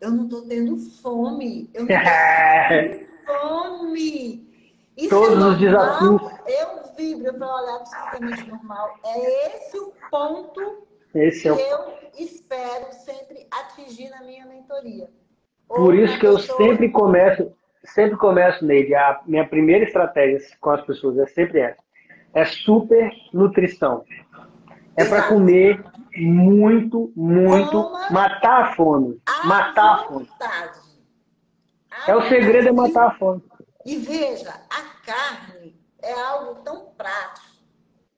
eu 0.00 0.10
não 0.10 0.28
tô 0.28 0.42
tendo 0.42 0.76
fome, 0.76 1.70
eu 1.74 1.82
não 1.86 1.88
tô 1.88 2.68
tendo 2.68 3.06
fome. 3.26 4.48
Isso 4.96 5.06
é 5.06 5.08
Todos 5.08 5.44
é 5.44 5.46
os 5.46 5.58
desafios. 5.58 6.22
Eu 6.46 6.94
vibro, 6.96 7.26
eu 7.26 7.38
falo, 7.38 7.52
olha, 7.52 7.76
absolutamente 7.76 8.50
normal. 8.50 8.94
É 9.04 9.46
esse 9.46 9.78
o 9.78 9.92
ponto 10.10 10.88
esse 11.14 11.48
é 11.48 11.52
o... 11.52 11.58
eu 11.58 11.94
espero 12.18 12.92
sempre 12.92 13.46
atingir 13.50 14.10
na 14.10 14.22
minha 14.22 14.44
mentoria. 14.46 15.08
Por 15.66 15.94
isso 15.94 16.18
que 16.18 16.26
eu 16.26 16.38
sempre 16.38 16.88
começo, 16.90 17.52
sempre 17.84 18.16
começo 18.16 18.64
nele. 18.64 18.94
A 18.94 19.20
minha 19.26 19.46
primeira 19.46 19.84
estratégia 19.84 20.40
com 20.60 20.70
as 20.70 20.84
pessoas 20.84 21.18
é 21.18 21.26
sempre 21.26 21.60
essa. 21.60 21.82
É 22.34 22.44
super 22.44 23.10
nutrição. 23.32 24.04
É 24.96 25.04
para 25.04 25.28
comer 25.28 25.82
muito, 26.20 27.12
muito, 27.16 27.70
Coma 27.70 28.10
matar 28.10 28.62
a 28.62 28.74
fome. 28.74 29.20
Matar 29.44 29.94
a 29.94 30.04
fome. 30.04 30.28
É 32.06 32.14
o 32.14 32.28
segredo 32.28 32.68
é 32.68 32.72
matar 32.72 33.08
a 33.08 33.18
fome. 33.18 33.42
E 33.84 33.96
veja, 33.96 34.50
a 34.70 34.82
carne 35.04 35.78
é 36.02 36.12
algo 36.12 36.62
tão 36.62 36.86
prático, 36.96 37.62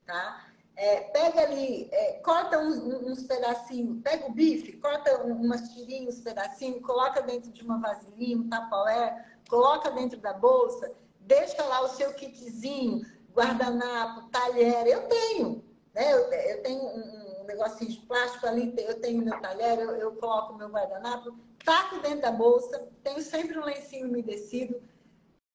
tá? 0.07 0.47
É, 0.77 1.01
pega 1.13 1.43
ali, 1.43 1.89
é, 1.93 2.13
corta 2.25 2.59
uns, 2.59 2.79
uns, 2.79 3.23
pedacinhos, 3.25 4.01
pega 4.03 4.27
o 4.27 4.33
bife, 4.33 4.79
corta 4.79 5.23
umas 5.25 5.69
tirinhas, 5.75 6.17
uns 6.17 6.23
pedacinhos, 6.23 6.81
coloca 6.81 7.21
dentro 7.21 7.53
de 7.53 7.63
uma 7.63 7.79
vasilhinha, 7.79 8.39
um 8.39 8.49
tapaué, 8.49 9.27
coloca 9.49 9.91
dentro 9.91 10.19
da 10.21 10.33
bolsa, 10.33 10.91
deixa 11.21 11.63
lá 11.65 11.83
o 11.83 11.89
seu 11.89 12.15
kitzinho, 12.15 13.03
guardanapo, 13.35 14.31
talher. 14.31 14.87
Eu 14.87 15.03
tenho, 15.03 15.63
né? 15.95 16.13
Eu, 16.13 16.33
eu 16.33 16.63
tenho 16.63 16.83
um, 16.83 17.30
negocinho 17.51 17.91
de 17.91 18.01
plástico 18.01 18.47
ali, 18.47 18.75
eu 18.79 19.01
tenho 19.01 19.25
meu 19.25 19.41
talher, 19.41 19.79
eu, 19.79 19.97
eu 19.97 20.17
coloco 20.17 20.55
meu 20.55 20.69
guardanapo, 20.69 21.37
taco 21.65 21.99
dentro 22.01 22.23
da 22.23 22.33
bolsa, 22.33 22.89
tenho 23.03 23.21
sempre 23.21 23.59
um 23.59 23.65
lencinho 23.65 24.09
umedecido. 24.09 24.81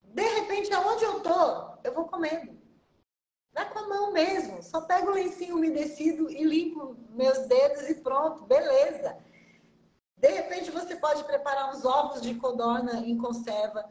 De 0.03 0.23
repente, 0.23 0.73
aonde 0.73 1.03
eu 1.03 1.19
tô, 1.21 1.77
eu 1.83 1.93
vou 1.93 2.05
comendo. 2.05 2.55
Dá 3.53 3.65
com 3.65 3.79
a 3.79 3.87
mão 3.87 4.11
mesmo. 4.11 4.61
Só 4.61 4.81
pego 4.81 5.11
o 5.11 5.13
lencinho 5.13 5.55
umedecido 5.55 6.29
e 6.29 6.43
limpo 6.43 6.97
meus 7.09 7.39
dedos 7.47 7.89
e 7.89 7.95
pronto, 7.95 8.43
beleza. 8.43 9.17
De 10.17 10.27
repente 10.29 10.71
você 10.71 10.95
pode 10.95 11.23
preparar 11.23 11.73
uns 11.73 11.85
ovos 11.85 12.21
de 12.21 12.35
codorna 12.35 12.99
em 12.99 13.17
conserva. 13.17 13.89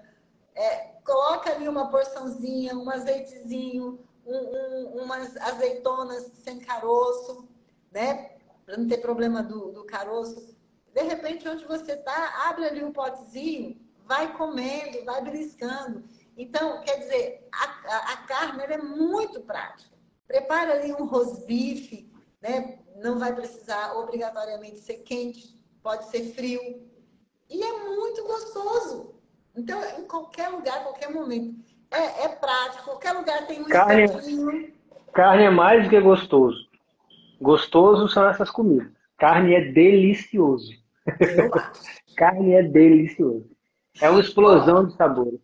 É, 0.54 0.94
coloca 1.04 1.50
ali 1.50 1.68
uma 1.68 1.90
porçãozinha, 1.90 2.76
um 2.76 2.90
azeitezinho, 2.90 3.98
um, 4.26 4.36
um, 4.36 5.02
umas 5.02 5.36
azeitonas 5.38 6.30
sem 6.42 6.60
caroço, 6.60 7.48
né? 7.94 8.32
Para 8.66 8.76
não 8.76 8.88
ter 8.88 8.98
problema 8.98 9.42
do, 9.42 9.72
do 9.72 9.84
caroço. 9.84 10.54
De 10.92 11.02
repente, 11.02 11.48
onde 11.48 11.64
você 11.64 11.92
está, 11.92 12.48
abre 12.48 12.64
ali 12.66 12.84
um 12.84 12.92
potezinho, 12.92 13.80
vai 14.04 14.36
comendo, 14.36 15.04
vai 15.04 15.22
beliscando. 15.22 16.04
Então, 16.36 16.80
quer 16.80 16.98
dizer, 16.98 17.48
a, 17.52 18.12
a, 18.12 18.16
carne 18.26 18.62
é 18.64 18.78
muito 18.78 19.40
prática. 19.40 19.94
Prepara 20.26 20.74
ali 20.74 20.92
um 20.92 21.06
rosbife, 21.06 22.10
né? 22.42 22.78
não 22.96 23.18
vai 23.18 23.34
precisar 23.34 23.96
obrigatoriamente 23.96 24.78
ser 24.78 24.98
quente, 24.98 25.54
pode 25.82 26.06
ser 26.06 26.32
frio. 26.34 26.82
E 27.48 27.62
é 27.62 27.84
muito 27.84 28.24
gostoso. 28.24 29.14
Então, 29.56 29.80
em 29.98 30.06
qualquer 30.06 30.48
lugar, 30.48 30.82
qualquer 30.82 31.10
momento. 31.10 31.54
É, 31.90 32.24
é 32.24 32.28
prático, 32.28 32.84
qualquer 32.84 33.12
lugar 33.12 33.46
tem 33.46 33.60
um 33.60 33.66
carne, 33.66 34.08
carne 35.12 35.44
é 35.44 35.50
mais 35.50 35.84
do 35.84 35.90
que 35.90 36.00
gostoso. 36.00 36.63
Gostoso 37.44 38.08
são 38.08 38.26
essas 38.26 38.50
comidas. 38.50 38.90
Carne 39.18 39.54
é 39.54 39.70
delicioso. 39.70 40.72
carne 42.16 42.54
é 42.54 42.62
delicioso. 42.62 43.50
É 44.00 44.08
uma 44.08 44.20
explosão 44.20 44.86
de 44.86 44.96
sabores. 44.96 45.38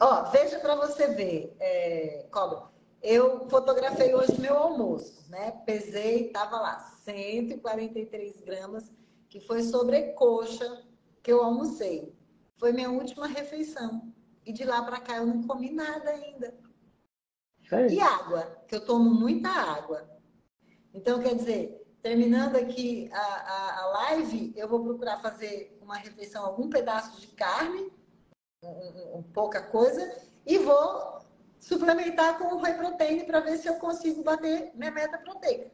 Ó, 0.00 0.30
veja 0.30 0.58
para 0.60 0.76
você 0.76 1.08
ver, 1.08 1.54
é, 1.60 2.26
Cobra. 2.30 2.72
Eu 3.02 3.46
fotografei 3.50 4.14
hoje 4.14 4.40
meu 4.40 4.56
almoço, 4.56 5.28
né? 5.28 5.50
Pesei, 5.66 6.30
tava 6.30 6.58
lá, 6.58 6.78
143 7.04 8.40
gramas, 8.40 8.90
que 9.28 9.38
foi 9.38 9.62
sobrecoxa 9.62 10.84
que 11.22 11.30
eu 11.30 11.42
almocei. 11.42 12.16
Foi 12.56 12.72
minha 12.72 12.90
última 12.90 13.26
refeição. 13.26 14.10
E 14.46 14.54
de 14.54 14.64
lá 14.64 14.82
para 14.82 15.00
cá 15.00 15.16
eu 15.16 15.26
não 15.26 15.42
comi 15.42 15.70
nada 15.70 16.10
ainda. 16.12 16.54
E 17.90 18.00
água, 18.00 18.42
que 18.66 18.74
eu 18.74 18.84
tomo 18.86 19.10
muita 19.12 19.50
água. 19.50 20.11
Então, 20.94 21.22
quer 21.22 21.34
dizer, 21.34 21.82
terminando 22.02 22.56
aqui 22.56 23.08
a, 23.12 23.18
a, 23.18 23.80
a 23.80 23.86
live, 23.86 24.52
eu 24.56 24.68
vou 24.68 24.82
procurar 24.82 25.18
fazer 25.18 25.78
uma 25.80 25.96
refeição, 25.96 26.44
algum 26.44 26.68
pedaço 26.68 27.20
de 27.20 27.28
carne, 27.28 27.90
um, 28.62 29.18
um, 29.18 29.22
pouca 29.22 29.62
coisa, 29.62 30.20
e 30.44 30.58
vou 30.58 31.20
suplementar 31.58 32.38
com 32.38 32.54
o 32.54 32.60
whey 32.60 32.74
protein 32.74 33.24
para 33.24 33.40
ver 33.40 33.56
se 33.58 33.68
eu 33.68 33.76
consigo 33.76 34.22
bater 34.22 34.72
minha 34.74 34.90
meta 34.90 35.18
proteica. 35.18 35.70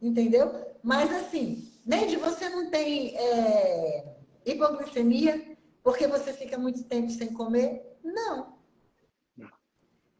Entendeu? 0.00 0.66
Mas 0.82 1.12
assim, 1.12 1.70
Neide, 1.84 2.16
você 2.16 2.48
não 2.48 2.70
tem 2.70 3.16
é, 3.18 4.16
hipoglicemia 4.46 5.56
porque 5.82 6.06
você 6.06 6.32
fica 6.32 6.56
muito 6.56 6.84
tempo 6.84 7.10
sem 7.10 7.32
comer? 7.32 7.98
Não. 8.02 8.58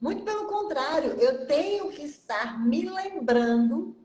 Muito 0.01 0.25
pelo 0.25 0.47
contrário, 0.47 1.13
eu 1.21 1.47
tenho 1.47 1.91
que 1.91 2.03
estar 2.03 2.59
me 2.59 2.89
lembrando 2.89 4.00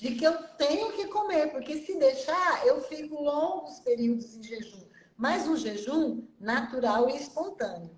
de 0.00 0.14
que 0.14 0.24
eu 0.24 0.32
tenho 0.56 0.92
que 0.92 1.06
comer, 1.08 1.48
porque 1.52 1.76
se 1.78 1.98
deixar, 1.98 2.66
eu 2.66 2.80
fico 2.80 3.22
longos 3.22 3.80
períodos 3.80 4.34
em 4.34 4.42
jejum. 4.42 4.82
Mas 5.14 5.46
um 5.46 5.56
jejum 5.56 6.26
natural 6.40 7.10
e 7.10 7.16
espontâneo. 7.16 7.90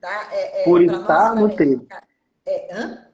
Tá? 0.00 0.28
É, 0.32 0.62
é, 0.62 0.64
Por 0.64 0.80
estar 0.80 1.34
nutrido. 1.34 1.84
É, 2.46 2.72
hã? 2.72 3.08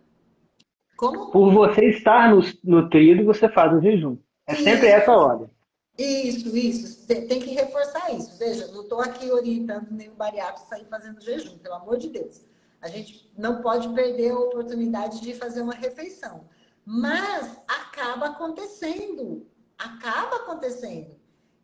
Como? 0.98 1.31
Por 1.31 1.51
você 1.51 1.86
estar 1.86 2.31
nutrido, 2.62 3.24
você 3.24 3.48
faz 3.48 3.72
o 3.72 3.81
jejum. 3.81 4.18
É 4.47 4.52
isso. 4.52 4.64
sempre 4.64 4.89
essa 4.89 5.10
ordem. 5.10 5.48
Isso, 5.97 6.55
isso. 6.55 7.06
Tem, 7.06 7.40
que 7.40 7.55
reforçar 7.55 8.12
isso. 8.12 8.39
Veja, 8.39 8.66
não 8.68 8.82
estou 8.82 9.01
aqui 9.01 9.31
orientando 9.31 9.90
nenhum 9.90 10.14
bariátrico 10.14 10.66
a 10.66 10.76
sair 10.76 10.85
fazendo 10.90 11.22
jejum, 11.22 11.56
pelo 11.56 11.76
amor 11.76 11.97
de 11.97 12.10
Deus. 12.10 12.44
A 12.82 12.89
gente 12.89 13.32
não 13.39 13.62
pode 13.62 13.89
perder 13.94 14.32
a 14.32 14.39
oportunidade 14.39 15.22
de 15.22 15.32
fazer 15.32 15.62
uma 15.62 15.72
refeição. 15.72 16.44
Mas 16.85 17.59
acaba 17.66 18.27
acontecendo. 18.27 19.47
Acaba 19.78 20.36
acontecendo. 20.36 21.16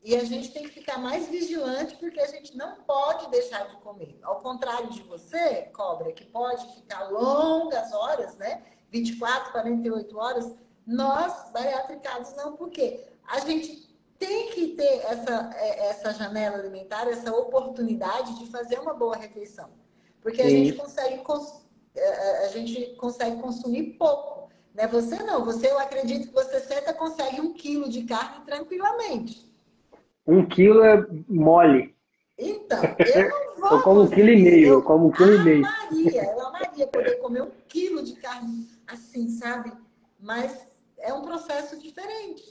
E 0.03 0.17
a 0.17 0.25
gente 0.25 0.51
tem 0.53 0.63
que 0.63 0.71
ficar 0.71 0.99
mais 0.99 1.29
vigilante 1.29 1.97
porque 1.97 2.21
a 2.21 2.27
gente 2.27 2.57
não 2.57 2.77
pode 2.83 3.31
deixar 3.31 3.69
de 3.69 3.77
comer. 3.77 4.19
Ao 4.23 4.41
contrário 4.41 4.89
de 4.91 5.03
você, 5.03 5.65
cobra, 5.75 6.13
que 6.13 6.25
pode 6.25 6.67
ficar 6.75 7.11
longas 7.11 7.93
horas, 7.93 8.35
né? 8.37 8.63
24, 8.91 9.53
48 9.53 10.19
horas, 10.19 10.53
nós, 10.87 11.51
bariatricados, 11.53 12.35
não, 12.35 12.57
porque 12.57 13.07
a 13.29 13.41
gente 13.41 13.91
tem 14.19 14.51
que 14.51 14.69
ter 14.69 15.05
essa, 15.05 15.51
é, 15.55 15.89
essa 15.89 16.13
janela 16.13 16.57
alimentar, 16.57 17.09
essa 17.09 17.33
oportunidade 17.33 18.39
de 18.39 18.51
fazer 18.51 18.79
uma 18.79 18.95
boa 18.95 19.17
refeição. 19.17 19.71
Porque 20.21 20.43
a 20.43 20.49
gente 20.49 20.75
consegue, 20.75 21.23
é, 21.95 22.01
é, 22.01 22.45
a 22.45 22.49
gente 22.49 22.95
consegue 22.97 23.41
consumir 23.41 23.95
pouco. 23.99 24.40
Né? 24.75 24.87
Você 24.87 25.17
não, 25.23 25.45
você 25.45 25.69
eu 25.69 25.79
acredito 25.79 26.29
que 26.29 26.35
você 26.35 26.61
senta 26.61 26.93
consegue 26.93 27.41
um 27.41 27.53
quilo 27.53 27.89
de 27.89 28.05
carne 28.05 28.45
tranquilamente. 28.45 29.51
Um 30.27 30.47
quilo 30.47 30.83
é 30.85 31.07
mole. 31.29 31.95
Então, 32.39 32.81
eu 33.15 33.29
não 33.29 33.61
vou. 33.61 33.71
eu 33.79 33.83
como 33.83 34.03
um 34.03 34.09
quilo 34.09 34.31
e 34.31 34.43
meio, 34.43 34.69
eu 34.69 34.83
como 34.83 35.09
um 35.09 35.11
quilo 35.11 35.35
e 35.35 35.45
meio. 35.45 35.67
Amaria, 35.67 36.25
eu 36.25 36.47
amaria 36.47 36.87
poder 36.87 37.17
comer 37.17 37.43
um 37.43 37.51
quilo 37.69 38.03
de 38.03 38.15
carne 38.15 38.67
assim, 38.87 39.29
sabe? 39.29 39.73
Mas 40.19 40.67
é 40.99 41.13
um 41.13 41.23
processo 41.23 41.79
diferente. 41.79 42.43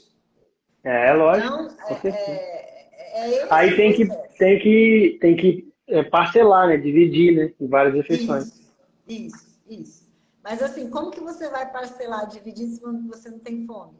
É, 0.84 1.08
é 1.08 1.12
lógico. 1.12 1.46
Então, 1.46 1.70
é, 2.04 2.80
é, 3.12 3.34
é 3.34 3.46
Aí 3.50 3.76
tem 3.76 3.92
que, 3.92 4.06
tem 4.38 4.58
que, 4.58 5.18
tem 5.20 5.36
que 5.36 5.72
é, 5.88 6.02
parcelar, 6.04 6.68
né? 6.68 6.76
Dividir, 6.76 7.34
né? 7.34 7.52
Em 7.60 7.66
várias 7.66 7.94
refeições. 7.94 8.60
Isso, 9.08 9.08
isso, 9.08 9.58
isso. 9.68 9.99
Mas 10.42 10.62
assim, 10.62 10.88
como 10.88 11.10
que 11.10 11.20
você 11.20 11.48
vai 11.48 11.70
parcelar, 11.70 12.26
dividir 12.26 12.68
se 12.68 12.80
você 12.80 13.30
não 13.30 13.38
tem 13.38 13.66
fome? 13.66 13.98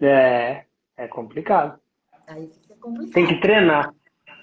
É, 0.00 0.64
é 0.96 1.08
complicado. 1.08 1.80
Aí 2.26 2.48
fica 2.48 2.76
complicado. 2.76 3.12
Tem 3.12 3.26
que 3.26 3.40
treinar. 3.40 3.94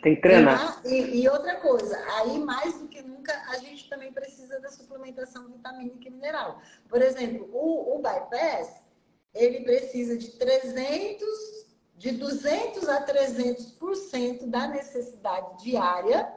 Tem 0.01 0.15
que 0.15 0.21
treinar. 0.21 0.81
E, 0.85 1.21
e, 1.21 1.29
outra 1.29 1.55
coisa, 1.55 1.97
aí 2.17 2.39
mais 2.39 2.79
do 2.79 2.87
que 2.87 3.01
nunca, 3.01 3.33
a 3.49 3.57
gente 3.57 3.89
também 3.89 4.11
precisa 4.11 4.59
da 4.59 4.69
suplementação 4.69 5.47
vitamínica 5.47 6.07
e 6.07 6.11
mineral. 6.11 6.61
Por 6.87 7.01
exemplo, 7.01 7.49
o, 7.51 7.95
o 7.95 8.01
bypass, 8.01 8.83
ele 9.33 9.61
precisa 9.61 10.17
de 10.17 10.31
300, 10.37 11.27
de 11.95 12.11
200 12.11 12.89
a 12.89 13.05
300% 13.05 14.47
da 14.47 14.67
necessidade 14.67 15.63
diária 15.63 16.36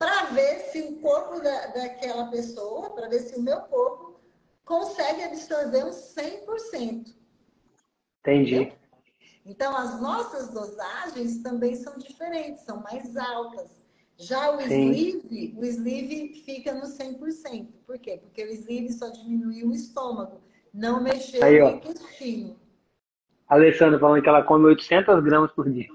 para 0.00 0.30
ver 0.30 0.60
se 0.60 0.80
o 0.80 0.96
corpo 0.96 1.42
da, 1.42 1.66
daquela 1.66 2.30
pessoa, 2.30 2.88
para 2.94 3.06
ver 3.06 3.18
se 3.18 3.38
o 3.38 3.42
meu 3.42 3.60
corpo 3.60 4.18
consegue 4.64 5.22
absorver 5.24 5.84
uns 5.84 6.14
100%. 6.16 7.14
Entendi. 8.20 8.54
Entendeu? 8.54 8.78
Então, 9.44 9.76
as 9.76 10.00
nossas 10.00 10.54
dosagens 10.54 11.42
também 11.42 11.76
são 11.76 11.98
diferentes, 11.98 12.64
são 12.64 12.82
mais 12.82 13.14
altas. 13.14 13.84
Já 14.16 14.50
o 14.50 14.60
Sim. 14.62 14.90
sleeve, 14.90 15.54
o 15.58 15.64
sleeve 15.66 16.42
fica 16.46 16.72
no 16.72 16.86
100%. 16.86 17.68
Por 17.86 17.98
quê? 17.98 18.18
Porque 18.22 18.42
o 18.42 18.48
sleeve 18.48 18.94
só 18.94 19.10
diminuiu 19.10 19.68
o 19.68 19.74
estômago, 19.74 20.40
não 20.72 21.02
mexeu 21.02 21.44
Aí, 21.44 21.60
no 21.60 21.76
intestino. 21.76 22.58
Alessandra 23.46 23.98
falando 23.98 24.22
que 24.22 24.28
ela 24.30 24.44
come 24.44 24.64
800 24.64 25.22
gramas 25.22 25.52
por 25.52 25.70
dia. 25.70 25.88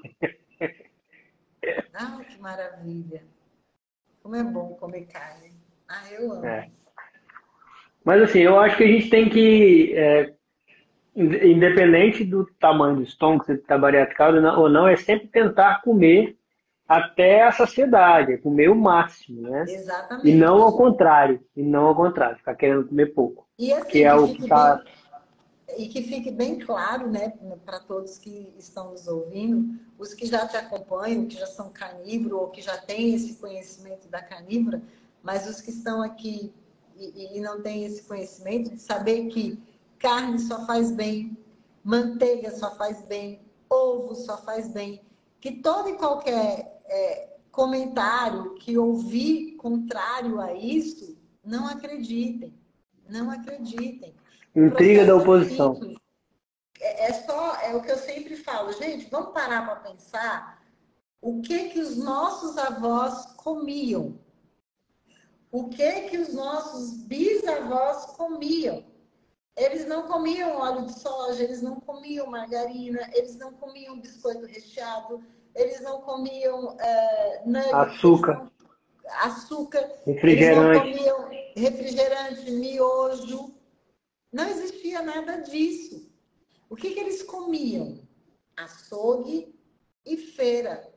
Ah, 1.94 2.24
que 2.24 2.38
maravilha. 2.40 3.35
Como 4.26 4.36
é 4.36 4.44
bom 4.44 4.70
comer 4.80 5.06
carne. 5.06 5.52
Ah, 5.88 6.02
eu 6.12 6.32
amo. 6.32 6.44
É. 6.44 6.68
Mas 8.04 8.24
assim, 8.24 8.40
eu 8.40 8.60
acho 8.60 8.76
que 8.76 8.84
a 8.84 8.88
gente 8.88 9.08
tem 9.08 9.30
que 9.30 9.94
é, 9.96 10.34
independente 11.16 12.24
do 12.24 12.44
tamanho 12.60 12.96
do 12.96 13.04
estômago, 13.04 13.46
se 13.46 13.54
está 13.54 13.78
bariatricado 13.78 14.44
ou 14.60 14.68
não, 14.68 14.88
é 14.88 14.96
sempre 14.96 15.28
tentar 15.28 15.84
comer 15.84 16.36
até 16.88 17.44
a 17.44 17.52
saciedade, 17.52 18.34
é 18.34 18.38
comer 18.38 18.68
o 18.68 18.76
máximo, 18.76 19.44
né? 19.44 19.64
Exatamente. 19.68 20.28
E 20.28 20.34
não 20.34 20.60
ao 20.64 20.76
contrário, 20.76 21.40
e 21.56 21.62
não 21.62 21.86
ao 21.86 21.96
contrário, 21.96 22.38
ficar 22.38 22.56
querendo 22.56 22.88
comer 22.88 23.14
pouco. 23.14 23.48
E 23.60 23.72
assim, 23.72 23.88
que 23.88 24.04
é 24.04 24.16
o 24.16 24.34
que 24.34 24.48
tá... 24.48 24.84
E 25.78 25.88
que 25.88 26.04
fique 26.04 26.32
bem 26.32 26.60
claro, 26.60 27.10
né, 27.10 27.34
para 27.66 27.80
todos 27.80 28.18
que 28.18 28.54
estão 28.58 28.92
nos 28.92 29.08
ouvindo, 29.08 29.80
os 29.98 30.14
que 30.14 30.26
já 30.26 30.48
te 30.48 30.58
acompanham, 30.58 31.28
que 31.28 31.36
já 31.38 31.48
são 31.48 31.70
carnívoros 31.70 32.40
ou 32.40 32.50
que 32.50 32.62
já 32.62 32.78
têm 32.78 33.14
esse 33.14 33.36
conhecimento 33.36 34.08
da 34.08 34.22
carnívora, 34.22 34.82
mas 35.22 35.48
os 35.48 35.62
que 35.62 35.72
estão 35.72 36.02
aqui 36.02 36.54
e, 36.98 37.38
e 37.38 37.42
não 37.42 37.62
têm 37.62 37.86
esse 37.86 38.04
conhecimento 38.04 38.72
de 38.72 38.80
saber 38.80 39.28
que 39.28 39.62
carne 40.00 40.40
só 40.40 40.66
faz 40.66 40.92
bem, 40.92 41.38
manteiga 41.84 42.52
só 42.52 42.76
faz 42.76 43.06
bem, 43.06 43.42
ovo 43.70 44.16
só 44.16 44.38
faz 44.38 44.70
bem. 44.70 45.02
Que 45.40 45.52
todo 45.52 45.90
e 45.90 45.98
qualquer 45.98 46.82
é, 46.86 47.36
comentário 47.52 48.56
que 48.56 48.78
ouvir 48.78 49.56
contrário 49.58 50.40
a 50.40 50.54
isso, 50.54 51.18
não 51.44 51.68
acreditem. 51.68 52.54
Não 53.08 53.30
acreditem. 53.30 54.16
Intriga 54.56 55.06
da 55.06 55.16
oposição. 55.16 55.80
É, 56.80 57.08
é, 57.08 57.14
só, 57.14 57.56
é 57.62 57.76
o 57.76 57.82
que 57.82 57.92
eu 57.92 57.98
sempre 57.98 58.38
falo, 58.38 58.72
gente, 58.72 59.10
vamos 59.10 59.34
parar 59.34 59.66
para 59.66 59.76
pensar 59.78 60.64
o 61.22 61.42
que 61.42 61.70
que 61.70 61.80
os 61.80 61.98
nossos 61.98 62.58
avós 62.58 63.26
comiam. 63.38 64.20
O 65.52 65.70
que 65.70 66.02
que 66.04 66.18
os 66.18 66.34
nossos 66.34 66.98
bisavós 67.04 68.06
comiam. 68.18 68.86
Eles 69.58 69.88
não 69.88 70.04
comiam 70.04 70.58
óleo 70.58 70.86
de 70.86 71.00
soja, 71.00 71.44
eles 71.44 71.62
não 71.62 71.80
comiam 71.80 72.28
margarina, 72.28 73.10
eles 73.14 73.38
não 73.38 73.54
comiam 73.54 74.00
biscoito 74.00 74.46
recheado, 74.46 75.24
eles 75.56 75.82
não 75.82 76.02
comiam 76.02 76.76
é, 76.78 77.42
nuggets, 77.46 77.74
açúcar, 77.74 78.34
não, 78.34 78.52
açúcar, 79.22 79.90
refrigerante. 80.06 80.90
eles 80.90 81.02
não 81.06 81.24
comiam 81.24 81.30
refrigerante, 81.56 82.52
miojo. 82.52 83.55
Não 84.36 84.50
existia 84.50 85.02
nada 85.02 85.38
disso. 85.38 86.12
O 86.70 86.76
que, 86.76 86.92
que 86.94 87.00
eles 87.00 87.24
comiam? 87.24 88.06
Açougue 88.58 89.56
e 90.06 90.18
feira. 90.18 90.94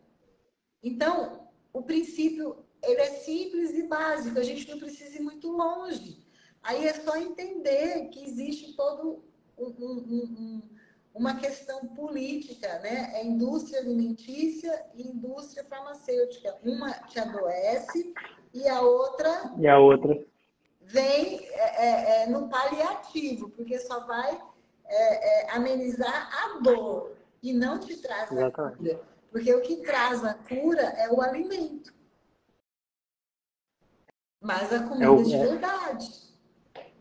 Então, 0.82 1.48
o 1.72 1.80
princípio 1.80 2.64
ele 2.82 3.00
é 3.00 3.06
simples 3.06 3.70
e 3.74 3.84
básico. 3.84 4.40
A 4.40 4.42
gente 4.42 4.68
não 4.68 4.80
precisa 4.80 5.18
ir 5.18 5.22
muito 5.22 5.52
longe. 5.52 6.18
Aí 6.64 6.84
é 6.84 6.92
só 6.94 7.16
entender 7.16 8.08
que 8.08 8.24
existe 8.24 8.74
todo 8.74 9.22
um, 9.56 9.66
um, 9.66 9.92
um, 10.08 10.62
uma 11.14 11.36
questão 11.36 11.86
política, 11.94 12.80
né? 12.80 13.12
É 13.14 13.24
indústria 13.24 13.78
alimentícia 13.78 14.84
e 14.96 15.06
indústria 15.06 15.62
farmacêutica. 15.62 16.58
Uma 16.64 16.90
te 17.06 17.20
adoece 17.20 18.12
e 18.52 18.66
a 18.66 18.80
outra. 18.80 19.54
E 19.56 19.68
a 19.68 19.78
outra. 19.78 20.26
Vem 20.88 21.46
é, 21.50 21.84
é, 21.84 22.22
é 22.22 22.26
no 22.28 22.48
paliativo, 22.48 23.50
porque 23.50 23.78
só 23.78 24.06
vai 24.06 24.40
é, 24.86 25.44
é, 25.44 25.50
amenizar 25.50 26.30
a 26.32 26.60
dor 26.60 27.14
e 27.42 27.52
não 27.52 27.78
te 27.78 27.94
traz 27.98 28.32
Exatamente. 28.32 28.74
a 28.74 28.94
cura. 28.94 29.00
Porque 29.30 29.54
o 29.54 29.60
que 29.60 29.76
traz 29.82 30.24
a 30.24 30.32
cura 30.32 30.80
é 30.80 31.12
o 31.12 31.20
alimento. 31.20 31.92
Mas 34.40 34.72
a 34.72 34.82
comida 34.84 35.04
é 35.04 35.10
o, 35.10 35.22
de 35.22 35.36
verdade. 35.36 36.10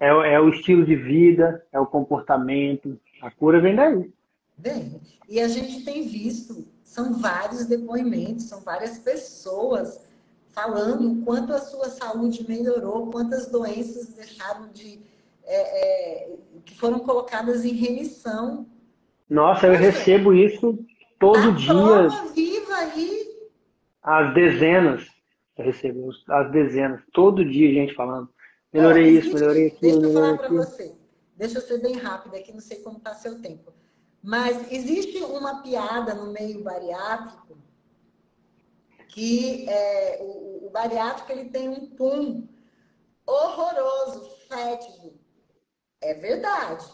É, 0.02 0.08
é 0.08 0.40
o 0.42 0.50
estilo 0.50 0.86
de 0.86 0.96
vida, 0.98 1.66
é 1.72 1.80
o 1.80 1.88
comportamento. 1.88 3.00
A 3.22 3.32
cura 3.32 3.62
vem 3.62 3.74
daí. 3.74 4.14
Bem, 4.58 5.00
e 5.30 5.40
a 5.40 5.48
gente 5.48 5.86
tem 5.86 6.06
visto, 6.06 6.68
são 6.84 7.14
vários 7.14 7.66
depoimentos, 7.68 8.50
são 8.50 8.60
várias 8.60 9.00
pessoas 9.00 10.07
falando 10.58 11.12
o 11.12 11.24
quanto 11.24 11.54
a 11.54 11.60
sua 11.60 11.88
saúde 11.90 12.44
melhorou, 12.48 13.12
quantas 13.12 13.46
doenças 13.52 14.08
deixaram 14.16 14.70
de. 14.72 15.00
É, 15.44 16.24
é, 16.26 16.38
que 16.66 16.76
foram 16.76 17.00
colocadas 17.00 17.64
em 17.64 17.74
remissão. 17.74 18.68
Nossa, 19.30 19.68
eu 19.68 19.74
Nossa, 19.74 19.84
recebo 19.84 20.34
isso 20.34 20.80
todo 21.20 21.54
dia. 21.54 22.10
Viva 22.34 22.76
aí. 22.76 23.28
As 24.02 24.34
dezenas. 24.34 25.08
Eu 25.56 25.66
recebo 25.66 26.10
as 26.28 26.52
dezenas. 26.52 27.02
Todo 27.14 27.46
dia 27.46 27.72
gente 27.72 27.94
falando. 27.94 28.28
Melhorei 28.74 29.20
isso, 29.20 29.34
melhorei 29.34 29.68
aquilo. 29.68 30.02
Deixa 30.02 30.08
eu 30.08 30.14
falar 30.14 30.38
para 30.38 30.50
você. 30.50 30.96
Deixa 31.38 31.58
eu 31.60 31.62
ser 31.62 31.82
bem 31.82 31.98
rápida 31.98 32.38
aqui, 32.38 32.52
não 32.52 32.60
sei 32.60 32.80
como 32.80 32.98
está 32.98 33.14
seu 33.14 33.40
tempo. 33.40 33.72
Mas 34.24 34.72
existe 34.72 35.24
uma 35.24 35.62
piada 35.62 36.16
no 36.16 36.34
meio 36.34 36.64
bariátrico 36.64 37.58
que 39.18 39.68
é, 39.68 40.20
o, 40.22 40.68
o 40.68 40.70
bariátrico 40.70 41.32
ele 41.32 41.50
tem 41.50 41.68
um 41.68 41.88
pum 41.88 42.48
horroroso, 43.26 44.30
fétido. 44.48 45.20
É 46.00 46.14
verdade. 46.14 46.86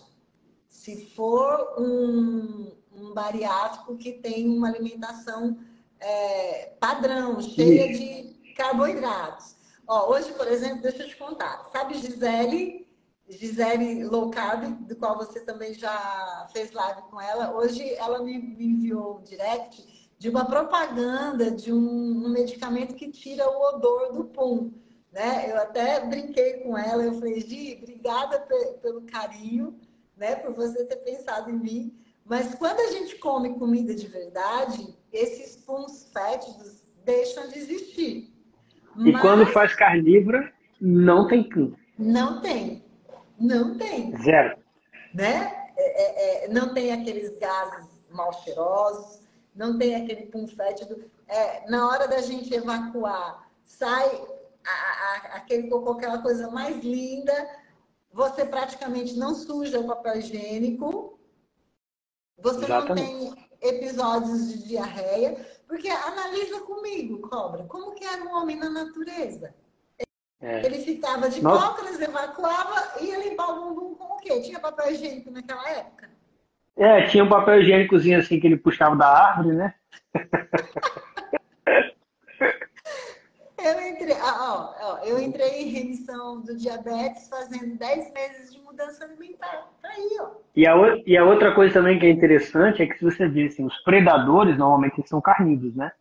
Se 0.70 1.06
for 1.08 1.76
um, 1.78 2.72
um 2.94 3.14
bariátrico 3.14 3.98
que 3.98 4.14
tem 4.14 4.48
uma 4.48 4.70
alimentação 4.70 5.60
é, 6.00 6.68
padrão, 6.80 7.42
cheia 7.42 7.92
de 7.92 8.54
carboidratos. 8.54 9.58
Ó, 9.86 10.10
hoje, 10.14 10.32
por 10.32 10.48
exemplo, 10.48 10.82
deixa 10.82 11.04
eu 11.04 11.10
te 11.10 11.18
contar. 11.18 11.70
Sabe 11.74 11.96
Gisele? 11.96 12.88
Gisele 13.28 14.06
Low 14.06 14.32
Carb, 14.32 14.64
do 14.88 14.96
qual 14.96 15.18
você 15.18 15.42
também 15.42 15.74
já 15.74 16.48
fez 16.54 16.72
live 16.72 17.02
com 17.10 17.20
ela. 17.20 17.54
Hoje 17.54 17.84
ela 17.96 18.24
me, 18.24 18.38
me 18.40 18.66
enviou 18.66 19.18
um 19.18 19.24
direct 19.24 20.03
de 20.24 20.30
uma 20.30 20.46
propaganda 20.46 21.52
de 21.52 21.74
um, 21.74 22.26
um, 22.26 22.30
medicamento 22.30 22.96
que 22.96 23.12
tira 23.12 23.46
o 23.46 23.76
odor 23.76 24.14
do 24.14 24.24
pum. 24.24 24.72
Né? 25.12 25.52
Eu 25.52 25.58
até 25.58 26.00
brinquei 26.00 26.60
com 26.60 26.78
ela, 26.78 27.04
eu 27.04 27.16
falei, 27.16 27.42
Gi, 27.42 27.78
obrigada 27.82 28.40
pelo 28.82 29.02
carinho, 29.02 29.78
né, 30.16 30.36
por 30.36 30.54
você 30.54 30.86
ter 30.86 30.96
pensado 31.04 31.50
em 31.50 31.60
mim. 31.60 32.00
Mas 32.24 32.56
quando 32.56 32.80
a 32.80 32.92
gente 32.94 33.18
come 33.18 33.60
comida 33.60 33.94
de 33.94 34.08
verdade, 34.08 34.96
esses 35.12 35.58
puns 35.58 36.10
fétidos 36.14 36.86
deixam 37.04 37.50
de 37.50 37.60
existir. 37.60 38.34
E 39.00 39.12
Mas... 39.12 39.22
quando 39.22 39.46
faz 39.48 39.76
carnívora, 39.76 40.54
não 40.80 41.28
tem 41.28 41.50
pum. 41.50 41.74
Não 42.00 42.40
tem. 42.40 42.82
Não 43.38 43.78
tem. 43.78 44.16
Zero. 44.20 44.58
Né? 45.14 45.52
É, 45.76 46.46
é, 46.46 46.46
é 46.46 46.48
não 46.48 46.74
tem 46.74 46.94
aqueles 46.94 47.38
gases 47.38 47.90
mal 48.10 48.32
cheirosos, 48.42 49.23
não 49.56 49.78
tem 49.78 49.96
aquele 49.96 50.28
pum 50.28 50.48
fétido. 50.48 51.10
É, 51.28 51.70
na 51.70 51.88
hora 51.88 52.08
da 52.08 52.22
gente 52.22 52.54
evacuar, 52.54 53.50
sai 53.64 54.10
a, 54.66 54.72
a, 54.72 55.16
aquele 55.38 55.70
cocô, 55.70 55.92
aquela 55.92 56.20
coisa 56.20 56.50
mais 56.50 56.84
linda. 56.84 57.34
Você 58.12 58.46
praticamente 58.46 59.18
não 59.18 59.34
suja 59.34 59.80
o 59.80 59.88
papel 59.88 60.18
higiênico. 60.18 61.20
Você 62.38 62.66
Exatamente. 62.66 63.14
não 63.14 63.36
tem 63.36 63.50
episódios 63.62 64.50
de 64.50 64.68
diarreia. 64.68 65.36
Porque 65.68 65.90
analisa 65.90 66.60
comigo, 66.62 67.28
cobra, 67.28 67.64
como 67.64 67.94
que 67.94 68.06
era 68.06 68.24
um 68.24 68.36
homem 68.36 68.56
na 68.56 68.70
natureza? 68.70 69.56
É. 70.40 70.66
Ele 70.66 70.80
ficava 70.80 71.30
de 71.30 71.42
Nossa. 71.42 71.68
cócoras, 71.68 72.02
evacuava 72.02 73.00
e 73.00 73.06
ia 73.06 73.18
limpar 73.18 73.50
o 73.50 73.64
bumbum 73.64 73.96
com 73.96 74.16
o 74.16 74.18
quê? 74.18 74.42
Tinha 74.42 74.60
papel 74.60 74.92
higiênico 74.92 75.32
naquela 75.32 75.68
época? 75.70 76.13
É, 76.76 77.04
tinha 77.04 77.24
um 77.24 77.30
papel 77.30 77.62
higiênicozinho 77.62 78.20
assim 78.20 78.40
que 78.40 78.48
ele 78.48 78.58
puxava 78.58 78.96
da 78.96 79.08
árvore, 79.08 79.56
né? 79.56 79.74
eu, 83.64 83.80
entrei, 83.88 84.16
ó, 84.20 84.74
ó, 84.82 84.98
eu 85.06 85.20
entrei 85.20 85.62
em 85.62 85.70
remissão 85.70 86.42
do 86.42 86.58
diabetes 86.58 87.30
fazendo 87.30 87.78
10 87.78 88.14
meses 88.14 88.52
de 88.54 88.60
mudança 88.62 89.06
alimentar. 89.06 89.70
Tá 89.82 89.90
aí, 89.90 90.18
ó. 90.20 90.32
E 90.56 90.66
a, 90.68 90.74
e 91.06 91.16
a 91.16 91.24
outra 91.24 91.54
coisa 91.54 91.74
também 91.76 92.00
que 92.00 92.08
é 92.08 92.10
interessante 92.10 92.82
é 92.82 92.88
que 92.88 92.98
se 92.98 93.04
você 93.04 93.28
vê 93.28 93.46
assim, 93.46 93.66
os 93.66 93.78
predadores 93.84 94.58
normalmente 94.58 95.08
são 95.08 95.22
carnívoros, 95.22 95.76
né? 95.76 95.92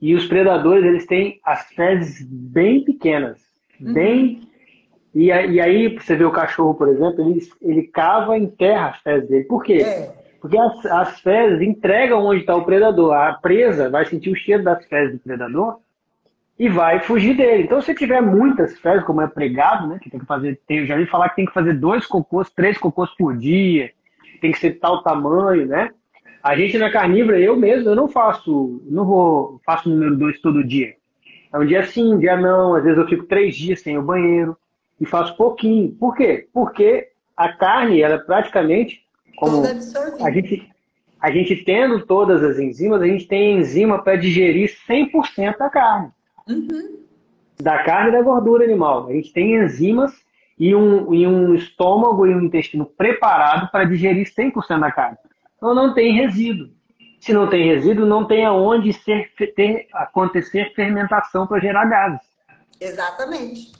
E 0.00 0.14
os 0.14 0.26
predadores, 0.26 0.84
eles 0.84 1.06
têm 1.06 1.40
as 1.44 1.66
fezes 1.70 2.24
bem 2.28 2.84
pequenas, 2.84 3.40
uhum. 3.80 3.92
bem 3.92 4.48
e, 5.14 5.26
e 5.26 5.60
aí, 5.60 5.96
você 5.96 6.16
vê 6.16 6.24
o 6.24 6.32
cachorro, 6.32 6.74
por 6.74 6.88
exemplo, 6.88 7.20
ele, 7.20 7.40
ele 7.62 7.82
cava 7.84 8.36
em 8.36 8.48
terra 8.48 8.88
as 8.88 9.00
fezes 9.00 9.28
dele. 9.28 9.44
Por 9.44 9.62
quê? 9.62 9.74
É. 9.74 10.12
Porque 10.40 10.58
as, 10.58 10.84
as 10.86 11.20
fezes 11.20 11.62
entregam 11.62 12.24
onde 12.24 12.40
está 12.40 12.56
o 12.56 12.64
predador. 12.64 13.14
A 13.14 13.34
presa 13.34 13.88
vai 13.88 14.04
sentir 14.04 14.30
o 14.30 14.36
cheiro 14.36 14.64
das 14.64 14.84
fezes 14.86 15.14
do 15.14 15.20
predador 15.20 15.78
e 16.58 16.68
vai 16.68 17.00
fugir 17.00 17.36
dele. 17.36 17.62
Então, 17.62 17.80
se 17.80 17.94
tiver 17.94 18.20
muitas 18.20 18.76
fezes, 18.78 19.04
como 19.04 19.22
é 19.22 19.28
pregado, 19.28 19.86
né? 19.86 20.00
Que 20.02 20.10
tem 20.10 20.18
que 20.18 20.26
fazer, 20.26 20.60
tem, 20.66 20.78
eu 20.78 20.86
já 20.86 20.96
vi 20.96 21.06
falar 21.06 21.28
que 21.28 21.36
tem 21.36 21.46
que 21.46 21.54
fazer 21.54 21.74
dois 21.74 22.04
cocôs, 22.06 22.50
três 22.50 22.76
cocôs 22.76 23.10
por 23.16 23.36
dia, 23.36 23.90
tem 24.40 24.50
que 24.50 24.58
ser 24.58 24.72
tal 24.72 25.02
tamanho, 25.02 25.66
né? 25.66 25.90
A 26.42 26.56
gente 26.56 26.76
na 26.76 26.90
carnívora, 26.90 27.38
eu 27.38 27.56
mesmo, 27.56 27.88
eu 27.88 27.96
não 27.96 28.08
faço, 28.08 28.82
não 28.90 29.06
vou, 29.06 29.60
faço 29.64 29.88
número 29.88 30.16
dois 30.16 30.40
todo 30.40 30.62
dia. 30.62 30.92
É 31.52 31.58
um 31.58 31.64
dia 31.64 31.84
sim, 31.84 32.14
um 32.14 32.18
dia 32.18 32.36
não. 32.36 32.74
Às 32.74 32.82
vezes 32.82 32.98
eu 32.98 33.06
fico 33.06 33.24
três 33.24 33.56
dias 33.56 33.80
sem 33.80 33.96
o 33.96 34.02
banheiro 34.02 34.56
e 35.00 35.06
faço 35.06 35.36
pouquinho. 35.36 35.92
Por 35.92 36.14
quê? 36.14 36.48
Porque 36.52 37.08
a 37.36 37.52
carne, 37.52 38.00
ela 38.00 38.14
é 38.14 38.18
praticamente 38.18 39.04
como 39.36 39.62
a 40.20 40.30
gente, 40.30 40.70
a 41.20 41.30
gente 41.30 41.56
tendo 41.64 42.04
todas 42.06 42.42
as 42.42 42.58
enzimas, 42.58 43.02
a 43.02 43.06
gente 43.06 43.26
tem 43.26 43.58
enzima 43.58 44.02
para 44.02 44.16
digerir 44.16 44.72
100% 44.88 45.58
da 45.58 45.68
carne. 45.68 46.10
Uhum. 46.48 47.04
Da 47.60 47.82
carne 47.82 48.10
e 48.10 48.12
da 48.12 48.22
gordura 48.22 48.64
animal. 48.64 49.08
A 49.08 49.12
gente 49.12 49.32
tem 49.32 49.54
enzimas 49.56 50.12
e 50.58 50.74
um, 50.74 51.12
e 51.12 51.26
um 51.26 51.54
estômago 51.54 52.26
e 52.26 52.34
um 52.34 52.42
intestino 52.42 52.86
preparado 52.86 53.70
para 53.70 53.84
digerir 53.84 54.26
100% 54.26 54.78
da 54.78 54.92
carne. 54.92 55.18
Então 55.56 55.74
não 55.74 55.94
tem 55.94 56.12
resíduo. 56.12 56.70
Se 57.20 57.32
não 57.32 57.48
tem 57.48 57.64
resíduo, 57.64 58.04
não 58.04 58.26
tem 58.26 58.44
aonde 58.44 58.92
ser, 58.92 59.32
ter, 59.56 59.86
acontecer 59.94 60.74
fermentação 60.74 61.46
para 61.46 61.58
gerar 61.58 61.86
gases. 61.86 62.20
Exatamente. 62.80 63.72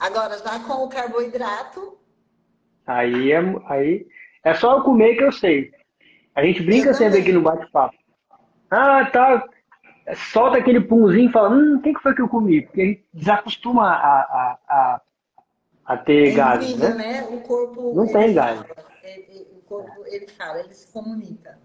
Agora, 0.00 0.38
já 0.38 0.58
com 0.60 0.84
o 0.84 0.88
carboidrato. 0.88 1.98
Aí 2.86 3.30
é, 3.30 3.38
aí 3.66 4.06
é 4.42 4.54
só 4.54 4.78
eu 4.78 4.82
comer 4.82 5.16
que 5.16 5.24
eu 5.24 5.30
sei. 5.30 5.70
A 6.34 6.42
gente 6.42 6.62
brinca 6.62 6.94
sempre 6.94 7.20
aqui 7.20 7.32
no 7.32 7.42
bate-papo. 7.42 7.94
Ah, 8.70 9.04
tá. 9.04 9.44
Solta 10.32 10.56
aquele 10.56 10.80
punzinho 10.80 11.28
e 11.28 11.32
fala: 11.32 11.50
Hum, 11.50 11.76
o 11.76 11.82
que, 11.82 11.92
foi 11.98 12.14
que 12.14 12.22
eu 12.22 12.28
comi? 12.28 12.62
Porque 12.62 12.80
a 12.80 12.84
gente 12.84 13.04
desacostuma 13.12 13.90
a, 13.90 14.20
a, 14.20 14.58
a, 14.68 15.00
a 15.84 15.96
ter 15.98 16.30
é 16.30 16.34
gases. 16.34 16.70
Incrível, 16.70 16.96
né? 16.96 17.20
né? 17.20 17.28
O 17.30 17.40
corpo. 17.40 17.94
Não 17.94 18.06
tem 18.06 18.32
gás. 18.32 18.60
o 18.60 19.60
corpo, 19.66 20.02
ele 20.06 20.26
fala, 20.28 20.60
ele 20.60 20.72
se 20.72 20.90
comunica. 20.92 21.58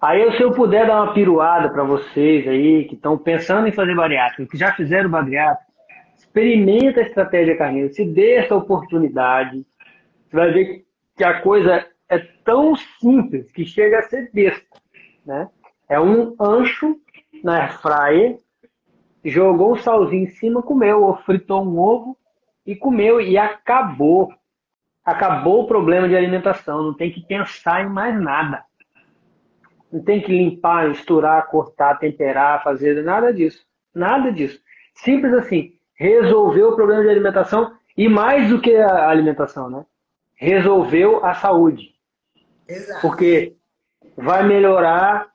Aí, 0.00 0.36
se 0.36 0.42
eu 0.42 0.52
puder 0.52 0.86
dar 0.86 1.02
uma 1.02 1.14
piruada 1.14 1.70
para 1.70 1.82
vocês 1.82 2.46
aí 2.46 2.84
que 2.84 2.94
estão 2.94 3.18
pensando 3.18 3.66
em 3.66 3.72
fazer 3.72 3.94
bariátrica, 3.94 4.46
que 4.50 4.56
já 4.56 4.72
fizeram 4.72 5.10
bariátrica, 5.10 5.66
Experimenta 6.36 7.00
a 7.00 7.04
estratégia 7.04 7.56
carneiro, 7.56 7.94
se 7.94 8.04
dê 8.04 8.34
essa 8.34 8.54
oportunidade. 8.54 9.66
Você 10.28 10.36
vai 10.36 10.52
ver 10.52 10.84
que 11.16 11.24
a 11.24 11.40
coisa 11.40 11.86
é 12.10 12.18
tão 12.44 12.76
simples 12.76 13.50
que 13.50 13.64
chega 13.64 14.00
a 14.00 14.02
ser 14.02 14.30
besta. 14.34 14.78
Né? 15.24 15.48
É 15.88 15.98
um 15.98 16.36
ancho 16.38 17.00
na 17.42 17.62
airfryer, 17.62 18.36
jogou 19.24 19.72
um 19.72 19.76
salzinho 19.76 20.24
em 20.24 20.28
cima, 20.28 20.62
comeu, 20.62 21.04
ou 21.04 21.16
fritou 21.22 21.64
um 21.64 21.78
ovo 21.78 22.18
e 22.66 22.76
comeu 22.76 23.18
e 23.18 23.38
acabou. 23.38 24.30
Acabou 25.02 25.62
o 25.62 25.66
problema 25.66 26.06
de 26.06 26.14
alimentação, 26.14 26.82
não 26.82 26.92
tem 26.92 27.10
que 27.10 27.24
pensar 27.24 27.82
em 27.82 27.88
mais 27.88 28.14
nada. 28.20 28.62
Não 29.90 30.04
tem 30.04 30.20
que 30.20 30.36
limpar, 30.36 30.86
misturar, 30.90 31.46
cortar, 31.46 31.98
temperar, 31.98 32.62
fazer 32.62 33.02
nada 33.02 33.32
disso. 33.32 33.64
Nada 33.94 34.30
disso. 34.30 34.60
Simples 34.96 35.32
assim 35.32 35.75
resolveu 35.96 36.68
o 36.68 36.76
problema 36.76 37.02
de 37.02 37.08
alimentação 37.08 37.72
e 37.96 38.08
mais 38.08 38.50
do 38.50 38.60
que 38.60 38.76
a 38.76 39.08
alimentação, 39.08 39.70
né? 39.70 39.84
Resolveu 40.36 41.24
a 41.24 41.34
saúde. 41.34 41.94
Exato. 42.68 43.00
Porque 43.00 43.54
vai 44.16 44.46
melhorar 44.46 45.28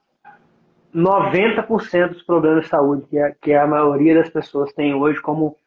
90% 0.94 2.10
dos 2.10 2.24
problemas 2.24 2.64
de 2.64 2.70
saúde 2.70 3.08
que 3.10 3.18
a, 3.18 3.32
que 3.32 3.54
a 3.54 3.66
maioria 3.66 4.16
das 4.16 4.30
pessoas 4.30 4.72
tem 4.74 4.94
hoje, 4.94 5.20
como 5.22 5.58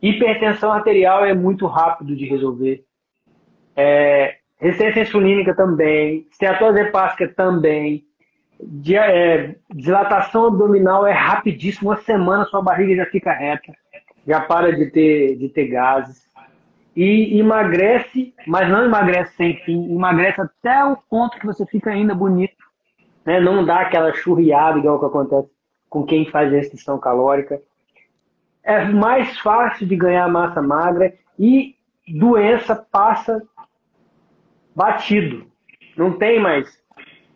hipertensão 0.00 0.70
arterial 0.72 1.24
é 1.24 1.32
muito 1.32 1.66
rápido 1.66 2.14
de 2.14 2.26
resolver. 2.26 2.84
É, 3.74 4.36
resistência 4.58 5.00
insulínica 5.00 5.54
também, 5.54 6.26
esteatose 6.30 6.80
hepática 6.80 7.26
também, 7.28 8.04
de, 8.60 8.96
é, 8.96 9.56
dilatação 9.74 10.46
abdominal 10.46 11.06
é 11.06 11.12
rapidíssimo, 11.12 11.90
uma 11.90 11.96
semana 11.96 12.44
sua 12.44 12.60
barriga 12.60 12.94
já 12.94 13.06
fica 13.06 13.32
reta 13.32 13.72
já 14.26 14.40
para 14.40 14.74
de 14.74 14.86
ter, 14.90 15.36
de 15.36 15.48
ter 15.48 15.68
gases. 15.68 16.22
e 16.94 17.38
emagrece, 17.38 18.34
mas 18.46 18.68
não 18.68 18.84
emagrece 18.84 19.34
sem 19.36 19.56
fim, 19.64 19.90
emagrece 19.90 20.40
até 20.40 20.84
o 20.84 20.96
ponto 20.96 21.38
que 21.38 21.46
você 21.46 21.64
fica 21.66 21.90
ainda 21.90 22.14
bonito, 22.14 22.62
né? 23.24 23.40
Não 23.40 23.64
dá 23.64 23.80
aquela 23.80 24.12
churriada 24.12 24.78
igual 24.78 24.98
que 24.98 25.06
acontece 25.06 25.48
com 25.88 26.04
quem 26.04 26.30
faz 26.30 26.52
restrição 26.52 26.98
calórica. 26.98 27.60
É 28.62 28.84
mais 28.84 29.38
fácil 29.38 29.86
de 29.86 29.96
ganhar 29.96 30.28
massa 30.28 30.60
magra 30.62 31.12
e 31.38 31.74
doença 32.06 32.76
passa 32.76 33.42
batido. 34.74 35.46
Não 35.96 36.12
tem 36.12 36.40
mais 36.40 36.68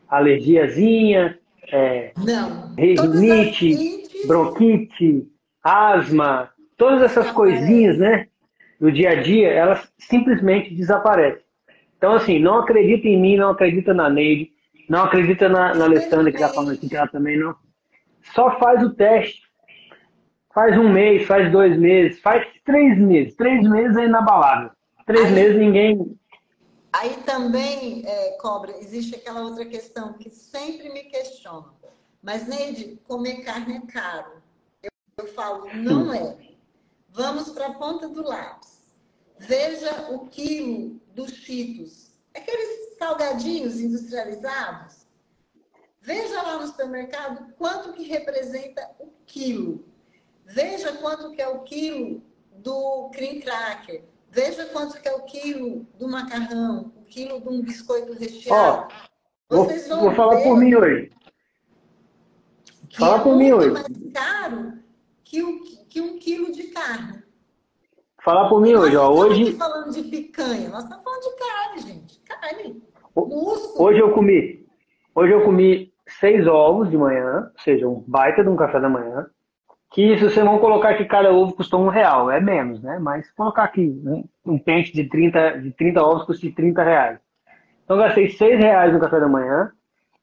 alergiazinha, 0.08 1.38
é, 1.72 2.12
rinite, 2.76 4.26
bronquite, 4.26 5.26
asma, 5.62 6.50
todas 6.76 7.02
essas 7.02 7.30
coisinhas, 7.30 7.98
né? 7.98 8.28
No 8.78 8.92
dia 8.92 9.10
a 9.10 9.22
dia, 9.22 9.50
elas 9.50 9.90
simplesmente 9.98 10.74
desaparecem. 10.74 11.42
Então, 11.96 12.12
assim, 12.12 12.38
não 12.38 12.60
acredita 12.60 13.08
em 13.08 13.20
mim, 13.20 13.36
não 13.36 13.50
acredita 13.50 13.94
na 13.94 14.10
Neide, 14.10 14.52
não 14.88 15.04
acredita 15.04 15.48
na, 15.48 15.74
na 15.74 15.86
Alessandra, 15.86 16.30
que 16.30 16.36
está 16.36 16.48
falando 16.48 16.72
aqui, 16.72 16.88
que 16.88 16.96
ela 16.96 17.08
também 17.08 17.38
não. 17.38 17.54
Só 18.34 18.58
faz 18.58 18.82
o 18.82 18.94
teste. 18.94 19.46
Faz 20.54 20.78
um 20.78 20.88
mês, 20.88 21.26
faz 21.26 21.50
dois 21.52 21.76
meses, 21.78 22.18
faz 22.20 22.46
três 22.64 22.98
meses. 22.98 23.34
Três 23.36 23.68
meses 23.68 23.96
é 23.96 24.04
inabalável. 24.04 24.70
Três 25.04 25.26
aí, 25.26 25.32
meses 25.32 25.56
ninguém. 25.58 26.18
Aí 26.92 27.14
também, 27.26 28.02
é, 28.06 28.36
Cobra, 28.40 28.72
existe 28.78 29.16
aquela 29.16 29.42
outra 29.42 29.66
questão 29.66 30.14
que 30.14 30.30
sempre 30.30 30.88
me 30.90 31.04
questiona. 31.04 31.66
Mas, 32.22 32.48
Neide, 32.48 32.98
comer 33.06 33.42
carne 33.42 33.76
é 33.76 33.92
caro. 33.92 34.42
Eu, 34.82 34.90
eu 35.18 35.26
falo, 35.28 35.68
não 35.74 36.12
é. 36.12 36.36
Vamos 37.16 37.48
para 37.48 37.68
a 37.68 37.72
ponta 37.72 38.06
do 38.10 38.22
lápis. 38.22 38.76
Veja 39.38 40.10
o 40.10 40.26
quilo 40.28 41.00
dos 41.14 41.30
cheetos. 41.30 42.10
Aqueles 42.34 42.98
salgadinhos 42.98 43.80
industrializados. 43.80 45.06
Veja 46.02 46.42
lá 46.42 46.58
no 46.58 46.66
supermercado 46.66 47.54
quanto 47.56 47.94
que 47.94 48.02
representa 48.02 48.90
o 48.98 49.10
quilo. 49.24 49.82
Veja 50.44 50.92
quanto 50.98 51.30
que 51.32 51.40
é 51.40 51.48
o 51.48 51.60
quilo 51.60 52.22
do 52.58 53.08
cream 53.14 53.40
cracker. 53.40 54.04
Veja 54.30 54.66
quanto 54.66 55.00
que 55.00 55.08
é 55.08 55.14
o 55.14 55.22
quilo 55.22 55.86
do 55.98 56.06
macarrão, 56.06 56.92
o 56.96 57.04
quilo 57.04 57.40
de 57.40 57.48
um 57.48 57.62
biscoito 57.62 58.12
recheado. 58.12 58.92
Ó, 59.50 59.64
Vocês 59.64 59.88
vão 59.88 60.00
vou 60.02 60.14
falar 60.14 60.42
por 60.42 60.58
mim 60.58 60.74
hoje. 60.74 61.10
Fala 62.92 63.16
é 63.16 63.22
por 63.22 63.36
mim 63.36 63.52
hoje. 63.52 63.70
mais 63.70 64.12
caro 64.12 64.78
que, 65.24 65.42
o, 65.42 65.64
que 65.96 66.00
um 66.02 66.18
quilo 66.18 66.52
de 66.52 66.64
carne. 66.64 67.22
Falar 68.22 68.50
por 68.50 68.60
mim 68.60 68.74
nós 68.74 68.84
hoje, 68.84 68.96
ó. 68.98 69.10
Hoje. 69.10 69.42
Estamos 69.44 69.58
falando 69.58 69.94
de 69.94 70.02
picanha, 70.02 70.68
nós 70.68 70.82
estamos 70.82 71.02
falando 71.02 71.22
de 71.22 71.36
carne, 71.38 71.80
gente. 71.80 72.20
Carne. 72.20 72.82
Músculo. 73.16 73.82
Hoje 73.82 74.00
eu 74.00 74.12
comi. 74.12 74.66
Hoje 75.14 75.32
eu 75.32 75.42
comi 75.42 75.90
seis 76.20 76.46
ovos 76.46 76.90
de 76.90 76.98
manhã, 76.98 77.50
ou 77.54 77.62
seja, 77.62 77.88
um 77.88 78.04
baita 78.06 78.42
de 78.42 78.50
um 78.50 78.56
café 78.56 78.78
da 78.78 78.90
manhã. 78.90 79.26
Que 79.90 80.18
se 80.18 80.24
você 80.24 80.44
não 80.44 80.58
colocar 80.58 80.98
que 80.98 81.06
cada 81.06 81.32
ovo 81.32 81.54
custa 81.54 81.78
um 81.78 81.88
real, 81.88 82.30
é 82.30 82.40
menos, 82.40 82.82
né? 82.82 82.98
Mas 82.98 83.30
colocar 83.32 83.64
aqui 83.64 83.98
um 84.44 84.58
pente 84.58 84.92
de 84.92 85.08
30, 85.08 85.62
de 85.62 85.70
30 85.70 86.02
ovos 86.02 86.24
custa 86.24 86.46
30 86.54 86.82
reais. 86.82 87.18
Então 87.84 87.96
eu 87.96 88.02
gastei 88.02 88.28
seis 88.28 88.58
reais 88.58 88.92
no 88.92 89.00
café 89.00 89.18
da 89.18 89.28
manhã. 89.28 89.72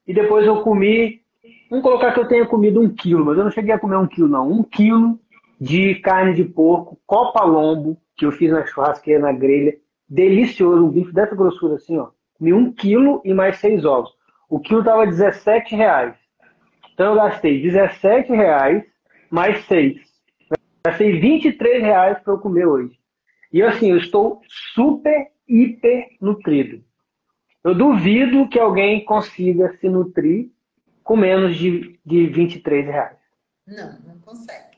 E 0.06 0.14
depois 0.14 0.45
eu 0.45 0.62
comi. 0.62 1.24
Vamos 1.68 1.84
colocar 1.84 2.14
que 2.14 2.20
eu 2.20 2.28
tenha 2.28 2.45
comido 2.45 2.80
um 2.80 2.94
quilo, 2.94 3.26
mas 3.26 3.38
eu 3.40 3.44
não 3.44 3.50
cheguei 3.50 3.74
a 3.74 3.80
comer 3.80 3.98
um 3.98 4.06
quilo, 4.06 4.28
não. 4.28 4.48
Um 4.48 4.62
quilo 4.62 5.20
de 5.64 5.95
carne 5.95 6.34
de 6.34 6.44
porco, 6.44 6.99
copa 7.07 7.41
lombo, 7.45 7.98
que 8.18 8.26
eu 8.26 8.34
fiz 8.34 8.52
na 8.52 8.65
churrasqueira, 8.65 9.22
na 9.22 9.31
grelha. 9.31 9.77
Delicioso, 10.10 10.85
um 10.85 10.90
bife 10.90 11.14
dessa 11.14 11.34
grossura 11.34 11.76
assim, 11.76 11.98
ó. 11.98 12.10
Comi 12.34 12.52
um 12.52 12.73
quilo 12.73 13.22
e 13.23 13.34
mais 13.34 13.60
seis 13.60 13.85
ovos. 13.85 14.11
O 14.49 14.60
quilo 14.60 14.84
tava 14.84 15.07
17 15.07 15.73
reais. 15.73 16.15
Então 16.94 17.11
eu 17.11 17.15
gastei 17.15 17.61
17 17.61 18.34
reais 18.34 18.84
mais 19.31 19.65
6. 19.65 20.02
Gastei 20.85 21.18
23 21.18 21.81
reais 21.81 22.19
para 22.19 22.34
eu 22.34 22.40
comer 22.40 22.65
hoje. 22.65 22.99
E 23.52 23.64
assim, 23.64 23.90
eu 23.91 23.98
estou 23.98 24.41
super, 24.76 25.31
hiper 25.48 26.10
nutrido. 26.19 26.84
Eu 27.64 27.73
duvido 27.73 28.49
que 28.49 28.60
alguém 28.60 29.06
consiga 29.06 29.76
se 29.77 29.88
nutrir 29.88 30.52
com 31.03 31.15
menos 31.15 31.56
de, 31.56 31.98
de 32.06 32.27
23 32.27 32.85
reais. 32.85 33.18
Não, 33.65 33.98
não 34.02 34.19
consegue. 34.19 34.73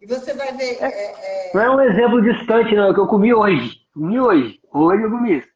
E 0.00 0.06
você 0.06 0.32
vai 0.34 0.52
ver. 0.56 0.82
É, 0.82 0.86
é, 0.86 1.48
é... 1.48 1.54
Não 1.54 1.60
é 1.60 1.70
um 1.70 1.80
exemplo 1.80 2.22
distante, 2.22 2.74
não, 2.74 2.90
é 2.90 2.94
que 2.94 3.00
eu 3.00 3.06
comi 3.06 3.34
hoje. 3.34 3.80
Comi 3.92 4.20
hoje. 4.20 4.60
Hoje 4.72 5.02
eu 5.02 5.10
comi 5.10 5.38
isso. 5.38 5.48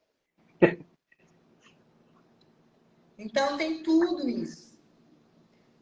Então 3.18 3.56
tem 3.56 3.84
tudo 3.84 4.28
isso. 4.28 4.76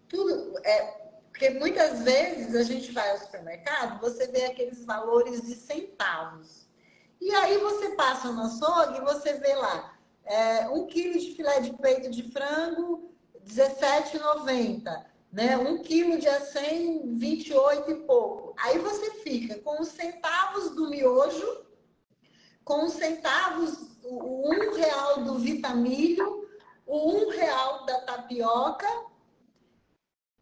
Tudo. 0.07 0.59
É, 0.63 1.01
porque 1.31 1.49
muitas 1.59 2.03
vezes 2.03 2.55
a 2.55 2.63
gente 2.63 2.93
vai 2.93 3.11
ao 3.13 3.17
supermercado, 3.17 3.99
você 3.99 4.27
vê 4.27 4.45
aqueles 4.45 4.85
valores 4.85 5.41
de 5.41 5.55
centavos. 5.55 6.69
E 7.19 7.35
aí 7.35 7.57
você 7.57 7.95
passa 7.95 8.31
no 8.31 8.43
açougue 8.43 8.99
e 8.99 9.01
você 9.01 9.35
vê 9.39 9.55
lá 9.55 9.95
é, 10.25 10.69
um 10.69 10.87
quilo 10.87 11.19
de 11.19 11.35
filé 11.35 11.61
de 11.61 11.73
peito 11.79 12.11
de 12.11 12.31
frango, 12.31 13.11
R$17,90. 13.35 15.05
Né? 15.33 15.57
Um 15.57 15.83
quilo 15.83 16.19
de 16.19 16.29
acém, 16.29 17.17
28 17.17 17.91
e 17.91 17.95
pouco. 18.07 18.50
Aí 18.63 18.79
você 18.79 19.11
fica 19.23 19.59
com 19.61 19.81
os 19.81 19.89
centavos 19.89 20.71
do 20.75 20.91
miojo, 20.91 21.65
com 22.65 22.85
os 22.85 22.93
centavos, 22.93 23.91
o 24.05 24.51
um 24.51 24.75
real 24.75 25.25
do 25.25 25.39
vitamilho, 25.39 26.49
o 26.87 27.13
um 27.13 27.29
real 27.31 27.87
da 27.87 28.01
tapioca 28.03 28.89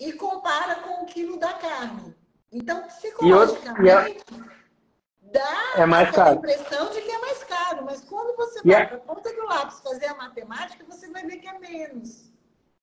e 0.01 0.13
compara 0.13 0.77
com 0.77 1.03
o 1.03 1.07
quilo 1.07 1.39
da 1.39 1.53
carne. 1.55 2.17
Então, 2.51 2.83
psicologicamente, 2.85 4.25
dá 5.21 5.75
é 5.77 5.87
mais 5.87 6.17
a 6.19 6.33
impressão 6.33 6.91
de 6.91 7.03
que 7.03 7.11
é 7.11 7.19
mais 7.19 7.45
caro, 7.45 7.85
mas 7.85 8.01
quando 8.03 8.35
você 8.37 8.63
vai 8.63 8.87
para 8.87 8.97
a 8.97 9.01
ponta 9.01 9.33
do 9.33 9.45
lápis 9.45 9.81
fazer 9.81 10.07
a 10.07 10.15
matemática, 10.15 10.85
você 10.89 11.11
vai 11.11 11.25
ver 11.25 11.37
que 11.37 11.49
é 11.49 11.59
menos. 11.59 12.28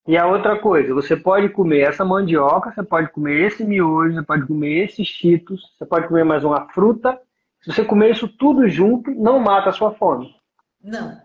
E 0.07 0.15
a 0.15 0.27
outra 0.27 0.59
coisa, 0.59 0.93
você 0.93 1.17
pode 1.17 1.49
comer 1.49 1.81
essa 1.81 2.05
mandioca, 2.05 2.71
você 2.71 2.83
pode 2.83 3.11
comer 3.11 3.47
esse 3.47 3.63
miojo, 3.63 4.13
você 4.13 4.21
pode 4.21 4.45
comer 4.45 4.85
esses 4.85 5.07
cheetos, 5.07 5.61
você 5.77 5.85
pode 5.85 6.07
comer 6.07 6.23
mais 6.23 6.43
uma 6.43 6.69
fruta. 6.69 7.19
Se 7.61 7.71
você 7.73 7.83
comer 7.83 8.11
isso 8.11 8.27
tudo 8.27 8.67
junto, 8.67 9.09
não 9.11 9.39
mata 9.39 9.69
a 9.69 9.73
sua 9.73 9.95
fome. 9.95 10.35
Não. 10.83 11.19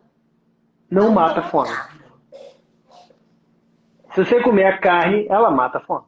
Não, 0.90 1.04
não 1.04 1.12
mata 1.12 1.40
a 1.40 1.42
fome. 1.42 1.70
Se 4.14 4.24
você 4.24 4.42
comer 4.42 4.64
a 4.64 4.78
carne, 4.78 5.26
ela 5.28 5.50
mata 5.50 5.76
a 5.76 5.80
fome. 5.82 6.06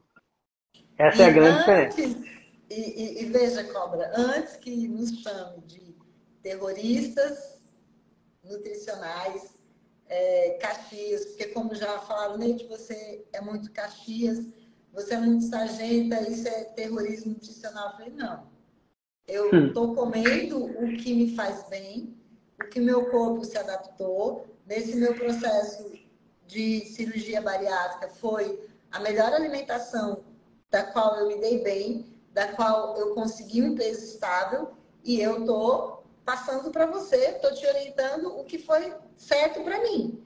Essa 0.96 1.22
e 1.22 1.26
é 1.26 1.28
a 1.28 1.30
grande 1.30 1.70
antes, 1.70 1.96
diferença. 1.96 2.26
E, 2.70 2.74
e, 2.74 3.22
e, 3.22 3.26
veja, 3.26 3.64
Cobra, 3.64 4.10
antes 4.16 4.56
que 4.56 4.88
nos 4.88 5.10
chame 5.20 5.60
de 5.66 5.94
terroristas 6.42 7.62
nutricionais, 8.42 9.61
é, 10.12 10.58
Caxias, 10.60 11.24
porque 11.24 11.46
como 11.46 11.74
já 11.74 11.98
falaram, 12.00 12.36
Neide, 12.36 12.66
você 12.66 13.24
é 13.32 13.40
muito 13.40 13.72
Caxias, 13.72 14.44
você 14.92 15.14
é 15.14 15.18
muito 15.18 15.46
sargenta, 15.46 16.20
isso 16.28 16.46
é 16.46 16.64
terrorismo 16.64 17.32
nutricional. 17.32 17.86
Eu 17.86 17.92
falei, 17.92 18.10
não. 18.10 18.46
Eu 19.26 19.66
estou 19.68 19.90
hum. 19.92 19.94
comendo 19.94 20.66
o 20.66 20.96
que 20.98 21.14
me 21.14 21.34
faz 21.34 21.66
bem, 21.70 22.14
o 22.62 22.68
que 22.68 22.78
meu 22.78 23.10
corpo 23.10 23.42
se 23.42 23.56
adaptou. 23.56 24.46
Nesse 24.66 24.96
meu 24.96 25.14
processo 25.14 25.90
de 26.46 26.80
cirurgia 26.80 27.40
bariátrica 27.40 28.08
foi 28.08 28.68
a 28.90 29.00
melhor 29.00 29.32
alimentação 29.32 30.24
da 30.70 30.84
qual 30.84 31.16
eu 31.20 31.28
me 31.28 31.40
dei 31.40 31.62
bem, 31.64 32.20
da 32.34 32.48
qual 32.48 32.98
eu 32.98 33.14
consegui 33.14 33.62
um 33.62 33.74
peso 33.74 34.04
estável 34.04 34.72
e 35.02 35.20
eu 35.20 35.40
estou 35.40 36.01
passando 36.24 36.70
para 36.70 36.86
você, 36.86 37.16
estou 37.16 37.52
te 37.52 37.66
orientando 37.66 38.38
o 38.38 38.44
que 38.44 38.58
foi 38.58 38.94
certo 39.14 39.62
para 39.62 39.80
mim. 39.82 40.24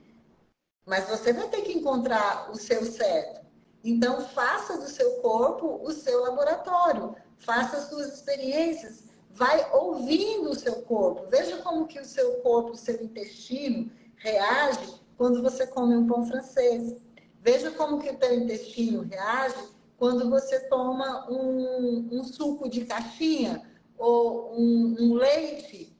Mas 0.85 1.09
você 1.09 1.33
vai 1.33 1.49
ter 1.49 1.61
que 1.61 1.73
encontrar 1.73 2.49
o 2.51 2.55
seu 2.55 2.85
certo. 2.85 3.45
Então, 3.83 4.21
faça 4.21 4.77
do 4.77 4.87
seu 4.87 5.21
corpo 5.21 5.81
o 5.83 5.91
seu 5.91 6.23
laboratório. 6.23 7.15
Faça 7.37 7.77
as 7.77 7.89
suas 7.89 8.13
experiências. 8.13 9.03
Vai 9.29 9.69
ouvindo 9.73 10.49
o 10.49 10.55
seu 10.55 10.81
corpo. 10.83 11.27
Veja 11.29 11.57
como 11.57 11.87
que 11.87 11.99
o 11.99 12.05
seu 12.05 12.35
corpo, 12.41 12.71
o 12.71 12.77
seu 12.77 13.01
intestino 13.03 13.91
reage 14.15 15.01
quando 15.17 15.41
você 15.41 15.67
come 15.67 15.95
um 15.95 16.07
pão 16.07 16.25
francês. 16.25 16.95
Veja 17.41 17.71
como 17.71 17.99
que 17.99 18.09
o 18.09 18.17
teu 18.17 18.33
intestino 18.33 19.03
reage 19.03 19.69
quando 19.97 20.29
você 20.29 20.59
toma 20.69 21.29
um, 21.29 22.07
um 22.11 22.23
suco 22.23 22.69
de 22.69 22.85
caixinha 22.85 23.65
ou 23.97 24.53
um, 24.59 24.95
um, 24.99 25.13
leite. 25.13 25.95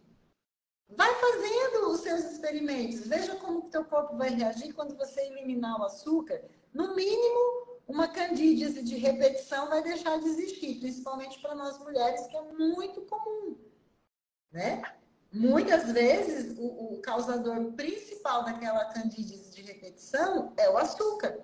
Vai 0.90 1.14
fazendo 1.16 1.90
os 1.90 2.02
seus 2.02 2.32
experimentos. 2.32 3.08
Veja 3.08 3.36
como 3.36 3.60
o 3.60 3.70
teu 3.70 3.84
corpo 3.86 4.16
vai 4.16 4.30
reagir 4.30 4.74
quando 4.74 4.96
você 4.98 5.22
eliminar 5.22 5.80
o 5.80 5.84
açúcar. 5.84 6.42
No 6.74 6.96
mínimo, 6.96 7.80
uma 7.88 8.08
candídese 8.08 8.82
de 8.82 8.96
repetição 8.98 9.70
vai 9.70 9.82
deixar 9.82 10.20
de 10.20 10.28
existir, 10.28 10.80
principalmente 10.80 11.40
para 11.40 11.56
nós 11.56 11.78
mulheres, 11.80 12.28
que 12.28 12.38
é 12.38 12.42
muito 12.42 13.02
comum, 13.02 13.58
né? 14.52 14.82
muitas 15.32 15.92
vezes 15.92 16.58
o, 16.58 16.96
o, 16.96 17.02
causador 17.02 17.72
principal 17.74 18.44
daquela 18.44 18.86
candidíase 18.86 19.52
de 19.52 19.62
repetição 19.62 20.54
é 20.58 20.70
o 20.70 20.78
açúcar, 20.78 21.40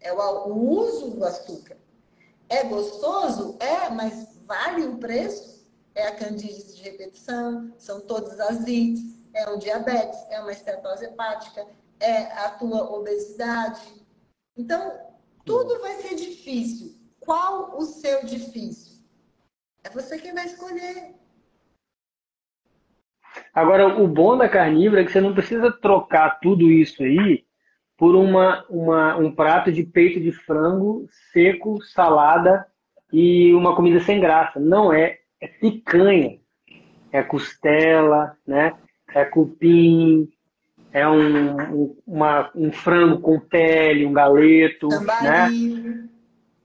é 0.00 0.12
o, 0.12 0.48
o 0.48 0.78
uso 0.80 1.10
do 1.10 1.24
açúcar. 1.24 1.76
É 2.48 2.62
gostoso? 2.64 3.56
É, 3.58 3.90
mas 3.90 4.38
vale 4.46 4.86
o 4.86 4.98
preço? 4.98 5.55
É 5.96 6.08
a 6.08 6.14
candidíase 6.14 6.76
de 6.76 6.82
repetição, 6.82 7.72
são 7.78 8.00
todas 8.02 8.38
as 8.38 8.66
ites, 8.66 9.24
é 9.34 9.48
o 9.48 9.56
diabetes, 9.56 10.30
é 10.30 10.38
uma 10.40 10.52
estetose 10.52 11.06
hepática, 11.06 11.66
é 11.98 12.24
a 12.44 12.50
tua 12.50 12.88
obesidade. 12.92 13.80
Então, 14.56 14.92
tudo 15.42 15.80
vai 15.80 15.94
ser 15.94 16.14
difícil. 16.14 16.94
Qual 17.18 17.76
o 17.78 17.82
seu 17.82 18.24
difícil? 18.24 19.02
É 19.82 19.88
você 19.88 20.18
quem 20.18 20.34
vai 20.34 20.44
escolher. 20.44 21.14
Agora, 23.54 24.00
o 24.00 24.06
bom 24.06 24.36
da 24.36 24.48
carnívora 24.48 25.00
é 25.00 25.04
que 25.04 25.12
você 25.12 25.20
não 25.20 25.32
precisa 25.32 25.72
trocar 25.72 26.40
tudo 26.40 26.70
isso 26.70 27.02
aí 27.02 27.46
por 27.96 28.14
uma, 28.14 28.66
uma, 28.68 29.16
um 29.16 29.34
prato 29.34 29.72
de 29.72 29.82
peito 29.82 30.20
de 30.20 30.30
frango 30.30 31.06
seco, 31.32 31.82
salada 31.82 32.66
e 33.12 33.54
uma 33.54 33.74
comida 33.74 34.00
sem 34.00 34.20
graça. 34.20 34.60
Não 34.60 34.92
é, 34.92 35.20
é 35.40 35.46
picanha, 35.46 36.38
é 37.12 37.22
costela, 37.22 38.36
né? 38.46 38.72
é 39.14 39.24
cupim, 39.24 40.28
é 40.92 41.08
um, 41.08 41.56
um, 41.56 41.96
uma, 42.06 42.50
um 42.54 42.72
frango 42.72 43.20
com 43.20 43.40
pele, 43.40 44.06
um 44.06 44.12
galeto, 44.12 44.88
né? 45.22 45.48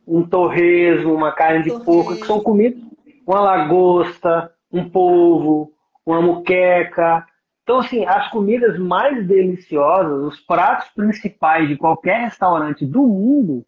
um 0.07 0.27
torresmo, 0.27 1.13
uma 1.13 1.31
carne 1.31 1.63
de 1.63 1.69
torresmo. 1.69 1.85
porco, 1.85 2.15
que 2.15 2.25
são 2.25 2.41
comidas, 2.41 2.81
uma 3.25 3.39
lagosta, 3.39 4.51
um 4.71 4.89
polvo, 4.89 5.73
uma 6.05 6.21
muqueca. 6.21 7.25
Então, 7.63 7.79
assim, 7.79 8.05
as 8.05 8.29
comidas 8.29 8.77
mais 8.79 9.25
deliciosas, 9.25 10.33
os 10.33 10.39
pratos 10.41 10.89
principais 10.89 11.67
de 11.69 11.77
qualquer 11.77 12.21
restaurante 12.21 12.85
do 12.85 13.01
mundo 13.01 13.65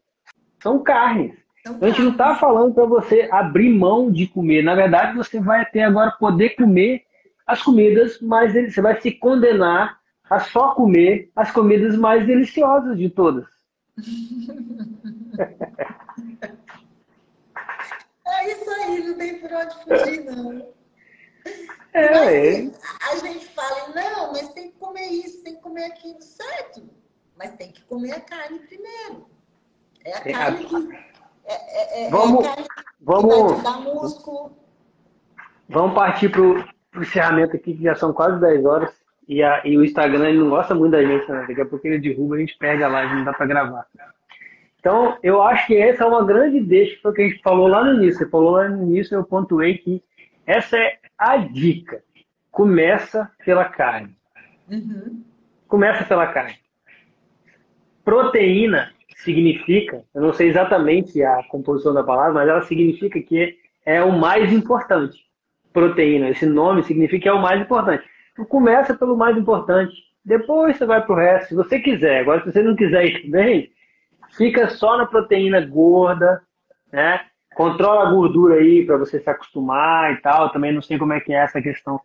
são 0.61 0.81
carnes. 0.83 1.42
Então, 1.65 1.77
a 1.81 1.87
gente 1.87 2.01
não 2.01 2.11
está 2.11 2.35
falando 2.35 2.73
para 2.73 2.85
você 2.85 3.29
abrir 3.31 3.69
mão 3.69 4.11
de 4.11 4.27
comer. 4.27 4.61
Na 4.63 4.75
verdade, 4.75 5.15
você 5.15 5.39
vai 5.39 5.65
ter 5.65 5.83
agora 5.83 6.11
poder 6.11 6.49
comer 6.57 7.05
as 7.47 7.63
comidas 7.63 8.19
mais 8.21 8.53
você 8.53 8.81
vai 8.81 8.99
se 8.99 9.11
condenar 9.13 9.97
a 10.29 10.39
só 10.39 10.73
comer 10.73 11.31
as 11.35 11.51
comidas 11.51 11.95
mais 11.95 12.25
deliciosas 12.25 12.97
de 12.97 13.09
todas. 13.09 13.45
É 18.25 18.51
isso 18.51 18.69
aí, 18.69 19.03
não 19.07 19.17
tem 19.17 19.39
por 19.39 19.51
onde 19.53 19.75
fugir, 19.83 20.25
não. 20.25 20.73
É, 21.93 22.63
mas, 22.63 22.81
a 23.11 23.15
gente 23.27 23.45
fala, 23.47 23.89
não, 23.93 24.31
mas 24.31 24.49
tem 24.53 24.71
que 24.71 24.77
comer 24.79 25.07
isso, 25.07 25.43
tem 25.43 25.55
que 25.55 25.61
comer 25.61 25.85
aquilo, 25.85 26.21
certo? 26.21 26.89
Mas 27.37 27.51
tem 27.55 27.71
que 27.71 27.83
comer 27.83 28.13
a 28.13 28.21
carne 28.21 28.59
primeiro. 28.59 29.27
É 30.03 30.17
a 30.17 30.21
tem 30.21 30.33
carne 30.33 30.65
a... 30.65 30.67
que. 30.67 31.12
É, 31.45 31.53
é, 31.53 32.07
é, 32.07 32.09
vamos, 32.09 32.45
é 32.45 32.55
vamos, 33.01 33.57
te 33.57 33.63
dar 33.63 33.79
músculo. 33.81 34.57
Vamos 35.69 35.95
partir 35.95 36.29
para 36.29 36.41
o 36.41 36.63
encerramento 36.97 37.55
aqui, 37.55 37.75
que 37.75 37.83
já 37.83 37.95
são 37.95 38.13
quase 38.13 38.39
10 38.39 38.65
horas. 38.65 39.03
E, 39.27 39.41
a, 39.41 39.65
e 39.65 39.77
o 39.77 39.83
Instagram 39.83 40.29
ele 40.29 40.39
não 40.39 40.49
gosta 40.49 40.75
muito 40.75 40.91
da 40.91 41.03
gente, 41.03 41.29
né? 41.31 41.45
Daqui 41.47 41.61
a 41.61 41.65
pouco 41.65 41.87
ele 41.87 41.99
derruba, 41.99 42.35
a 42.35 42.39
gente 42.39 42.57
perde 42.57 42.83
a 42.83 42.87
live, 42.87 43.15
não 43.15 43.23
dá 43.23 43.33
para 43.33 43.45
gravar. 43.45 43.85
Então, 44.79 45.17
eu 45.23 45.41
acho 45.41 45.67
que 45.67 45.77
essa 45.77 46.03
é 46.03 46.07
uma 46.07 46.25
grande 46.25 46.59
deixa, 46.59 46.99
que 47.13 47.21
a 47.21 47.27
gente 47.27 47.41
falou 47.41 47.67
lá 47.67 47.83
no 47.85 47.93
início. 47.93 48.19
Você 48.19 48.29
falou 48.29 48.51
lá 48.51 48.67
no 48.67 48.83
início, 48.83 49.15
eu 49.15 49.23
pontuei 49.23 49.77
que 49.77 50.03
essa 50.45 50.77
é 50.77 50.97
a 51.17 51.37
dica. 51.37 52.03
Começa 52.51 53.31
pela 53.45 53.65
carne. 53.65 54.15
Uhum. 54.69 55.23
Começa 55.67 56.03
pela 56.03 56.27
carne. 56.27 56.59
Proteína 58.03 58.91
significa, 59.23 60.03
eu 60.13 60.21
não 60.21 60.33
sei 60.33 60.49
exatamente 60.49 61.23
a 61.23 61.43
composição 61.43 61.93
da 61.93 62.03
palavra, 62.03 62.33
mas 62.33 62.49
ela 62.49 62.61
significa 62.63 63.21
que 63.21 63.57
é 63.85 64.03
o 64.03 64.11
mais 64.11 64.51
importante. 64.51 65.25
Proteína, 65.71 66.29
esse 66.29 66.45
nome 66.45 66.83
significa 66.83 67.23
que 67.23 67.29
é 67.29 67.33
o 67.33 67.41
mais 67.41 67.61
importante. 67.61 68.03
Então, 68.33 68.45
começa 68.45 68.93
pelo 68.93 69.17
mais 69.17 69.37
importante. 69.37 69.93
Depois 70.23 70.77
você 70.77 70.85
vai 70.85 71.03
para 71.03 71.13
o 71.13 71.17
resto, 71.17 71.49
se 71.49 71.55
você 71.55 71.79
quiser. 71.79 72.21
Agora, 72.21 72.41
se 72.41 72.51
você 72.51 72.61
não 72.61 72.75
quiser 72.75 73.05
ir 73.05 73.23
também, 73.23 73.71
fica 74.37 74.69
só 74.69 74.97
na 74.97 75.05
proteína 75.05 75.65
gorda, 75.65 76.41
né? 76.91 77.21
Controla 77.55 78.07
a 78.07 78.11
gordura 78.11 78.55
aí 78.55 78.85
para 78.85 78.97
você 78.97 79.19
se 79.19 79.29
acostumar 79.29 80.13
e 80.13 80.17
tal. 80.17 80.51
Também 80.51 80.71
não 80.71 80.81
sei 80.81 80.97
como 80.97 81.13
é 81.13 81.19
que 81.19 81.33
é 81.33 81.37
essa 81.37 81.61
questão 81.61 81.99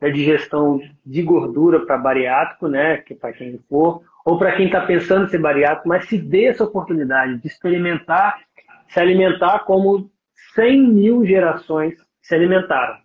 da 0.00 0.08
digestão 0.08 0.80
de 1.04 1.22
gordura 1.22 1.80
para 1.80 1.98
bariátrico, 1.98 2.68
né? 2.68 2.98
Que 2.98 3.14
para 3.14 3.32
quem 3.32 3.58
for, 3.68 4.02
ou 4.24 4.38
para 4.38 4.56
quem 4.56 4.66
está 4.66 4.80
pensando 4.80 5.26
em 5.26 5.28
ser 5.28 5.38
bariátrico, 5.38 5.88
mas 5.88 6.08
se 6.08 6.16
dê 6.16 6.46
essa 6.46 6.64
oportunidade 6.64 7.38
de 7.38 7.46
experimentar, 7.46 8.40
se 8.88 8.98
alimentar 8.98 9.60
como 9.60 10.10
100 10.54 10.88
mil 10.88 11.26
gerações 11.26 11.94
se 12.22 12.34
alimentaram. 12.34 12.96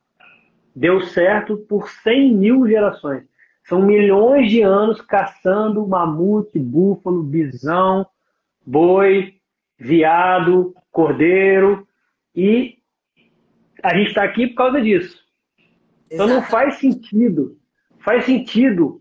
Deu 0.74 1.02
certo 1.02 1.58
por 1.58 1.90
100 1.90 2.34
mil 2.34 2.68
gerações. 2.68 3.24
São 3.66 3.82
milhões 3.82 4.50
de 4.50 4.62
anos 4.62 5.02
caçando 5.02 5.86
mamute, 5.86 6.58
búfalo, 6.58 7.22
bisão, 7.22 8.08
boi, 8.66 9.36
viado, 9.78 10.74
cordeiro. 10.90 11.86
E 12.34 12.78
a 13.84 13.96
gente 13.96 14.08
está 14.08 14.24
aqui 14.24 14.48
por 14.48 14.56
causa 14.56 14.82
disso. 14.82 15.20
Então 16.10 16.28
não 16.28 16.42
faz 16.42 16.76
sentido, 16.76 17.60
faz 18.00 18.26
sentido 18.26 18.99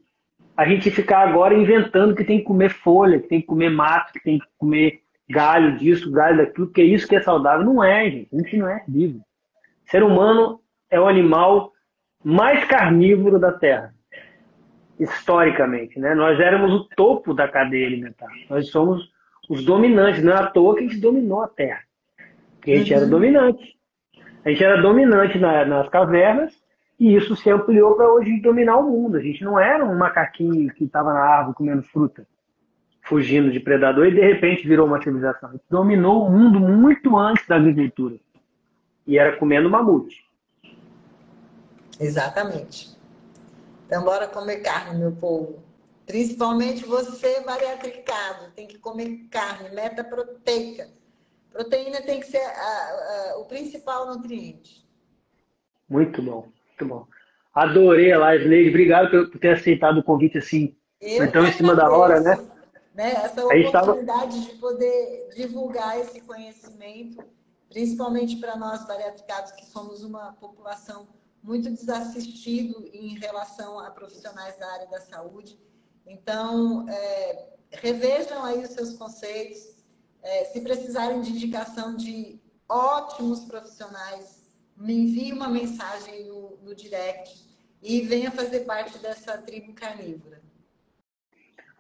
a 0.58 0.64
gente 0.64 0.90
ficar 0.90 1.20
agora 1.20 1.54
inventando 1.54 2.16
que 2.16 2.24
tem 2.24 2.38
que 2.38 2.44
comer 2.44 2.70
folha, 2.70 3.20
que 3.20 3.28
tem 3.28 3.40
que 3.40 3.46
comer 3.46 3.70
mato, 3.70 4.12
que 4.12 4.24
tem 4.24 4.40
que 4.40 4.46
comer 4.58 5.02
galho 5.30 5.76
disso, 5.76 6.10
galho 6.10 6.38
daquilo, 6.38 6.66
porque 6.66 6.80
é 6.80 6.84
isso 6.84 7.06
que 7.06 7.14
é 7.14 7.22
saudável. 7.22 7.64
Não 7.64 7.82
é, 7.84 8.10
gente. 8.10 8.28
A 8.34 8.36
gente 8.38 8.56
não 8.56 8.68
é 8.68 8.82
vivo. 8.88 9.20
Ser 9.86 10.02
humano 10.02 10.60
é 10.90 10.98
o 10.98 11.06
animal 11.06 11.72
mais 12.24 12.64
carnívoro 12.64 13.38
da 13.38 13.52
Terra, 13.52 13.94
historicamente. 14.98 15.96
Né? 16.00 16.12
Nós 16.16 16.40
éramos 16.40 16.72
o 16.72 16.88
topo 16.96 17.32
da 17.32 17.46
cadeia 17.46 17.86
alimentar. 17.86 18.26
Nós 18.50 18.68
somos 18.68 19.12
os 19.48 19.64
dominantes. 19.64 20.24
Não 20.24 20.32
é 20.32 20.38
à 20.38 20.46
toa 20.48 20.74
que 20.74 20.80
a 20.80 20.88
gente 20.88 21.00
dominou 21.00 21.40
a 21.40 21.48
Terra. 21.48 21.82
Porque 22.56 22.72
a 22.72 22.78
gente 22.78 22.92
uhum. 22.92 22.98
era 22.98 23.06
dominante. 23.06 23.78
A 24.44 24.50
gente 24.50 24.64
era 24.64 24.82
dominante 24.82 25.38
na, 25.38 25.64
nas 25.64 25.88
cavernas 25.88 26.52
e 26.98 27.14
isso 27.14 27.36
se 27.36 27.48
ampliou 27.48 27.94
para 27.94 28.12
hoje 28.12 28.40
dominar 28.40 28.76
o 28.76 28.90
mundo. 28.90 29.16
A 29.16 29.22
gente 29.22 29.44
não 29.44 29.58
era 29.58 29.84
um 29.84 29.96
macaquinho 29.96 30.72
que 30.74 30.84
estava 30.84 31.12
na 31.12 31.20
árvore 31.20 31.56
comendo 31.56 31.82
fruta, 31.82 32.26
fugindo 33.02 33.52
de 33.52 33.60
predador 33.60 34.06
e 34.06 34.14
de 34.14 34.20
repente 34.20 34.66
virou 34.66 34.86
uma 34.86 35.00
civilização. 35.00 35.50
A 35.50 35.52
gente 35.52 35.64
dominou 35.70 36.26
o 36.26 36.30
mundo 36.30 36.58
muito 36.58 37.16
antes 37.16 37.46
da 37.46 37.56
agricultura. 37.56 38.16
E 39.06 39.16
era 39.16 39.36
comendo 39.36 39.70
mamute. 39.70 40.28
Exatamente. 42.00 42.96
Então, 43.86 44.04
bora 44.04 44.26
comer 44.26 44.58
carne, 44.58 44.98
meu 44.98 45.12
povo. 45.12 45.62
Principalmente 46.04 46.84
você, 46.84 47.40
bariatricado, 47.40 48.50
tem 48.54 48.66
que 48.66 48.78
comer 48.78 49.26
carne, 49.30 49.70
meta 49.70 50.02
proteica. 50.02 50.88
Proteína 51.50 52.02
tem 52.02 52.20
que 52.20 52.26
ser 52.26 52.38
a, 52.38 53.32
a, 53.32 53.38
o 53.38 53.44
principal 53.46 54.06
nutriente. 54.06 54.86
Muito 55.88 56.22
bom, 56.22 56.48
muito 56.78 56.86
bom. 56.86 57.06
Adorei 57.54 58.12
a 58.12 58.18
live, 58.18 58.48
Neide. 58.48 58.70
Obrigado 58.70 59.10
por 59.30 59.38
ter 59.38 59.50
aceitado 59.50 59.98
o 59.98 60.02
convite 60.02 60.38
assim, 60.38 60.76
Eu 61.00 61.24
então 61.24 61.44
em 61.46 61.52
cima 61.52 61.74
da 61.74 61.90
hora, 61.90 62.20
né? 62.20 62.36
né? 62.94 63.12
Essa 63.12 63.44
oportunidade 63.44 63.72
tava... 63.72 64.38
de 64.38 64.54
poder 64.56 65.28
divulgar 65.34 65.98
esse 65.98 66.20
conhecimento, 66.20 67.22
principalmente 67.68 68.36
para 68.36 68.56
nós 68.56 68.86
bariatricados, 68.86 69.52
que 69.52 69.66
somos 69.66 70.04
uma 70.04 70.32
população 70.34 71.08
muito 71.42 71.70
desassistido 71.70 72.88
em 72.92 73.18
relação 73.18 73.80
a 73.80 73.90
profissionais 73.90 74.56
da 74.58 74.72
área 74.72 74.86
da 74.86 75.00
saúde. 75.00 75.58
Então, 76.06 76.88
é, 76.88 77.46
revejam 77.72 78.44
aí 78.44 78.62
os 78.62 78.70
seus 78.70 78.94
conceitos. 78.96 79.76
É, 80.22 80.44
se 80.46 80.60
precisarem 80.60 81.20
de 81.20 81.30
indicação 81.30 81.96
de 81.96 82.40
ótimos 82.68 83.44
profissionais, 83.44 84.37
me 84.80 84.94
envie 84.94 85.32
uma 85.32 85.48
mensagem 85.48 86.26
no, 86.26 86.58
no 86.62 86.74
direct 86.74 87.46
e 87.82 88.00
venha 88.02 88.30
fazer 88.30 88.60
parte 88.60 88.98
dessa 88.98 89.38
tribo 89.38 89.72
carnívora. 89.72 90.40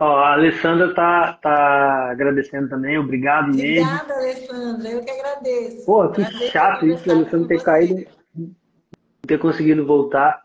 Ó, 0.00 0.16
a 0.16 0.34
Alessandra 0.34 0.94
tá, 0.94 1.32
tá 1.34 2.10
agradecendo 2.10 2.68
também, 2.68 2.96
obrigado 2.98 3.48
mesmo. 3.48 3.84
Obrigada, 3.84 4.14
Alessandra, 4.14 4.88
eu 4.90 5.04
que 5.04 5.10
agradeço. 5.10 5.86
Pô, 5.86 6.08
que 6.10 6.22
Prazer 6.22 6.50
chato 6.50 6.86
isso, 6.86 7.10
a 7.10 7.14
Alessandra 7.14 7.48
ter 7.48 7.62
caído 7.62 8.18
ter 9.28 9.38
conseguido 9.38 9.86
voltar. 9.86 10.42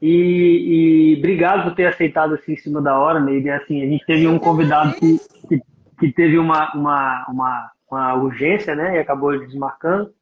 E, 0.00 1.14
e, 1.14 1.18
obrigado 1.18 1.64
por 1.64 1.74
ter 1.74 1.86
aceitado 1.86 2.34
assim 2.34 2.52
em 2.52 2.56
cima 2.56 2.80
da 2.80 2.96
hora, 2.96 3.18
Neide. 3.18 3.50
Assim, 3.50 3.82
a 3.82 3.86
gente 3.86 4.06
teve 4.06 4.28
um 4.28 4.38
convidado 4.38 4.94
que, 4.94 5.18
que, 5.48 5.62
que, 5.98 6.12
teve 6.12 6.38
uma, 6.38 6.72
uma, 6.72 7.26
uma, 7.28 7.72
uma 7.90 8.14
urgência, 8.14 8.76
né? 8.76 8.96
E 8.96 8.98
acabou 8.98 9.36
desmarcando. 9.38 10.12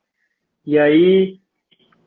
E 0.64 0.78
aí 0.78 1.38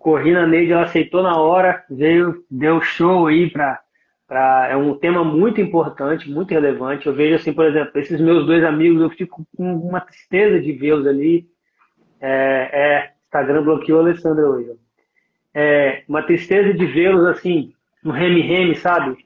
corri 0.10 0.32
na 0.32 0.48
Neide, 0.48 0.72
ela 0.72 0.86
aceitou 0.86 1.22
na 1.22 1.38
hora, 1.38 1.84
veio, 1.88 2.44
deu 2.50 2.82
show 2.82 3.28
aí 3.28 3.48
para 3.50 3.80
Pra, 4.28 4.68
é 4.70 4.78
um 4.78 4.94
tema 4.94 5.24
muito 5.24 5.60
importante, 5.60 6.30
muito 6.30 6.52
relevante. 6.52 7.08
Eu 7.08 7.16
vejo 7.16 7.34
assim, 7.34 7.52
por 7.52 7.66
exemplo, 7.66 8.00
esses 8.00 8.22
meus 8.22 8.46
dois 8.46 8.64
amigos, 8.64 9.02
eu 9.02 9.10
fico 9.10 9.44
com 9.58 9.74
uma 9.74 10.00
tristeza 10.00 10.60
de 10.60 10.72
vê-los 10.72 11.08
ali. 11.08 11.48
É, 12.22 12.70
é, 12.72 13.12
Instagram 13.26 13.64
bloqueou 13.64 13.98
a 13.98 14.04
Alessandra 14.04 14.48
hoje. 14.48 14.70
É, 15.52 16.04
uma 16.08 16.22
tristeza 16.22 16.72
de 16.72 16.86
vê-los 16.86 17.26
assim, 17.26 17.74
no 18.04 18.12
reme-reme, 18.12 18.76
sabe? 18.76 19.18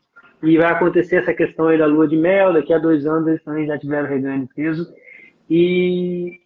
E 0.42 0.58
vai 0.58 0.72
acontecer 0.72 1.18
essa 1.18 1.34
questão 1.34 1.68
aí 1.68 1.78
da 1.78 1.86
lua 1.86 2.08
de 2.08 2.16
mel, 2.16 2.54
daqui 2.54 2.74
a 2.74 2.78
dois 2.80 3.06
anos 3.06 3.28
eles 3.28 3.44
também 3.44 3.68
já 3.68 3.78
tiveram 3.78 4.08
reganho 4.08 4.48
de 4.48 4.54
peso. 4.54 4.88
E 5.50 6.40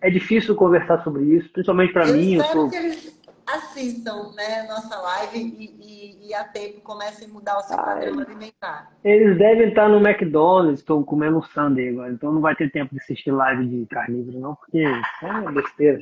é 0.00 0.08
difícil 0.08 0.54
conversar 0.54 1.04
sobre 1.04 1.22
isso, 1.24 1.52
principalmente 1.52 1.92
para 1.92 2.06
mim. 2.06 2.36
Eu 2.36 2.44
sou... 2.44 2.70
que 2.70 2.76
eles 2.76 3.13
assistam 3.46 4.32
né, 4.32 4.66
nossa 4.68 4.96
live 4.96 5.38
e, 5.38 5.64
e, 5.80 6.28
e 6.28 6.34
a 6.34 6.44
tempo 6.44 6.80
comecem 6.80 7.28
a 7.28 7.32
mudar 7.32 7.58
o 7.58 7.62
seu 7.62 7.78
ah, 7.78 7.82
padrão 7.82 8.20
alimentar. 8.20 8.92
Eles 9.04 9.38
devem 9.38 9.68
estar 9.68 9.88
no 9.88 10.06
McDonald's, 10.06 10.80
estão 10.80 11.02
comendo 11.02 11.38
um 11.38 11.42
sundae 11.42 11.90
agora, 11.90 12.12
então 12.12 12.32
não 12.32 12.40
vai 12.40 12.54
ter 12.54 12.70
tempo 12.70 12.94
de 12.94 13.00
assistir 13.00 13.30
live 13.30 13.66
de 13.66 13.86
carnívoro, 13.86 14.38
não, 14.38 14.54
porque 14.54 14.78
é 14.78 15.26
uma 15.26 15.52
besteira. 15.52 16.00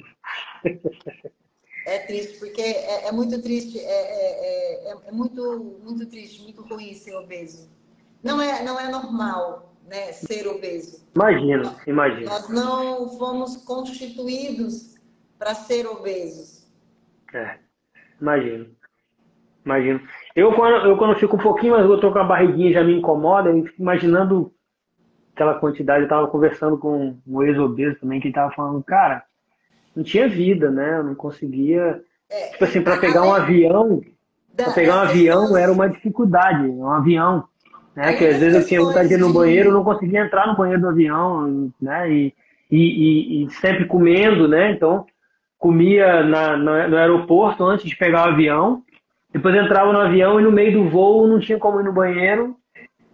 É 1.85 1.98
triste, 1.98 2.39
porque 2.39 2.60
é, 2.60 3.09
é 3.09 3.12
muito 3.12 3.43
triste, 3.43 3.78
é, 3.78 3.82
é, 3.82 4.93
é, 4.93 4.97
é, 5.09 5.12
muito, 5.12 5.81
muito 5.82 6.06
triste, 6.06 6.43
muito 6.43 6.62
ruim 6.62 6.94
ser 6.94 7.16
obeso. 7.16 7.69
Não 8.23 8.40
é, 8.40 8.62
não 8.62 8.78
é 8.78 8.89
normal 8.89 9.74
né, 9.89 10.12
ser 10.12 10.47
obeso. 10.47 11.05
Imagina, 11.14 11.77
imagina. 11.86 12.31
Nós 12.31 12.48
não 12.48 13.19
fomos 13.19 13.56
constituídos 13.56 14.94
para 15.39 15.55
ser 15.55 15.86
obesos. 15.89 16.62
É, 17.33 17.57
imagino. 18.21 18.67
Imagino. 19.65 20.01
Eu 20.35 20.53
quando, 20.53 20.87
eu, 20.87 20.97
quando 20.97 21.19
fico 21.19 21.37
um 21.37 21.41
pouquinho 21.41 21.75
mais, 21.75 21.85
eu 21.85 22.01
tô 22.01 22.13
com 22.13 22.19
a 22.19 22.25
barriguinha, 22.25 22.73
já 22.73 22.85
me 22.85 22.99
incomoda, 22.99 23.51
eu 23.51 23.65
fico 23.65 23.81
imaginando 23.81 24.53
aquela 25.35 25.55
quantidade. 25.55 26.03
Eu 26.03 26.09
tava 26.09 26.27
conversando 26.27 26.77
com 26.77 27.17
um 27.27 27.43
ex-obeso 27.43 27.99
também, 28.01 28.21
que 28.21 28.29
ele 28.29 28.35
tava 28.35 28.53
falando, 28.53 28.83
cara, 28.83 29.23
não 29.95 30.03
tinha 30.03 30.29
vida, 30.29 30.71
né? 30.71 30.99
Eu 30.99 31.05
não 31.05 31.15
conseguia. 31.15 32.03
É, 32.29 32.49
tipo 32.51 32.65
assim, 32.65 32.83
para 32.83 32.99
pegar 32.99 33.23
um 33.25 33.33
avião, 33.33 34.01
para 34.57 34.73
pegar 34.73 34.97
um 34.97 35.01
avião 35.01 35.57
era 35.57 35.73
uma 35.73 35.89
dificuldade. 35.89 36.67
Um 36.67 36.89
avião, 36.89 37.45
né? 37.95 38.15
Que 38.15 38.27
às 38.27 38.39
vezes 38.39 38.61
eu 38.61 38.67
tinha 38.67 38.81
vontade 38.81 39.09
de 39.09 39.15
ir 39.15 39.19
no 39.19 39.33
banheiro, 39.33 39.69
eu 39.69 39.75
não 39.75 39.85
conseguia 39.85 40.25
entrar 40.25 40.47
no 40.49 40.57
banheiro 40.57 40.81
do 40.81 40.89
avião, 40.89 41.71
né? 41.81 42.11
E, 42.11 42.35
e, 42.71 42.79
e, 42.79 43.45
e 43.45 43.51
sempre 43.51 43.87
comendo, 43.87 44.49
né? 44.49 44.73
Então 44.73 45.07
comia 45.63 46.25
na, 46.25 46.57
no 46.57 46.97
aeroporto 46.97 47.63
antes 47.65 47.89
de 47.89 47.97
pegar 47.97 48.27
o 48.27 48.33
avião. 48.33 48.83
Depois 49.33 49.55
entrava 49.55 49.93
no 49.93 50.01
avião 50.01 50.41
e 50.41 50.43
no 50.43 50.51
meio 50.51 50.73
do 50.73 50.91
voo 50.91 51.29
não 51.29 51.39
tinha 51.39 51.57
como 51.57 51.81
ir 51.81 51.85
no 51.85 51.93
banheiro 51.93 52.57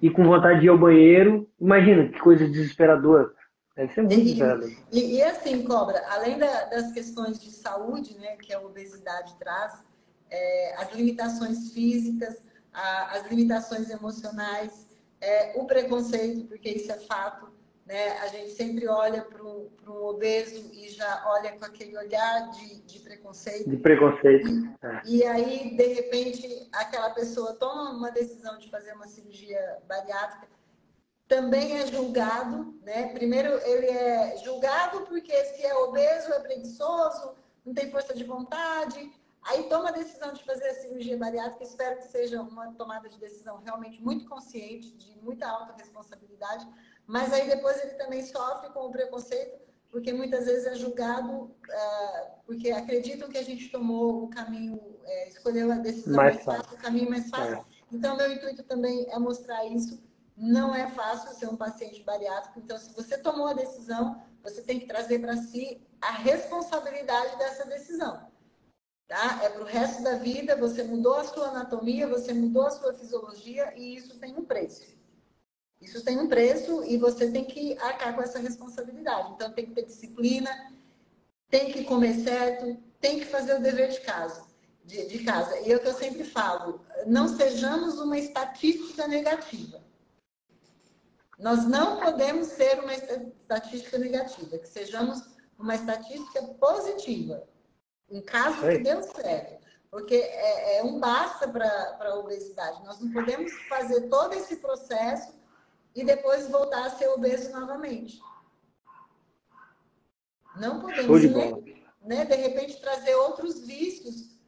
e 0.01 0.09
com 0.09 0.25
vontade 0.25 0.61
de 0.61 0.67
ir 0.67 0.71
ao 0.71 0.79
banheiro. 0.79 1.47
Imagina 1.61 2.09
que 2.09 2.19
coisa 2.19 2.49
desesperadora. 2.49 3.31
Deve 3.77 3.93
ser 3.93 4.01
muito 4.01 4.15
e, 4.15 4.99
e, 4.99 5.17
e, 5.17 5.23
assim, 5.23 5.63
Cobra, 5.63 6.03
além 6.09 6.39
da, 6.39 6.65
das 6.65 6.91
questões 6.93 7.39
de 7.39 7.51
saúde, 7.51 8.17
né, 8.19 8.37
que 8.37 8.53
a 8.53 8.61
obesidade 8.61 9.37
traz, 9.39 9.85
é, 10.31 10.75
as 10.79 10.93
limitações 10.95 11.73
físicas, 11.75 12.43
a, 12.73 13.19
as 13.19 13.31
limitações 13.31 13.91
emocionais, 13.91 14.97
é, 15.21 15.53
o 15.55 15.67
preconceito, 15.67 16.49
porque 16.49 16.71
isso 16.71 16.91
é 16.91 16.97
fato, 16.97 17.47
né? 17.89 18.19
A 18.19 18.29
gente 18.29 18.51
sempre 18.51 18.87
olha 18.87 19.23
para 19.23 19.43
um, 19.43 19.67
obeso 20.05 20.71
e 20.75 20.91
já 20.91 21.25
olha 21.27 21.53
com 21.53 21.65
aquele 21.65 21.97
olhar 21.97 22.51
de, 22.51 22.83
de 22.83 23.01
preconceito. 23.01 23.71
De 23.71 23.77
preconceito. 23.79 24.47
E, 24.47 24.77
é. 24.83 25.03
e, 25.07 25.25
aí, 25.25 25.75
de 25.75 25.87
repente, 25.95 26.69
aquela 26.73 27.11
pessoa 27.11 27.55
toma 27.55 27.91
uma 27.91 28.11
decisão 28.11 28.59
de 28.59 28.69
fazer 28.71 28.93
uma 28.93 29.07
cirurgia 29.07 29.79
bariátrica 29.89 30.47
também 31.27 31.79
é 31.79 31.87
julgado, 31.87 32.75
né? 32.83 33.09
Primeiro 33.13 33.51
ele 33.67 33.87
é 33.87 34.39
julgado 34.39 35.03
porque 35.03 35.33
se 35.45 35.63
é 35.65 35.75
obeso, 35.77 36.33
é 36.33 36.41
preguiçoso, 36.41 37.35
não 37.67 37.75
tem 37.75 37.91
força 37.91 38.15
de 38.15 38.25
vontade. 38.25 39.13
Aí 39.43 39.65
toma 39.65 39.91
a 39.91 39.93
decisão 39.93 40.33
de 40.33 40.43
fazer 40.43 40.67
a 40.69 40.75
cirurgia 40.75 41.19
bariátrica, 41.19 41.65
espero 41.65 41.99
que 41.99 42.09
seja 42.09 42.41
uma 42.41 42.73
tomada 42.73 43.11
de 43.11 43.19
decisão 43.19 43.59
realmente 43.63 44.03
muito 44.03 44.27
consciente, 44.27 44.91
de 44.97 45.19
muita 45.21 45.47
alta 45.47 45.75
responsabilidade, 45.75 46.67
mas 47.09 47.33
aí 47.33 47.49
depois 47.49 47.83
ele 47.83 47.95
também 47.95 48.23
sofre 48.25 48.69
com 48.71 48.81
o 48.81 48.93
preconceito, 48.93 49.59
porque 49.91 50.13
muitas 50.13 50.45
vezes 50.45 50.67
é 50.67 50.75
julgado 50.75 51.33
uh, 51.33 51.51
porque 52.45 52.71
acreditam 52.71 53.31
que 53.31 53.39
a 53.39 53.43
gente 53.43 53.71
tomou 53.71 54.25
o 54.25 54.29
caminho, 54.29 54.75
uh, 54.75 55.29
escolheu 55.29 55.73
a 55.73 55.77
decisão 55.77 56.15
mais, 56.15 56.45
mais 56.45 56.45
fácil, 56.45 56.77
o 56.77 56.83
caminho 56.83 57.09
mais 57.09 57.31
fácil. 57.31 57.57
É. 57.57 57.65
Então, 57.91 58.17
meu 58.17 58.31
intuito 58.31 58.63
também 58.63 59.11
é 59.11 59.19
mostrar 59.19 59.65
isso 59.65 60.07
não 60.39 60.73
é 60.73 60.89
fácil 60.89 61.35
ser 61.35 61.49
um 61.49 61.57
paciente 61.57 62.03
bariátrico, 62.05 62.61
então, 62.61 62.79
se 62.79 62.95
você 62.95 63.19
tomou 63.19 63.49
a 63.49 63.55
decisão, 63.55 64.23
você 64.43 64.63
tem 64.63 64.79
que 64.79 64.87
trazer 64.87 65.19
para 65.19 65.37
si 65.37 65.85
a 66.01 66.13
responsabilidade 66.13 67.37
dessa 67.39 67.67
decisão. 67.67 68.29
Tá? 69.09 69.41
É 69.43 69.49
para 69.49 69.63
o 69.63 69.65
resto 69.65 70.03
da 70.03 70.17
vida, 70.17 70.55
você 70.55 70.85
mudou 70.85 71.15
a 71.15 71.25
sua 71.25 71.49
anatomia, 71.49 72.07
você 72.07 72.33
mudou 72.33 72.67
a 72.67 72.71
sua 72.71 72.93
fisiologia 72.93 73.73
e 73.77 73.97
isso 73.97 74.19
tem 74.21 74.37
um 74.37 74.45
preço. 74.45 74.98
Isso 75.81 76.05
tem 76.05 76.19
um 76.19 76.29
preço 76.29 76.85
e 76.85 76.97
você 76.97 77.31
tem 77.31 77.45
que 77.45 77.79
arcar 77.79 78.15
com 78.15 78.23
essa 78.23 78.39
responsabilidade. 78.39 79.33
Então, 79.33 79.53
tem 79.53 79.67
que 79.67 79.75
ter 79.75 79.85
disciplina, 79.85 80.51
tem 81.49 81.73
que 81.73 81.85
comer 81.85 82.15
certo, 82.15 82.77
tem 83.01 83.21
que 83.21 83.27
fazer 83.27 83.55
o 83.55 83.63
dever 83.63 83.89
de 83.89 84.01
casa. 84.01 84.47
De, 84.85 85.07
de 85.07 85.23
casa. 85.23 85.59
E 85.61 85.71
é 85.71 85.77
o 85.77 85.81
que 85.81 85.87
eu 85.87 85.95
sempre 85.95 86.25
falo: 86.25 86.81
não 87.07 87.29
sejamos 87.29 87.99
uma 87.99 88.19
estatística 88.19 89.07
negativa. 89.07 89.83
Nós 91.39 91.65
não 91.67 92.01
podemos 92.01 92.49
ser 92.49 92.81
uma 92.81 92.95
estatística 92.95 93.97
negativa, 93.99 94.59
que 94.59 94.67
sejamos 94.67 95.23
uma 95.59 95.75
estatística 95.75 96.43
positiva, 96.55 97.47
em 98.11 98.21
caso 98.21 98.61
que 98.61 98.79
deu 98.79 99.03
certo. 99.03 99.59
Porque 99.91 100.17
é, 100.17 100.79
é 100.79 100.83
um 100.83 100.99
basta 100.99 101.47
para 101.49 101.97
a 102.01 102.19
obesidade. 102.19 102.83
Nós 102.85 102.99
não 102.99 103.13
podemos 103.13 103.53
fazer 103.69 104.09
todo 104.09 104.35
esse 104.35 104.57
processo 104.57 105.38
e 105.99 106.05
depois 106.05 106.49
voltar 106.49 106.87
a 106.87 106.91
ser 106.91 107.09
obeso 107.09 107.51
novamente. 107.51 108.21
Não 110.55 110.81
podemos, 110.81 111.21
de, 111.21 111.29
né, 111.29 111.53
né, 112.03 112.25
de 112.25 112.37
repente, 112.37 112.81
trazer 112.81 113.17
outros 113.17 113.67
vícios 113.67 114.39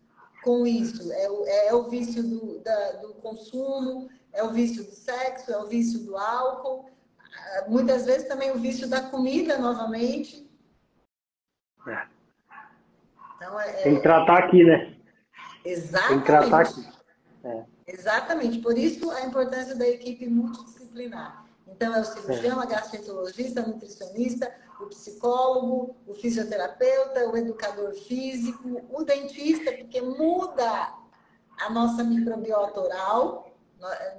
com 0.44 0.64
isso. 0.64 1.12
É 1.12 1.28
o, 1.28 1.44
é 1.46 1.74
o 1.74 1.82
vício 1.88 2.22
do, 2.22 2.60
da, 2.60 2.92
do 2.92 3.14
consumo, 3.14 4.08
é 4.32 4.44
o 4.44 4.50
vício 4.50 4.84
do 4.84 4.92
sexo, 4.92 5.50
é 5.50 5.58
o 5.58 5.66
vício 5.66 5.98
do 6.04 6.16
álcool, 6.16 6.88
ah, 7.34 7.64
muitas 7.66 8.06
vezes 8.06 8.28
também 8.28 8.52
o 8.52 8.58
vício 8.58 8.88
da 8.88 9.02
comida 9.02 9.58
novamente. 9.58 10.48
É. 11.88 12.06
Então, 13.34 13.60
é, 13.60 13.72
Tem 13.82 13.96
que 13.96 14.02
tratar 14.02 14.38
aqui, 14.38 14.62
né? 14.62 14.96
Exatamente. 15.64 16.08
Tem 16.10 16.20
que 16.20 16.26
tratar 16.26 16.60
aqui. 16.60 16.88
É. 17.42 17.64
Exatamente. 17.88 18.58
Por 18.60 18.78
isso 18.78 19.10
a 19.10 19.22
importância 19.22 19.74
da 19.74 19.88
equipe 19.88 20.28
multidisciplinar. 20.28 21.39
Então, 21.70 21.94
é 21.94 22.00
o 22.00 22.04
cirurgião, 22.04 22.60
é. 22.60 22.64
a 22.64 22.66
gastroenterologista, 22.66 23.62
a 23.62 23.66
nutricionista, 23.66 24.52
o 24.80 24.86
psicólogo, 24.86 25.96
o 26.06 26.14
fisioterapeuta, 26.14 27.28
o 27.28 27.36
educador 27.36 27.92
físico, 27.94 28.82
o 28.90 29.04
dentista, 29.04 29.72
porque 29.72 30.00
muda 30.00 30.94
a 31.58 31.70
nossa 31.70 32.02
microbiota 32.02 32.80
oral. 32.80 33.54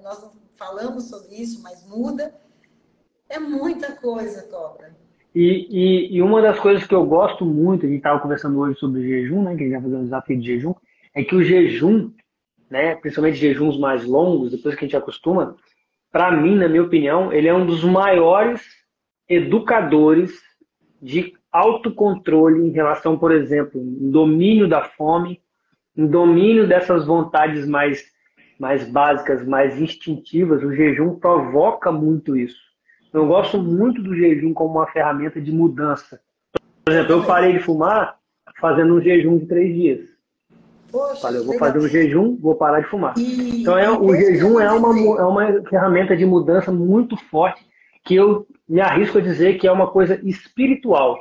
Nós 0.04 0.22
não 0.22 0.32
falamos 0.56 1.10
sobre 1.10 1.36
isso, 1.36 1.62
mas 1.62 1.86
muda. 1.88 2.34
É 3.30 3.40
muita 3.40 3.94
coisa, 3.94 4.44
Cobra. 4.44 4.96
E, 5.34 5.68
e, 5.70 6.18
e, 6.18 6.22
uma 6.22 6.42
das 6.42 6.60
coisas 6.60 6.86
que 6.86 6.94
eu 6.94 7.06
gosto 7.06 7.46
muito, 7.46 7.86
a 7.86 7.90
gente 7.90 8.00
estava 8.00 8.20
conversando 8.20 8.60
hoje 8.60 8.78
sobre 8.78 9.02
jejum, 9.02 9.44
né, 9.44 9.56
que 9.56 9.62
a 9.62 9.66
gente 9.66 9.74
vai 9.74 9.82
fazer 9.82 9.96
um 9.96 10.04
desafio 10.04 10.40
de 10.40 10.46
jejum, 10.46 10.74
é 11.14 11.24
que 11.24 11.36
o 11.36 11.44
jejum, 11.44 12.12
né, 12.70 12.96
principalmente 12.96 13.38
jejuns 13.38 13.80
mais 13.80 14.04
longos, 14.06 14.52
depois 14.52 14.76
que 14.76 14.84
a 14.84 14.88
gente 14.88 14.98
acostuma, 14.98 15.56
para 16.12 16.32
mim, 16.32 16.56
na 16.56 16.68
minha 16.68 16.84
opinião, 16.84 17.32
ele 17.32 17.48
é 17.48 17.54
um 17.54 17.66
dos 17.66 17.84
maiores 17.84 18.62
educadores 19.28 20.32
de 21.02 21.34
autocontrole 21.52 22.68
em 22.68 22.72
relação, 22.72 23.18
por 23.18 23.32
exemplo, 23.32 23.82
em 23.82 24.12
domínio 24.12 24.68
da 24.68 24.84
fome, 24.84 25.42
domínio 25.96 26.68
dessas 26.68 27.06
vontades 27.06 27.68
mais, 27.68 28.04
mais 28.60 28.88
básicas, 28.90 29.46
mais 29.46 29.80
instintivas. 29.80 30.64
O 30.64 30.74
jejum 30.74 31.16
provoca 31.16 31.92
muito 31.92 32.36
isso. 32.36 32.60
Eu 33.14 33.28
gosto 33.28 33.62
muito 33.62 34.02
do 34.02 34.16
jejum 34.16 34.54
como 34.54 34.80
uma 34.80 34.88
ferramenta 34.88 35.42
de 35.42 35.52
mudança. 35.52 36.22
Por 36.86 36.94
exemplo, 36.94 37.14
eu 37.14 37.26
parei 37.26 37.54
de 37.54 37.60
fumar 37.60 38.18
fazendo 38.60 38.96
um 38.96 39.02
jejum 39.02 39.38
de 39.38 39.48
três 39.48 39.74
dias. 39.74 40.10
Poxa, 40.92 41.22
Falei, 41.22 41.40
eu 41.40 41.46
vou 41.46 41.58
fazer 41.58 41.80
um 41.80 41.88
jejum, 41.88 42.38
vou 42.38 42.56
parar 42.56 42.82
de 42.82 42.90
fumar. 42.90 43.18
E, 43.18 43.62
então, 43.62 43.78
é, 43.78 43.90
o 43.90 44.16
jejum 44.16 44.60
é 44.60 44.72
uma, 44.72 44.90
é 45.20 45.24
uma 45.24 45.64
ferramenta 45.70 46.16
de 46.16 46.26
mudança 46.26 46.72
muito 46.72 47.16
forte 47.16 47.66
que 48.04 48.16
eu 48.16 48.48
me 48.68 48.82
arrisco 48.82 49.18
a 49.18 49.22
dizer 49.22 49.58
que 49.60 49.68
é 49.68 49.72
uma 49.72 49.92
coisa 49.92 50.20
espiritual. 50.24 51.18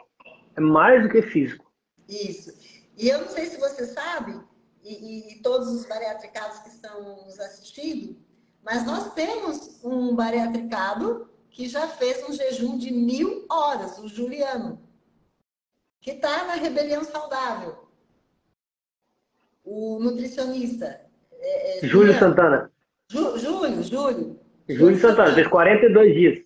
É 0.57 0.61
mais 0.61 1.03
do 1.03 1.09
que 1.09 1.23
físico. 1.23 1.71
Isso. 2.09 2.53
E 2.97 3.09
eu 3.09 3.21
não 3.21 3.29
sei 3.29 3.47
se 3.47 3.59
você 3.59 3.87
sabe, 3.87 4.39
e, 4.83 5.35
e 5.35 5.43
todos 5.43 5.69
os 5.69 5.87
bariatricados 5.87 6.59
que 6.61 6.69
estão 6.69 7.25
nos 7.25 7.39
assistindo, 7.39 8.17
mas 8.63 8.85
nós 8.85 9.15
temos 9.15 9.81
um 9.85 10.15
bariatricado 10.15 11.31
que 11.51 11.69
já 11.69 11.89
fez 11.89 12.29
um 12.29 12.33
jejum 12.33 12.79
de 12.79 12.93
mil 12.93 13.47
horas, 13.51 13.99
o 13.99 14.09
Juliano, 14.09 14.81
que 16.01 16.13
está 16.13 16.45
na 16.45 16.55
Rebelião 16.55 17.05
Saudável. 17.05 17.90
O 19.73 20.01
nutricionista. 20.01 21.01
É, 21.33 21.79
é, 21.79 21.87
Júlio 21.87 22.13
Santana. 22.19 22.73
Júlio, 23.09 23.39
Júlio. 23.85 24.41
Júlio 24.69 24.99
Santana, 24.99 25.33
fez 25.33 25.47
42 25.47 26.13
dias. 26.13 26.39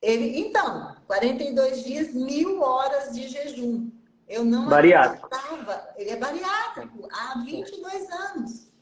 Ele, 0.00 0.40
então, 0.40 0.96
42 1.06 1.84
dias, 1.84 2.14
mil 2.14 2.62
horas 2.62 3.12
de 3.12 3.28
jejum. 3.28 3.90
Eu 4.26 4.46
não 4.46 4.66
bariátrico. 4.66 5.26
acreditava. 5.26 5.88
Ele 5.98 6.08
é 6.08 6.16
bariátrico 6.16 7.06
há 7.12 7.44
22 7.44 8.10
anos. 8.10 8.72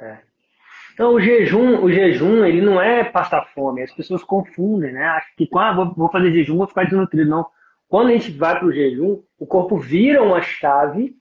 É. 0.00 0.18
Então, 0.94 1.12
o 1.12 1.20
jejum, 1.20 1.84
o 1.84 1.92
jejum, 1.92 2.46
ele 2.46 2.62
não 2.62 2.80
é 2.80 3.04
passar 3.04 3.44
fome. 3.52 3.82
As 3.82 3.92
pessoas 3.92 4.24
confundem, 4.24 4.90
né? 4.90 5.04
Acho 5.04 5.36
que 5.36 5.46
ah, 5.54 5.74
vou, 5.74 5.94
vou 5.94 6.10
fazer 6.10 6.32
jejum, 6.32 6.56
vou 6.56 6.66
ficar 6.66 6.84
desnutrido. 6.84 7.28
Não. 7.28 7.46
Quando 7.90 8.08
a 8.08 8.12
gente 8.12 8.30
vai 8.30 8.58
para 8.58 8.66
o 8.66 8.72
jejum, 8.72 9.22
o 9.38 9.46
corpo 9.46 9.76
vira 9.76 10.22
uma 10.22 10.40
chave 10.40 11.17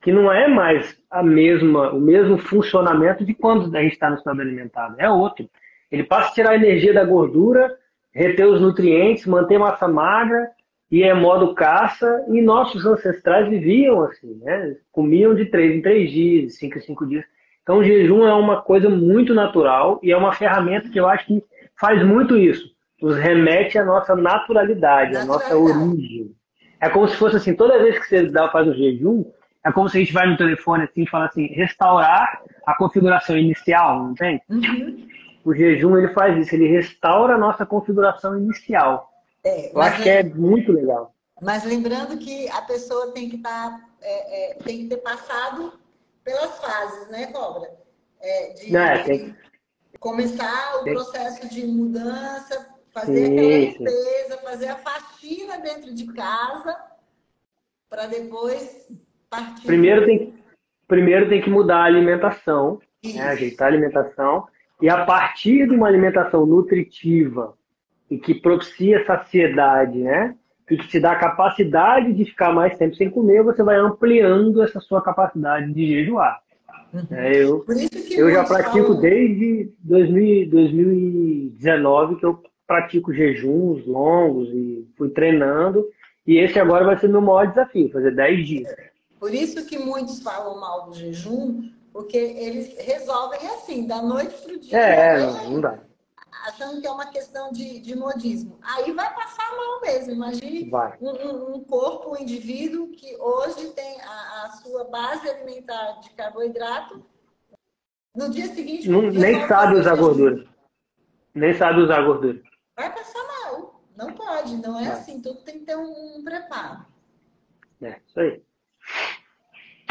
que 0.00 0.12
não 0.12 0.32
é 0.32 0.48
mais 0.48 0.96
a 1.10 1.22
mesma, 1.22 1.92
o 1.92 2.00
mesmo 2.00 2.38
funcionamento 2.38 3.24
de 3.24 3.34
quando 3.34 3.74
a 3.76 3.82
gente 3.82 3.92
está 3.92 4.08
no 4.08 4.16
estado 4.16 4.40
alimentado. 4.40 4.96
É 4.98 5.10
outro. 5.10 5.48
Ele 5.90 6.04
passa 6.04 6.30
a 6.30 6.32
tirar 6.32 6.50
a 6.50 6.56
energia 6.56 6.94
da 6.94 7.04
gordura, 7.04 7.76
reter 8.14 8.46
os 8.46 8.60
nutrientes, 8.60 9.26
manter 9.26 9.58
massa 9.58 9.86
magra 9.86 10.48
e 10.90 11.02
é 11.02 11.12
modo 11.12 11.54
caça. 11.54 12.24
E 12.28 12.40
nossos 12.40 12.86
ancestrais 12.86 13.48
viviam 13.48 14.02
assim, 14.02 14.40
né? 14.42 14.76
Comiam 14.90 15.34
de 15.34 15.46
três 15.46 15.74
em 15.74 15.82
três 15.82 16.10
dias, 16.10 16.56
cinco 16.56 16.78
em 16.78 16.80
cinco 16.80 17.06
dias. 17.06 17.24
Então, 17.62 17.78
o 17.78 17.84
jejum 17.84 18.26
é 18.26 18.32
uma 18.32 18.62
coisa 18.62 18.88
muito 18.88 19.34
natural 19.34 20.00
e 20.02 20.10
é 20.10 20.16
uma 20.16 20.32
ferramenta 20.32 20.88
que 20.88 20.98
eu 20.98 21.06
acho 21.06 21.26
que 21.26 21.44
faz 21.78 22.04
muito 22.04 22.36
isso. 22.38 22.70
Nos 23.00 23.16
remete 23.16 23.78
à 23.78 23.84
nossa 23.84 24.14
naturalidade, 24.16 25.16
à 25.16 25.24
nossa 25.24 25.56
origem. 25.56 26.32
É 26.80 26.88
como 26.88 27.06
se 27.06 27.16
fosse 27.16 27.36
assim, 27.36 27.54
toda 27.54 27.78
vez 27.78 27.98
que 27.98 28.06
você 28.06 28.30
faz 28.50 28.66
o 28.66 28.74
jejum, 28.74 29.24
é 29.64 29.72
como 29.72 29.88
se 29.88 29.98
a 29.98 30.00
gente 30.00 30.12
vai 30.12 30.26
no 30.26 30.36
telefone 30.36 30.84
assim 30.84 31.02
e 31.02 31.08
fala 31.08 31.26
assim, 31.26 31.46
restaurar 31.46 32.42
a 32.66 32.74
configuração 32.76 33.36
inicial, 33.36 34.04
não 34.04 34.14
tem? 34.14 34.40
Uhum. 34.48 35.08
O 35.44 35.54
jejum 35.54 35.96
ele 35.96 36.12
faz 36.12 36.36
isso, 36.38 36.54
ele 36.54 36.68
restaura 36.68 37.34
a 37.34 37.38
nossa 37.38 37.66
configuração 37.66 38.38
inicial. 38.38 39.10
É, 39.44 39.74
eu 39.74 39.80
acho 39.80 40.02
que 40.02 40.08
é 40.08 40.22
muito 40.22 40.72
legal. 40.72 41.14
Mas 41.40 41.64
lembrando 41.64 42.18
que 42.18 42.48
a 42.50 42.62
pessoa 42.62 43.12
tem 43.12 43.30
que 43.30 43.36
estar, 43.36 43.70
tá, 43.70 43.88
é, 44.02 44.52
é, 44.52 44.54
tem 44.56 44.78
que 44.78 44.88
ter 44.88 44.98
passado 44.98 45.72
pelas 46.22 46.58
fases, 46.58 47.08
né, 47.08 47.26
Cobra? 47.28 47.70
É, 48.20 48.52
de, 48.52 48.72
Não, 48.72 48.80
é, 48.80 49.02
tem... 49.02 49.36
começar 49.98 50.80
o 50.80 50.84
processo 50.84 51.48
de 51.48 51.66
mudança, 51.66 52.68
fazer 52.92 53.26
sim, 53.26 53.32
aquela 53.32 53.58
limpeza, 53.58 54.38
fazer 54.42 54.68
a 54.68 54.76
faxina 54.76 55.58
dentro 55.58 55.94
de 55.94 56.06
casa, 56.12 56.76
para 57.88 58.06
depois 58.06 58.88
Primeiro 59.64 60.04
tem, 60.04 60.34
primeiro 60.88 61.28
tem 61.28 61.40
que 61.40 61.50
mudar 61.50 61.78
a 61.78 61.84
alimentação, 61.84 62.80
né, 63.04 63.22
ajeitar 63.28 63.68
a 63.68 63.70
alimentação, 63.70 64.46
e 64.80 64.88
a 64.88 65.04
partir 65.04 65.68
de 65.68 65.74
uma 65.74 65.86
alimentação 65.86 66.46
nutritiva 66.46 67.54
e 68.10 68.18
que 68.18 68.34
propicia 68.34 69.04
saciedade, 69.04 69.98
né? 69.98 70.34
e 70.70 70.76
que 70.76 70.86
te 70.86 71.00
dá 71.00 71.12
a 71.12 71.18
capacidade 71.18 72.12
de 72.12 72.24
ficar 72.24 72.52
mais 72.52 72.78
tempo 72.78 72.94
sem 72.94 73.10
comer, 73.10 73.42
você 73.42 73.62
vai 73.62 73.76
ampliando 73.76 74.62
essa 74.62 74.78
sua 74.78 75.02
capacidade 75.02 75.72
de 75.72 75.86
jejuar. 75.86 76.40
Uhum. 76.94 77.06
É, 77.10 77.42
eu 77.42 77.64
eu 78.10 78.30
já 78.30 78.44
pratico 78.44 78.86
falam... 78.86 79.00
desde 79.00 79.72
2000, 79.80 80.48
2019 80.48 82.16
que 82.16 82.26
eu 82.26 82.40
pratico 82.66 83.12
jejuns 83.12 83.84
longos 83.84 84.48
e 84.50 84.86
fui 84.96 85.08
treinando. 85.10 85.84
E 86.26 86.38
esse 86.38 86.58
agora 86.60 86.84
vai 86.84 86.96
ser 86.98 87.08
meu 87.08 87.20
maior 87.20 87.48
desafio, 87.48 87.90
fazer 87.90 88.14
10 88.14 88.46
dias. 88.46 88.74
Por 89.20 89.32
isso 89.32 89.64
que 89.66 89.78
muitos 89.78 90.20
falam 90.20 90.58
mal 90.58 90.86
do 90.86 90.94
jejum, 90.94 91.70
porque 91.92 92.16
eles 92.16 92.76
resolvem 92.78 93.46
assim, 93.50 93.86
da 93.86 94.02
noite 94.02 94.34
para 94.42 94.54
o 94.54 94.58
dia. 94.58 94.76
É, 94.76 95.18
não, 95.18 95.50
não 95.50 95.60
dá 95.60 95.78
achando 96.46 96.80
que 96.80 96.86
é 96.86 96.90
uma 96.90 97.06
questão 97.06 97.52
de, 97.52 97.80
de 97.80 97.94
modismo. 97.94 98.58
Aí 98.62 98.92
vai 98.92 99.12
passar 99.14 99.56
mal 99.56 99.80
mesmo. 99.80 100.12
Imagine 100.12 100.70
um, 101.00 101.56
um, 101.56 101.64
corpo, 101.64 102.12
um 102.12 102.16
indivíduo 102.16 102.88
que 102.88 103.16
hoje 103.16 103.68
tem 103.72 104.00
a, 104.00 104.44
a, 104.44 104.50
sua 104.52 104.84
base 104.84 105.28
alimentar 105.28 106.00
de 106.00 106.10
carboidrato. 106.10 107.04
No 108.14 108.28
dia 108.30 108.46
seguinte. 108.46 108.88
Não, 108.88 109.02
nem 109.02 109.46
sabe 109.46 109.78
usar 109.78 109.96
gordura. 109.96 110.46
Nem 111.34 111.54
sabe 111.54 111.80
usar 111.80 112.02
gordura. 112.02 112.42
Vai 112.76 112.92
passar 112.92 113.22
mal. 113.24 113.82
Não 113.96 114.12
pode. 114.12 114.56
Não 114.56 114.78
é 114.78 114.84
vai. 114.84 114.92
assim. 114.92 115.20
Tudo 115.20 115.42
tem 115.42 115.60
que 115.60 115.66
ter 115.66 115.76
um, 115.76 116.18
um 116.18 116.24
preparo. 116.24 116.84
É, 117.82 118.00
isso 118.06 118.18
aí. 118.18 118.42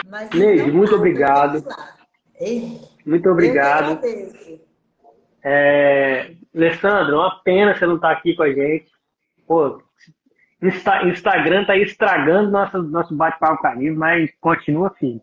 Mas, 0.09 0.29
Neide, 0.31 0.63
então, 0.63 0.73
muito 0.73 0.95
obrigado. 0.95 1.63
Muito 3.05 3.29
obrigado. 3.29 3.99
É, 5.43 6.31
Alessandro, 6.55 7.17
uma 7.17 7.41
pena 7.43 7.75
você 7.75 7.85
não 7.85 7.95
estar 7.95 8.09
tá 8.09 8.13
aqui 8.13 8.35
com 8.35 8.43
a 8.43 8.51
gente. 8.51 8.89
Pô, 9.47 9.81
Insta, 10.61 11.03
Instagram 11.07 11.65
tá 11.65 11.73
aí 11.73 11.83
estragando 11.83 12.49
nosso, 12.49 12.81
nosso 12.83 13.15
bate-papo 13.15 13.61
carinho, 13.61 13.95
mas 13.95 14.31
continua 14.41 14.87
assim. 14.87 15.21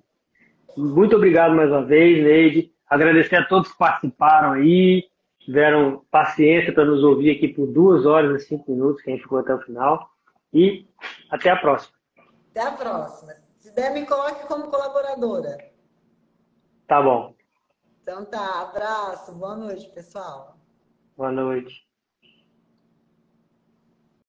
Muito 0.77 1.17
obrigado 1.17 1.55
mais 1.55 1.71
uma 1.71 1.85
vez, 1.85 2.23
Neide. 2.23 2.71
Agradecer 2.89 3.37
a 3.37 3.45
todos 3.45 3.73
que 3.73 3.79
participaram 3.79 4.53
aí, 4.53 5.05
tiveram 5.41 6.05
paciência 6.11 6.73
para 6.73 6.85
nos 6.85 7.03
ouvir 7.03 7.33
aqui 7.33 7.49
por 7.49 7.67
duas 7.67 8.07
horas 8.07 8.43
e 8.43 8.47
cinco 8.47 8.71
minutos, 8.71 9.03
quem 9.03 9.19
ficou 9.19 9.39
até 9.39 9.53
o 9.53 9.61
final. 9.61 10.09
E 10.55 10.87
até 11.31 11.51
a 11.51 11.57
próxima. 11.57 11.97
Até 12.51 12.63
a 12.63 12.73
próxima. 12.73 13.46
Der, 13.77 13.93
me 13.93 14.07
coloque 14.07 14.47
como 14.47 14.71
colaboradora. 14.71 15.59
Tá 16.89 17.03
bom. 17.03 17.37
Então 18.01 18.25
tá, 18.25 18.63
abraço, 18.63 19.35
boa 19.35 19.55
noite, 19.55 19.87
pessoal. 19.91 20.57
Boa 21.15 21.31
noite. 21.31 21.86